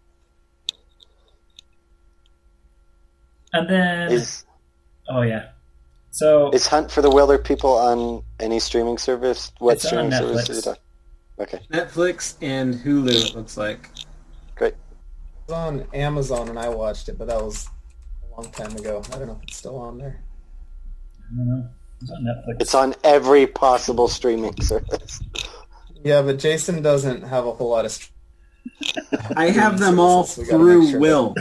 And 3.52 3.68
then, 3.68 4.12
Is 4.12 4.44
oh 5.08 5.22
yeah, 5.22 5.48
so 6.10 6.50
is 6.50 6.66
Hunt 6.66 6.90
for 6.90 7.02
the 7.02 7.10
Wilder 7.10 7.38
People 7.38 7.72
on 7.72 8.22
any 8.40 8.58
streaming 8.60 8.98
service? 8.98 9.52
What 9.58 9.80
streaming 9.80 10.12
service 10.12 10.48
is 10.48 10.58
it 10.58 10.66
on? 10.66 10.76
Okay, 11.38 11.60
Netflix 11.72 12.36
and 12.40 12.74
Hulu, 12.74 13.30
it 13.30 13.34
looks 13.36 13.56
like. 13.56 13.90
great. 14.54 14.72
It 14.72 14.78
was 15.48 15.56
on 15.56 15.86
Amazon 15.92 16.48
and 16.48 16.58
I 16.58 16.68
watched 16.68 17.08
it, 17.08 17.18
but 17.18 17.28
that 17.28 17.42
was 17.42 17.68
a 18.26 18.40
long 18.40 18.50
time 18.52 18.74
ago. 18.76 19.02
I 19.12 19.18
don't 19.18 19.26
know 19.26 19.36
if 19.36 19.42
it's 19.44 19.56
still 19.56 19.76
on 19.78 19.98
there. 19.98 20.22
I 21.20 21.36
don't 21.36 21.48
know. 21.48 21.68
It's 22.00 22.10
on 22.10 22.22
Netflix. 22.24 22.60
It's 22.62 22.74
on 22.74 22.94
every 23.04 23.46
possible 23.46 24.08
streaming 24.08 24.58
service. 24.62 25.20
Yeah, 26.04 26.22
but 26.22 26.38
Jason 26.38 26.82
doesn't 26.82 27.22
have 27.22 27.46
a 27.46 27.52
whole 27.52 27.70
lot 27.70 27.84
of. 27.84 28.10
I 29.36 29.50
have 29.50 29.78
them 29.78 29.98
all 29.98 30.24
So 30.24 30.42
we 30.42 30.48
gotta 30.48 30.64
make 30.64 30.72
through 30.74 30.90
sure 30.90 31.00
Will. 31.00 31.34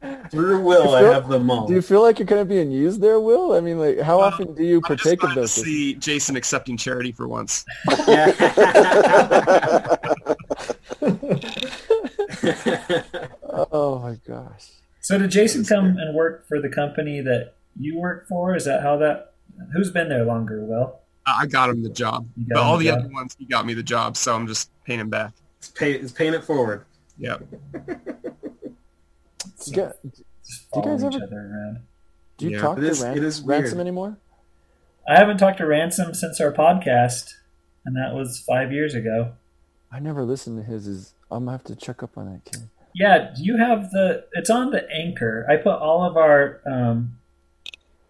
That 0.00 0.22
he. 0.24 0.28
Through 0.30 0.60
Will, 0.60 0.94
I 0.94 1.00
feel- 1.00 1.12
have 1.12 1.28
them 1.28 1.50
all. 1.50 1.66
Do 1.66 1.74
you 1.74 1.82
feel 1.82 2.02
like 2.02 2.18
you're 2.18 2.26
kind 2.26 2.40
of 2.40 2.48
being 2.48 2.70
used 2.70 3.00
there, 3.00 3.20
Will? 3.20 3.52
I 3.52 3.60
mean, 3.60 3.78
like, 3.78 4.00
how 4.00 4.20
uh, 4.20 4.24
often 4.26 4.54
do 4.54 4.64
you 4.64 4.80
partake 4.80 5.22
of 5.22 5.34
glad 5.34 5.42
to 5.42 5.48
see 5.48 5.94
Jason 5.94 6.36
accepting 6.36 6.76
charity 6.76 7.12
for 7.12 7.28
once. 7.28 7.64
Oh 13.72 13.98
my 13.98 14.16
gosh. 14.26 14.68
So 15.00 15.18
did 15.18 15.30
Jason 15.30 15.64
come 15.64 15.96
and 15.98 16.14
work 16.14 16.46
for 16.46 16.60
the 16.60 16.68
company 16.68 17.20
that 17.20 17.54
you 17.78 17.98
work 17.98 18.28
for? 18.28 18.54
Is 18.54 18.64
that 18.64 18.82
how 18.82 18.96
that? 18.98 19.34
Who's 19.72 19.90
been 19.90 20.08
there 20.08 20.24
longer? 20.24 20.64
Will 20.64 21.00
I 21.26 21.46
got 21.46 21.70
him 21.70 21.82
the 21.82 21.90
job, 21.90 22.26
but 22.36 22.58
all 22.58 22.78
the 22.78 22.86
the 22.88 22.96
other 22.96 23.08
ones 23.08 23.36
he 23.38 23.44
got 23.44 23.66
me 23.66 23.74
the 23.74 23.82
job, 23.82 24.16
so 24.16 24.34
I'm 24.34 24.46
just 24.46 24.70
paying 24.84 25.00
him 25.00 25.10
back. 25.10 25.32
It's, 25.58 25.68
pay, 25.68 25.92
it's 25.92 26.12
paying 26.12 26.34
it 26.34 26.44
forward. 26.44 26.84
Yeah. 29.68 29.76
You 29.76 29.82
got- 29.82 30.02
Do 30.02 30.08
you 30.08 30.12
guys 30.12 31.00
following 31.00 31.12
each 31.12 31.14
ever- 31.16 31.24
other 31.24 31.36
around. 31.54 31.78
do 32.38 32.44
you 32.46 32.52
Yeah. 32.56 32.60
talk 32.62 32.78
It 32.78 32.80
to 32.82 32.86
is- 32.88 33.02
Ran- 33.02 33.16
it 33.16 33.22
is 33.24 33.42
weird. 33.42 33.60
Ransom 33.62 33.80
anymore? 33.80 34.16
I 35.08 35.16
haven't 35.18 35.38
talked 35.38 35.58
to 35.58 35.66
Ransom 35.66 36.14
since 36.14 36.40
our 36.40 36.52
podcast, 36.52 37.34
and 37.84 37.96
that 37.96 38.14
was 38.14 38.40
five 38.40 38.72
years 38.72 38.94
ago. 38.94 39.32
I 39.92 39.98
never 39.98 40.22
listened 40.24 40.58
to 40.58 40.62
his. 40.64 40.86
Is 40.86 41.14
I'm 41.30 41.40
gonna 41.46 41.52
have 41.52 41.64
to 41.64 41.74
check 41.76 42.02
up 42.02 42.16
on 42.16 42.30
that 42.32 42.44
kid. 42.44 42.68
Yeah, 42.94 43.32
you 43.36 43.56
have 43.56 43.90
the? 43.90 44.24
It's 44.34 44.50
on 44.50 44.70
the 44.70 44.88
Anchor. 44.90 45.46
I 45.48 45.56
put 45.56 45.74
all 45.80 46.04
of 46.04 46.16
our 46.16 46.60
um, 46.66 47.18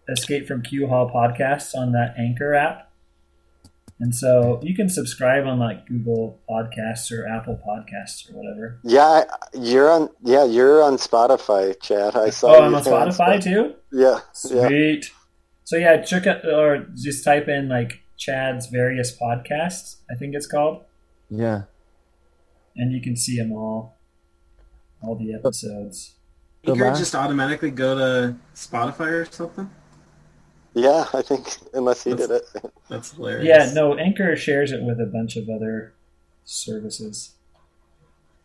Escape 0.09 0.47
from 0.47 0.61
Q 0.61 0.87
Hall 0.87 1.09
podcasts 1.09 1.75
on 1.75 1.91
that 1.93 2.15
Anchor 2.17 2.53
app, 2.53 2.90
and 4.01 4.15
so 4.15 4.59
you 4.63 4.75
can 4.75 4.89
subscribe 4.89 5.45
on 5.45 5.59
like 5.59 5.87
Google 5.87 6.39
Podcasts 6.49 7.11
or 7.11 7.27
Apple 7.27 7.59
Podcasts 7.65 8.29
or 8.29 8.35
whatever. 8.35 8.79
Yeah, 8.83 9.23
you're 9.53 9.89
on. 9.91 10.09
Yeah, 10.23 10.43
you're 10.43 10.81
on 10.83 10.97
Spotify, 10.97 11.79
Chad. 11.81 12.15
I 12.15 12.31
saw. 12.31 12.55
Oh, 12.55 12.61
I'm 12.63 12.73
on 12.73 12.83
there. 12.83 12.93
Spotify 12.93 13.41
too. 13.41 13.75
Yeah, 13.91 14.19
yeah. 14.49 14.67
Sweet. 14.67 15.11
So 15.63 15.77
yeah, 15.77 16.01
check 16.01 16.25
out 16.27 16.43
or 16.45 16.87
just 16.95 17.23
type 17.23 17.47
in 17.47 17.69
like 17.69 17.99
Chad's 18.17 18.65
various 18.67 19.15
podcasts. 19.15 19.97
I 20.09 20.15
think 20.15 20.35
it's 20.35 20.47
called, 20.47 20.83
Yeah. 21.29 21.63
and 22.75 22.91
you 22.91 23.01
can 23.01 23.15
see 23.15 23.37
them 23.37 23.51
all, 23.51 23.97
all 25.01 25.15
the 25.15 25.33
episodes. 25.33 26.15
You 26.63 26.73
could 26.75 26.95
just 26.95 27.15
automatically 27.15 27.71
go 27.71 27.95
to 27.97 28.35
Spotify 28.53 29.11
or 29.11 29.25
something? 29.25 29.69
Yeah, 30.73 31.05
I 31.13 31.21
think 31.21 31.57
unless 31.73 32.03
he 32.03 32.11
That's- 32.13 32.27
did 32.51 32.63
it. 32.63 32.71
That's 32.89 33.11
hilarious. 33.15 33.45
Yeah, 33.45 33.73
no, 33.73 33.97
Anchor 33.97 34.35
shares 34.35 34.71
it 34.71 34.81
with 34.83 34.99
a 35.01 35.05
bunch 35.05 35.35
of 35.35 35.49
other 35.49 35.93
services. 36.45 37.31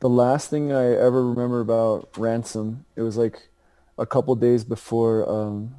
The 0.01 0.09
last 0.09 0.51
thing 0.51 0.73
I 0.73 0.87
ever 0.93 1.25
remember 1.27 1.61
about 1.61 2.11
Ransom, 2.19 2.85
it 2.97 3.03
was 3.03 3.17
like 3.17 3.49
a 3.99 4.05
couple 4.07 4.35
days 4.35 4.63
before 4.65 5.29
um, 5.29 5.75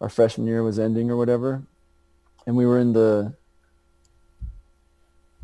our 0.00 0.08
freshman 0.08 0.46
year 0.46 0.62
was 0.62 0.78
ending 0.78 1.10
or 1.10 1.16
whatever, 1.16 1.62
and 2.46 2.56
we 2.56 2.66
were 2.66 2.78
in 2.78 2.92
the 2.92 3.34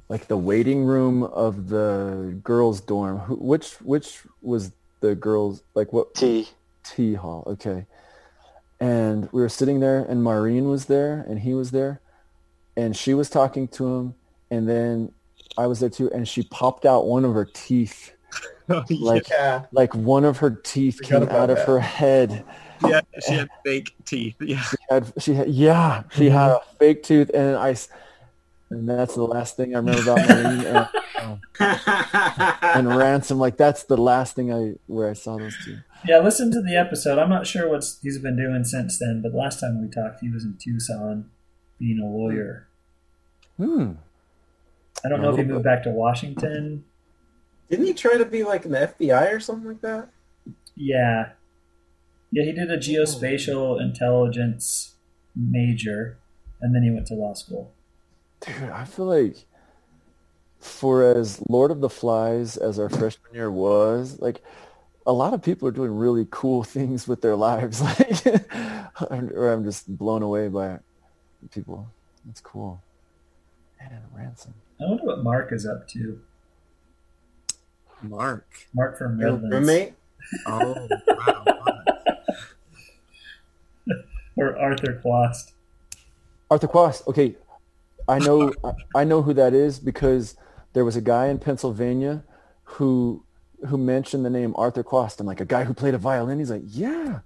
like 0.08 0.26
the 0.28 0.36
waiting 0.36 0.84
room 0.84 1.22
of 1.22 1.68
the 1.68 2.38
girls' 2.44 2.80
dorm. 2.80 3.18
Who, 3.20 3.36
which 3.36 3.72
which 3.80 4.20
was 4.42 4.72
the 5.00 5.14
girls 5.14 5.62
like 5.74 5.92
what 5.92 6.14
T. 6.14 6.48
T 6.84 7.14
hall? 7.14 7.44
Okay, 7.46 7.86
and 8.84 9.28
we 9.32 9.40
were 9.40 9.48
sitting 9.48 9.80
there, 9.80 10.00
and 10.04 10.22
Maureen 10.22 10.68
was 10.68 10.84
there, 10.86 11.24
and 11.28 11.38
he 11.40 11.54
was 11.54 11.70
there, 11.70 12.00
and 12.76 12.94
she 12.96 13.14
was 13.14 13.30
talking 13.30 13.66
to 13.68 13.94
him, 13.96 14.14
and 14.50 14.68
then 14.68 15.12
I 15.56 15.66
was 15.66 15.80
there 15.80 15.88
too, 15.90 16.10
and 16.12 16.28
she 16.28 16.42
popped 16.42 16.84
out 16.84 17.06
one 17.06 17.24
of 17.24 17.32
her 17.34 17.44
teeth 17.46 18.12
like 18.90 19.28
Yeah. 19.28 19.64
like 19.72 19.94
one 19.94 20.24
of 20.24 20.38
her 20.38 20.50
teeth 20.50 20.96
Forgot 20.96 21.28
came 21.28 21.36
out 21.36 21.50
of 21.50 21.56
that. 21.58 21.66
her 21.68 21.78
head. 21.80 22.44
yeah, 22.86 23.00
she 23.26 23.32
had 23.34 23.48
fake 23.64 23.94
teeth. 24.04 24.34
Yeah. 24.40 24.60
She 24.62 24.76
had, 24.90 25.12
she 25.18 25.34
had 25.34 25.48
yeah, 25.48 26.02
she 26.12 26.28
had 26.28 26.50
a 26.50 26.60
fake 26.78 27.02
tooth, 27.04 27.30
and 27.32 27.56
I, 27.56 27.76
and 28.70 28.88
that's 28.88 29.14
the 29.14 29.22
last 29.22 29.56
thing 29.56 29.74
I 29.74 29.78
remember 29.78 30.02
about 30.12 30.28
Maureen 30.28 30.66
and, 30.66 30.88
um, 31.20 31.40
and 32.62 32.88
ransom. 32.96 33.38
Like 33.38 33.56
that's 33.56 33.84
the 33.84 33.96
last 33.96 34.34
thing 34.34 34.52
I 34.52 34.74
where 34.88 35.08
I 35.08 35.12
saw 35.14 35.38
those 35.38 35.56
two. 35.64 35.78
Yeah, 36.06 36.18
listen 36.18 36.50
to 36.52 36.60
the 36.60 36.76
episode. 36.76 37.18
I'm 37.18 37.30
not 37.30 37.46
sure 37.46 37.68
what 37.68 37.84
he's 38.02 38.18
been 38.18 38.36
doing 38.36 38.64
since 38.64 38.98
then, 38.98 39.22
but 39.22 39.34
last 39.34 39.60
time 39.60 39.80
we 39.80 39.88
talked, 39.88 40.20
he 40.20 40.30
was 40.30 40.44
in 40.44 40.58
Tucson 40.62 41.30
being 41.78 41.98
a 41.98 42.06
lawyer. 42.06 42.68
Hmm. 43.56 43.92
I 45.04 45.08
don't 45.08 45.22
know 45.22 45.30
if 45.30 45.36
he 45.36 45.44
moved 45.44 45.64
back 45.64 45.82
to 45.84 45.90
Washington. 45.90 46.84
Didn't 47.70 47.86
he 47.86 47.94
try 47.94 48.18
to 48.18 48.24
be 48.24 48.44
like 48.44 48.64
an 48.64 48.72
FBI 48.72 49.32
or 49.32 49.40
something 49.40 49.66
like 49.66 49.80
that? 49.80 50.10
Yeah. 50.76 51.30
Yeah, 52.30 52.44
he 52.44 52.52
did 52.52 52.70
a 52.70 52.78
geospatial 52.78 53.80
intelligence 53.80 54.94
major, 55.34 56.18
and 56.60 56.74
then 56.74 56.82
he 56.82 56.90
went 56.90 57.06
to 57.06 57.14
law 57.14 57.34
school. 57.34 57.72
Dude, 58.40 58.70
I 58.70 58.84
feel 58.84 59.06
like 59.06 59.46
for 60.58 61.02
as 61.04 61.42
Lord 61.48 61.70
of 61.70 61.80
the 61.80 61.88
Flies 61.88 62.56
as 62.56 62.78
our 62.78 62.88
freshman 62.88 63.34
year 63.34 63.50
was, 63.50 64.20
like 64.20 64.42
a 65.06 65.12
lot 65.12 65.34
of 65.34 65.42
people 65.42 65.68
are 65.68 65.72
doing 65.72 65.94
really 65.96 66.26
cool 66.30 66.62
things 66.76 67.06
with 67.08 67.20
their 67.22 67.36
lives. 67.36 67.82
Like, 69.10 69.32
or 69.32 69.52
I'm 69.52 69.64
just 69.64 69.88
blown 69.98 70.22
away 70.22 70.46
by 70.46 70.78
people. 71.50 71.88
That's 72.24 72.40
cool. 72.40 72.80
Man, 73.80 74.00
ransom. 74.14 74.54
I 74.80 74.84
wonder 74.84 75.02
what 75.04 75.24
Mark 75.24 75.50
is 75.52 75.66
up 75.66 75.88
to. 75.88 76.20
Mark. 78.02 78.46
Mark 78.72 78.96
from 78.96 79.18
Your 79.18 79.32
Midlands. 79.32 79.52
roommate? 79.68 79.94
Oh, 80.46 80.88
wow. 81.08 81.44
Or 84.36 84.56
Arthur 84.58 85.00
Quast. 85.02 85.52
Arthur 86.50 86.68
Quast. 86.68 87.06
Okay, 87.08 87.34
I 88.08 88.20
know. 88.20 88.52
I- 88.62 88.72
I 88.94 89.02
know 89.04 89.22
who 89.22 89.34
that 89.34 89.54
is 89.54 89.80
because 89.80 90.36
there 90.72 90.84
was 90.84 90.94
a 90.94 91.00
guy 91.00 91.26
in 91.26 91.38
Pennsylvania 91.38 92.22
who 92.62 93.23
who 93.66 93.78
mentioned 93.78 94.24
the 94.24 94.30
name 94.30 94.54
Arthur 94.56 94.82
Quast. 94.82 95.20
I'm 95.20 95.26
like 95.26 95.40
a 95.40 95.44
guy 95.44 95.64
who 95.64 95.74
played 95.74 95.94
a 95.94 95.98
violin. 95.98 96.38
He's 96.38 96.50
like, 96.50 96.62
yeah. 96.66 97.20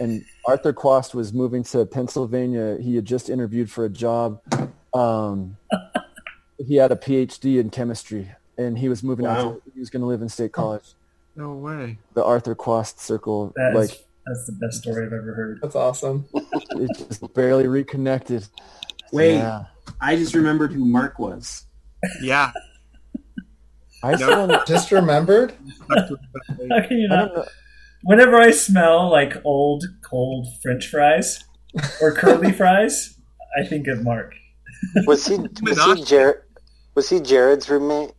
And 0.00 0.24
Arthur 0.46 0.72
Quast 0.72 1.14
was 1.14 1.32
moving 1.32 1.62
to 1.64 1.86
Pennsylvania. 1.86 2.78
He 2.80 2.96
had 2.96 3.04
just 3.04 3.30
interviewed 3.30 3.70
for 3.70 3.84
a 3.84 3.88
job. 3.88 4.40
Um, 4.92 5.56
he 6.58 6.76
had 6.76 6.90
a 6.90 6.96
PhD 6.96 7.60
in 7.60 7.70
chemistry, 7.70 8.30
and 8.58 8.76
he 8.78 8.88
was 8.88 9.02
moving 9.02 9.26
out. 9.26 9.62
To, 9.64 9.70
he 9.72 9.80
was 9.80 9.90
going 9.90 10.00
to 10.00 10.06
live 10.06 10.22
in 10.22 10.28
State 10.28 10.52
College. 10.52 10.94
No 11.36 11.52
way. 11.54 11.98
The 12.14 12.24
Arthur 12.24 12.54
Quast 12.54 13.00
circle, 13.00 13.52
That's, 13.56 13.74
like 13.74 14.06
that's 14.26 14.46
the 14.46 14.52
best 14.52 14.82
story 14.82 15.06
I've 15.06 15.12
ever 15.12 15.34
heard. 15.34 15.58
That's 15.62 15.74
awesome. 15.74 16.26
it 16.34 16.90
just 16.96 17.34
barely 17.34 17.66
reconnected. 17.66 18.46
Wait, 19.12 19.34
Yeah. 19.36 19.64
I 20.00 20.16
just 20.16 20.34
remembered 20.34 20.72
who 20.72 20.84
Mark 20.84 21.18
was. 21.18 21.66
Yeah. 22.22 22.52
I 24.04 24.16
still 24.16 24.64
Just 24.66 24.90
remembered. 24.92 25.54
How 25.90 26.06
can 26.86 26.98
you 26.98 27.08
not? 27.08 27.34
don't. 27.34 27.48
Whenever 28.02 28.36
I 28.36 28.50
smell 28.50 29.10
like 29.10 29.34
old, 29.44 29.84
cold 30.02 30.46
French 30.62 30.88
fries 30.88 31.42
or 32.02 32.12
curly 32.12 32.52
fries, 32.60 33.18
I 33.58 33.64
think 33.64 33.86
of 33.88 34.02
Mark. 34.02 34.34
Was 35.06 35.26
he? 35.26 35.38
Was 35.62 35.82
he 35.84 36.04
Jared? 36.04 36.42
Was 36.94 37.08
he 37.08 37.20
Jared's 37.20 37.68
roommate? 37.70 38.12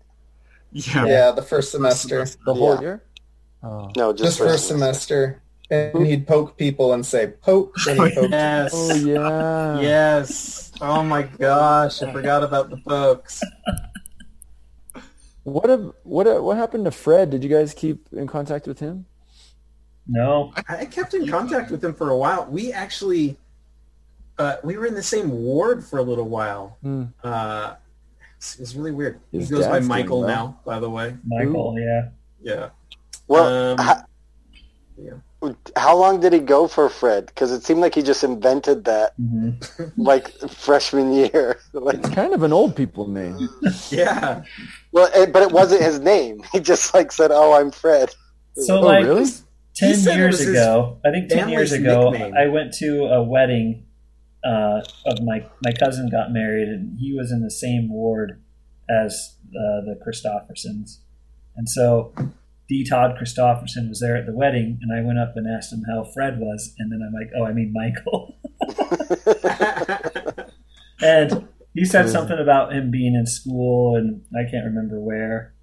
Yeah. 0.72 1.06
Yeah, 1.06 1.32
the 1.32 1.42
first 1.44 1.72
semester. 1.72 2.26
The 2.46 2.54
whole 2.54 2.76
Yeah. 2.76 2.82
year? 2.82 3.04
Oh. 3.64 3.92
No, 3.96 4.12
just, 4.12 4.24
Just 4.24 4.40
first 4.40 4.68
semester. 4.68 5.42
And 5.72 6.06
he'd 6.06 6.28
poke 6.28 6.58
people 6.58 6.94
and 6.94 7.04
say, 7.04 7.34
poke. 7.42 7.74
Then 7.86 7.98
he'd 7.98 8.14
poke. 8.16 8.30
Yes. 8.32 8.72
Oh 8.74 8.94
yeah. 8.96 9.80
Yes. 9.80 10.72
Oh 10.82 11.02
my 11.04 11.24
gosh, 11.24 12.02
I 12.04 12.12
forgot 12.12 12.44
about 12.44 12.70
the 12.70 12.78
folks. 12.78 13.42
What 15.46 15.70
a, 15.70 15.94
what 16.04 16.26
a, 16.26 16.42
what 16.42 16.58
happened 16.58 16.86
to 16.86 16.92
Fred? 16.92 17.30
Did 17.30 17.44
you 17.44 17.50
guys 17.50 17.72
keep 17.74 18.08
in 18.12 18.26
contact 18.26 18.66
with 18.66 18.80
him? 18.80 19.06
No. 20.08 20.52
I 20.68 20.86
kept 20.86 21.14
in 21.14 21.28
contact 21.28 21.70
with 21.70 21.84
him 21.84 21.94
for 21.94 22.10
a 22.10 22.18
while. 22.18 22.48
We 22.50 22.74
actually, 22.74 23.38
uh, 24.40 24.58
we 24.64 24.76
were 24.76 24.88
in 24.88 24.96
the 24.96 25.04
same 25.04 25.30
ward 25.30 25.86
for 25.86 26.00
a 26.00 26.02
little 26.02 26.28
while. 26.28 26.78
Hmm. 26.82 27.04
Uh, 27.24 27.76
it's, 28.38 28.60
it's 28.60 28.74
really 28.74 28.92
weird. 28.92 29.20
His 29.32 29.48
he 29.48 29.56
goes 29.56 29.68
by 29.68 29.80
Michael 29.82 30.26
now, 30.26 30.60
by 30.66 30.80
the 30.80 30.90
way. 30.90 31.16
Michael, 31.24 31.76
yeah. 31.80 32.10
Yeah. 32.42 32.70
Well, 33.28 33.74
Um, 33.74 33.78
how, 33.78 34.04
yeah. 34.98 35.14
How 35.76 35.98
long 35.98 36.20
did 36.20 36.34
he 36.34 36.40
go 36.40 36.68
for 36.68 36.90
Fred? 36.90 37.26
Because 37.28 37.52
it 37.52 37.64
seemed 37.64 37.80
like 37.82 37.96
he 37.96 38.02
just 38.02 38.24
invented 38.24 38.86
that 38.86 39.14
hmm 39.18 39.52
like 39.98 40.30
freshman 40.50 41.14
year. 41.14 41.60
like, 41.74 41.98
It's 41.98 42.10
kind 42.10 42.34
of 42.34 42.44
an 42.44 42.54
old 42.54 42.76
people 42.76 43.08
name. 43.08 43.50
Yeah. 43.90 44.44
well, 44.92 45.10
it, 45.14 45.32
but 45.34 45.42
it 45.42 45.52
wasn't 45.52 45.82
his 45.82 46.00
name. 46.00 46.44
He 46.52 46.60
just 46.60 46.94
like 46.94 47.12
said, 47.12 47.32
"Oh, 47.32 47.54
I'm 47.54 47.72
Fred." 47.72 48.14
So, 48.56 48.80
Oh, 48.80 48.86
like, 48.86 49.06
really? 49.06 49.26
10 49.76 50.00
years 50.18 50.40
ago, 50.40 51.00
I 51.06 51.12
think 51.12 51.30
10 51.30 51.50
years 51.50 51.72
ago, 51.74 52.12
nickname. 52.12 52.34
I 52.34 52.48
went 52.48 52.74
to 52.76 53.06
a 53.06 53.22
wedding 53.22 53.86
uh, 54.46 54.82
of 55.06 55.22
my, 55.24 55.50
my 55.64 55.74
cousin 55.74 56.10
got 56.10 56.32
married, 56.32 56.70
and 56.70 56.98
he 56.98 57.14
was 57.14 57.32
in 57.32 57.42
the 57.42 57.52
same 57.52 57.92
ward 57.92 58.42
as 58.90 59.36
uh, 59.50 59.82
the 59.84 60.00
Christoffersons. 60.06 61.00
And 61.58 61.68
so 61.70 62.14
D. 62.68 62.84
Todd 62.88 63.16
Christofferson 63.22 63.90
was 63.90 64.00
there 64.00 64.16
at 64.16 64.26
the 64.26 64.34
wedding, 64.34 64.80
and 64.82 64.92
I 64.92 65.02
went 65.06 65.20
up 65.20 65.34
and 65.36 65.46
asked 65.48 65.72
him 65.72 65.84
how 65.88 66.04
Fred 66.04 66.40
was, 66.40 66.74
and 66.80 66.92
then 66.92 67.04
I'm 67.06 67.14
like, 67.14 67.30
oh, 67.38 67.46
I 67.46 67.54
mean 67.54 67.72
Michael. 67.74 68.40
and 71.02 71.48
he 71.74 71.86
said 71.86 72.10
something 72.10 72.40
about 72.40 72.74
him 72.74 72.90
being 72.90 73.14
in 73.14 73.28
school, 73.28 73.96
and 73.96 74.24
I 74.34 74.50
can't 74.50 74.66
remember 74.66 75.00
where. 75.00 75.54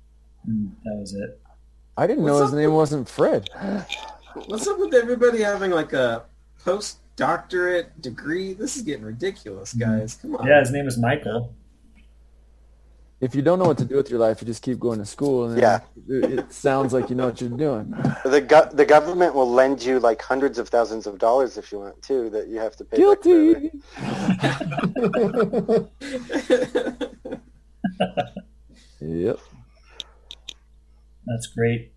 And 0.45 0.77
that 0.85 0.95
was 0.97 1.13
it. 1.15 1.41
I 1.97 2.07
didn't 2.07 2.25
know 2.25 2.41
his 2.43 2.53
name 2.53 2.71
with- 2.71 2.77
wasn't 2.77 3.09
Fred. 3.09 3.51
What's 4.47 4.67
up 4.67 4.79
with 4.79 4.95
everybody 4.95 5.43
having 5.43 5.71
like 5.71 5.93
a 5.93 6.25
postdoctorate 6.65 8.01
degree? 8.01 8.55
This 8.55 8.77
is 8.77 8.83
getting 8.83 9.05
ridiculous, 9.05 9.75
mm-hmm. 9.75 9.99
guys. 9.99 10.15
Come 10.15 10.37
on. 10.37 10.47
Yeah, 10.47 10.61
his 10.61 10.71
name 10.71 10.87
is 10.87 10.97
Michael. 10.99 11.55
If 13.23 13.37
you 13.37 13.43
don't 13.43 13.61
know 13.61 13.67
what 13.67 13.79
to 13.79 13.85
do 13.85 13.95
with 13.95 14.11
your 14.11 14.19
life, 14.19 14.41
you 14.43 14.47
just 14.49 14.63
keep 14.63 14.81
going 14.81 14.99
to 14.99 15.07
school, 15.07 15.49
and 15.49 15.57
Yeah. 15.61 15.79
it, 16.09 16.39
it 16.41 16.53
sounds 16.53 16.93
like 16.93 17.09
you 17.09 17.15
know 17.15 17.27
what 17.27 17.41
you're 17.41 17.51
doing. 17.51 17.95
The 18.25 18.41
go- 18.41 18.69
the 18.73 18.85
government 18.85 19.37
will 19.37 19.49
lend 19.49 19.81
you 19.81 20.01
like 20.01 20.21
hundreds 20.21 20.59
of 20.59 20.69
thousands 20.69 21.07
of 21.07 21.21
dollars 21.21 21.57
if 21.57 21.71
you 21.71 21.79
want 21.79 22.03
to 22.03 22.31
that 22.31 22.49
you 22.49 22.59
have 22.59 22.75
to 22.77 22.85
pay 22.85 22.97
back. 22.97 23.23
Guilty. 23.23 23.71
Yep. 29.01 29.39
That's 31.27 31.47
great. 31.49 31.93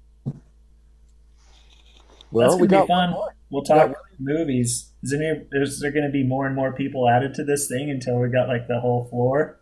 Well, 2.31 2.49
That's 2.49 2.61
we 2.61 2.67
gonna 2.67 2.81
got 2.81 2.85
be 2.85 2.87
fun. 2.87 2.97
one 2.97 3.11
more. 3.11 3.35
We'll 3.51 3.61
talk 3.63 3.93
movies. 4.19 4.91
Is 5.03 5.13
any 5.13 5.43
is 5.53 5.79
there 5.79 5.91
going 5.91 6.05
to 6.05 6.11
be 6.11 6.23
more 6.23 6.47
and 6.47 6.55
more 6.55 6.73
people 6.73 7.07
added 7.07 7.35
to 7.35 7.43
this 7.43 7.67
thing 7.67 7.89
until 7.91 8.19
we 8.19 8.29
got 8.29 8.47
like 8.47 8.67
the 8.67 8.79
whole 8.79 9.05
floor? 9.05 9.59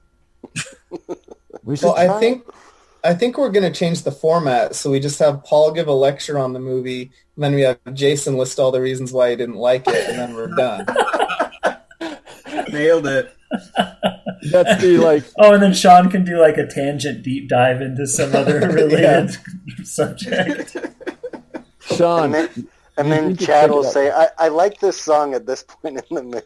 We 1.63 1.75
should 1.75 1.85
Well, 1.85 1.95
I 1.95 2.19
think 2.19 2.45
I 3.03 3.13
think 3.13 3.38
we're 3.38 3.49
going 3.49 3.71
to 3.71 3.77
change 3.77 4.03
the 4.03 4.11
format. 4.11 4.75
So 4.75 4.89
we 4.89 4.99
just 4.99 5.19
have 5.19 5.43
Paul 5.43 5.71
give 5.71 5.88
a 5.88 5.93
lecture 5.93 6.39
on 6.39 6.53
the 6.53 6.59
movie, 6.59 7.11
and 7.35 7.43
then 7.43 7.53
we 7.53 7.61
have 7.61 7.77
Jason 7.93 8.38
list 8.38 8.59
all 8.59 8.71
the 8.71 8.81
reasons 8.81 9.11
why 9.11 9.31
he 9.31 9.35
didn't 9.35 9.55
like 9.55 9.88
it, 9.88 10.09
and 10.09 10.19
then 10.19 10.34
we're 10.34 10.55
done. 10.55 10.81
Nailed 12.71 13.07
it. 13.07 13.35
that's 14.51 14.81
the 14.81 14.97
like. 14.99 15.23
Oh, 15.38 15.53
and 15.53 15.61
then 15.61 15.73
Sean 15.73 16.09
can 16.09 16.23
do 16.23 16.39
like 16.39 16.57
a 16.57 16.65
tangent 16.65 17.23
deep 17.23 17.49
dive 17.49 17.81
into 17.81 18.07
some 18.07 18.34
other 18.34 18.59
related 18.69 19.38
subject. 19.84 20.75
Sean, 21.81 22.25
And 22.25 22.34
then, 22.34 22.67
and 22.97 23.11
then 23.11 23.35
Chad 23.35 23.69
will 23.69 23.84
say, 23.84 24.11
I, 24.11 24.30
I 24.38 24.47
like 24.47 24.80
this 24.80 24.99
song 24.99 25.34
at 25.34 25.45
this 25.45 25.63
point 25.63 26.01
in 26.09 26.15
the 26.15 26.23
movie. 26.23 26.43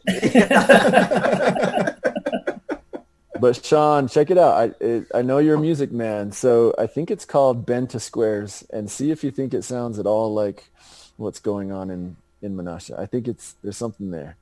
But 3.40 3.64
Sean, 3.64 4.08
check 4.08 4.30
it 4.30 4.38
out. 4.38 4.54
I 4.54 4.84
it, 4.84 5.06
I 5.14 5.22
know 5.22 5.38
you're 5.38 5.56
a 5.56 5.60
music 5.60 5.92
man, 5.92 6.32
so 6.32 6.74
I 6.78 6.86
think 6.86 7.10
it's 7.10 7.24
called 7.24 7.64
Bend 7.66 7.90
to 7.90 8.00
Squares, 8.00 8.64
and 8.70 8.90
see 8.90 9.10
if 9.10 9.22
you 9.24 9.30
think 9.30 9.54
it 9.54 9.62
sounds 9.64 9.98
at 9.98 10.06
all 10.06 10.34
like 10.34 10.64
what's 11.16 11.40
going 11.40 11.72
on 11.72 11.90
in 11.90 12.16
in 12.40 12.56
Menasha. 12.56 12.98
I 12.98 13.06
think 13.06 13.26
it's 13.26 13.56
there's 13.62 13.76
something 13.76 14.10
there. 14.10 14.36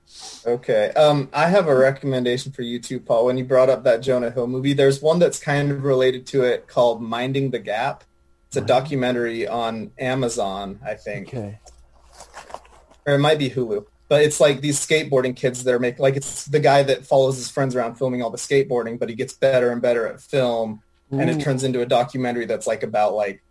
Okay. 0.47 0.91
Um, 0.91 1.29
I 1.33 1.49
have 1.49 1.67
a 1.67 1.75
recommendation 1.77 2.53
for 2.53 2.63
you 2.63 2.79
too, 2.79 3.01
Paul. 3.01 3.25
When 3.27 3.39
you 3.39 3.45
brought 3.45 3.71
up 3.71 3.85
that 3.85 4.03
Jonah 4.03 4.31
Hill 4.31 4.47
movie, 4.47 4.75
there's 4.75 5.01
one 5.01 5.19
that's 5.19 5.39
kind 5.39 5.71
of 5.71 5.83
related 5.83 6.27
to 6.29 6.43
it 6.45 6.69
called 6.69 7.01
Minding 7.03 7.51
the 7.51 7.59
Gap. 7.59 8.05
It's 8.49 8.57
a 8.57 8.61
documentary 8.61 9.49
on 9.49 9.93
Amazon, 9.99 10.79
I 10.85 10.95
think, 10.95 11.29
Okay. 11.29 11.59
or 13.07 13.15
it 13.15 13.19
might 13.19 13.39
be 13.39 13.51
Hulu. 13.51 13.87
But 14.09 14.23
it's 14.23 14.39
like 14.41 14.61
these 14.61 14.79
skateboarding 14.79 15.35
kids 15.35 15.65
that 15.65 15.75
are 15.75 15.79
making 15.81 16.01
like 16.03 16.17
it's 16.17 16.45
the 16.45 16.61
guy 16.61 16.83
that 16.85 17.05
follows 17.05 17.37
his 17.37 17.51
friends 17.51 17.75
around 17.75 17.97
filming 17.97 18.23
all 18.23 18.31
the 18.31 18.39
skateboarding, 18.39 18.99
but 18.99 19.09
he 19.09 19.15
gets 19.17 19.33
better 19.33 19.71
and 19.71 19.83
better 19.83 20.07
at 20.07 20.21
film, 20.21 20.83
and 21.11 21.29
it 21.29 21.41
turns 21.41 21.65
into 21.65 21.81
a 21.81 21.87
documentary 21.87 22.47
that's 22.47 22.67
like 22.67 22.83
about 22.85 23.15
like 23.15 23.43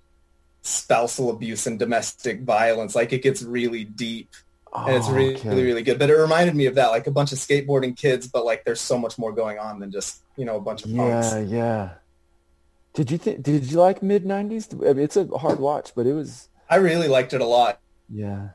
spousal 0.61 1.29
abuse 1.29 1.67
and 1.67 1.77
domestic 1.77 2.41
violence. 2.41 2.95
Like 2.95 3.13
it 3.13 3.21
gets 3.21 3.41
really 3.43 3.83
deep 3.83 4.29
and 4.73 4.95
it's 4.95 5.07
Oh, 5.07 5.13
really, 5.13 5.35
okay. 5.35 5.49
really, 5.49 5.63
really 5.63 5.83
good. 5.83 5.99
But 5.99 6.09
it 6.09 6.15
reminded 6.17 6.55
me 6.55 6.65
of 6.65 6.75
that, 6.75 6.87
like 6.87 7.07
a 7.07 7.11
bunch 7.11 7.31
of 7.31 7.37
skateboarding 7.37 7.95
kids, 7.95 8.27
but 8.27 8.43
like 8.45 8.65
there's 8.65 8.81
so 8.81 8.97
much 8.97 9.17
more 9.17 9.31
going 9.31 9.57
on 9.59 9.79
than 9.79 9.91
just 9.91 10.21
you 10.37 10.45
know 10.45 10.57
a 10.57 10.61
bunch 10.61 10.83
of 10.85 10.93
punks. 10.95 11.31
Yeah, 11.33 11.39
yeah. 11.39 11.89
Did 12.93 13.11
you 13.11 13.17
think? 13.17 13.41
Did 13.43 13.69
you 13.71 13.77
like 13.79 14.01
mid 14.01 14.23
'90s? 14.25 14.73
I 14.89 14.93
mean, 14.93 15.03
it's 15.03 15.17
a 15.17 15.25
hard 15.37 15.59
watch, 15.59 15.91
but 15.95 16.05
it 16.07 16.13
was 16.13 16.49
I 16.69 16.77
really 16.77 17.07
liked 17.09 17.33
it 17.33 17.41
a 17.41 17.45
lot. 17.45 17.79
yeah. 18.09 18.49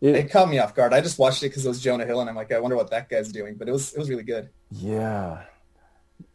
It, 0.00 0.14
It, 0.16 0.30
caught 0.30 0.48
me 0.50 0.58
off 0.58 0.74
guard. 0.74 0.92
I 0.92 1.00
just 1.00 1.18
watched 1.18 1.42
it 1.42 1.48
because 1.48 1.64
it 1.64 1.68
was 1.68 1.80
Jonah 1.82 2.04
Hill, 2.04 2.20
and 2.20 2.28
I'm 2.28 2.36
like, 2.36 2.52
I 2.52 2.60
wonder 2.60 2.76
what 2.76 2.90
that 2.90 3.08
guy's 3.08 3.32
doing. 3.32 3.54
But 3.56 3.68
it 3.68 3.72
was 3.72 3.92
it 3.94 3.98
was 3.98 4.10
really 4.10 4.22
good. 4.24 4.50
yeah. 4.70 5.42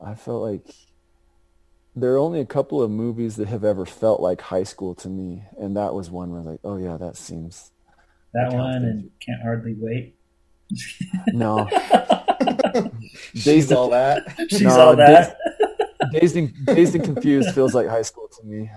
I 0.03 0.13
felt 0.15 0.43
like 0.43 0.67
there 1.95 2.13
are 2.13 2.17
only 2.17 2.39
a 2.39 2.45
couple 2.45 2.81
of 2.81 2.89
movies 2.91 3.35
that 3.37 3.47
have 3.47 3.63
ever 3.63 3.85
felt 3.85 4.21
like 4.21 4.41
high 4.41 4.63
school 4.63 4.93
to 4.95 5.09
me, 5.09 5.43
and 5.59 5.75
that 5.77 5.93
was 5.93 6.09
one 6.09 6.29
where 6.31 6.39
I 6.39 6.43
was 6.43 6.51
like, 6.51 6.59
oh 6.63 6.77
yeah, 6.77 6.97
that 6.97 7.17
seems 7.17 7.71
That 8.33 8.51
one 8.53 8.81
thank 8.81 8.83
and 8.83 9.11
can't 9.19 9.41
hardly 9.41 9.75
wait. 9.77 10.15
no. 11.27 11.67
She's 13.33 13.43
Dazed 13.43 13.71
all 13.73 13.89
that. 13.89 14.23
She's 14.49 14.61
No, 14.61 14.79
all 14.79 14.95
that. 14.95 15.37
Dazed 16.11 16.35
and, 16.37 16.65
Dazed 16.65 16.95
and 16.95 17.03
Confused 17.03 17.53
feels 17.53 17.73
like 17.73 17.87
high 17.87 18.01
school 18.03 18.27
to 18.39 18.45
me. 18.45 18.69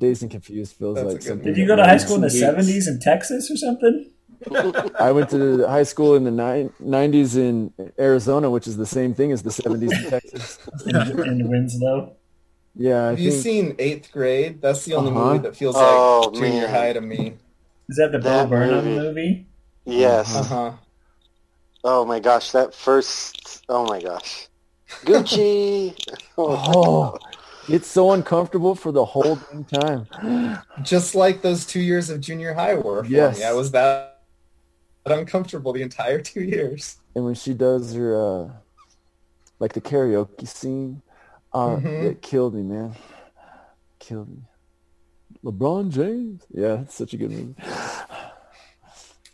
Dazed 0.00 0.22
and 0.22 0.30
Confused 0.30 0.74
feels 0.76 0.96
That's 0.96 1.12
like 1.12 1.22
something. 1.22 1.46
Did 1.46 1.58
you 1.58 1.66
go 1.66 1.76
to 1.76 1.84
high 1.84 1.98
school 1.98 2.16
in 2.16 2.22
the 2.22 2.30
seventies 2.30 2.88
in 2.88 2.98
Texas 3.00 3.50
or 3.50 3.56
something? 3.56 4.10
I 4.98 5.12
went 5.12 5.28
to 5.30 5.66
high 5.68 5.82
school 5.82 6.14
in 6.16 6.24
the 6.24 6.30
90s 6.30 7.36
in 7.36 7.74
Arizona, 7.98 8.48
which 8.48 8.66
is 8.66 8.78
the 8.78 8.86
same 8.86 9.12
thing 9.12 9.30
as 9.32 9.42
the 9.42 9.50
70s 9.50 9.92
in 9.92 10.10
Texas. 10.10 10.58
In, 10.86 10.96
in 11.28 11.48
Winslow. 11.50 12.16
Yeah, 12.74 13.04
I 13.04 13.10
Have 13.10 13.20
you 13.20 13.32
seen 13.32 13.76
Eighth 13.78 14.10
Grade? 14.12 14.62
That's 14.62 14.84
the 14.86 14.94
only 14.94 15.10
Uh-huh. 15.10 15.24
movie 15.32 15.38
that 15.40 15.56
feels 15.56 15.76
Oh, 15.76 16.22
like 16.24 16.34
junior 16.34 16.66
man. 16.68 16.70
high 16.74 16.92
to 16.94 17.00
me. 17.00 17.36
Is 17.90 17.96
that 17.98 18.12
the 18.12 18.18
That 18.18 18.44
Bo 18.44 18.50
Burnham 18.50 18.84
movie. 18.84 18.98
movie? 18.98 19.46
Yes. 19.84 20.34
Uh 20.34 20.44
huh. 20.44 20.72
Oh 21.84 22.04
my 22.06 22.20
gosh, 22.20 22.52
that 22.52 22.74
first. 22.74 23.62
Oh 23.68 23.84
my 23.86 24.00
gosh. 24.00 24.48
Gucci. 25.04 25.94
oh, 26.38 27.18
it's 27.68 27.86
so 27.88 28.12
uncomfortable 28.12 28.74
for 28.74 28.92
the 28.92 29.04
whole 29.04 29.36
dang 29.36 29.64
time. 29.64 30.58
Just 30.82 31.14
like 31.14 31.42
those 31.42 31.64
two 31.66 31.80
years 31.80 32.10
of 32.10 32.20
junior 32.20 32.54
high 32.54 32.74
were. 32.74 33.04
For 33.04 33.10
Yes. 33.10 33.38
me. 33.38 33.44
I 33.44 33.52
was 33.52 33.70
that 33.72 34.22
uncomfortable 35.06 35.72
the 35.72 35.82
entire 35.82 36.20
two 36.20 36.42
years. 36.42 36.96
And 37.14 37.24
when 37.24 37.34
she 37.34 37.54
does 37.54 37.94
her 37.94 38.16
uh 38.16 38.50
like 39.58 39.72
the 39.72 39.80
karaoke 39.80 40.46
scene, 40.46 41.02
uh 41.52 41.76
Mhm. 41.76 42.04
it 42.10 42.22
killed 42.22 42.54
me, 42.54 42.62
man. 42.62 42.94
Killed 43.98 44.28
me. 44.28 44.42
LeBron 45.44 45.90
James. 45.90 46.42
Yeah, 46.52 46.80
it's 46.82 46.94
such 46.94 47.12
a 47.14 47.16
good 47.16 47.30
movie. 47.30 47.54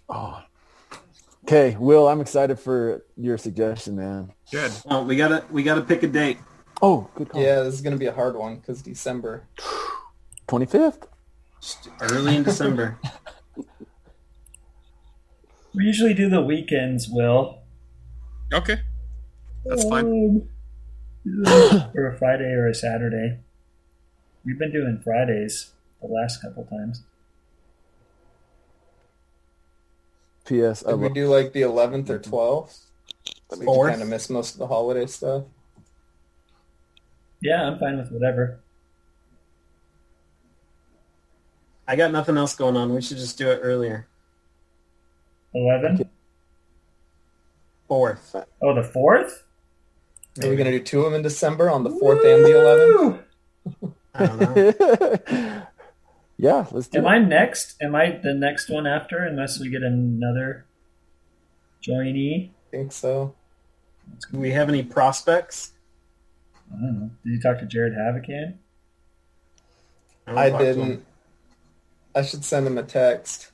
Oh. 0.08 0.40
Okay, 1.44 1.76
Will, 1.80 2.06
I'm 2.06 2.20
excited 2.20 2.60
for 2.60 3.04
your 3.16 3.36
suggestion, 3.38 3.96
man. 3.96 4.32
Good. 4.52 4.70
Well, 4.84 5.04
we 5.04 5.16
gotta 5.16 5.44
we 5.50 5.64
gotta 5.64 5.82
pick 5.82 6.04
a 6.04 6.06
date. 6.06 6.38
Oh, 6.82 7.08
good 7.14 7.28
call. 7.28 7.40
Yeah, 7.40 7.62
this 7.62 7.74
is 7.74 7.80
gonna 7.80 7.96
be 7.96 8.06
a 8.06 8.12
hard 8.12 8.36
one 8.36 8.56
because 8.56 8.82
December. 8.82 9.44
25th. 10.48 11.04
Just 11.60 11.88
early 12.00 12.36
in 12.36 12.42
December. 12.42 12.98
We 15.76 15.84
usually 15.84 16.14
do 16.14 16.30
the 16.30 16.40
weekends, 16.40 17.06
Will. 17.06 17.58
Okay. 18.50 18.80
That's 19.66 19.84
fine. 19.86 20.48
Um, 21.46 21.90
or 21.94 22.06
a 22.06 22.16
Friday 22.16 22.50
or 22.52 22.66
a 22.66 22.74
Saturday. 22.74 23.40
We've 24.42 24.58
been 24.58 24.72
doing 24.72 25.02
Fridays 25.04 25.72
the 26.00 26.08
last 26.08 26.40
couple 26.40 26.64
times. 26.64 27.02
P.S. 30.46 30.82
I 30.86 30.92
Did 30.92 31.00
we 31.00 31.08
do 31.10 31.28
like 31.28 31.52
the 31.52 31.62
11th 31.62 32.08
or 32.08 32.20
12th? 32.20 32.84
So 33.50 33.58
we 33.58 33.90
kind 33.90 34.00
of 34.00 34.08
miss 34.08 34.30
most 34.30 34.54
of 34.54 34.58
the 34.60 34.68
holiday 34.68 35.04
stuff. 35.06 35.44
Yeah, 37.46 37.62
I'm 37.62 37.78
fine 37.78 37.96
with 37.96 38.10
whatever. 38.10 38.58
I 41.86 41.94
got 41.94 42.10
nothing 42.10 42.36
else 42.36 42.56
going 42.56 42.76
on. 42.76 42.92
We 42.92 43.00
should 43.00 43.18
just 43.18 43.38
do 43.38 43.48
it 43.48 43.60
earlier. 43.62 44.08
Eleven. 45.54 46.10
Fourth. 47.86 48.34
Oh, 48.60 48.74
the 48.74 48.82
fourth. 48.82 49.44
Are 50.42 50.48
we 50.50 50.56
gonna 50.56 50.72
do 50.72 50.80
two 50.80 50.98
of 50.98 51.04
them 51.04 51.14
in 51.14 51.22
December 51.22 51.70
on 51.70 51.84
the 51.84 51.90
4th 51.90 52.24
and 52.24 52.44
the 52.44 52.50
11th? 52.50 53.94
I 54.14 54.26
don't 54.26 54.40
know. 55.38 55.66
yeah, 56.36 56.66
let's 56.72 56.88
do 56.88 56.98
Am 56.98 57.04
it. 57.04 57.08
I 57.08 57.18
next? 57.18 57.76
Am 57.80 57.94
I 57.94 58.18
the 58.22 58.34
next 58.34 58.68
one 58.68 58.88
after? 58.88 59.24
Unless 59.24 59.60
we 59.60 59.70
get 59.70 59.82
another 59.82 60.66
joinee. 61.80 62.50
I 62.50 62.70
think 62.72 62.90
so. 62.90 63.34
Do 64.32 64.38
we 64.40 64.50
have 64.50 64.68
any 64.68 64.82
prospects? 64.82 65.72
I 66.72 66.80
don't 66.80 67.00
know. 67.00 67.10
Did 67.24 67.30
you 67.32 67.40
talk 67.40 67.58
to 67.60 67.66
Jared 67.66 67.92
Havocan? 67.94 68.54
don't 70.26 70.38
I 70.38 70.50
talk 70.50 70.60
to 70.60 70.66
him. 70.66 70.74
didn't. 70.76 71.06
I 72.14 72.22
should 72.22 72.44
send 72.44 72.66
him 72.66 72.78
a 72.78 72.82
text. 72.82 73.52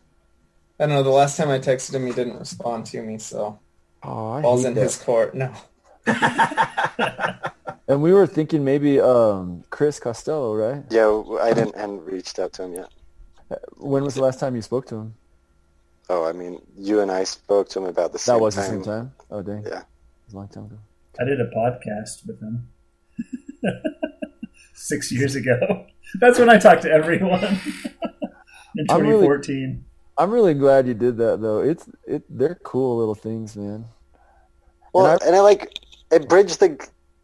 I 0.80 0.86
don't 0.86 0.94
know. 0.94 1.02
The 1.02 1.10
last 1.10 1.36
time 1.36 1.48
I 1.50 1.58
texted 1.58 1.94
him, 1.94 2.06
he 2.06 2.12
didn't 2.12 2.38
respond 2.38 2.86
to 2.86 3.02
me, 3.02 3.18
so 3.18 3.58
Oh, 4.02 4.30
I 4.32 4.40
ball's 4.42 4.64
in 4.64 4.74
that. 4.74 4.82
his 4.82 4.96
court. 4.96 5.34
No. 5.34 5.52
And 7.88 8.00
we 8.00 8.12
were 8.12 8.26
thinking 8.28 8.64
maybe 8.64 9.00
um, 9.00 9.64
Chris 9.70 9.98
Costello, 10.00 10.54
right? 10.54 10.82
Yeah, 10.88 11.22
I 11.40 11.52
didn't 11.52 11.76
hadn't 11.76 12.04
reached 12.04 12.38
out 12.38 12.52
to 12.54 12.62
him 12.62 12.74
yet. 12.74 12.88
When 13.76 14.02
was 14.04 14.14
the 14.14 14.22
last 14.22 14.38
time 14.40 14.54
you 14.54 14.62
spoke 14.62 14.86
to 14.86 14.94
him? 14.96 15.14
Oh, 16.08 16.24
I 16.24 16.32
mean, 16.32 16.62
you 16.76 17.00
and 17.00 17.10
I 17.10 17.24
spoke 17.24 17.68
to 17.70 17.80
him 17.80 17.84
about 17.86 18.12
the 18.12 18.18
same 18.18 18.34
time. 18.34 18.38
That 18.38 18.44
was 18.44 18.54
time. 18.54 18.64
the 18.64 18.70
same 18.70 18.82
time. 18.84 19.12
Oh 19.30 19.42
dang, 19.42 19.62
Yeah. 19.64 19.80
it 19.80 19.84
was 20.26 20.34
a 20.34 20.36
long 20.36 20.48
time 20.48 20.64
ago. 20.66 20.78
I 21.20 21.24
did 21.24 21.40
a 21.40 21.50
podcast 21.50 22.26
with 22.26 22.40
him 22.40 22.68
six 24.74 25.10
years 25.12 25.34
ago. 25.34 25.86
That's 26.20 26.38
when 26.38 26.48
I 26.50 26.58
talked 26.58 26.82
to 26.82 26.90
everyone 26.90 27.42
in 28.76 28.86
I'm 28.90 29.00
really- 29.02 29.26
2014. 29.26 29.84
I'm 30.18 30.30
really 30.30 30.52
glad 30.54 30.86
you 30.86 30.92
did 30.94 31.16
that 31.18 31.40
though. 31.40 31.60
It's 31.60 31.88
it 32.06 32.22
they're 32.28 32.58
cool 32.62 32.98
little 32.98 33.14
things, 33.14 33.56
man. 33.56 33.86
Well, 34.92 35.06
And 35.06 35.22
and 35.22 35.34
I, 35.36 35.40
like 35.40 35.78
it 36.10 36.28
bridged 36.28 36.60
the 36.60 36.78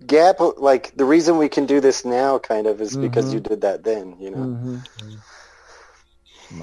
gap. 0.06 0.36
Like 0.56 0.96
the 0.96 1.04
reason 1.04 1.36
we 1.36 1.50
can 1.50 1.66
do 1.66 1.80
this 1.80 2.06
now, 2.06 2.38
kind 2.38 2.66
of, 2.66 2.80
is 2.80 2.96
because 2.96 3.26
Mhm. 3.26 3.34
you 3.34 3.40
did 3.40 3.60
that 3.60 3.84
then. 3.84 4.16
You 4.18 4.30
know. 4.30 4.42
hmm 4.42 4.78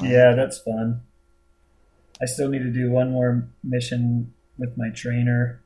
Yeah, 0.01 0.33
that's 0.33 0.57
fun. 0.59 1.01
I 2.21 2.25
still 2.25 2.49
need 2.49 2.63
to 2.63 2.71
do 2.71 2.89
one 2.89 3.11
more 3.11 3.47
mission 3.63 4.33
with 4.57 4.75
my 4.77 4.89
trainer. 4.89 5.61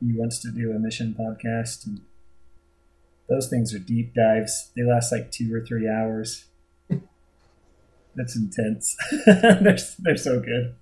He 0.00 0.12
wants 0.16 0.38
to 0.42 0.50
do 0.50 0.72
a 0.72 0.78
mission 0.78 1.14
podcast, 1.18 1.86
and 1.86 2.00
those 3.28 3.48
things 3.48 3.74
are 3.74 3.78
deep 3.78 4.14
dives. 4.14 4.70
They 4.74 4.82
last 4.82 5.12
like 5.12 5.30
two 5.30 5.52
or 5.54 5.64
three 5.64 5.88
hours. 5.88 6.46
That's 8.14 8.36
intense. 8.36 8.96
they're 9.26 9.78
they're 9.98 10.16
so 10.16 10.40
good. 10.40 10.74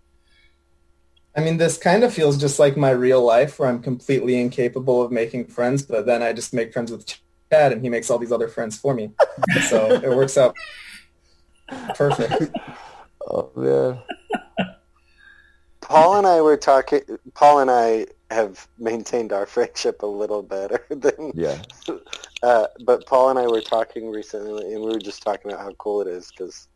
I 1.36 1.40
mean, 1.40 1.58
this 1.58 1.76
kind 1.76 2.02
of 2.02 2.14
feels 2.14 2.38
just 2.38 2.58
like 2.58 2.78
my 2.78 2.90
real 2.90 3.22
life 3.22 3.58
where 3.58 3.68
I'm 3.68 3.82
completely 3.82 4.40
incapable 4.40 5.02
of 5.02 5.12
making 5.12 5.48
friends, 5.48 5.82
but 5.82 6.06
then 6.06 6.22
I 6.22 6.32
just 6.32 6.54
make 6.54 6.72
friends 6.72 6.90
with 6.90 7.04
Chad 7.06 7.72
and 7.72 7.82
he 7.82 7.90
makes 7.90 8.10
all 8.10 8.18
these 8.18 8.32
other 8.32 8.48
friends 8.48 8.76
for 8.78 8.94
me. 8.94 9.12
So 9.68 9.90
it 9.90 10.16
works 10.16 10.38
out 10.38 10.56
perfect. 11.94 12.56
Oh 13.28 13.50
man. 13.56 13.98
Paul 15.80 16.18
and 16.18 16.26
I 16.26 16.40
were 16.40 16.56
talking. 16.56 17.00
Paul 17.34 17.60
and 17.60 17.70
I 17.70 18.06
have 18.30 18.66
maintained 18.78 19.32
our 19.32 19.46
friendship 19.54 20.02
a 20.02 20.06
little 20.06 20.42
better 20.42 20.84
than. 20.90 21.32
Yeah. 21.34 21.62
Uh, 22.42 22.66
but 22.84 23.06
Paul 23.06 23.30
and 23.30 23.38
I 23.38 23.46
were 23.46 23.60
talking 23.60 24.10
recently, 24.10 24.74
and 24.74 24.82
we 24.82 24.90
were 24.90 24.98
just 24.98 25.22
talking 25.22 25.50
about 25.50 25.62
how 25.62 25.72
cool 25.78 26.00
it 26.02 26.08
is 26.08 26.30
because, 26.30 26.68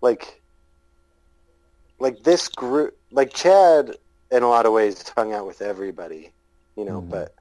like, 0.00 0.42
like 1.98 2.22
this 2.22 2.48
group, 2.48 2.94
like 3.10 3.32
Chad, 3.34 3.96
in 4.30 4.42
a 4.42 4.48
lot 4.48 4.66
of 4.66 4.72
ways, 4.72 5.12
hung 5.16 5.32
out 5.32 5.46
with 5.46 5.62
everybody, 5.62 6.32
you 6.76 6.84
know, 6.84 7.00
Mhm. 7.00 7.10
but 7.10 7.34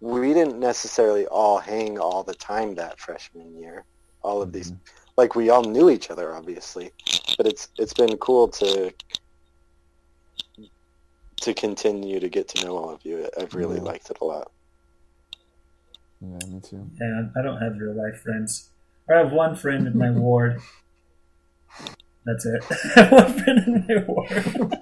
we 0.00 0.32
didn't 0.34 0.58
necessarily 0.58 1.26
all 1.26 1.58
hang 1.58 1.98
all 1.98 2.24
the 2.24 2.34
time 2.34 2.74
that 2.74 2.98
freshman 2.98 3.56
year. 3.58 3.84
All 4.22 4.42
of 4.42 4.52
these, 4.52 4.72
like, 5.16 5.34
we 5.34 5.50
all 5.50 5.62
knew 5.62 5.90
each 5.90 6.10
other, 6.10 6.34
obviously, 6.34 6.92
but 7.36 7.46
it's 7.46 7.68
it's 7.78 7.94
been 7.94 8.16
cool 8.18 8.48
to 8.48 8.92
to 11.42 11.54
continue 11.54 12.20
to 12.20 12.28
get 12.28 12.48
to 12.48 12.64
know 12.66 12.76
all 12.76 12.90
of 12.90 13.04
you. 13.04 13.28
I've 13.38 13.54
really 13.54 13.76
Yeah. 13.76 13.82
liked 13.82 14.10
it 14.10 14.18
a 14.20 14.24
lot. 14.24 14.50
Yeah, 16.20 16.38
me 16.48 16.60
too. 16.60 16.88
Yeah, 17.00 17.28
I 17.36 17.42
don't 17.42 17.60
have 17.60 17.76
real 17.78 17.94
life 17.94 18.20
friends. 18.22 18.70
I 19.10 19.18
have 19.18 19.32
one 19.32 19.56
friend 19.56 19.86
in 19.86 19.98
my 19.98 20.10
ward. 20.10 20.60
That's 22.24 22.46
it. 22.46 22.62
One 23.10 23.32
friend 23.32 23.58
in 23.66 23.84
my 23.88 24.04
ward. 24.06 24.76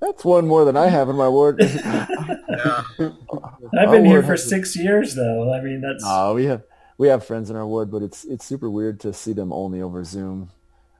That's 0.00 0.24
one 0.24 0.46
more 0.48 0.64
than 0.64 0.76
I 0.76 0.86
have 0.88 1.10
in 1.10 1.16
my 1.16 1.28
ward. 1.28 1.60
Yeah. 1.60 2.06
I've 2.98 3.88
Our 3.88 3.90
been 3.92 4.04
here 4.06 4.22
for 4.22 4.32
has 4.32 4.44
a- 4.46 4.48
six 4.48 4.74
years, 4.76 5.14
though. 5.14 5.52
I 5.52 5.60
mean, 5.60 5.82
that's 5.82 6.02
No, 6.02 6.32
we 6.34 6.46
have 6.46 6.62
we 6.96 7.08
have 7.08 7.24
friends 7.24 7.50
in 7.50 7.56
our 7.56 7.66
ward, 7.66 7.90
but 7.90 8.02
it's 8.02 8.24
it's 8.24 8.44
super 8.46 8.70
weird 8.70 9.00
to 9.00 9.12
see 9.12 9.32
them 9.34 9.52
only 9.52 9.82
over 9.82 10.02
Zoom. 10.04 10.50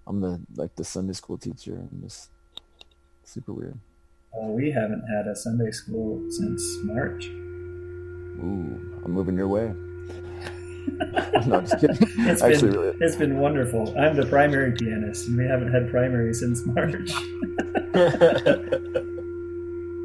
I'm 0.07 0.21
the 0.21 0.41
like 0.55 0.77
the 0.77 0.85
Sunday 0.85 1.15
school 1.15 1.39
teacher, 1.39 1.75
and 1.75 2.03
just 2.03 2.29
super 3.25 3.53
weird. 3.55 3.79
Oh, 4.35 4.51
we 4.51 4.71
haven't 4.71 5.03
had 5.15 5.27
a 5.27 5.35
Sunday 5.35 5.71
school 5.71 6.23
since 6.31 6.63
March. 6.83 7.27
Ooh, 7.27 8.79
I'm 9.05 9.13
moving 9.13 9.37
your 9.37 9.49
way. 9.49 9.75
no, 11.47 11.61
just 11.61 11.79
kidding. 11.81 11.97
It's 12.29 12.43
Actually, 12.43 12.71
been 12.71 12.81
really, 12.81 12.97
it's 13.01 13.17
been 13.17 13.39
wonderful. 13.39 13.95
I'm 13.99 14.17
the 14.17 14.27
primary 14.27 14.73
pianist, 14.73 15.29
and 15.29 15.37
we 15.37 15.45
haven't 15.45 15.73
had 15.73 15.91
primary 15.91 16.35
since 16.35 16.65
March. 16.67 17.11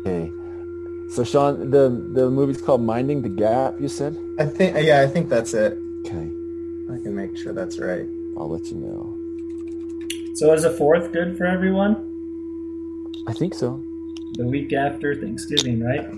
okay. 0.06 0.31
So 1.11 1.23
Sean, 1.23 1.69
the 1.69 1.89
the 2.14 2.30
movie's 2.30 2.61
called 2.61 2.81
Minding 2.81 3.22
the 3.22 3.30
Gap. 3.30 3.80
You 3.80 3.88
said? 3.88 4.18
I 4.39 4.45
think, 4.45 4.76
yeah, 4.85 5.02
I 5.02 5.07
think 5.07 5.30
that's 5.30 5.53
it. 5.53 5.77
Okay, 6.06 6.27
I 6.91 6.97
can 7.02 7.15
make 7.15 7.38
sure 7.38 7.53
that's 7.53 7.80
right. 7.80 8.06
I'll 8.38 8.49
let 8.49 8.65
you 8.65 8.77
know. 8.77 9.15
So 10.35 10.52
is 10.53 10.64
the 10.64 10.72
fourth 10.72 11.14
good 11.14 11.38
for 11.38 11.45
everyone? 11.45 11.95
I 13.27 13.34
think 13.34 13.53
so. 13.53 13.81
The 14.38 14.45
week 14.45 14.74
after 14.74 15.16
Thanksgiving, 15.16 15.82
right? 15.84 16.10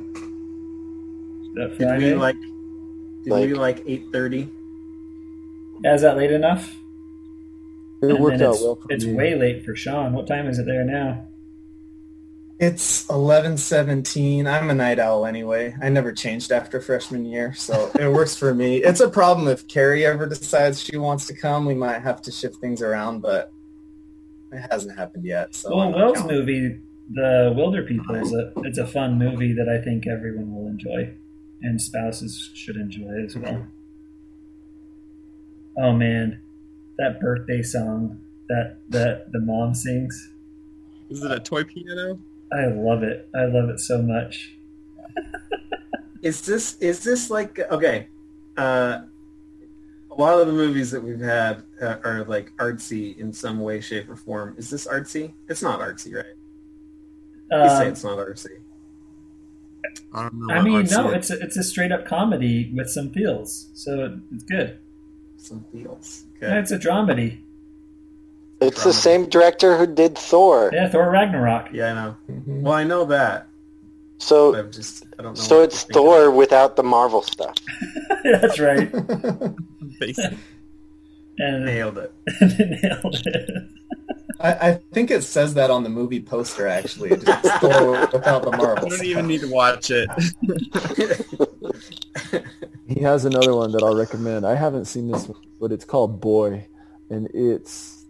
That 1.55 1.75
Did 1.77 1.87
Friday. 1.87 2.13
we 2.13 2.15
like? 2.15 2.35
Did 3.23 3.33
we 3.33 3.53
Like- 3.53 3.77
like 3.77 3.83
eight 3.87 4.05
thirty? 4.11 4.49
Yeah, 5.83 5.93
is 5.93 6.01
that 6.01 6.17
late 6.17 6.31
enough? 6.31 6.75
It 8.01 8.09
And 8.11 8.19
worked 8.19 8.41
out 8.41 8.55
it's, 8.55 8.63
well 8.63 8.75
for 8.75 8.85
It's 8.91 9.05
me. 9.05 9.13
way 9.13 9.35
late 9.35 9.63
for 9.65 9.75
Sean. 9.75 10.13
What 10.13 10.27
time 10.27 10.47
is 10.47 10.59
it 10.59 10.65
there 10.65 10.83
now? 10.83 11.23
It's 12.59 13.07
eleven 13.09 13.57
seventeen. 13.57 14.47
I'm 14.47 14.69
a 14.71 14.73
night 14.73 14.97
owl 14.99 15.25
anyway. 15.27 15.75
I 15.81 15.89
never 15.89 16.11
changed 16.11 16.51
after 16.51 16.81
freshman 16.81 17.25
year, 17.25 17.53
so 17.53 17.91
it 17.99 18.11
works 18.11 18.35
for 18.35 18.53
me. 18.53 18.77
It's 18.77 18.99
a 18.99 19.09
problem 19.09 19.47
if 19.47 19.67
Carrie 19.67 20.05
ever 20.05 20.25
decides 20.25 20.81
she 20.81 20.97
wants 20.97 21.27
to 21.27 21.35
come. 21.35 21.65
We 21.65 21.75
might 21.75 22.01
have 22.01 22.21
to 22.23 22.31
shift 22.31 22.55
things 22.57 22.81
around, 22.81 23.21
but 23.21 23.51
it 24.51 24.63
hasn't 24.71 24.97
happened 24.97 25.25
yet. 25.25 25.53
So 25.53 25.69
well, 25.75 25.81
I'm 25.85 25.91
not 25.91 25.97
Will's 26.05 26.17
counting. 26.19 26.37
movie, 26.37 26.79
The 27.09 27.53
Wilder 27.55 27.83
People, 27.83 28.15
is 28.15 28.33
a 28.33 28.51
it's 28.57 28.77
a 28.77 28.87
fun 28.87 29.17
movie 29.17 29.53
that 29.53 29.69
I 29.69 29.81
think 29.81 30.07
everyone 30.07 30.53
will 30.53 30.67
enjoy, 30.67 31.13
and 31.61 31.81
spouses 31.81 32.51
should 32.53 32.75
enjoy 32.75 33.23
as 33.25 33.35
well. 33.37 33.65
Oh 35.77 35.93
man, 35.93 36.41
that 36.97 37.21
birthday 37.21 37.61
song 37.61 38.19
that 38.49 38.77
that 38.89 39.31
the 39.31 39.39
mom 39.39 39.73
sings, 39.73 40.31
Is 41.09 41.23
it 41.23 41.31
a 41.31 41.39
toy 41.39 41.63
piano? 41.63 42.19
I 42.51 42.65
love 42.67 43.03
it. 43.03 43.29
I 43.35 43.45
love 43.45 43.69
it 43.69 43.79
so 43.79 44.01
much. 44.01 44.53
Is 46.21 46.41
this 46.41 46.77
is 46.79 47.03
this 47.03 47.29
like 47.29 47.59
okay? 47.71 48.07
Uh, 48.57 49.01
a 50.09 50.15
lot 50.15 50.39
of 50.39 50.47
the 50.47 50.53
movies 50.53 50.89
that 50.89 51.01
we've 51.01 51.19
had 51.19 51.63
uh, 51.79 51.97
are 52.03 52.23
like 52.23 52.51
artsy 52.57 53.17
in 53.19 53.31
some 53.31 53.59
way, 53.59 53.79
shape, 53.79 54.09
or 54.09 54.15
form. 54.15 54.55
Is 54.57 54.69
this 54.69 54.87
artsy? 54.87 55.33
It's 55.47 55.61
not 55.61 55.79
artsy, 55.79 56.15
right? 56.15 56.36
You 57.51 57.69
say 57.69 57.75
Um, 57.83 57.87
it's 57.87 58.03
not 58.03 58.17
artsy. 58.17 58.57
I 60.13 60.23
don't 60.23 60.47
know. 60.47 60.53
I 60.53 60.61
mean, 60.61 60.83
artsy 60.85 60.91
no, 60.91 61.09
is. 61.11 61.15
it's 61.15 61.29
a, 61.29 61.43
it's 61.43 61.57
a 61.57 61.63
straight 61.63 61.91
up 61.91 62.05
comedy 62.05 62.71
with 62.75 62.89
some 62.89 63.09
feels, 63.11 63.69
so 63.73 64.19
it's 64.33 64.43
good. 64.43 64.77
Some 65.37 65.65
feels. 65.71 66.25
Yeah, 66.41 66.59
it's 66.59 66.71
a 66.71 66.77
dramedy. 66.79 67.39
It's 68.59 68.83
the 68.83 68.93
same 68.93 69.29
director 69.29 69.77
who 69.77 69.85
did 69.87 70.17
Thor. 70.17 70.71
Yeah, 70.73 70.89
Thor 70.89 71.09
Ragnarok. 71.11 71.69
Yeah, 71.71 71.91
I 71.91 71.93
know. 71.93 72.15
Mhm. 72.29 72.61
Well, 72.61 72.73
I 72.73 72.83
know 72.83 73.05
that. 73.05 73.47
So 74.19 74.55
I'm 74.55 74.71
just 74.71 75.05
I 75.19 75.21
don't 75.23 75.37
know. 75.37 75.41
so 75.41 75.61
it's 75.61 75.81
to 75.83 75.87
think 75.87 75.93
Thor 75.93 76.31
without 76.31 76.75
the 76.75 76.81
Marvel 76.83 77.21
stuff. 77.21 77.55
That's 78.23 78.59
right. 78.59 78.91
Basically. 79.99 80.37
And 81.39 81.65
Nailed 81.65 81.99
it. 81.99 82.11
nailed 82.41 83.21
it. 83.27 83.49
I, 84.39 84.53
I 84.53 84.73
think 84.93 85.09
it 85.11 85.23
says 85.23 85.53
that 85.55 85.69
on 85.71 85.83
the 85.83 85.89
movie 85.89 86.21
poster. 86.21 86.67
Actually, 86.67 87.11
It's 87.11 87.23
just 87.23 87.43
without 87.61 88.43
the 88.43 88.51
I 88.53 88.57
marbles. 88.57 88.97
don't 88.97 89.05
even 89.05 89.27
need 89.27 89.41
to 89.41 89.51
watch 89.51 89.89
it. 89.91 90.09
He 92.87 93.01
has 93.01 93.25
another 93.25 93.53
one 93.53 93.71
that 93.73 93.83
I'll 93.83 93.95
recommend. 93.95 94.45
I 94.45 94.55
haven't 94.55 94.85
seen 94.85 95.11
this 95.11 95.27
one, 95.27 95.39
but 95.59 95.71
it's 95.73 95.83
called 95.85 96.21
Boy, 96.21 96.65
and 97.09 97.27
it's 97.33 98.05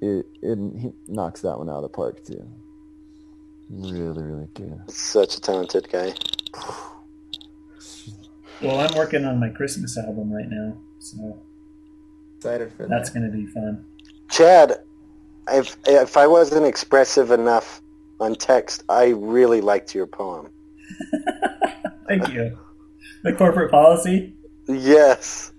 it 0.00 0.26
it 0.42 0.58
he 0.78 0.92
knocks 1.06 1.42
that 1.42 1.56
one 1.56 1.70
out 1.70 1.76
of 1.76 1.82
the 1.82 1.88
park 1.88 2.24
too. 2.24 2.44
Really, 3.70 4.22
really 4.22 4.48
good. 4.54 4.80
Such 4.90 5.36
a 5.36 5.40
talented 5.40 5.88
guy. 5.90 6.12
Well, 8.60 8.80
I'm 8.80 8.94
working 8.96 9.24
on 9.24 9.38
my 9.38 9.48
Christmas 9.48 9.96
album 9.96 10.32
right 10.32 10.48
now, 10.48 10.76
so 10.98 11.40
Excited 12.36 12.72
for 12.72 12.86
that's 12.88 13.10
going 13.10 13.30
to 13.30 13.32
be 13.36 13.46
fun. 13.46 13.84
Chad, 14.30 14.80
if 15.48 15.76
if 15.86 16.16
I 16.16 16.26
wasn't 16.26 16.66
expressive 16.66 17.30
enough 17.30 17.80
on 18.20 18.34
text, 18.34 18.84
I 18.88 19.08
really 19.08 19.60
liked 19.60 19.94
your 19.94 20.06
poem. 20.06 20.50
Thank 22.08 22.32
you. 22.32 22.58
The 23.22 23.32
corporate 23.32 23.70
policy. 23.70 24.34
Yes, 24.68 25.52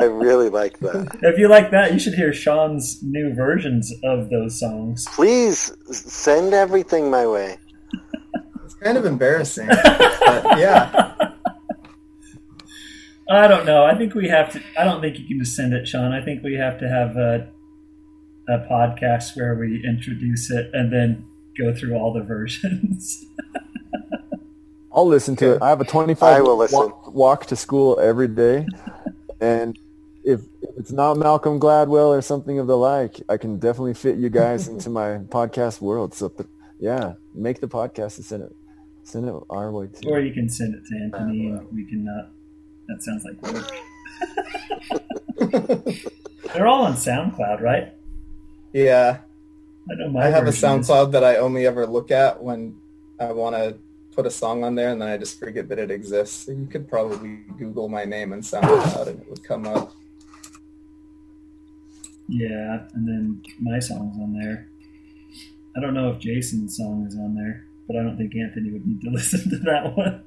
I 0.00 0.04
really 0.04 0.48
like 0.48 0.78
that. 0.80 1.16
If 1.22 1.38
you 1.38 1.48
like 1.48 1.70
that, 1.70 1.92
you 1.92 1.98
should 1.98 2.14
hear 2.14 2.32
Sean's 2.32 3.00
new 3.02 3.32
versions 3.34 3.92
of 4.02 4.30
those 4.30 4.58
songs. 4.58 5.06
Please 5.14 5.72
send 5.90 6.54
everything 6.54 7.10
my 7.10 7.26
way. 7.26 7.58
It's 8.64 8.74
kind 8.74 8.98
of 8.98 9.06
embarrassing, 9.06 9.66
but 9.66 10.58
yeah. 10.58 11.14
I 13.30 13.48
don't 13.48 13.64
know. 13.64 13.84
I 13.84 13.96
think 13.96 14.14
we 14.14 14.28
have 14.28 14.52
to. 14.52 14.62
I 14.78 14.84
don't 14.84 15.00
think 15.00 15.18
you 15.18 15.26
can 15.26 15.38
just 15.38 15.56
send 15.56 15.72
it, 15.72 15.88
Sean. 15.88 16.12
I 16.12 16.22
think 16.22 16.42
we 16.42 16.54
have 16.56 16.78
to 16.80 16.88
have 16.88 17.16
a 17.16 17.48
a 18.48 18.58
podcast 18.70 19.36
where 19.36 19.54
we 19.54 19.84
introduce 19.86 20.50
it 20.50 20.70
and 20.72 20.92
then 20.92 21.24
go 21.56 21.74
through 21.74 21.94
all 21.94 22.12
the 22.12 22.22
versions. 22.22 23.24
I'll 24.92 25.06
listen 25.06 25.36
to 25.36 25.54
it. 25.54 25.62
I 25.62 25.68
have 25.68 25.80
a 25.80 25.84
25 25.84 26.22
I 26.36 26.40
will 26.40 26.56
minute 26.56 26.72
walk, 26.72 27.12
walk 27.14 27.46
to 27.46 27.56
school 27.56 28.00
every 28.00 28.26
day, 28.28 28.66
and 29.40 29.78
if, 30.24 30.40
if 30.62 30.70
it's 30.76 30.90
not 30.92 31.16
Malcolm 31.16 31.60
Gladwell 31.60 32.08
or 32.08 32.22
something 32.22 32.58
of 32.58 32.66
the 32.66 32.76
like, 32.76 33.20
I 33.28 33.36
can 33.36 33.58
definitely 33.58 33.94
fit 33.94 34.16
you 34.16 34.28
guys 34.28 34.66
into 34.72 34.90
my 34.90 35.18
podcast 35.28 35.80
world. 35.80 36.14
So, 36.14 36.32
yeah, 36.80 37.14
make 37.34 37.60
the 37.60 37.68
podcast 37.68 38.16
and 38.16 38.24
send 38.24 38.42
it, 38.44 38.52
send 39.04 39.28
it 39.28 39.34
our 39.50 39.70
way 39.70 39.88
too. 39.88 40.08
or 40.08 40.20
you 40.20 40.32
can 40.32 40.48
send 40.48 40.74
it 40.74 40.84
to 40.86 40.96
Anthony, 40.96 41.46
and 41.48 41.66
we 41.72 41.84
can 41.84 42.04
not. 42.04 42.30
That 42.88 43.02
sounds 43.02 43.24
like 43.24 43.42
work. 43.42 43.70
They're 46.54 46.66
all 46.66 46.84
on 46.86 46.94
SoundCloud, 46.94 47.60
right? 47.60 47.92
Yeah, 48.72 49.18
I 49.90 49.94
know 49.94 50.10
my 50.10 50.26
I 50.26 50.30
have 50.30 50.42
a 50.42 50.46
version 50.46 50.80
is- 50.80 50.88
SoundCloud 50.88 51.12
that 51.12 51.24
I 51.24 51.36
only 51.36 51.66
ever 51.66 51.86
look 51.86 52.10
at 52.10 52.42
when 52.42 52.76
I 53.20 53.32
want 53.32 53.56
to 53.56 53.76
put 54.14 54.26
a 54.26 54.30
song 54.30 54.64
on 54.64 54.74
there, 54.74 54.90
and 54.90 55.00
then 55.00 55.08
I 55.08 55.16
just 55.16 55.38
forget 55.38 55.68
that 55.68 55.78
it 55.78 55.90
exists. 55.90 56.46
So 56.46 56.52
you 56.52 56.66
could 56.66 56.88
probably 56.88 57.36
Google 57.58 57.88
my 57.88 58.04
name 58.04 58.32
and 58.32 58.42
SoundCloud, 58.42 59.06
and 59.08 59.20
it 59.20 59.28
would 59.30 59.42
come 59.44 59.66
up. 59.66 59.92
Yeah, 62.28 62.80
and 62.94 63.08
then 63.08 63.42
my 63.60 63.78
song's 63.78 64.16
on 64.20 64.34
there. 64.38 64.68
I 65.76 65.80
don't 65.80 65.94
know 65.94 66.10
if 66.10 66.18
Jason's 66.18 66.76
song 66.76 67.06
is 67.06 67.14
on 67.16 67.34
there, 67.34 67.64
but 67.86 67.96
I 67.96 68.02
don't 68.02 68.16
think 68.18 68.34
Anthony 68.36 68.70
would 68.72 68.86
need 68.86 69.00
to 69.02 69.10
listen 69.12 69.48
to 69.50 69.56
that 69.60 69.96
one. 69.96 70.22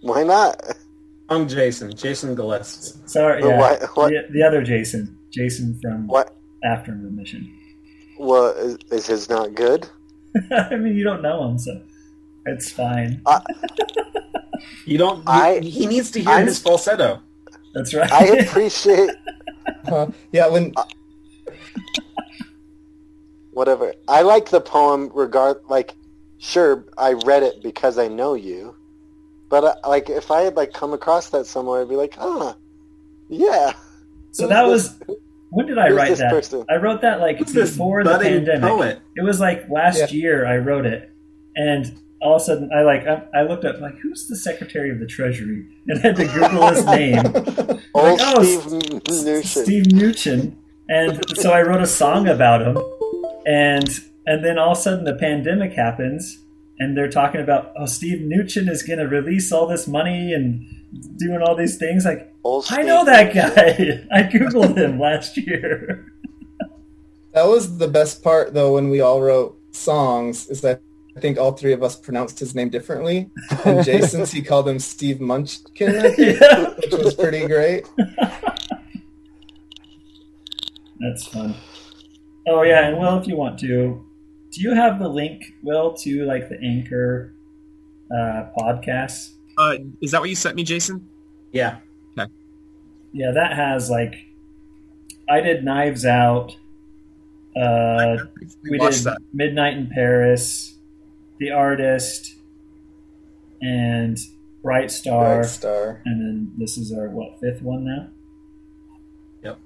Why 0.00 0.22
not? 0.22 0.60
I'm 1.28 1.48
Jason. 1.48 1.94
Jason 1.96 2.34
Gillespie. 2.34 3.00
Sorry, 3.06 3.42
yeah, 3.42 3.58
why- 3.58 3.78
what- 3.94 4.10
The, 4.10 4.22
the 4.32 4.42
other 4.42 4.62
Jason, 4.62 5.16
Jason 5.30 5.78
from 5.82 6.06
What? 6.06 6.36
After 6.64 6.92
Remission. 6.92 7.58
Well, 8.18 8.48
is, 8.52 8.78
is 8.90 9.06
his 9.06 9.28
not 9.28 9.54
good? 9.54 9.88
I 10.52 10.76
mean, 10.76 10.94
you 10.96 11.04
don't 11.04 11.22
know 11.22 11.48
him, 11.48 11.58
so 11.58 11.80
it's 12.46 12.70
fine. 12.70 13.20
You 14.86 14.96
don't. 14.96 15.18
you- 15.18 15.22
I- 15.26 15.58
he 15.60 15.86
needs 15.86 16.10
to 16.12 16.20
hear 16.20 16.30
I'm- 16.30 16.46
his 16.46 16.58
falsetto. 16.60 17.20
That's 17.74 17.92
right. 17.94 18.10
I 18.12 18.26
appreciate 18.38 19.10
Huh? 19.88 20.06
yeah, 20.30 20.46
when 20.48 20.72
whatever. 23.52 23.94
I 24.08 24.22
like 24.22 24.50
the 24.50 24.60
poem 24.60 25.10
regard 25.14 25.58
like 25.68 25.94
sure 26.38 26.84
I 26.98 27.12
read 27.14 27.42
it 27.42 27.62
because 27.62 27.98
I 27.98 28.08
know 28.08 28.34
you. 28.34 28.74
But 29.48 29.64
uh, 29.64 29.74
like 29.88 30.08
if 30.10 30.30
I 30.30 30.42
had 30.42 30.56
like 30.56 30.72
come 30.72 30.92
across 30.92 31.30
that 31.30 31.46
somewhere 31.46 31.80
I'd 31.82 31.88
be 31.88 31.96
like, 31.96 32.14
"Huh. 32.14 32.54
Yeah." 33.28 33.72
so 34.32 34.46
that 34.46 34.66
was 34.66 34.98
when 35.52 35.66
did 35.66 35.78
I 35.78 35.88
Who's 35.88 35.96
write 35.96 36.08
this 36.08 36.18
that? 36.20 36.30
person? 36.30 36.64
I 36.70 36.76
wrote 36.76 37.00
that 37.02 37.20
like 37.20 37.38
Who's 37.38 37.52
this 37.52 37.70
before 37.70 38.02
the 38.04 38.10
budding 38.10 38.32
pandemic. 38.44 38.70
poet? 38.70 38.98
It 39.16 39.22
was 39.22 39.38
like 39.40 39.68
last 39.68 39.98
Yeah. 39.98 40.06
year 40.08 40.46
I 40.46 40.56
wrote 40.58 40.86
it, 40.86 41.10
and 41.56 41.98
all 42.20 42.36
of 42.36 42.42
a 42.42 42.44
sudden 42.44 42.70
I 42.74 42.82
like 42.82 43.06
I, 43.06 43.22
I 43.34 43.42
looked 43.42 43.64
up 43.64 43.80
like 43.80 43.96
who's 43.98 44.26
the 44.28 44.36
Secretary 44.36 44.90
of 44.90 44.98
the 45.00 45.06
Treasury 45.06 45.66
and 45.88 45.98
had 46.00 46.16
to 46.16 46.26
Google 46.26 46.68
his 46.68 46.84
name. 46.86 47.18
Old 47.94 48.18
Like, 48.20 48.20
oh, 48.22 48.42
Steve 48.42 49.02
S- 49.08 49.24
Mnuchin. 49.24 49.62
Steve 49.64 49.82
Mnuchin, 49.84 50.54
and 50.88 51.22
so 51.38 51.52
I 51.52 51.62
wrote 51.62 51.82
a 51.82 51.86
song 51.86 52.26
about 52.28 52.62
him, 52.62 52.78
and 53.46 53.88
and 54.26 54.44
then 54.44 54.58
all 54.58 54.72
of 54.72 54.78
a 54.78 54.80
sudden 54.80 55.04
the 55.04 55.14
pandemic 55.14 55.72
happens, 55.72 56.38
and 56.78 56.96
they're 56.96 57.10
talking 57.10 57.40
about 57.40 57.72
oh 57.76 57.86
Steve 57.86 58.20
Mnuchin 58.20 58.68
is 58.68 58.82
going 58.82 58.98
to 58.98 59.06
release 59.06 59.52
all 59.52 59.66
this 59.66 59.86
money 59.86 60.32
and 60.32 60.64
doing 61.16 61.42
all 61.42 61.54
these 61.54 61.78
things. 61.78 62.04
Like 62.04 62.32
Old 62.44 62.64
I 62.70 62.74
Steve 62.74 62.86
know 62.86 63.04
that 63.04 63.32
Mnuchin. 63.32 64.08
guy. 64.10 64.16
I 64.18 64.22
googled 64.24 64.76
him 64.76 64.98
last 64.98 65.36
year. 65.36 66.12
that 67.32 67.46
was 67.46 67.78
the 67.78 67.88
best 67.88 68.22
part, 68.22 68.54
though, 68.54 68.74
when 68.74 68.90
we 68.90 69.00
all 69.00 69.20
wrote 69.20 69.58
songs, 69.72 70.48
is 70.48 70.60
that 70.62 70.80
I 71.16 71.20
think 71.20 71.38
all 71.38 71.52
three 71.52 71.72
of 71.72 71.82
us 71.82 71.94
pronounced 71.96 72.38
his 72.38 72.54
name 72.54 72.70
differently. 72.70 73.30
And 73.64 73.84
Jason's, 73.88 74.30
he 74.32 74.40
called 74.42 74.68
him 74.68 74.78
Steve 74.78 75.20
Munchkin, 75.20 76.00
think, 76.00 76.18
yeah, 76.40 76.70
which 76.74 76.92
was 76.92 77.14
pretty 77.14 77.46
great. 77.46 77.86
that's 80.98 81.26
fun. 81.26 81.54
Oh 82.48 82.62
yeah, 82.62 82.88
and 82.88 82.98
well, 82.98 83.18
if 83.18 83.26
you 83.26 83.36
want 83.36 83.58
to, 83.60 84.04
do 84.52 84.60
you 84.60 84.74
have 84.74 84.98
the 84.98 85.08
link, 85.08 85.54
Will, 85.62 85.94
to 85.94 86.24
like 86.24 86.48
the 86.48 86.60
Anchor 86.62 87.34
uh, 88.10 88.50
podcast? 88.56 89.32
Uh, 89.56 89.76
is 90.00 90.10
that 90.12 90.20
what 90.20 90.28
you 90.28 90.36
sent 90.36 90.56
me, 90.56 90.62
Jason? 90.62 91.08
Yeah. 91.52 91.78
Okay. 92.18 92.30
Yeah, 93.12 93.32
that 93.32 93.54
has 93.54 93.90
like 93.90 94.26
I 95.28 95.40
did 95.40 95.64
Knives 95.64 96.04
Out. 96.04 96.56
Uh, 97.56 98.16
we 98.62 98.78
did 98.78 98.92
that. 98.92 99.18
Midnight 99.32 99.76
in 99.76 99.88
Paris, 99.88 100.78
The 101.38 101.50
Artist, 101.50 102.36
and 103.60 104.18
Bright 104.62 104.90
Star, 104.90 105.40
Bright 105.40 105.46
Star. 105.50 106.02
and 106.04 106.20
then 106.20 106.52
this 106.56 106.78
is 106.78 106.92
our 106.92 107.08
what 107.08 107.40
fifth 107.40 107.62
one 107.62 107.84
now. 107.84 108.08
Yep. 109.42 109.58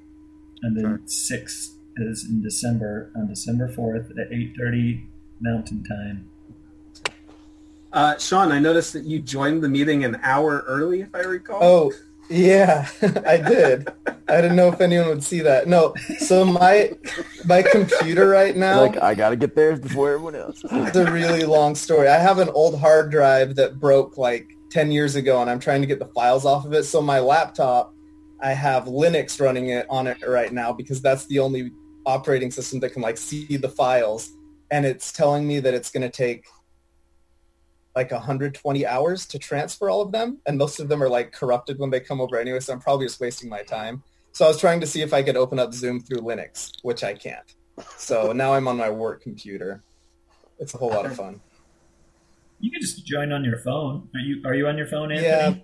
And 0.62 0.76
then 0.76 1.06
sixth 1.06 1.75
is 2.02 2.24
in 2.28 2.42
December 2.42 3.10
on 3.16 3.28
December 3.28 3.68
fourth 3.68 4.10
at 4.10 4.32
eight 4.32 4.54
thirty 4.58 5.06
Mountain 5.40 5.84
Time. 5.84 6.30
Uh, 7.92 8.18
Sean, 8.18 8.52
I 8.52 8.58
noticed 8.58 8.92
that 8.92 9.04
you 9.04 9.20
joined 9.20 9.62
the 9.62 9.68
meeting 9.68 10.04
an 10.04 10.20
hour 10.22 10.64
early, 10.66 11.00
if 11.00 11.14
I 11.14 11.20
recall. 11.20 11.62
Oh, 11.62 11.92
yeah, 12.28 12.88
I 13.26 13.38
did. 13.38 13.88
I 14.28 14.40
didn't 14.40 14.56
know 14.56 14.68
if 14.68 14.80
anyone 14.80 15.08
would 15.08 15.22
see 15.22 15.40
that. 15.40 15.68
No, 15.68 15.94
so 16.18 16.44
my 16.44 16.92
my 17.44 17.62
computer 17.62 18.28
right 18.28 18.56
now 18.56 18.80
Like 18.80 19.00
I 19.00 19.14
gotta 19.14 19.36
get 19.36 19.54
there 19.54 19.76
before 19.76 20.12
everyone 20.12 20.34
else. 20.34 20.60
it's 20.70 20.96
a 20.96 21.10
really 21.10 21.44
long 21.44 21.74
story. 21.74 22.08
I 22.08 22.18
have 22.18 22.38
an 22.38 22.48
old 22.50 22.78
hard 22.78 23.10
drive 23.10 23.54
that 23.56 23.78
broke 23.78 24.18
like 24.18 24.56
10 24.70 24.90
years 24.90 25.14
ago 25.14 25.40
and 25.40 25.48
I'm 25.48 25.60
trying 25.60 25.80
to 25.82 25.86
get 25.86 26.00
the 26.00 26.06
files 26.06 26.44
off 26.44 26.66
of 26.66 26.72
it. 26.72 26.82
So 26.82 27.00
my 27.00 27.20
laptop, 27.20 27.94
I 28.40 28.52
have 28.52 28.84
Linux 28.86 29.40
running 29.40 29.68
it 29.68 29.86
on 29.88 30.08
it 30.08 30.18
right 30.26 30.52
now 30.52 30.72
because 30.72 31.00
that's 31.00 31.26
the 31.26 31.38
only 31.38 31.70
operating 32.06 32.50
system 32.50 32.80
that 32.80 32.90
can 32.90 33.02
like 33.02 33.18
see 33.18 33.56
the 33.56 33.68
files. 33.68 34.30
And 34.70 34.86
it's 34.86 35.12
telling 35.12 35.46
me 35.46 35.60
that 35.60 35.74
it's 35.74 35.90
going 35.90 36.02
to 36.02 36.10
take 36.10 36.46
like 37.94 38.10
120 38.10 38.86
hours 38.86 39.26
to 39.26 39.38
transfer 39.38 39.90
all 39.90 40.00
of 40.00 40.12
them. 40.12 40.38
And 40.46 40.56
most 40.56 40.80
of 40.80 40.88
them 40.88 41.02
are 41.02 41.08
like 41.08 41.32
corrupted 41.32 41.78
when 41.78 41.90
they 41.90 42.00
come 42.00 42.20
over 42.20 42.38
anyway. 42.38 42.60
So 42.60 42.72
I'm 42.72 42.80
probably 42.80 43.06
just 43.06 43.20
wasting 43.20 43.50
my 43.50 43.62
time. 43.62 44.02
So 44.32 44.44
I 44.44 44.48
was 44.48 44.60
trying 44.60 44.80
to 44.80 44.86
see 44.86 45.02
if 45.02 45.14
I 45.14 45.22
could 45.22 45.36
open 45.36 45.58
up 45.58 45.72
Zoom 45.72 46.00
through 46.00 46.18
Linux, 46.18 46.72
which 46.82 47.02
I 47.02 47.14
can't. 47.14 47.54
So 47.96 48.32
now 48.32 48.54
I'm 48.54 48.68
on 48.68 48.76
my 48.76 48.90
work 48.90 49.22
computer. 49.22 49.82
It's 50.58 50.74
a 50.74 50.78
whole 50.78 50.90
lot 50.90 51.06
of 51.06 51.16
fun. 51.16 51.40
You 52.60 52.70
can 52.70 52.80
just 52.80 53.04
join 53.06 53.32
on 53.32 53.44
your 53.44 53.58
phone. 53.58 54.08
Are 54.14 54.20
you 54.20 54.42
are 54.46 54.54
you 54.54 54.66
on 54.66 54.78
your 54.78 54.86
phone, 54.86 55.12
Anthony? 55.12 55.26
Yeah. 55.26 55.54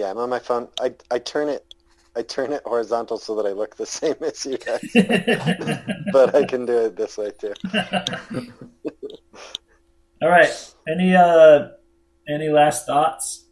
Yeah, 0.00 0.10
I'm 0.10 0.18
on 0.18 0.30
my 0.30 0.38
phone. 0.38 0.68
I 0.80 0.94
I 1.10 1.18
turn 1.18 1.48
it 1.48 1.74
I 2.14 2.22
turn 2.22 2.52
it 2.52 2.60
horizontal 2.64 3.16
so 3.18 3.34
that 3.36 3.46
I 3.46 3.52
look 3.52 3.76
the 3.76 3.86
same 4.00 4.16
as 4.20 4.44
you 4.44 4.58
guys. 4.58 4.82
but 6.12 6.34
I 6.34 6.44
can 6.44 6.66
do 6.66 6.76
it 6.86 6.96
this 6.96 7.16
way 7.16 7.30
too. 7.38 7.54
All 10.22 10.28
right. 10.28 10.50
Any 10.88 11.14
uh 11.16 11.68
any 12.28 12.48
last 12.48 12.86
thoughts 12.86 13.46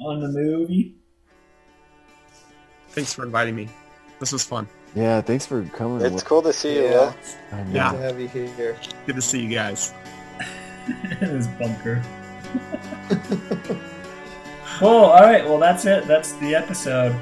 on 0.00 0.20
the 0.20 0.28
movie? 0.28 0.96
Thanks 2.88 3.12
for 3.12 3.24
inviting 3.24 3.54
me. 3.54 3.68
This 4.18 4.32
was 4.32 4.44
fun. 4.44 4.66
Yeah, 4.96 5.20
thanks 5.20 5.46
for 5.46 5.62
coming. 5.66 6.04
It's 6.04 6.22
cool 6.24 6.42
to 6.42 6.52
see 6.52 6.74
you, 6.74 6.84
Yeah. 6.84 6.90
Will. 6.90 7.14
Good 7.64 7.74
Yeah. 7.74 7.92
to 7.92 7.98
have 7.98 8.20
you 8.20 8.26
here. 8.28 8.76
Good 9.06 9.14
to 9.16 9.22
see 9.22 9.40
you 9.44 9.48
guys. 9.54 9.94
in 11.20 11.28
his 11.28 11.46
bunker. 11.46 12.02
cool. 14.78 14.88
All 14.88 15.20
right. 15.22 15.44
Well, 15.44 15.58
that's 15.58 15.84
it. 15.86 16.06
That's 16.08 16.32
the 16.34 16.54
episode. 16.56 17.14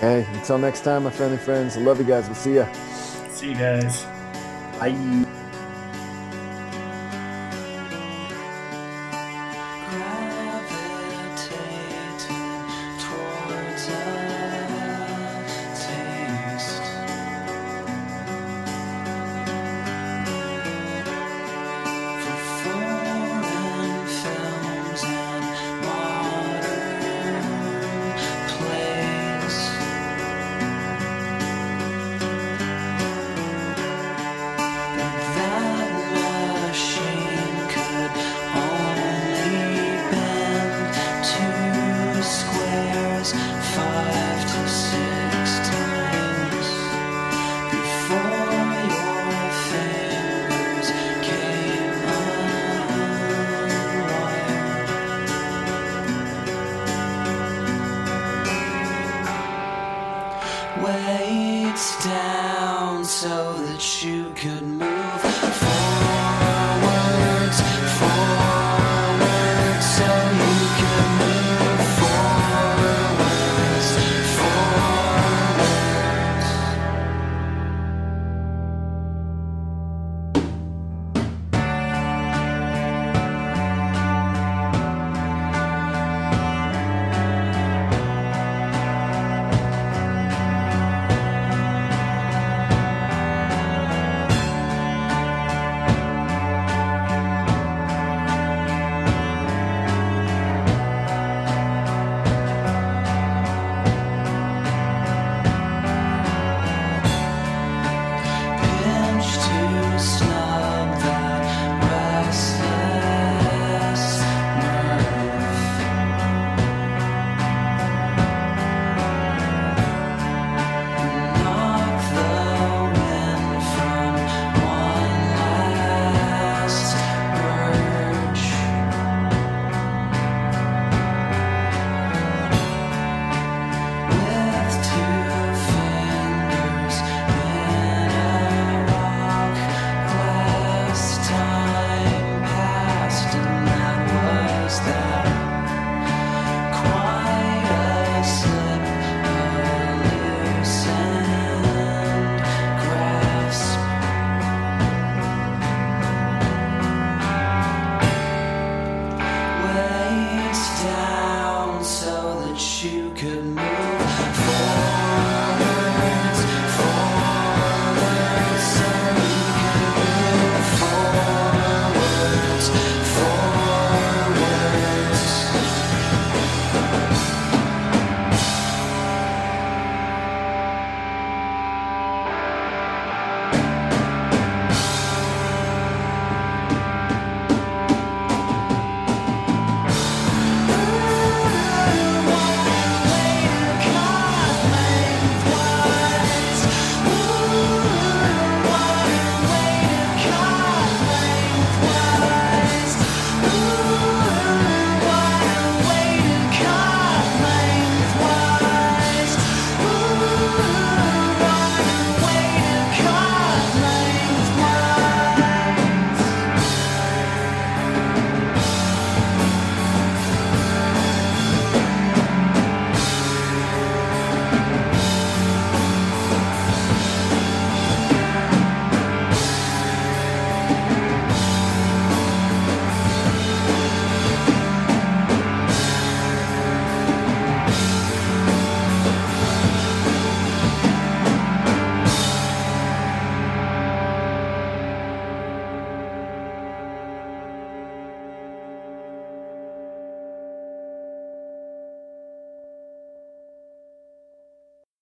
Hey, 0.00 0.26
until 0.32 0.58
next 0.58 0.80
time, 0.82 1.04
my 1.04 1.10
friendly 1.10 1.38
friends. 1.38 1.76
I 1.76 1.80
love 1.80 1.98
you 1.98 2.04
guys. 2.04 2.26
We'll 2.26 2.34
see 2.34 2.56
ya. 2.56 2.70
See 3.30 3.50
you 3.50 3.54
guys. 3.54 4.04
I 4.80 4.88